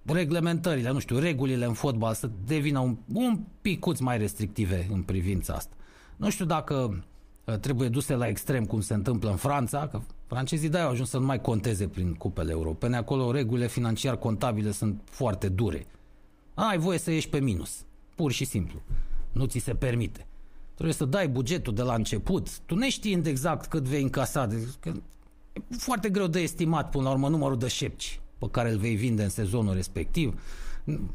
reglementările, 0.02 0.90
nu 0.90 0.98
știu, 0.98 1.18
regulile 1.18 1.64
în 1.64 1.72
fotbal 1.72 2.14
să 2.14 2.30
devină 2.44 2.78
un, 2.78 2.96
un 3.12 3.40
picuț 3.60 3.98
mai 3.98 4.18
restrictive 4.18 4.86
în 4.90 5.02
privința 5.02 5.54
asta. 5.54 5.74
Nu 6.18 6.30
știu 6.30 6.44
dacă 6.44 7.04
uh, 7.44 7.56
trebuie 7.58 7.88
duse 7.88 8.14
la 8.14 8.26
extrem 8.26 8.64
cum 8.64 8.80
se 8.80 8.94
întâmplă 8.94 9.30
în 9.30 9.36
Franța, 9.36 9.88
că 9.88 10.00
francezii 10.26 10.68
de 10.68 10.78
au 10.78 10.90
ajuns 10.90 11.08
să 11.08 11.18
nu 11.18 11.24
mai 11.24 11.40
conteze 11.40 11.88
prin 11.88 12.14
cupele 12.14 12.50
europene. 12.50 12.96
Acolo 12.96 13.30
regulile 13.30 13.66
financiar-contabile 13.68 14.70
sunt 14.70 15.00
foarte 15.04 15.48
dure. 15.48 15.86
Ai 16.54 16.78
voie 16.78 16.98
să 16.98 17.10
ieși 17.10 17.28
pe 17.28 17.40
minus, 17.40 17.84
pur 18.14 18.32
și 18.32 18.44
simplu. 18.44 18.82
Nu 19.32 19.44
ți 19.44 19.58
se 19.58 19.74
permite. 19.74 20.26
Trebuie 20.74 20.94
să 20.94 21.04
dai 21.04 21.28
bugetul 21.28 21.74
de 21.74 21.82
la 21.82 21.94
început. 21.94 22.58
Tu 22.58 22.74
ne 22.74 22.88
știind 22.88 23.26
exact 23.26 23.66
cât 23.66 23.82
vei 23.82 24.02
încasa. 24.02 24.48
Că 24.80 24.92
e 25.52 25.76
foarte 25.76 26.08
greu 26.08 26.26
de 26.26 26.40
estimat 26.40 26.90
până 26.90 27.04
la 27.04 27.10
urmă 27.10 27.28
numărul 27.28 27.58
de 27.58 27.68
șepci 27.68 28.20
pe 28.38 28.48
care 28.50 28.70
îl 28.70 28.78
vei 28.78 28.94
vinde 28.94 29.22
în 29.22 29.28
sezonul 29.28 29.74
respectiv. 29.74 30.40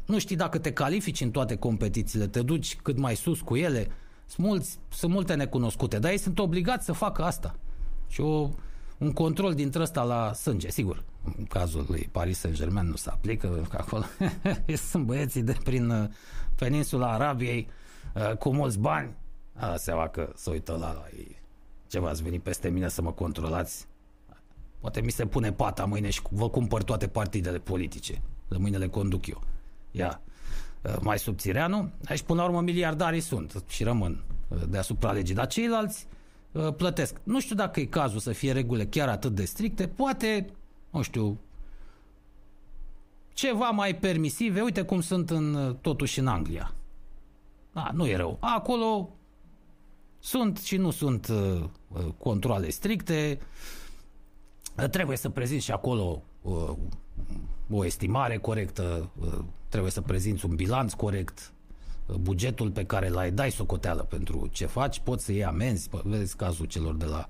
Nu 0.04 0.18
știi 0.18 0.36
dacă 0.36 0.58
te 0.58 0.72
califici 0.72 1.20
în 1.20 1.30
toate 1.30 1.56
competițiile, 1.56 2.26
te 2.26 2.42
duci 2.42 2.76
cât 2.82 2.98
mai 2.98 3.16
sus 3.16 3.40
cu 3.40 3.56
ele. 3.56 3.88
Sunt, 4.34 4.46
mulți, 4.46 4.78
sunt 4.88 5.12
multe 5.12 5.34
necunoscute, 5.34 5.98
dar 5.98 6.10
ei 6.10 6.18
sunt 6.18 6.38
obligați 6.38 6.84
să 6.84 6.92
facă 6.92 7.22
asta. 7.22 7.54
Și 8.08 8.20
o, 8.20 8.48
un 8.98 9.12
control 9.12 9.54
dintre 9.54 9.82
ăsta 9.82 10.02
la 10.02 10.32
sânge, 10.32 10.70
sigur. 10.70 11.02
În 11.38 11.44
cazul 11.44 11.84
lui 11.88 12.08
Paris 12.12 12.38
Saint-Germain 12.38 12.86
nu 12.86 12.96
se 12.96 13.10
aplică, 13.10 13.66
că 13.68 13.76
acolo 13.80 14.04
sunt 14.90 15.04
băieții 15.04 15.42
de 15.42 15.56
prin 15.64 15.90
uh, 15.90 16.08
peninsula 16.54 17.12
Arabiei 17.12 17.68
uh, 18.14 18.36
cu 18.36 18.54
mulți 18.54 18.78
bani 18.78 19.10
a 19.52 19.76
seama 19.76 20.08
că 20.08 20.32
să 20.36 20.50
uită 20.50 20.72
la, 20.72 20.92
la 20.92 21.04
ei. 21.16 21.36
Ceva 21.86 22.08
ați 22.08 22.22
venit 22.22 22.42
peste 22.42 22.68
mine 22.68 22.88
să 22.88 23.02
mă 23.02 23.12
controlați. 23.12 23.86
Poate 24.80 25.00
mi 25.00 25.10
se 25.10 25.26
pune 25.26 25.52
pata 25.52 25.84
mâine 25.84 26.10
și 26.10 26.20
vă 26.30 26.50
cumpăr 26.50 26.82
toate 26.82 27.08
partidele 27.08 27.58
politice. 27.58 28.22
De 28.48 28.56
mâine 28.56 28.76
le 28.76 28.88
conduc 28.88 29.26
eu. 29.26 29.40
Ia, 29.90 30.08
ă, 30.08 30.20
mai 31.00 31.18
subțireanu. 31.18 31.90
Aici, 32.04 32.22
până 32.22 32.40
la 32.40 32.48
urmă, 32.48 32.60
miliardarii 32.60 33.20
sunt 33.20 33.64
și 33.68 33.84
rămân 33.84 34.24
ă, 34.50 34.66
deasupra 34.68 35.12
legii. 35.12 35.34
Dar 35.34 35.46
ceilalți 35.46 36.06
ă, 36.54 36.70
plătesc. 36.70 37.16
Nu 37.22 37.40
știu 37.40 37.54
dacă 37.54 37.80
e 37.80 37.84
cazul 37.84 38.18
să 38.18 38.32
fie 38.32 38.52
regulile 38.52 38.86
chiar 38.86 39.08
atât 39.08 39.34
de 39.34 39.44
stricte. 39.44 39.88
Poate, 39.88 40.46
nu 40.90 41.02
știu, 41.02 41.38
ceva 43.32 43.68
mai 43.70 43.94
permisive. 43.94 44.60
Uite 44.60 44.82
cum 44.82 45.00
sunt 45.00 45.30
în, 45.30 45.76
totuși 45.80 46.18
în 46.18 46.26
Anglia. 46.26 46.74
Da, 47.72 47.90
nu 47.92 48.06
e 48.06 48.16
rău. 48.16 48.36
Acolo 48.40 49.10
sunt 50.18 50.58
și 50.58 50.76
nu 50.76 50.90
sunt 50.90 51.28
uh, 51.28 51.62
uh, 51.88 52.04
controle 52.18 52.70
stricte. 52.70 53.38
Uh, 54.78 54.88
trebuie 54.88 55.16
să 55.16 55.28
prezinți 55.28 55.64
și 55.64 55.72
acolo 55.72 56.22
uh, 56.42 56.70
o 57.70 57.84
estimare 57.84 58.36
corectă, 58.36 59.10
uh, 59.20 59.38
trebuie 59.74 59.92
să 59.94 60.00
prezinți 60.00 60.44
un 60.44 60.54
bilanț 60.54 60.92
corect, 60.92 61.52
uh, 62.06 62.16
bugetul 62.16 62.70
pe 62.70 62.84
care 62.84 63.08
l-ai, 63.08 63.30
dai 63.30 63.50
socoteală 63.50 64.02
pentru 64.02 64.48
ce 64.52 64.66
faci, 64.66 65.00
poți 65.00 65.24
să 65.24 65.32
iei 65.32 65.44
amenzi, 65.44 65.88
vezi 66.02 66.36
cazul 66.36 66.66
celor 66.66 66.94
de 66.94 67.04
la 67.04 67.28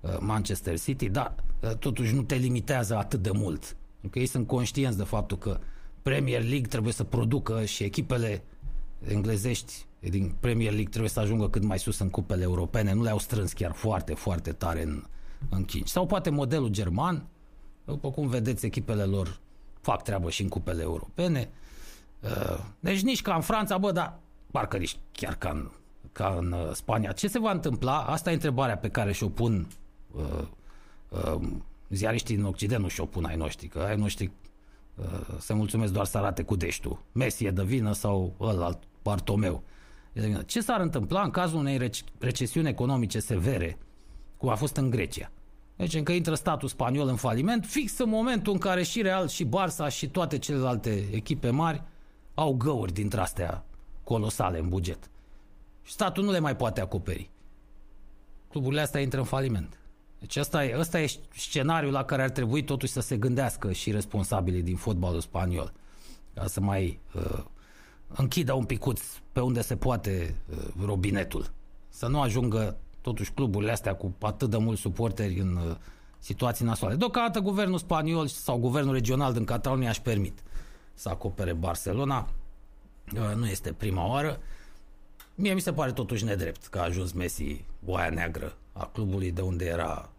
uh, 0.00 0.16
Manchester 0.20 0.78
City, 0.78 1.08
dar 1.08 1.34
uh, 1.60 1.70
totuși 1.70 2.14
nu 2.14 2.22
te 2.22 2.34
limitează 2.34 2.96
atât 2.96 3.22
de 3.22 3.30
mult 3.30 3.76
Pentru 3.90 4.10
că 4.10 4.18
ei 4.18 4.26
sunt 4.26 4.46
conștienți 4.46 4.96
de 4.96 5.04
faptul 5.04 5.38
că 5.38 5.58
Premier 6.02 6.42
League 6.42 6.66
trebuie 6.68 6.92
să 6.92 7.04
producă 7.04 7.64
și 7.64 7.82
echipele 7.84 8.42
englezești 9.08 9.86
din 10.00 10.34
Premier 10.40 10.70
League 10.70 10.90
trebuie 10.90 11.10
să 11.10 11.20
ajungă 11.20 11.48
cât 11.48 11.62
mai 11.62 11.78
sus 11.78 11.98
în 11.98 12.10
cupele 12.10 12.42
europene. 12.42 12.92
Nu 12.92 13.02
le-au 13.02 13.18
strâns 13.18 13.52
chiar 13.52 13.72
foarte, 13.72 14.14
foarte 14.14 14.52
tare 14.52 14.82
în, 14.82 15.04
în 15.48 15.64
cinci. 15.64 15.88
Sau 15.88 16.06
poate 16.06 16.30
modelul 16.30 16.68
german, 16.68 17.26
după 17.84 18.10
cum 18.10 18.28
vedeți, 18.28 18.66
echipele 18.66 19.04
lor 19.04 19.40
fac 19.80 20.02
treabă 20.02 20.30
și 20.30 20.42
în 20.42 20.48
cupele 20.48 20.82
europene. 20.82 21.50
Uh, 22.20 22.58
Deci 22.80 23.00
nici 23.00 23.22
ca 23.22 23.34
în 23.34 23.40
Franța, 23.40 23.78
bă, 23.78 23.92
dar 23.92 24.18
parcă 24.50 24.76
nici 24.76 24.96
chiar 25.12 25.34
ca 25.34 25.50
în, 25.50 25.70
ca 26.12 26.36
în 26.38 26.52
uh, 26.52 26.72
Spania. 26.72 27.12
Ce 27.12 27.28
se 27.28 27.38
va 27.38 27.50
întâmpla? 27.50 27.98
Asta 27.98 28.30
e 28.30 28.34
întrebarea 28.34 28.76
pe 28.76 28.88
care 28.88 29.12
și-o 29.12 29.28
pun 29.28 29.66
uh, 30.12 30.46
uh, 31.08 31.40
ziariștii 31.88 32.36
din 32.36 32.44
Occident, 32.44 32.82
nu 32.82 32.88
și-o 32.88 33.04
pun 33.04 33.24
ai 33.24 33.36
noștri, 33.36 33.66
că 33.66 33.78
ai 33.78 33.96
noștri 33.96 34.30
uh, 34.94 35.04
se 35.38 35.54
mulțumesc 35.54 35.92
doar 35.92 36.06
să 36.06 36.18
arate 36.18 36.42
cu 36.42 36.56
deștul. 36.56 37.02
Messi 37.12 37.44
e 37.44 37.50
de 37.50 37.62
vină 37.62 37.92
sau 37.92 38.34
ălalt, 38.40 38.78
Bartomeu. 39.02 39.62
E 40.12 40.20
de 40.20 40.26
vină. 40.26 40.42
Ce 40.42 40.60
s-ar 40.60 40.80
întâmpla 40.80 41.22
în 41.22 41.30
cazul 41.30 41.58
unei 41.58 41.88
rec- 41.88 42.18
recesiuni 42.18 42.68
economice 42.68 43.18
severe, 43.18 43.78
cum 44.36 44.48
a 44.48 44.54
fost 44.54 44.76
în 44.76 44.90
Grecia? 44.90 45.30
Deci 45.76 45.94
încă 45.94 46.12
intră 46.12 46.34
statul 46.34 46.68
spaniol 46.68 47.08
în 47.08 47.16
faliment, 47.16 47.66
fix 47.66 47.98
în 47.98 48.08
momentul 48.08 48.52
în 48.52 48.58
care 48.58 48.82
și 48.82 49.02
Real 49.02 49.28
și 49.28 49.44
Barça 49.44 49.88
și 49.88 50.08
toate 50.08 50.38
celelalte 50.38 51.04
echipe 51.12 51.50
mari 51.50 51.82
au 52.40 52.54
găuri 52.54 52.92
dintre 52.92 53.20
astea 53.20 53.64
colosale 54.04 54.58
în 54.58 54.68
buget. 54.68 55.10
Și 55.82 55.92
statul 55.92 56.24
nu 56.24 56.30
le 56.30 56.38
mai 56.38 56.56
poate 56.56 56.80
acoperi. 56.80 57.30
Cluburile 58.48 58.80
astea 58.80 59.00
intră 59.00 59.18
în 59.18 59.24
faliment. 59.24 59.78
Deci 60.18 60.36
ăsta 60.36 60.64
e, 60.64 60.78
ăsta 60.78 61.00
e 61.00 61.12
scenariul 61.34 61.92
la 61.92 62.04
care 62.04 62.22
ar 62.22 62.30
trebui 62.30 62.64
totuși 62.64 62.92
să 62.92 63.00
se 63.00 63.16
gândească 63.16 63.72
și 63.72 63.90
responsabilii 63.90 64.62
din 64.62 64.76
fotbalul 64.76 65.20
spaniol. 65.20 65.72
Ca 66.34 66.46
să 66.46 66.60
mai 66.60 67.00
uh, 67.14 67.44
închidă 68.08 68.52
un 68.52 68.64
picuț 68.64 69.00
pe 69.32 69.40
unde 69.40 69.62
se 69.62 69.76
poate 69.76 70.34
uh, 70.50 70.84
robinetul. 70.84 71.50
Să 71.88 72.06
nu 72.06 72.20
ajungă 72.20 72.76
totuși 73.00 73.32
cluburile 73.32 73.72
astea 73.72 73.94
cu 73.94 74.14
atât 74.20 74.50
de 74.50 74.56
mulți 74.56 74.80
suporteri 74.80 75.40
în 75.40 75.56
uh, 75.56 75.76
situații 76.18 76.64
nasoale. 76.64 76.94
Deocamdată 76.94 77.40
guvernul 77.40 77.78
spaniol 77.78 78.26
sau 78.26 78.58
guvernul 78.58 78.92
regional 78.92 79.32
din 79.32 79.44
Catalonia 79.44 79.88
își 79.88 80.02
permit 80.02 80.42
să 81.00 81.08
acopere 81.08 81.52
Barcelona. 81.52 82.28
Uh, 83.14 83.34
nu 83.34 83.48
este 83.48 83.72
prima 83.72 84.06
oară. 84.06 84.40
Mie 85.34 85.52
mi 85.52 85.60
se 85.60 85.72
pare 85.72 85.92
totuși 85.92 86.24
nedrept 86.24 86.66
că 86.66 86.78
a 86.78 86.82
ajuns 86.82 87.12
Messi 87.12 87.64
oaia 87.84 88.10
neagră 88.10 88.56
a 88.72 88.86
clubului 88.86 89.30
de 89.32 89.40
unde 89.40 89.64
era 89.64 90.10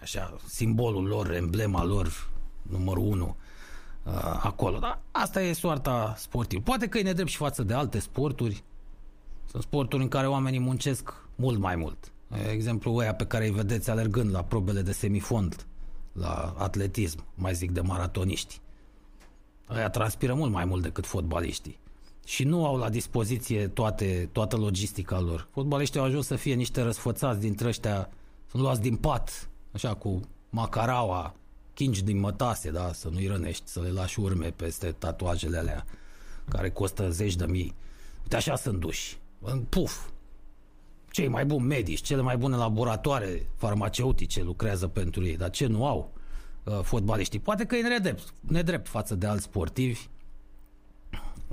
așa, 0.00 0.36
simbolul 0.48 1.06
lor, 1.06 1.30
emblema 1.30 1.84
lor, 1.84 2.30
numărul 2.62 3.04
unu 3.04 3.36
uh, 4.04 4.12
acolo. 4.42 4.78
Dar 4.78 5.00
asta 5.10 5.42
e 5.42 5.52
soarta 5.52 6.14
sportivă. 6.16 6.62
Poate 6.62 6.88
că 6.88 6.98
e 6.98 7.02
nedrept 7.02 7.30
și 7.30 7.36
față 7.36 7.62
de 7.62 7.74
alte 7.74 7.98
sporturi. 7.98 8.64
Sunt 9.50 9.62
sporturi 9.62 10.02
în 10.02 10.08
care 10.08 10.26
oamenii 10.26 10.60
muncesc 10.60 11.14
mult 11.34 11.58
mai 11.58 11.76
mult. 11.76 12.12
E 12.32 12.50
Exemplu 12.50 12.94
ăia 12.94 13.14
pe 13.14 13.26
care 13.26 13.44
îi 13.44 13.52
vedeți 13.52 13.90
alergând 13.90 14.30
la 14.30 14.44
probele 14.44 14.82
de 14.82 14.92
semifond, 14.92 15.66
la 16.12 16.54
atletism, 16.58 17.24
mai 17.34 17.54
zic 17.54 17.70
de 17.70 17.80
maratoniști. 17.80 18.62
Aia 19.66 19.90
transpiră 19.90 20.34
mult 20.34 20.52
mai 20.52 20.64
mult 20.64 20.82
decât 20.82 21.06
fotbaliștii. 21.06 21.78
Și 22.24 22.44
nu 22.44 22.66
au 22.66 22.76
la 22.76 22.88
dispoziție 22.88 23.68
toate, 23.68 24.28
toată 24.32 24.56
logistica 24.56 25.20
lor. 25.20 25.48
Fotbaliștii 25.50 26.00
au 26.00 26.06
ajuns 26.06 26.26
să 26.26 26.36
fie 26.36 26.54
niște 26.54 26.82
răsfățați 26.82 27.40
dintre 27.40 27.68
ăștia, 27.68 28.10
sunt 28.50 28.62
luați 28.62 28.80
din 28.80 28.96
pat, 28.96 29.48
așa 29.72 29.94
cu 29.94 30.20
macaraua, 30.50 31.34
chingi 31.74 32.04
din 32.04 32.20
mătase, 32.20 32.70
da, 32.70 32.92
să 32.92 33.08
nu-i 33.08 33.26
rănești, 33.26 33.68
să 33.68 33.80
le 33.80 33.90
lași 33.90 34.20
urme 34.20 34.50
peste 34.50 34.92
tatuajele 34.92 35.58
alea 35.58 35.84
care 36.48 36.70
costă 36.70 37.10
zeci 37.10 37.36
de 37.36 37.46
mii. 37.46 37.74
Uite, 38.22 38.36
așa 38.36 38.56
sunt 38.56 38.80
duși. 38.80 39.18
În 39.40 39.60
puf. 39.60 40.08
Cei 41.10 41.28
mai 41.28 41.44
buni 41.44 41.66
medici, 41.66 42.00
cele 42.00 42.22
mai 42.22 42.36
bune 42.36 42.56
laboratoare 42.56 43.46
farmaceutice 43.56 44.42
lucrează 44.42 44.88
pentru 44.88 45.26
ei, 45.26 45.36
dar 45.36 45.50
ce 45.50 45.66
nu 45.66 45.86
au 45.86 46.12
uh, 46.64 46.80
fotbaliștii? 46.82 47.38
Poate 47.38 47.64
că 47.64 47.76
e 47.76 47.82
nedrept, 47.88 48.32
nedrept 48.40 48.88
față 48.88 49.14
de 49.14 49.26
alți 49.26 49.44
sportivi, 49.44 50.00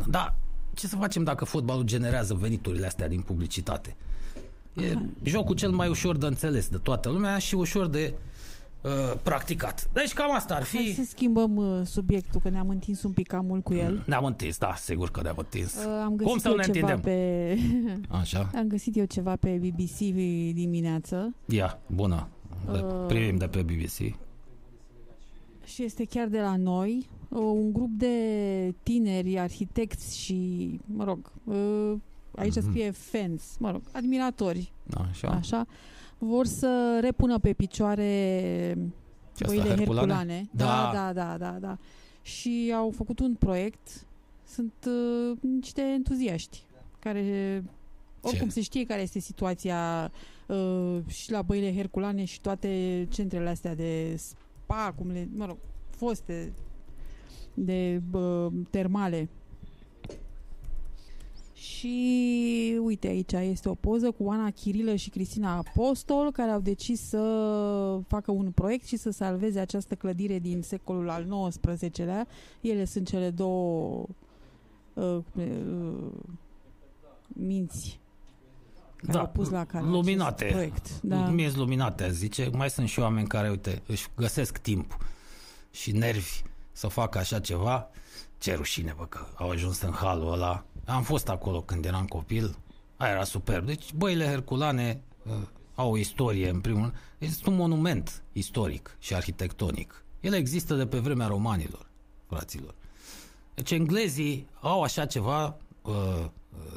da, 0.07 0.35
ce 0.73 0.87
să 0.87 0.95
facem 0.95 1.23
dacă 1.23 1.45
fotbalul 1.45 1.83
generează 1.83 2.33
veniturile 2.33 2.85
astea 2.85 3.07
din 3.07 3.21
publicitate? 3.21 3.95
E 4.73 4.97
jocul 5.23 5.55
cel 5.55 5.71
mai 5.71 5.87
ușor 5.89 6.17
de 6.17 6.25
înțeles 6.25 6.67
de 6.67 6.77
toată 6.77 7.09
lumea 7.09 7.37
și 7.37 7.55
ușor 7.55 7.87
de 7.87 8.13
uh, 8.81 8.91
practicat. 9.23 9.89
Deci 9.93 10.13
cam 10.13 10.35
asta 10.35 10.55
ar 10.55 10.63
Hai 10.65 10.83
fi. 10.83 10.93
să 10.95 11.01
schimbăm 11.09 11.55
uh, 11.55 11.81
subiectul, 11.85 12.41
că 12.41 12.49
ne-am 12.49 12.69
întins 12.69 13.03
un 13.03 13.11
pic 13.11 13.27
cam 13.27 13.45
mult 13.45 13.63
cu 13.63 13.73
el. 13.73 14.03
Ne-am 14.05 14.25
întins, 14.25 14.57
da, 14.57 14.73
sigur 14.75 15.11
că 15.11 15.21
ne-am 15.21 15.35
întins. 15.37 15.75
Uh, 15.75 16.01
am 16.03 16.15
găsit 16.15 16.31
Cum 16.31 16.37
să 16.39 16.47
eu 16.47 16.53
nu 16.55 16.59
ne 16.59 16.73
ceva 16.73 16.91
întindem? 16.91 16.99
pe... 16.99 17.57
Așa, 18.21 18.49
am 18.55 18.67
găsit 18.67 18.95
eu 18.97 19.05
ceva 19.05 19.35
pe 19.35 19.49
BBC 19.61 19.97
dimineață 20.53 21.33
ia, 21.45 21.79
bună. 21.87 22.27
Le 22.71 22.79
Uh. 22.81 23.05
primim 23.07 23.37
de 23.37 23.47
pe 23.47 23.61
BBC. 23.61 24.15
Și 25.71 25.83
este 25.83 26.05
chiar 26.05 26.27
de 26.27 26.39
la 26.41 26.55
noi. 26.55 27.07
Uh, 27.29 27.37
un 27.39 27.73
grup 27.73 27.89
de 27.91 28.15
tineri 28.83 29.39
arhitecți 29.39 30.17
și, 30.17 30.69
mă 30.85 31.03
rog, 31.03 31.31
uh, 31.43 31.93
aici 32.35 32.55
Mhm. 32.55 32.69
scrie 32.69 32.91
fans, 32.91 33.55
mă 33.59 33.71
rog, 33.71 33.81
admiratori, 33.91 34.71
Așa. 35.09 35.27
așa, 35.27 35.65
vor 36.17 36.45
să 36.45 36.97
repună 37.01 37.39
pe 37.39 37.53
picioare 37.53 38.73
Ce 39.35 39.43
asta, 39.43 39.55
băile 39.55 39.75
Herculane? 39.75 40.13
herculane. 40.13 40.49
Da. 40.51 40.65
Da, 40.93 41.11
da, 41.13 41.13
da, 41.13 41.37
da, 41.37 41.57
da. 41.59 41.77
Și 42.21 42.73
au 42.75 42.91
făcut 42.91 43.19
un 43.19 43.33
proiect. 43.33 44.05
Sunt 44.47 44.73
uh, 44.87 45.37
niște 45.41 45.81
entuziaști 45.81 46.61
care 46.99 47.63
oricum 48.21 48.49
se 48.49 48.61
știe 48.61 48.85
care 48.85 49.01
este 49.01 49.19
situația 49.19 50.11
uh, 50.47 50.97
și 51.07 51.31
la 51.31 51.41
băile 51.41 51.75
herculane 51.75 52.23
și 52.23 52.41
toate 52.41 53.07
centrele 53.11 53.49
astea 53.49 53.75
de 53.75 54.19
spa, 54.71 54.93
cum 54.97 55.11
le, 55.11 55.29
mă 55.33 55.45
rog, 55.45 55.57
foste 55.89 56.53
de 57.53 58.01
uh, 58.11 58.47
termale. 58.69 59.29
Și 61.53 62.79
uite 62.81 63.07
aici 63.07 63.31
este 63.31 63.69
o 63.69 63.75
poză 63.75 64.11
cu 64.11 64.29
Ana 64.29 64.51
Chirilă 64.51 64.95
și 64.95 65.09
Cristina 65.09 65.57
Apostol 65.57 66.31
care 66.31 66.51
au 66.51 66.59
decis 66.59 67.01
să 67.01 67.99
facă 68.07 68.31
un 68.31 68.51
proiect 68.51 68.85
și 68.85 68.97
să 68.97 69.09
salveze 69.09 69.59
această 69.59 69.95
clădire 69.95 70.39
din 70.39 70.61
secolul 70.61 71.09
al 71.09 71.49
XIX-lea. 71.49 72.27
Ele 72.61 72.85
sunt 72.85 73.07
cele 73.07 73.29
două 73.29 74.05
uh, 74.93 75.17
uh, 75.35 76.11
minți 77.27 78.00
care 79.05 79.17
au 79.19 79.27
pus 79.27 79.49
la 79.49 79.65
cale 79.65 79.85
Da, 79.85 79.91
luminate. 79.91 80.43
acest 80.43 80.55
proiect. 80.55 81.01
Da. 81.01 81.15
Mie 81.27 81.47
sunt 81.47 81.59
luminate, 81.59 82.03
aș 82.03 82.11
zice. 82.11 82.49
Mai 82.53 82.69
sunt 82.69 82.87
și 82.87 82.99
oameni 82.99 83.27
care, 83.27 83.49
uite, 83.49 83.81
își 83.85 84.07
găsesc 84.15 84.57
timp 84.57 84.97
și 85.71 85.91
nervi 85.91 86.41
să 86.71 86.87
facă 86.87 87.17
așa 87.17 87.39
ceva. 87.39 87.89
Ce 88.37 88.53
rușine, 88.55 88.93
bă, 88.97 89.05
că 89.05 89.19
au 89.35 89.49
ajuns 89.49 89.81
în 89.81 89.91
halul 89.91 90.31
ăla. 90.33 90.65
Am 90.85 91.03
fost 91.03 91.29
acolo 91.29 91.61
când 91.61 91.85
eram 91.85 92.05
copil. 92.05 92.55
Aia 92.97 93.11
era 93.11 93.23
superb. 93.23 93.65
Deci, 93.65 93.93
băile 93.93 94.25
herculane 94.25 95.01
uh, 95.25 95.33
au 95.75 95.91
o 95.91 95.97
istorie, 95.97 96.49
în 96.49 96.59
primul 96.59 96.81
rând. 96.81 96.93
Este 97.17 97.49
un 97.49 97.55
monument 97.55 98.23
istoric 98.31 98.95
și 98.99 99.15
arhitectonic. 99.15 100.03
Ele 100.19 100.37
există 100.37 100.75
de 100.75 100.85
pe 100.85 100.97
vremea 100.99 101.27
romanilor, 101.27 101.89
fraților. 102.27 102.75
Deci 103.53 103.71
englezii 103.71 104.47
au 104.59 104.81
așa 104.83 105.05
ceva, 105.05 105.57
uh, 105.81 105.93
uh, 105.93 106.27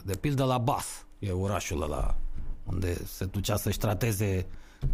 de 0.04 0.16
pildă 0.16 0.44
la 0.44 0.58
Bath, 0.58 0.88
e 1.18 1.30
orașul 1.30 1.82
ăla 1.82 2.16
unde 2.64 3.04
se 3.06 3.24
ducea 3.24 3.56
să-și 3.56 3.78
trateze 3.78 4.46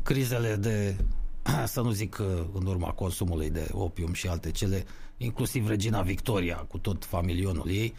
crizele 0.02 0.56
de, 0.56 0.96
să 1.64 1.80
nu 1.80 1.90
zic 1.90 2.18
uh, 2.20 2.26
în 2.52 2.66
urma 2.66 2.90
consumului 2.92 3.50
de 3.50 3.68
opium 3.72 4.12
și 4.12 4.28
alte 4.28 4.50
cele, 4.50 4.84
inclusiv 5.16 5.68
Regina 5.68 6.02
Victoria 6.02 6.56
cu 6.56 6.78
tot 6.78 7.04
familionul 7.04 7.68
ei. 7.70 7.94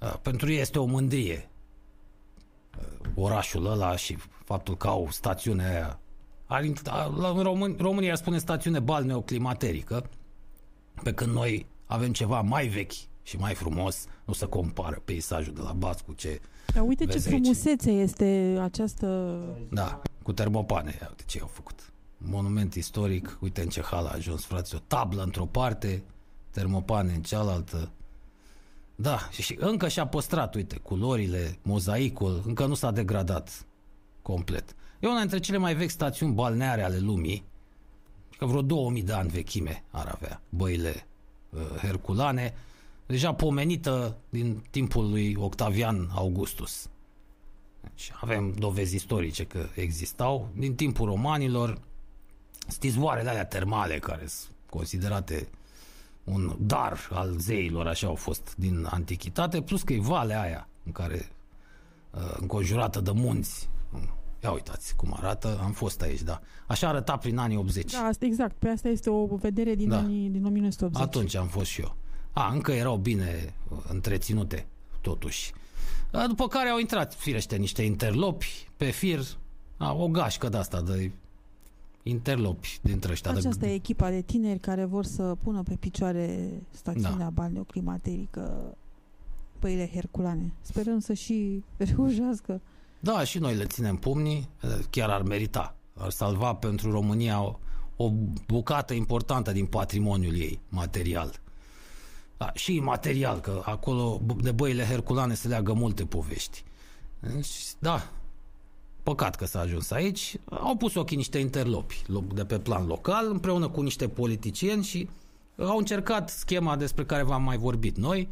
Uh, 0.00 0.14
Pentru 0.22 0.50
ei 0.52 0.60
este 0.60 0.78
o 0.78 0.84
mândrie 0.84 1.48
uh, 2.78 2.84
orașul 3.14 3.66
ăla 3.70 3.96
și 3.96 4.16
faptul 4.44 4.76
că 4.76 4.86
au 4.88 5.08
stațiunea 5.10 5.70
aia. 5.70 6.00
Ar, 6.46 6.64
la- 7.16 7.28
în 7.28 7.42
Român, 7.42 7.76
România 7.80 8.10
ar 8.10 8.16
spune 8.16 8.38
stațiune 8.38 8.80
balneoclimaterică, 8.80 10.10
pe 11.02 11.12
când 11.12 11.32
noi 11.32 11.66
avem 11.84 12.12
ceva 12.12 12.40
mai 12.40 12.66
vechi 12.66 12.92
și 13.22 13.36
mai 13.36 13.54
frumos, 13.54 14.04
nu 14.24 14.32
se 14.32 14.46
compară 14.46 15.02
peisajul 15.04 15.54
de 15.54 15.60
la 15.60 15.72
Bath 15.72 16.00
cu 16.06 16.12
ce 16.12 16.40
Dar 16.74 16.84
uite 16.86 17.04
ce 17.04 17.12
Vezi 17.12 17.28
aici. 17.28 17.42
frumusețe 17.42 17.90
este 17.90 18.58
această... 18.62 19.38
Da, 19.70 20.02
cu 20.22 20.32
termopane, 20.32 20.96
ia 21.00 21.06
uite 21.08 21.22
ce 21.26 21.40
au 21.40 21.46
făcut. 21.46 21.92
Monument 22.18 22.74
istoric, 22.74 23.38
uite 23.40 23.62
în 23.62 23.68
ce 23.68 23.82
hal 23.82 24.06
a 24.06 24.12
ajuns, 24.14 24.44
frate, 24.44 24.76
o 24.76 24.78
tablă 24.86 25.22
într-o 25.22 25.44
parte, 25.44 26.02
termopane 26.50 27.12
în 27.12 27.22
cealaltă. 27.22 27.90
Da, 28.96 29.18
și, 29.30 29.42
și 29.42 29.56
încă 29.60 29.88
și-a 29.88 30.06
păstrat, 30.06 30.54
uite, 30.54 30.76
culorile, 30.76 31.58
mozaicul, 31.62 32.42
încă 32.46 32.66
nu 32.66 32.74
s-a 32.74 32.90
degradat 32.90 33.66
complet. 34.22 34.74
E 35.00 35.06
una 35.06 35.18
dintre 35.18 35.38
cele 35.38 35.58
mai 35.58 35.74
vechi 35.74 35.90
stațiuni 35.90 36.32
balneare 36.34 36.82
ale 36.82 36.98
lumii 36.98 37.44
că 38.38 38.46
vreo 38.46 38.62
2000 38.62 39.02
de 39.02 39.12
ani 39.12 39.28
vechime 39.28 39.84
ar 39.90 40.10
avea 40.14 40.40
băile 40.48 41.06
uh, 41.50 41.60
herculane, 41.78 42.54
deja 43.06 43.34
pomenită 43.34 44.16
din 44.28 44.64
timpul 44.70 45.10
lui 45.10 45.36
Octavian 45.38 46.08
Augustus. 46.14 46.88
Deci 47.80 48.12
avem 48.20 48.52
dovezi 48.58 48.94
istorice 48.94 49.44
că 49.44 49.66
existau. 49.74 50.48
Din 50.56 50.74
timpul 50.74 51.06
romanilor, 51.06 51.78
stizoarele 52.66 53.28
alea 53.28 53.44
termale 53.44 53.98
care 53.98 54.26
sunt 54.26 54.54
considerate 54.70 55.48
un 56.24 56.56
dar 56.60 57.08
al 57.12 57.36
zeilor, 57.38 57.86
așa 57.86 58.06
au 58.06 58.14
fost 58.14 58.54
din 58.56 58.86
antichitate, 58.90 59.60
plus 59.62 59.82
că 59.82 59.92
e 59.92 60.00
valea 60.00 60.40
aia 60.40 60.68
în 60.84 60.92
care 60.92 61.28
uh, 62.10 62.20
înconjurată 62.40 63.00
de 63.00 63.10
munți. 63.10 63.68
Ia 64.42 64.52
uitați 64.52 64.96
cum 64.96 65.14
arată, 65.16 65.60
am 65.62 65.72
fost 65.72 66.02
aici, 66.02 66.22
da. 66.22 66.40
Așa 66.66 66.88
arăta 66.88 67.16
prin 67.16 67.38
anii 67.38 67.56
80. 67.56 67.92
Da, 67.92 67.98
asta, 67.98 68.24
exact. 68.24 68.56
Pe 68.58 68.68
asta 68.68 68.88
este 68.88 69.10
o 69.10 69.36
vedere 69.36 69.74
din, 69.74 69.88
Da. 69.88 69.98
anii, 69.98 70.28
din 70.28 70.44
1980. 70.44 71.06
Atunci 71.06 71.34
am 71.34 71.46
fost 71.46 71.66
și 71.70 71.80
eu. 71.80 71.96
A, 72.38 72.50
încă 72.52 72.72
erau 72.72 72.96
bine 72.96 73.54
uh, 73.68 73.78
întreținute, 73.88 74.66
totuși. 75.00 75.52
A, 76.12 76.26
După 76.26 76.46
care 76.48 76.68
au 76.68 76.78
intrat, 76.78 77.14
firește, 77.14 77.56
niște 77.56 77.82
interlopi 77.82 78.68
pe 78.76 78.90
fir. 78.90 79.20
A, 79.76 79.92
o 79.92 80.08
gașcă 80.08 80.48
de 80.48 80.56
asta 80.56 80.80
de 80.80 81.10
interlopi 82.02 82.78
dintre 82.82 83.12
ăștia. 83.12 83.32
de- 83.32 83.38
Aceasta 83.38 83.66
e 83.66 83.72
echipa 83.74 84.10
de 84.10 84.20
tineri 84.22 84.58
care 84.58 84.84
vor 84.84 85.04
să 85.04 85.36
pună 85.42 85.62
pe 85.62 85.74
picioare 85.80 86.50
stațiunea 86.70 87.16
Da. 87.18 87.30
balneoclimaterică 87.30 88.76
păile 89.58 89.90
herculane. 89.92 90.52
Sperăm 90.60 90.98
să 90.98 91.12
și 91.12 91.62
reușească. 91.96 92.60
Da, 93.00 93.24
și 93.24 93.38
noi 93.38 93.54
le 93.54 93.64
ținem 93.64 93.96
pumnii, 93.96 94.48
chiar 94.90 95.10
ar 95.10 95.22
merita. 95.22 95.76
Ar 95.96 96.10
salva 96.10 96.54
pentru 96.54 96.90
România 96.90 97.42
o, 97.42 97.58
o 97.96 98.10
bucată 98.46 98.94
importantă 98.94 99.52
din 99.52 99.66
patrimoniul 99.66 100.34
ei 100.36 100.60
material. 100.68 101.40
Da, 102.36 102.50
și 102.54 102.80
material, 102.80 103.40
că 103.40 103.62
acolo 103.64 104.20
de 104.40 104.52
băile 104.52 104.84
herculane 104.84 105.34
se 105.34 105.48
leagă 105.48 105.72
multe 105.72 106.04
povești. 106.04 106.64
Deci, 107.20 107.50
da, 107.78 108.10
păcat 109.02 109.36
că 109.36 109.46
s-a 109.46 109.60
ajuns 109.60 109.90
aici. 109.90 110.36
Au 110.50 110.76
pus 110.76 110.94
ochii 110.94 111.16
niște 111.16 111.38
interlopi 111.38 112.02
lo- 112.02 112.34
de 112.34 112.44
pe 112.44 112.58
plan 112.58 112.86
local, 112.86 113.30
împreună 113.30 113.68
cu 113.68 113.80
niște 113.80 114.08
politicieni 114.08 114.82
și 114.82 115.08
au 115.58 115.78
încercat 115.78 116.30
schema 116.30 116.76
despre 116.76 117.04
care 117.04 117.22
v-am 117.22 117.42
mai 117.42 117.56
vorbit 117.56 117.96
noi, 117.96 118.28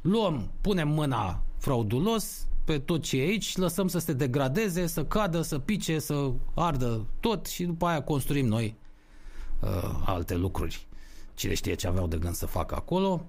luăm, 0.00 0.50
punem 0.60 0.88
mâna 0.88 1.42
fraudulos 1.58 2.46
pe 2.64 2.78
tot 2.78 3.02
ce 3.02 3.16
e 3.16 3.22
aici, 3.22 3.56
lăsăm 3.56 3.88
să 3.88 3.98
se 3.98 4.12
degradeze, 4.12 4.86
să 4.86 5.04
cadă, 5.04 5.42
să 5.42 5.58
pice, 5.58 5.98
să 5.98 6.30
ardă 6.54 7.06
tot 7.20 7.46
și 7.46 7.64
după 7.64 7.86
aia 7.86 8.02
construim 8.02 8.46
noi 8.46 8.74
uh, 9.60 10.02
alte 10.04 10.36
lucruri. 10.36 10.86
Cine 11.36 11.54
știe 11.54 11.74
ce 11.74 11.86
aveau 11.86 12.06
de 12.06 12.16
gând 12.16 12.34
să 12.34 12.46
facă 12.46 12.74
acolo. 12.74 13.26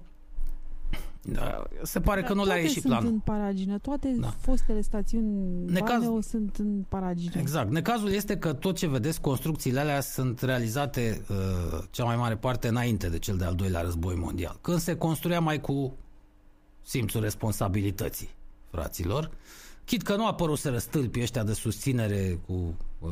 Da, 1.22 1.62
se 1.82 2.00
pare 2.00 2.22
că 2.22 2.34
nu 2.34 2.44
le-a 2.44 2.46
toate 2.54 2.60
ieșit 2.60 2.80
sunt 2.82 2.92
planul. 2.92 3.12
în 3.12 3.18
paragină. 3.18 3.78
Toate 3.78 4.16
Da. 4.20 4.28
fostele 4.40 4.80
stațiuni 4.80 5.64
Necaz- 5.72 5.86
balneo 5.86 6.20
sunt 6.20 6.56
în 6.56 6.84
paragină. 6.88 7.32
Exact. 7.36 7.70
Necazul 7.70 8.10
este 8.10 8.36
că 8.38 8.52
tot 8.52 8.76
ce 8.76 8.86
vedeți, 8.86 9.20
construcțiile 9.20 9.80
alea 9.80 10.00
sunt 10.00 10.40
realizate 10.40 11.22
uh, 11.30 11.78
cea 11.90 12.04
mai 12.04 12.16
mare 12.16 12.36
parte 12.36 12.68
înainte 12.68 13.08
de 13.08 13.18
cel 13.18 13.36
de-al 13.36 13.54
doilea 13.54 13.80
război 13.80 14.14
mondial. 14.14 14.58
Când 14.60 14.78
se 14.78 14.96
construia 14.96 15.40
mai 15.40 15.60
cu 15.60 15.96
simțul 16.82 17.20
responsabilității, 17.20 18.28
fraților. 18.70 19.30
Chit 19.84 20.02
că 20.02 20.16
nu 20.16 20.24
a 20.24 20.28
apărut 20.28 20.58
să 20.58 20.76
stâlpii 20.78 21.22
ăștia 21.22 21.42
de 21.44 21.52
susținere 21.52 22.40
cu 22.46 22.74
uh, 22.98 23.10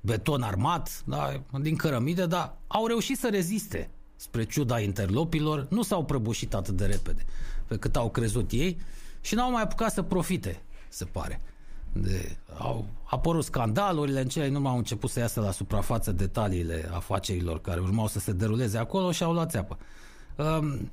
beton 0.00 0.42
armat, 0.42 1.02
da, 1.06 1.42
din 1.60 1.76
cărămidă, 1.76 2.26
dar 2.26 2.56
au 2.66 2.86
reușit 2.86 3.18
să 3.18 3.28
reziste 3.30 3.90
spre 4.20 4.44
ciuda 4.44 4.80
interlopilor, 4.80 5.66
nu 5.70 5.82
s-au 5.82 6.04
prăbușit 6.04 6.54
atât 6.54 6.76
de 6.76 6.86
repede 6.86 7.24
pe 7.66 7.76
cât 7.76 7.96
au 7.96 8.10
crezut 8.10 8.50
ei 8.50 8.78
și 9.20 9.34
n-au 9.34 9.50
mai 9.50 9.62
apucat 9.62 9.92
să 9.92 10.02
profite, 10.02 10.62
se 10.88 11.04
pare. 11.04 11.40
De, 11.92 12.36
au 12.58 12.86
apărut 13.04 13.44
scandalurile, 13.44 14.20
în 14.20 14.28
cele 14.28 14.46
din 14.46 14.54
urmă 14.54 14.68
au 14.68 14.76
început 14.76 15.10
să 15.10 15.18
iasă 15.18 15.40
la 15.40 15.50
suprafață 15.50 16.12
detaliile 16.12 16.90
afacerilor 16.92 17.60
care 17.60 17.80
urmau 17.80 18.06
să 18.06 18.18
se 18.18 18.32
deruleze 18.32 18.78
acolo 18.78 19.12
și 19.12 19.22
au 19.22 19.32
luat 19.32 19.50
țeapă. 19.50 19.78
Um, 20.36 20.90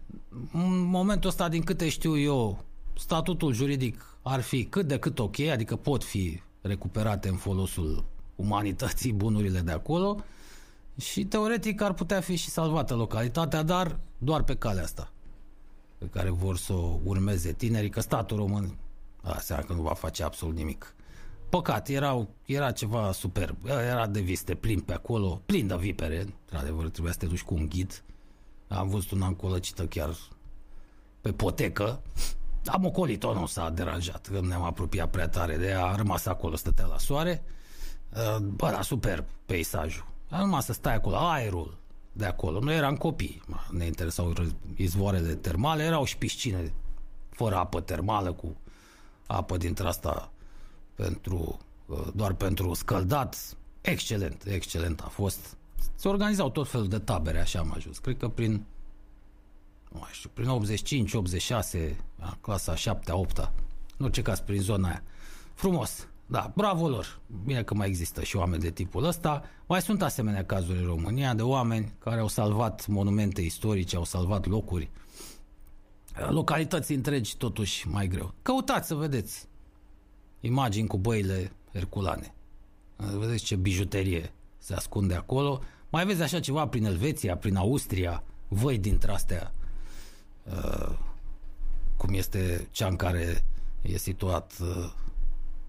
În 0.54 0.80
momentul 0.80 1.30
ăsta, 1.30 1.50
din 1.50 1.62
câte 1.62 1.90
știu 1.90 2.18
eu, 2.18 2.64
statutul 2.98 3.54
juridic 3.54 4.06
ar 4.22 4.42
fi 4.42 4.66
cât 4.66 4.88
de 4.88 5.00
cât 5.00 5.20
ok, 5.20 5.40
adică 5.40 5.76
pot 5.76 6.04
fi 6.04 6.42
recuperate 6.62 7.28
în 7.28 7.36
folosul 7.36 8.06
umanității 8.36 9.14
bunurile 9.14 9.60
de 9.60 9.72
acolo 9.72 10.24
și 10.98 11.26
teoretic 11.26 11.82
ar 11.82 11.94
putea 11.94 12.22
fi 12.22 12.36
și 12.36 12.50
salvată 12.50 12.96
localitatea, 12.96 13.64
dar 13.64 14.00
doar 14.18 14.44
pe 14.44 14.56
calea 14.56 14.84
asta 14.84 15.12
pe 15.98 16.06
care 16.06 16.30
vor 16.30 16.58
să 16.58 16.74
o 16.74 17.00
urmeze 17.04 17.54
tinerii, 17.54 17.90
că 17.90 18.02
statul 18.02 18.38
român 18.38 18.78
a, 19.22 19.40
seama 19.40 19.64
că 19.64 19.74
nu 19.74 19.82
va 19.82 19.94
face 19.94 20.24
absolut 20.24 20.56
nimic. 20.56 20.96
Păcat, 21.50 21.88
erau, 21.88 22.30
era 22.46 22.72
ceva 22.72 23.12
superb. 23.12 23.58
Era 23.66 24.08
de 24.08 24.20
viste 24.20 24.56
plin 24.56 24.80
pe 24.80 24.94
acolo, 24.94 25.42
plin 25.46 25.68
de 25.68 25.76
vipere. 25.76 26.20
Într-adevăr, 26.20 26.90
trebuia 26.90 27.14
să 27.14 27.20
te 27.20 27.26
duci 27.26 27.44
cu 27.44 27.54
un 27.54 27.68
ghid. 27.70 28.04
Am 28.68 28.88
văzut 28.88 29.12
una 29.12 29.28
încolăcită 29.28 29.86
chiar 29.86 30.18
pe 31.22 31.32
potecă. 31.32 32.02
Am 32.66 32.86
ocolit-o, 32.86 33.34
nu 33.34 33.46
s-a 33.46 33.70
deranjat, 33.70 34.28
că 34.28 34.40
ne-am 34.42 34.64
apropiat 34.64 35.10
prea 35.10 35.28
tare 35.28 35.58
de 35.58 35.68
ea, 35.68 35.86
a 35.86 35.96
rămas 35.96 36.26
acolo, 36.26 36.56
stătea 36.56 36.86
la 36.86 36.98
soare. 36.98 37.44
Uh, 38.14 38.38
Bă, 38.38 38.70
da, 38.70 38.82
superb 38.82 39.26
peisajul. 39.46 40.06
A 40.30 40.40
numai 40.40 40.62
să 40.62 40.74
stai 40.74 40.94
acolo, 40.94 41.18
aerul 41.18 41.78
de 42.12 42.26
acolo. 42.26 42.60
Noi 42.60 42.76
eram 42.76 42.98
copii, 42.98 43.42
ne 43.70 43.86
interesau 43.86 44.34
ră- 44.34 44.76
izvoarele 44.76 45.36
termale, 45.36 45.84
erau 45.84 46.04
și 46.04 46.18
piscine 46.18 46.74
fără 47.30 47.56
apă 47.56 47.82
termală, 47.82 48.32
cu 48.32 48.56
apă 49.28 49.58
dintre 49.58 49.88
asta 49.88 50.32
pentru, 50.96 51.60
uh, 51.86 52.08
doar 52.16 52.34
pentru 52.34 52.74
scăldat. 52.74 53.58
Excelent, 53.82 54.44
excelent 54.46 55.02
a 55.02 55.08
fost. 55.08 55.58
Se 55.96 56.08
organizau 56.08 56.50
tot 56.50 56.70
felul 56.70 56.88
de 56.88 57.00
tabere, 57.00 57.40
așa 57.40 57.60
am 57.60 57.74
ajuns. 57.76 57.98
Cred 57.98 58.18
că 58.18 58.28
prin 58.28 58.66
nu 59.92 60.00
mai 60.00 60.10
știu, 60.12 60.30
prin 60.34 60.48
85, 60.48 61.14
86, 61.14 61.98
la 62.20 62.38
clasa 62.42 62.76
7 62.76 63.12
8 63.12 63.52
în 63.98 64.06
orice 64.06 64.22
caz 64.22 64.40
prin 64.40 64.62
zona 64.62 64.88
aia. 64.88 65.04
Frumos, 65.54 66.08
da, 66.30 66.52
bravo 66.56 66.88
lor. 66.88 67.20
Bine 67.46 67.64
că 67.64 67.74
mai 67.74 67.88
există 67.88 68.24
și 68.24 68.36
oameni 68.36 68.62
de 68.62 68.72
tipul 68.72 69.04
ăsta. 69.04 69.44
Mai 69.68 69.82
sunt 69.82 70.02
asemenea 70.02 70.46
cazuri 70.46 70.80
în 70.80 70.86
România 70.86 71.34
de 71.34 71.42
oameni 71.42 71.94
care 72.00 72.20
au 72.20 72.28
salvat 72.28 72.88
monumente 72.88 73.42
istorice, 73.42 73.96
au 73.96 74.04
salvat 74.04 74.46
locuri. 74.46 74.90
Localități 76.30 76.94
întregi 76.94 77.38
totuși 77.38 77.88
mai 77.88 78.08
greu. 78.08 78.34
Căutați 78.42 78.88
să 78.88 78.96
vedeți 78.96 79.48
imagini 80.40 80.88
cu 80.88 80.98
băile 80.98 81.52
herculane. 81.74 82.34
Vedeți 82.96 83.44
ce 83.44 83.56
bijuterie 83.56 84.34
se 84.58 84.74
ascunde 84.74 85.14
acolo. 85.14 85.62
Mai 85.90 86.06
vezi 86.06 86.22
așa 86.22 86.40
ceva 86.40 86.68
prin 86.68 86.86
Elveția, 86.86 87.38
prin 87.38 87.56
Austria, 87.56 88.24
văi 88.48 88.78
dintre 88.78 89.12
astea 89.12 89.54
uh, 90.44 90.98
cum 91.98 92.14
este 92.14 92.68
cea 92.72 92.88
în 92.88 92.96
care 92.96 93.44
e 93.82 93.98
situat 93.98 94.54
uh, 94.62 94.92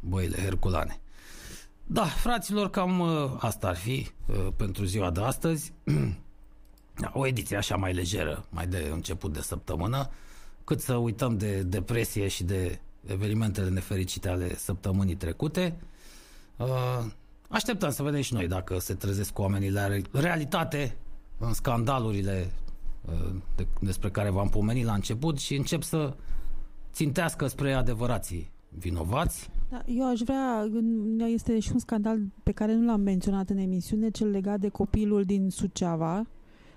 băile 0.00 0.36
herculane. 0.36 1.00
Da, 1.86 2.04
fraților, 2.04 2.70
cam 2.70 3.00
uh, 3.00 3.32
asta 3.38 3.68
ar 3.68 3.76
fi 3.76 4.08
uh, 4.26 4.46
pentru 4.56 4.84
ziua 4.84 5.10
de 5.10 5.20
astăzi. 5.20 5.72
o 7.12 7.26
ediție 7.26 7.56
așa 7.56 7.76
mai 7.76 7.92
lejeră, 7.92 8.46
mai 8.50 8.66
de 8.66 8.90
început 8.92 9.32
de 9.32 9.40
săptămână, 9.40 10.10
cât 10.64 10.80
să 10.80 10.94
uităm 10.94 11.36
de 11.36 11.62
depresie 11.62 12.28
și 12.28 12.44
de 12.44 12.80
evenimentele 13.06 13.68
nefericite 13.68 14.28
ale 14.28 14.56
săptămânii 14.56 15.14
trecute. 15.14 15.76
Uh, 16.56 17.04
Așteptăm 17.48 17.90
să 17.90 18.02
vedem 18.02 18.20
și 18.20 18.34
noi 18.34 18.48
dacă 18.48 18.78
se 18.78 18.94
trezesc 18.94 19.32
cu 19.32 19.42
oamenii 19.42 19.70
la 19.70 19.86
re- 19.86 20.02
realitate 20.12 20.96
în 21.38 21.52
scandalurile 21.52 22.50
uh, 23.04 23.34
de, 23.56 23.66
despre 23.80 24.10
care 24.10 24.30
v-am 24.30 24.48
pomenit 24.48 24.84
la 24.84 24.92
început 24.92 25.38
și 25.38 25.54
încep 25.54 25.82
să 25.82 26.16
țintească 26.92 27.46
spre 27.46 27.72
adevărații 27.72 28.50
vinovați. 28.68 29.50
Da, 29.70 29.82
eu 29.86 30.07
aș 30.09 30.20
vrea, 30.20 30.61
în- 30.73 31.20
este 31.27 31.59
și 31.59 31.70
un 31.73 31.78
scandal 31.78 32.19
pe 32.43 32.53
care 32.53 32.74
nu 32.74 32.86
l-am 32.86 33.01
menționat 33.01 33.51
în 33.51 33.57
emisiune, 33.57 34.11
cel 34.11 34.31
legat 34.31 34.61
de 34.61 34.69
copilul 34.69 35.23
din 35.24 35.51
Suceava, 35.51 36.24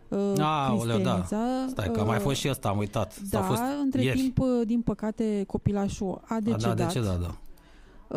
uh, 0.09 0.33
Aoleu, 0.39 0.99
da. 0.99 1.13
Cristenița. 1.13 1.65
Stai, 1.67 1.91
că 1.91 1.99
a 1.99 2.03
mai 2.03 2.15
Uh, 2.17 2.21
fost 2.23 2.39
și 2.39 2.49
ăsta, 2.49 2.69
am 2.69 2.77
uitat. 2.77 3.19
Da, 3.29 3.39
a 3.39 3.41
fost 3.41 3.61
între 3.83 4.03
ieri. 4.03 4.19
timp, 4.19 4.39
uh, 4.39 4.47
din 4.65 4.81
păcate, 4.81 5.43
copilașul 5.47 6.21
a 6.25 6.35
a, 6.35 6.39
decedat. 6.39 6.77
da, 6.77 6.83
decedat, 6.85 7.19
da. 7.21 7.35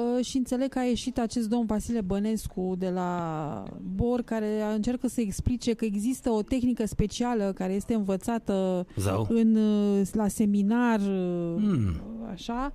Uh, 0.00 0.24
și 0.24 0.36
înțeleg 0.36 0.68
că 0.68 0.78
a 0.78 0.82
ieșit 0.82 1.18
acest 1.18 1.48
domn 1.48 1.66
Vasile 1.66 2.00
Bănescu 2.00 2.74
de 2.78 2.90
la 2.90 3.62
BOR 3.94 4.22
care 4.22 4.62
încearcă 4.74 5.08
să 5.08 5.20
explice 5.20 5.72
că 5.74 5.84
există 5.84 6.30
o 6.30 6.42
tehnică 6.42 6.86
specială 6.86 7.52
care 7.54 7.72
este 7.72 7.94
învățată 7.94 8.86
Zău. 8.96 9.26
în, 9.30 9.54
uh, 9.56 10.06
la 10.12 10.28
seminar, 10.28 11.00
uh, 11.00 11.54
Hmm. 11.56 12.00
așa. 12.32 12.72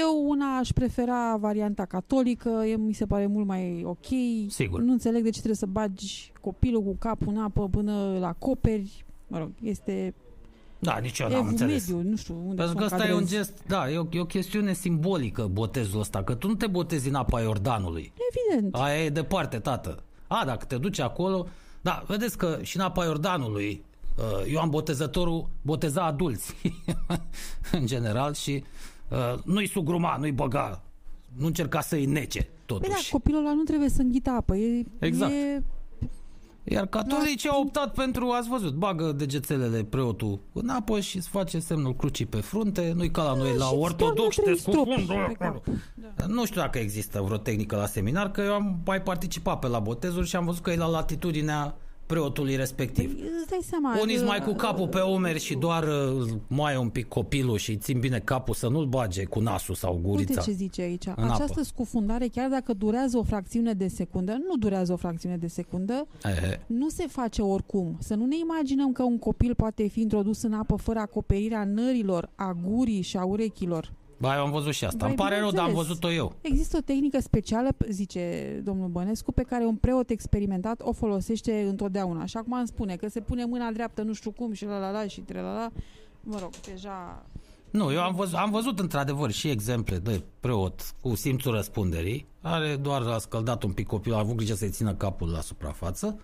Eu 0.00 0.24
una 0.28 0.56
aș 0.58 0.70
prefera 0.72 1.36
varianta 1.36 1.84
catolică, 1.84 2.48
e- 2.48 2.76
mi 2.76 2.92
se 2.92 3.06
pare 3.06 3.26
mult 3.26 3.46
mai 3.46 3.82
ok. 3.86 4.06
Sigur. 4.48 4.80
Nu 4.80 4.92
înțeleg 4.92 5.22
de 5.22 5.28
ce 5.30 5.36
trebuie 5.36 5.56
să 5.56 5.66
bagi 5.66 6.32
copilul 6.40 6.82
cu 6.82 6.96
capul 6.98 7.28
în 7.28 7.38
apă 7.42 7.68
până 7.68 8.16
la 8.20 8.32
coperi. 8.32 9.04
Mă 9.26 9.38
rog, 9.38 9.50
este 9.62 10.14
Da, 10.78 10.98
nici 10.98 11.18
eu 11.18 11.28
n-am 11.28 11.36
evul 11.38 11.50
înțeles. 11.50 11.88
mediu, 11.88 12.10
nu 12.10 12.16
știu 12.16 12.34
unde 12.46 12.54
Pentru 12.62 12.74
că 12.76 12.86
să 12.88 12.94
ăsta 12.94 13.06
e 13.08 13.12
un 13.12 13.18
încadrezi. 13.18 13.50
gest, 13.50 13.62
da, 13.66 13.90
e 13.90 13.98
o, 13.98 14.06
e 14.10 14.20
o 14.20 14.24
chestiune 14.24 14.72
simbolică 14.72 15.48
botezul 15.52 16.00
ăsta, 16.00 16.22
că 16.22 16.34
tu 16.34 16.46
nu 16.48 16.54
te 16.54 16.66
botezi 16.66 17.08
în 17.08 17.14
apa 17.14 17.40
Iordanului. 17.40 18.12
Evident. 18.30 18.74
Aia 18.74 19.04
e 19.04 19.08
departe, 19.10 19.58
tată. 19.58 20.02
A, 20.26 20.42
dacă 20.46 20.64
te 20.64 20.76
duci 20.76 20.98
acolo... 20.98 21.46
Da, 21.80 22.04
vedeți 22.06 22.38
că 22.38 22.58
și 22.62 22.76
în 22.76 22.82
apa 22.82 23.04
Iordanului 23.04 23.84
uh, 24.16 24.50
Ioan 24.50 24.70
Botezătorul 24.70 25.48
boteza 25.62 26.04
adulți, 26.04 26.54
în 27.72 27.86
general, 27.86 28.34
și 28.34 28.64
uh, 29.14 29.38
nu-i 29.44 29.66
sugruma, 29.68 30.16
nu-i 30.16 30.32
băga, 30.32 30.82
nu 31.36 31.46
încerca 31.46 31.80
să-i 31.80 32.04
nece, 32.06 32.38
Păi 32.40 32.48
da, 32.78 32.86
totuși. 32.86 33.10
copilul 33.10 33.40
ăla 33.40 33.54
nu 33.54 33.62
trebuie 33.62 33.88
să 33.88 34.02
înghită 34.02 34.30
apă. 34.30 34.56
E, 34.56 34.84
Exact. 34.98 35.32
E, 35.32 35.62
Iar 36.66 36.86
catolicii 36.86 37.48
au 37.48 37.60
optat 37.62 37.94
pentru, 37.94 38.28
ați 38.30 38.48
văzut, 38.48 38.74
bagă 38.74 39.12
degețelele 39.12 39.82
preotul 39.84 40.40
în 40.52 40.68
apă 40.68 41.00
și 41.00 41.16
îți 41.16 41.28
face 41.28 41.58
semnul 41.58 41.94
crucii 41.96 42.26
pe 42.26 42.36
frunte, 42.40 42.92
nu-i 42.96 43.10
ca 43.10 43.22
la 43.22 43.34
noi 43.34 43.56
la 43.56 43.64
și-ți 43.64 43.78
ortodox, 43.78 44.34
te 44.36 44.42
toarnă 44.42 44.42
trei 44.42 44.58
scufundă 44.58 45.02
stropi 45.02 45.28
pe 45.28 45.34
acolo. 45.42 45.60
cap. 45.64 45.74
Da. 46.16 46.26
Nu 46.26 46.44
știu 46.46 46.60
dacă 46.60 46.78
există 46.78 47.20
vreo 47.22 47.36
tehnică 47.36 47.76
la 47.76 47.86
seminar, 47.86 48.30
că 48.30 48.40
eu 48.40 48.52
am 48.52 48.78
mai 48.84 49.02
participat 49.02 49.58
pe 49.58 49.66
la 49.66 49.78
botezuri 49.78 50.26
și 50.28 50.36
am 50.36 50.44
văzut 50.44 50.62
că 50.62 50.70
e 50.70 50.76
la 50.76 50.86
latitudinea 50.86 51.76
preotului 52.06 52.56
respectiv. 52.56 53.14
Păi, 53.14 53.30
îți 53.40 53.48
dai 53.50 53.58
seama. 53.62 53.98
Unii 54.00 54.16
uh, 54.16 54.24
mai 54.26 54.42
cu 54.42 54.52
capul 54.52 54.88
pe 54.88 55.00
umeri 55.00 55.40
și 55.40 55.54
doar 55.54 55.82
uh, 55.82 56.28
moaie 56.48 56.76
un 56.76 56.88
pic 56.88 57.08
copilul 57.08 57.56
și 57.56 57.70
îi 57.70 57.76
țin 57.76 58.00
bine 58.00 58.18
capul 58.18 58.54
să 58.54 58.68
nu-l 58.68 58.86
bage 58.86 59.24
cu 59.24 59.40
nasul 59.40 59.74
sau 59.74 59.92
Uite 59.94 60.08
gurița. 60.08 60.40
ce 60.40 60.50
zice 60.52 60.82
aici. 60.82 61.06
în 61.06 61.24
Această 61.24 61.44
apă. 61.50 61.62
scufundare, 61.62 62.26
chiar 62.26 62.48
dacă 62.50 62.72
durează 62.72 63.18
o 63.18 63.22
fracțiune 63.22 63.72
de 63.72 63.88
secundă, 63.88 64.32
nu 64.32 64.56
durează 64.58 64.92
o 64.92 64.96
fracțiune 64.96 65.36
de 65.36 65.46
secundă, 65.46 66.06
Ehe. 66.24 66.60
nu 66.66 66.88
se 66.88 67.06
face 67.06 67.42
oricum. 67.42 67.96
Să 68.00 68.14
nu 68.14 68.26
ne 68.26 68.36
imaginăm 68.38 68.92
că 68.92 69.02
un 69.02 69.18
copil 69.18 69.54
poate 69.54 69.86
fi 69.88 70.00
introdus 70.00 70.42
în 70.42 70.52
apă 70.52 70.76
fără 70.76 70.98
acoperirea 70.98 71.64
nărilor, 71.64 72.28
a 72.34 72.56
gurii 72.68 73.00
și 73.00 73.16
a 73.16 73.24
urechilor. 73.24 73.92
Ba, 74.18 74.36
eu 74.36 74.42
am 74.42 74.50
văzut 74.50 74.72
și 74.72 74.84
asta. 74.84 74.96
Băi, 74.98 75.08
Îmi 75.08 75.16
pare 75.16 75.38
rău, 75.38 75.50
dar 75.50 75.64
am 75.64 75.66
bineînțeles. 75.66 75.86
văzut-o 75.86 76.12
eu. 76.12 76.34
Există 76.40 76.76
o 76.76 76.80
tehnică 76.80 77.20
specială, 77.20 77.68
zice 77.88 78.60
domnul 78.64 78.88
Bănescu, 78.88 79.32
pe 79.32 79.42
care 79.42 79.64
un 79.64 79.76
preot 79.76 80.10
experimentat 80.10 80.80
o 80.84 80.92
folosește 80.92 81.66
întotdeauna. 81.68 82.24
Și 82.24 82.36
acum 82.36 82.52
îmi 82.52 82.66
spune 82.66 82.96
că 82.96 83.08
se 83.08 83.20
pune 83.20 83.44
mâna 83.44 83.70
dreaptă 83.70 84.02
nu 84.02 84.12
știu 84.12 84.30
cum 84.30 84.52
și 84.52 84.64
la 84.64 84.78
la 84.78 84.90
la 84.90 85.06
și 85.06 85.20
tre 85.20 85.40
la 85.40 85.52
la. 85.52 85.70
Mă 86.20 86.38
rog, 86.40 86.50
deja... 86.72 87.26
Nu, 87.70 87.92
eu 87.92 88.00
am 88.02 88.14
văzut, 88.14 88.34
am 88.34 88.50
văzut 88.50 88.78
într-adevăr 88.78 89.30
și 89.30 89.48
exemple 89.50 89.98
de 89.98 90.22
preot 90.40 90.94
cu 91.00 91.14
simțul 91.14 91.52
răspunderii, 91.52 92.26
are 92.40 92.76
doar 92.76 93.02
a 93.02 93.18
scăldat 93.18 93.62
un 93.62 93.72
pic 93.72 93.86
copilul, 93.86 94.16
a 94.16 94.20
avut 94.20 94.36
grijă 94.36 94.54
să-i 94.54 94.70
țină 94.70 94.94
capul 94.94 95.30
la 95.30 95.40
suprafață. 95.40 96.18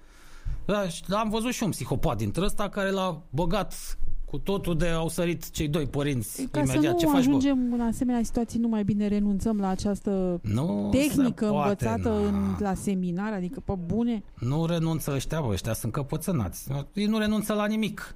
Da, 0.66 0.88
și 0.88 1.02
am 1.08 1.30
văzut 1.30 1.52
și 1.52 1.62
un 1.62 1.70
psihopat 1.70 2.16
dintre 2.16 2.44
ăsta 2.44 2.68
care 2.68 2.90
l-a 2.90 3.22
băgat 3.30 3.98
cu 4.30 4.38
totul 4.38 4.76
de 4.76 4.88
au 4.88 5.08
sărit 5.08 5.50
cei 5.50 5.68
doi 5.68 5.86
părinți 5.86 6.42
Ca 6.50 6.60
imediat. 6.60 6.92
să 6.92 6.98
Ce 6.98 7.06
nu 7.06 7.12
faci, 7.12 7.24
bă? 7.24 7.28
ajungem 7.28 7.72
în 7.72 7.80
asemenea 7.80 8.22
situații, 8.22 8.58
nu 8.58 8.68
mai 8.68 8.84
bine 8.84 9.08
renunțăm 9.08 9.58
la 9.58 9.68
această 9.68 10.40
Nu 10.42 10.88
tehnică 10.92 11.44
se 11.44 11.50
poate, 11.50 11.86
învățată 11.86 12.08
na. 12.08 12.26
în, 12.28 12.54
la 12.58 12.74
seminar, 12.74 13.32
adică 13.32 13.60
pe 13.60 13.72
bune. 13.86 14.22
Nu 14.38 14.66
renunță 14.66 15.12
ăștia, 15.14 15.40
bă, 15.40 15.48
ăștia 15.52 15.72
sunt 15.72 15.92
căpățânați. 15.92 16.68
Ei 16.92 17.06
nu 17.06 17.18
renunță 17.18 17.52
la 17.52 17.66
nimic. 17.66 18.14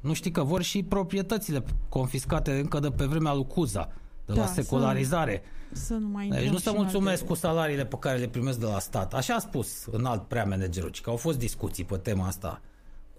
Nu 0.00 0.12
știi 0.12 0.30
că 0.30 0.42
vor 0.42 0.62
și 0.62 0.82
proprietățile 0.82 1.64
confiscate 1.88 2.58
încă 2.58 2.78
de 2.80 2.88
pe 2.90 3.04
vremea 3.04 3.34
lui 3.34 3.46
Cuza, 3.46 3.88
de 4.26 4.32
Da, 4.32 4.40
la 4.40 4.46
să- 4.46 4.62
secularizare. 4.62 5.42
Să 5.72 5.94
nu 5.94 6.08
mai 6.08 6.26
Deci 6.28 6.34
intrăm 6.38 6.52
nu 6.52 6.58
se 6.58 6.68
și 6.68 6.74
în 6.76 6.82
mulțumesc 6.82 7.20
alte- 7.20 7.24
cu 7.26 7.34
salariile 7.34 7.84
pe 7.86 7.96
care 8.00 8.18
le 8.18 8.26
primesc 8.28 8.58
de 8.58 8.66
la 8.66 8.78
stat. 8.78 9.14
Așa 9.14 9.34
a 9.34 9.38
spus 9.38 9.86
în 9.90 10.04
alt 10.04 10.22
prea 10.22 10.44
managerul, 10.44 10.90
ci 10.90 11.00
că 11.00 11.10
au 11.10 11.16
fost 11.16 11.38
discuții 11.38 11.84
pe 11.84 11.96
tema 11.96 12.26
asta 12.26 12.60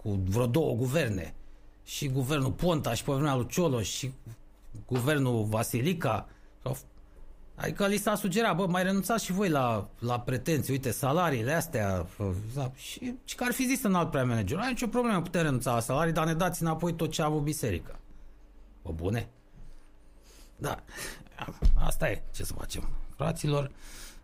cu 0.02 0.20
vreo 0.30 0.46
două 0.46 0.74
guverne. 0.76 1.34
Și 1.88 2.08
guvernul 2.08 2.52
Ponta 2.52 2.94
și 2.94 3.04
pe 3.04 3.12
vremea 3.12 3.36
lui 3.36 3.48
Cioloș 3.48 3.88
și 3.90 4.12
guvernul 4.86 5.44
Vasilica. 5.44 6.28
Au 6.64 6.74
f- 6.76 6.96
Adică 7.56 7.88
li 7.88 7.98
s-a 7.98 8.16
sugerat, 8.16 8.56
bă, 8.56 8.66
mai 8.68 8.84
renunțați 8.84 9.26
și 9.26 9.32
voi 9.32 9.50
la, 9.50 9.90
la 10.00 10.20
pretenții, 10.20 10.74
uite, 10.74 10.92
salariile 10.92 11.54
astea. 11.54 12.06
fă- 12.06 12.54
da. 12.56 12.72
Și, 12.76 13.14
și 13.26 13.36
că 13.36 13.44
ar 13.44 13.52
fi 13.52 13.66
zis 13.66 13.84
în 13.84 13.96
alt 13.96 14.12
prea 14.12 14.26
manager, 14.26 14.58
ai 14.60 14.70
nicio 14.70 14.88
problemă, 14.88 15.22
putem 15.22 15.42
renunța 15.42 15.74
la 15.74 15.80
salarii, 15.80 16.14
dar 16.14 16.26
ne 16.26 16.34
dați 16.34 16.62
înapoi 16.62 16.94
tot 16.94 17.12
ce 17.12 17.22
a 17.22 17.26
avut 17.26 17.42
biserica. 17.42 18.00
Bă, 18.84 18.92
bune? 18.92 19.30
Da, 20.56 20.84
asta 21.76 22.10
e, 22.10 22.24
ce 22.36 22.44
să 22.44 22.54
facem. 22.54 22.90
Fraților, 23.16 23.72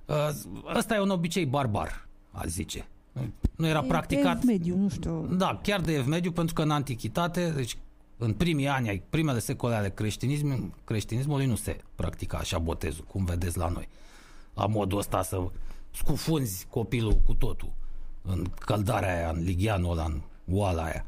ă, 0.09 0.31
ăsta 0.75 0.95
e 0.95 0.99
un 0.99 1.09
obicei 1.09 1.45
barbar, 1.45 2.07
a 2.31 2.45
zice. 2.45 2.87
Nu 3.55 3.67
era 3.67 3.81
E 3.83 3.87
practicat... 3.87 4.37
ev 4.37 4.43
mediu, 4.43 4.77
nu 4.77 4.89
știu. 4.89 5.27
Da, 5.31 5.59
chiar 5.63 5.81
de 5.81 5.93
ev 5.93 6.07
mediu, 6.07 6.31
pentru 6.31 6.53
că 6.53 6.61
în 6.61 6.71
antichitate, 6.71 7.51
deci 7.55 7.77
în 8.17 8.33
primii 8.33 8.67
ani, 8.67 8.89
ai 8.89 9.03
primele 9.09 9.39
secole 9.39 9.75
ale 9.75 9.89
creștinism, 9.89 10.73
creștinismului 10.83 11.45
nu 11.45 11.55
se 11.55 11.77
practica 11.95 12.37
așa 12.37 12.59
botezul, 12.59 13.03
cum 13.03 13.25
vedeți 13.25 13.57
la 13.57 13.67
noi. 13.67 13.87
La 14.53 14.65
modul 14.65 14.97
ăsta 14.97 15.21
să 15.23 15.47
scufunzi 15.91 16.67
copilul 16.69 17.21
cu 17.25 17.33
totul 17.33 17.73
în 18.21 18.45
căldarea 18.59 19.15
aia, 19.15 19.29
în 19.29 19.43
ligheanul 19.43 19.91
ăla, 19.91 20.03
în 20.03 20.21
oala 20.51 20.83
aia. 20.83 21.05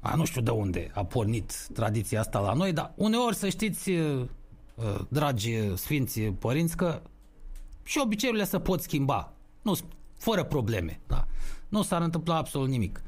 A, 0.00 0.14
nu 0.14 0.24
știu 0.24 0.40
de 0.40 0.50
unde 0.50 0.90
a 0.94 1.04
pornit 1.04 1.68
tradiția 1.72 2.20
asta 2.20 2.40
la 2.40 2.52
noi, 2.52 2.72
dar 2.72 2.92
uneori 2.96 3.36
să 3.36 3.48
știți, 3.48 3.90
uh, 3.90 4.24
uh, 4.74 5.00
dragi 5.08 5.76
sfinți 5.76 6.20
părinți, 6.20 6.76
că 6.76 7.02
și 7.82 8.00
obiceiurile 8.02 8.44
se 8.44 8.58
pot 8.58 8.80
schimba. 8.80 9.32
Nu, 9.62 9.74
fără 10.18 10.44
probleme. 10.44 11.00
Da. 11.06 11.26
Nu 11.68 11.82
s-ar 11.82 12.02
întâmpla 12.02 12.36
absolut 12.36 12.68
nimic. 12.68 13.02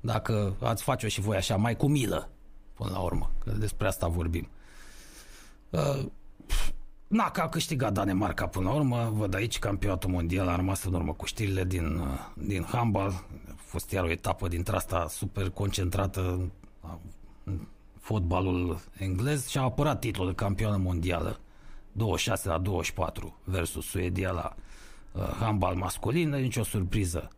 Dacă 0.00 0.56
ați 0.60 0.82
face-o 0.82 1.08
și 1.08 1.20
voi 1.20 1.36
așa, 1.36 1.56
mai 1.56 1.76
cu 1.76 1.88
milă, 1.88 2.28
până 2.74 2.90
la 2.90 2.98
urmă, 2.98 3.30
că 3.44 3.50
despre 3.50 3.86
asta 3.86 4.08
vorbim. 4.08 4.48
Uh, 5.70 6.04
Na, 7.06 7.30
că 7.30 7.40
a 7.40 7.48
câștigat 7.48 7.92
Danemarca 7.92 8.46
până 8.46 8.68
la 8.68 8.74
urmă, 8.74 9.10
văd 9.14 9.34
aici 9.34 9.58
campionatul 9.58 10.10
mondial 10.10 10.48
a 10.48 10.56
rămas 10.56 10.84
în 10.84 10.94
urmă 10.94 11.12
cu 11.12 11.24
știrile 11.26 11.64
din, 11.64 11.96
uh, 11.96 12.06
din 12.36 12.64
handbal. 12.64 13.10
A 13.48 13.54
fost 13.56 13.90
iar 13.90 14.04
o 14.04 14.10
etapă 14.10 14.48
dintre 14.48 14.76
asta 14.76 15.06
super 15.08 15.50
concentrată 15.50 16.20
în- 16.20 16.50
în 17.44 17.66
fotbalul 18.00 18.80
englez 18.98 19.46
și 19.46 19.58
a 19.58 19.62
apărat 19.62 20.00
titlul 20.00 20.26
de 20.26 20.34
campioană 20.34 20.76
mondială 20.76 21.40
26 21.92 22.48
la 22.48 22.58
24 22.58 23.36
versus 23.44 23.86
Suedia 23.86 24.30
la 24.30 24.54
uh, 24.56 24.62
handbal 25.38 25.74
masculin, 25.74 26.30
deci 26.30 26.40
nicio 26.40 26.64
surpriză 26.64 27.28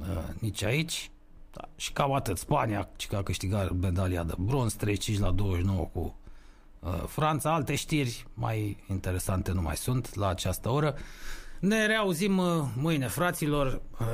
uh, 0.00 0.06
nici 0.38 0.62
aici. 0.62 1.10
Da, 1.52 1.68
și 1.76 1.92
cam 1.92 2.12
atât. 2.12 2.38
Spania, 2.38 2.88
ci 2.96 3.06
că 3.06 3.16
a 3.16 3.22
câștigat 3.22 3.72
medalia 3.72 4.22
de 4.22 4.34
bronz, 4.38 4.74
35 4.74 5.18
la 5.18 5.30
29 5.30 5.88
cu 5.92 6.18
uh, 6.80 7.02
Franța. 7.06 7.54
Alte 7.54 7.74
știri 7.74 8.26
mai 8.34 8.84
interesante 8.88 9.52
nu 9.52 9.62
mai 9.62 9.76
sunt 9.76 10.14
la 10.14 10.28
această 10.28 10.68
oră. 10.68 10.94
Ne 11.60 11.86
reauzim 11.86 12.38
uh, 12.38 12.64
mâine, 12.76 13.06
fraților, 13.08 13.82
uh, 14.00 14.06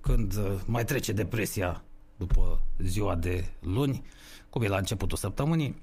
când 0.00 0.36
uh, 0.36 0.60
mai 0.66 0.84
trece 0.84 1.12
depresia 1.12 1.84
după 2.16 2.60
ziua 2.78 3.14
de 3.14 3.48
luni, 3.60 4.04
cum 4.50 4.62
e 4.62 4.68
la 4.68 4.76
începutul 4.76 5.16
săptămânii. 5.16 5.82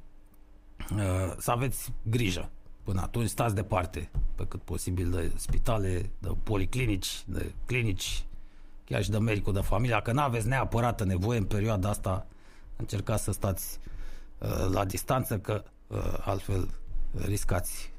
Uh, 0.93 1.34
Să 1.38 1.52
aveți 1.52 1.91
grijă. 2.03 2.49
Până 2.84 3.02
atunci 3.02 3.30
stați 3.30 3.56
departe 3.56 4.10
pe 4.36 4.45
cât 4.45 4.62
posibil 4.62 5.12
de 5.12 5.32
spitale, 5.36 6.10
de 6.20 6.30
policlinici, 6.44 7.24
de 7.26 7.53
clinici, 7.66 8.26
chiar 8.86 9.03
și 9.03 9.10
de 9.10 9.18
medicul 9.18 9.53
de 9.53 9.60
familie. 9.60 9.94
Dacă 9.94 10.12
nu 10.12 10.22
aveți 10.22 10.48
neapărat 10.48 11.06
nevoie 11.06 11.38
în 11.38 11.45
perioada 11.45 11.90
asta, 11.90 12.28
încercați 12.76 13.24
să 13.24 13.32
stați 13.32 13.80
uh, 14.38 14.70
la 14.72 14.86
distanță, 14.86 15.38
că 15.38 15.64
uh, 15.88 16.18
altfel 16.20 16.62
uh, 16.62 17.26
riscați. 17.26 17.91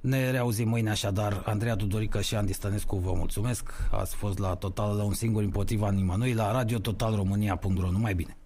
Ne 0.00 0.30
reauzim 0.30 0.68
mâine 0.68 0.90
așadar. 0.90 1.42
Andreea 1.46 1.74
Dudorică 1.74 2.20
și 2.20 2.34
Andy 2.34 2.52
Stănescu 2.52 2.96
vă 2.96 3.12
mulțumesc. 3.12 3.72
Ați 3.90 4.14
fost 4.14 4.38
la 4.38 4.54
Total 4.54 4.96
la 4.96 5.02
un 5.02 5.14
singur 5.14 5.42
împotriva 5.42 5.90
nimănui 5.90 6.32
la 6.32 6.52
radiototalromânia.ro. 6.52 7.90
Numai 7.90 8.14
bine! 8.14 8.36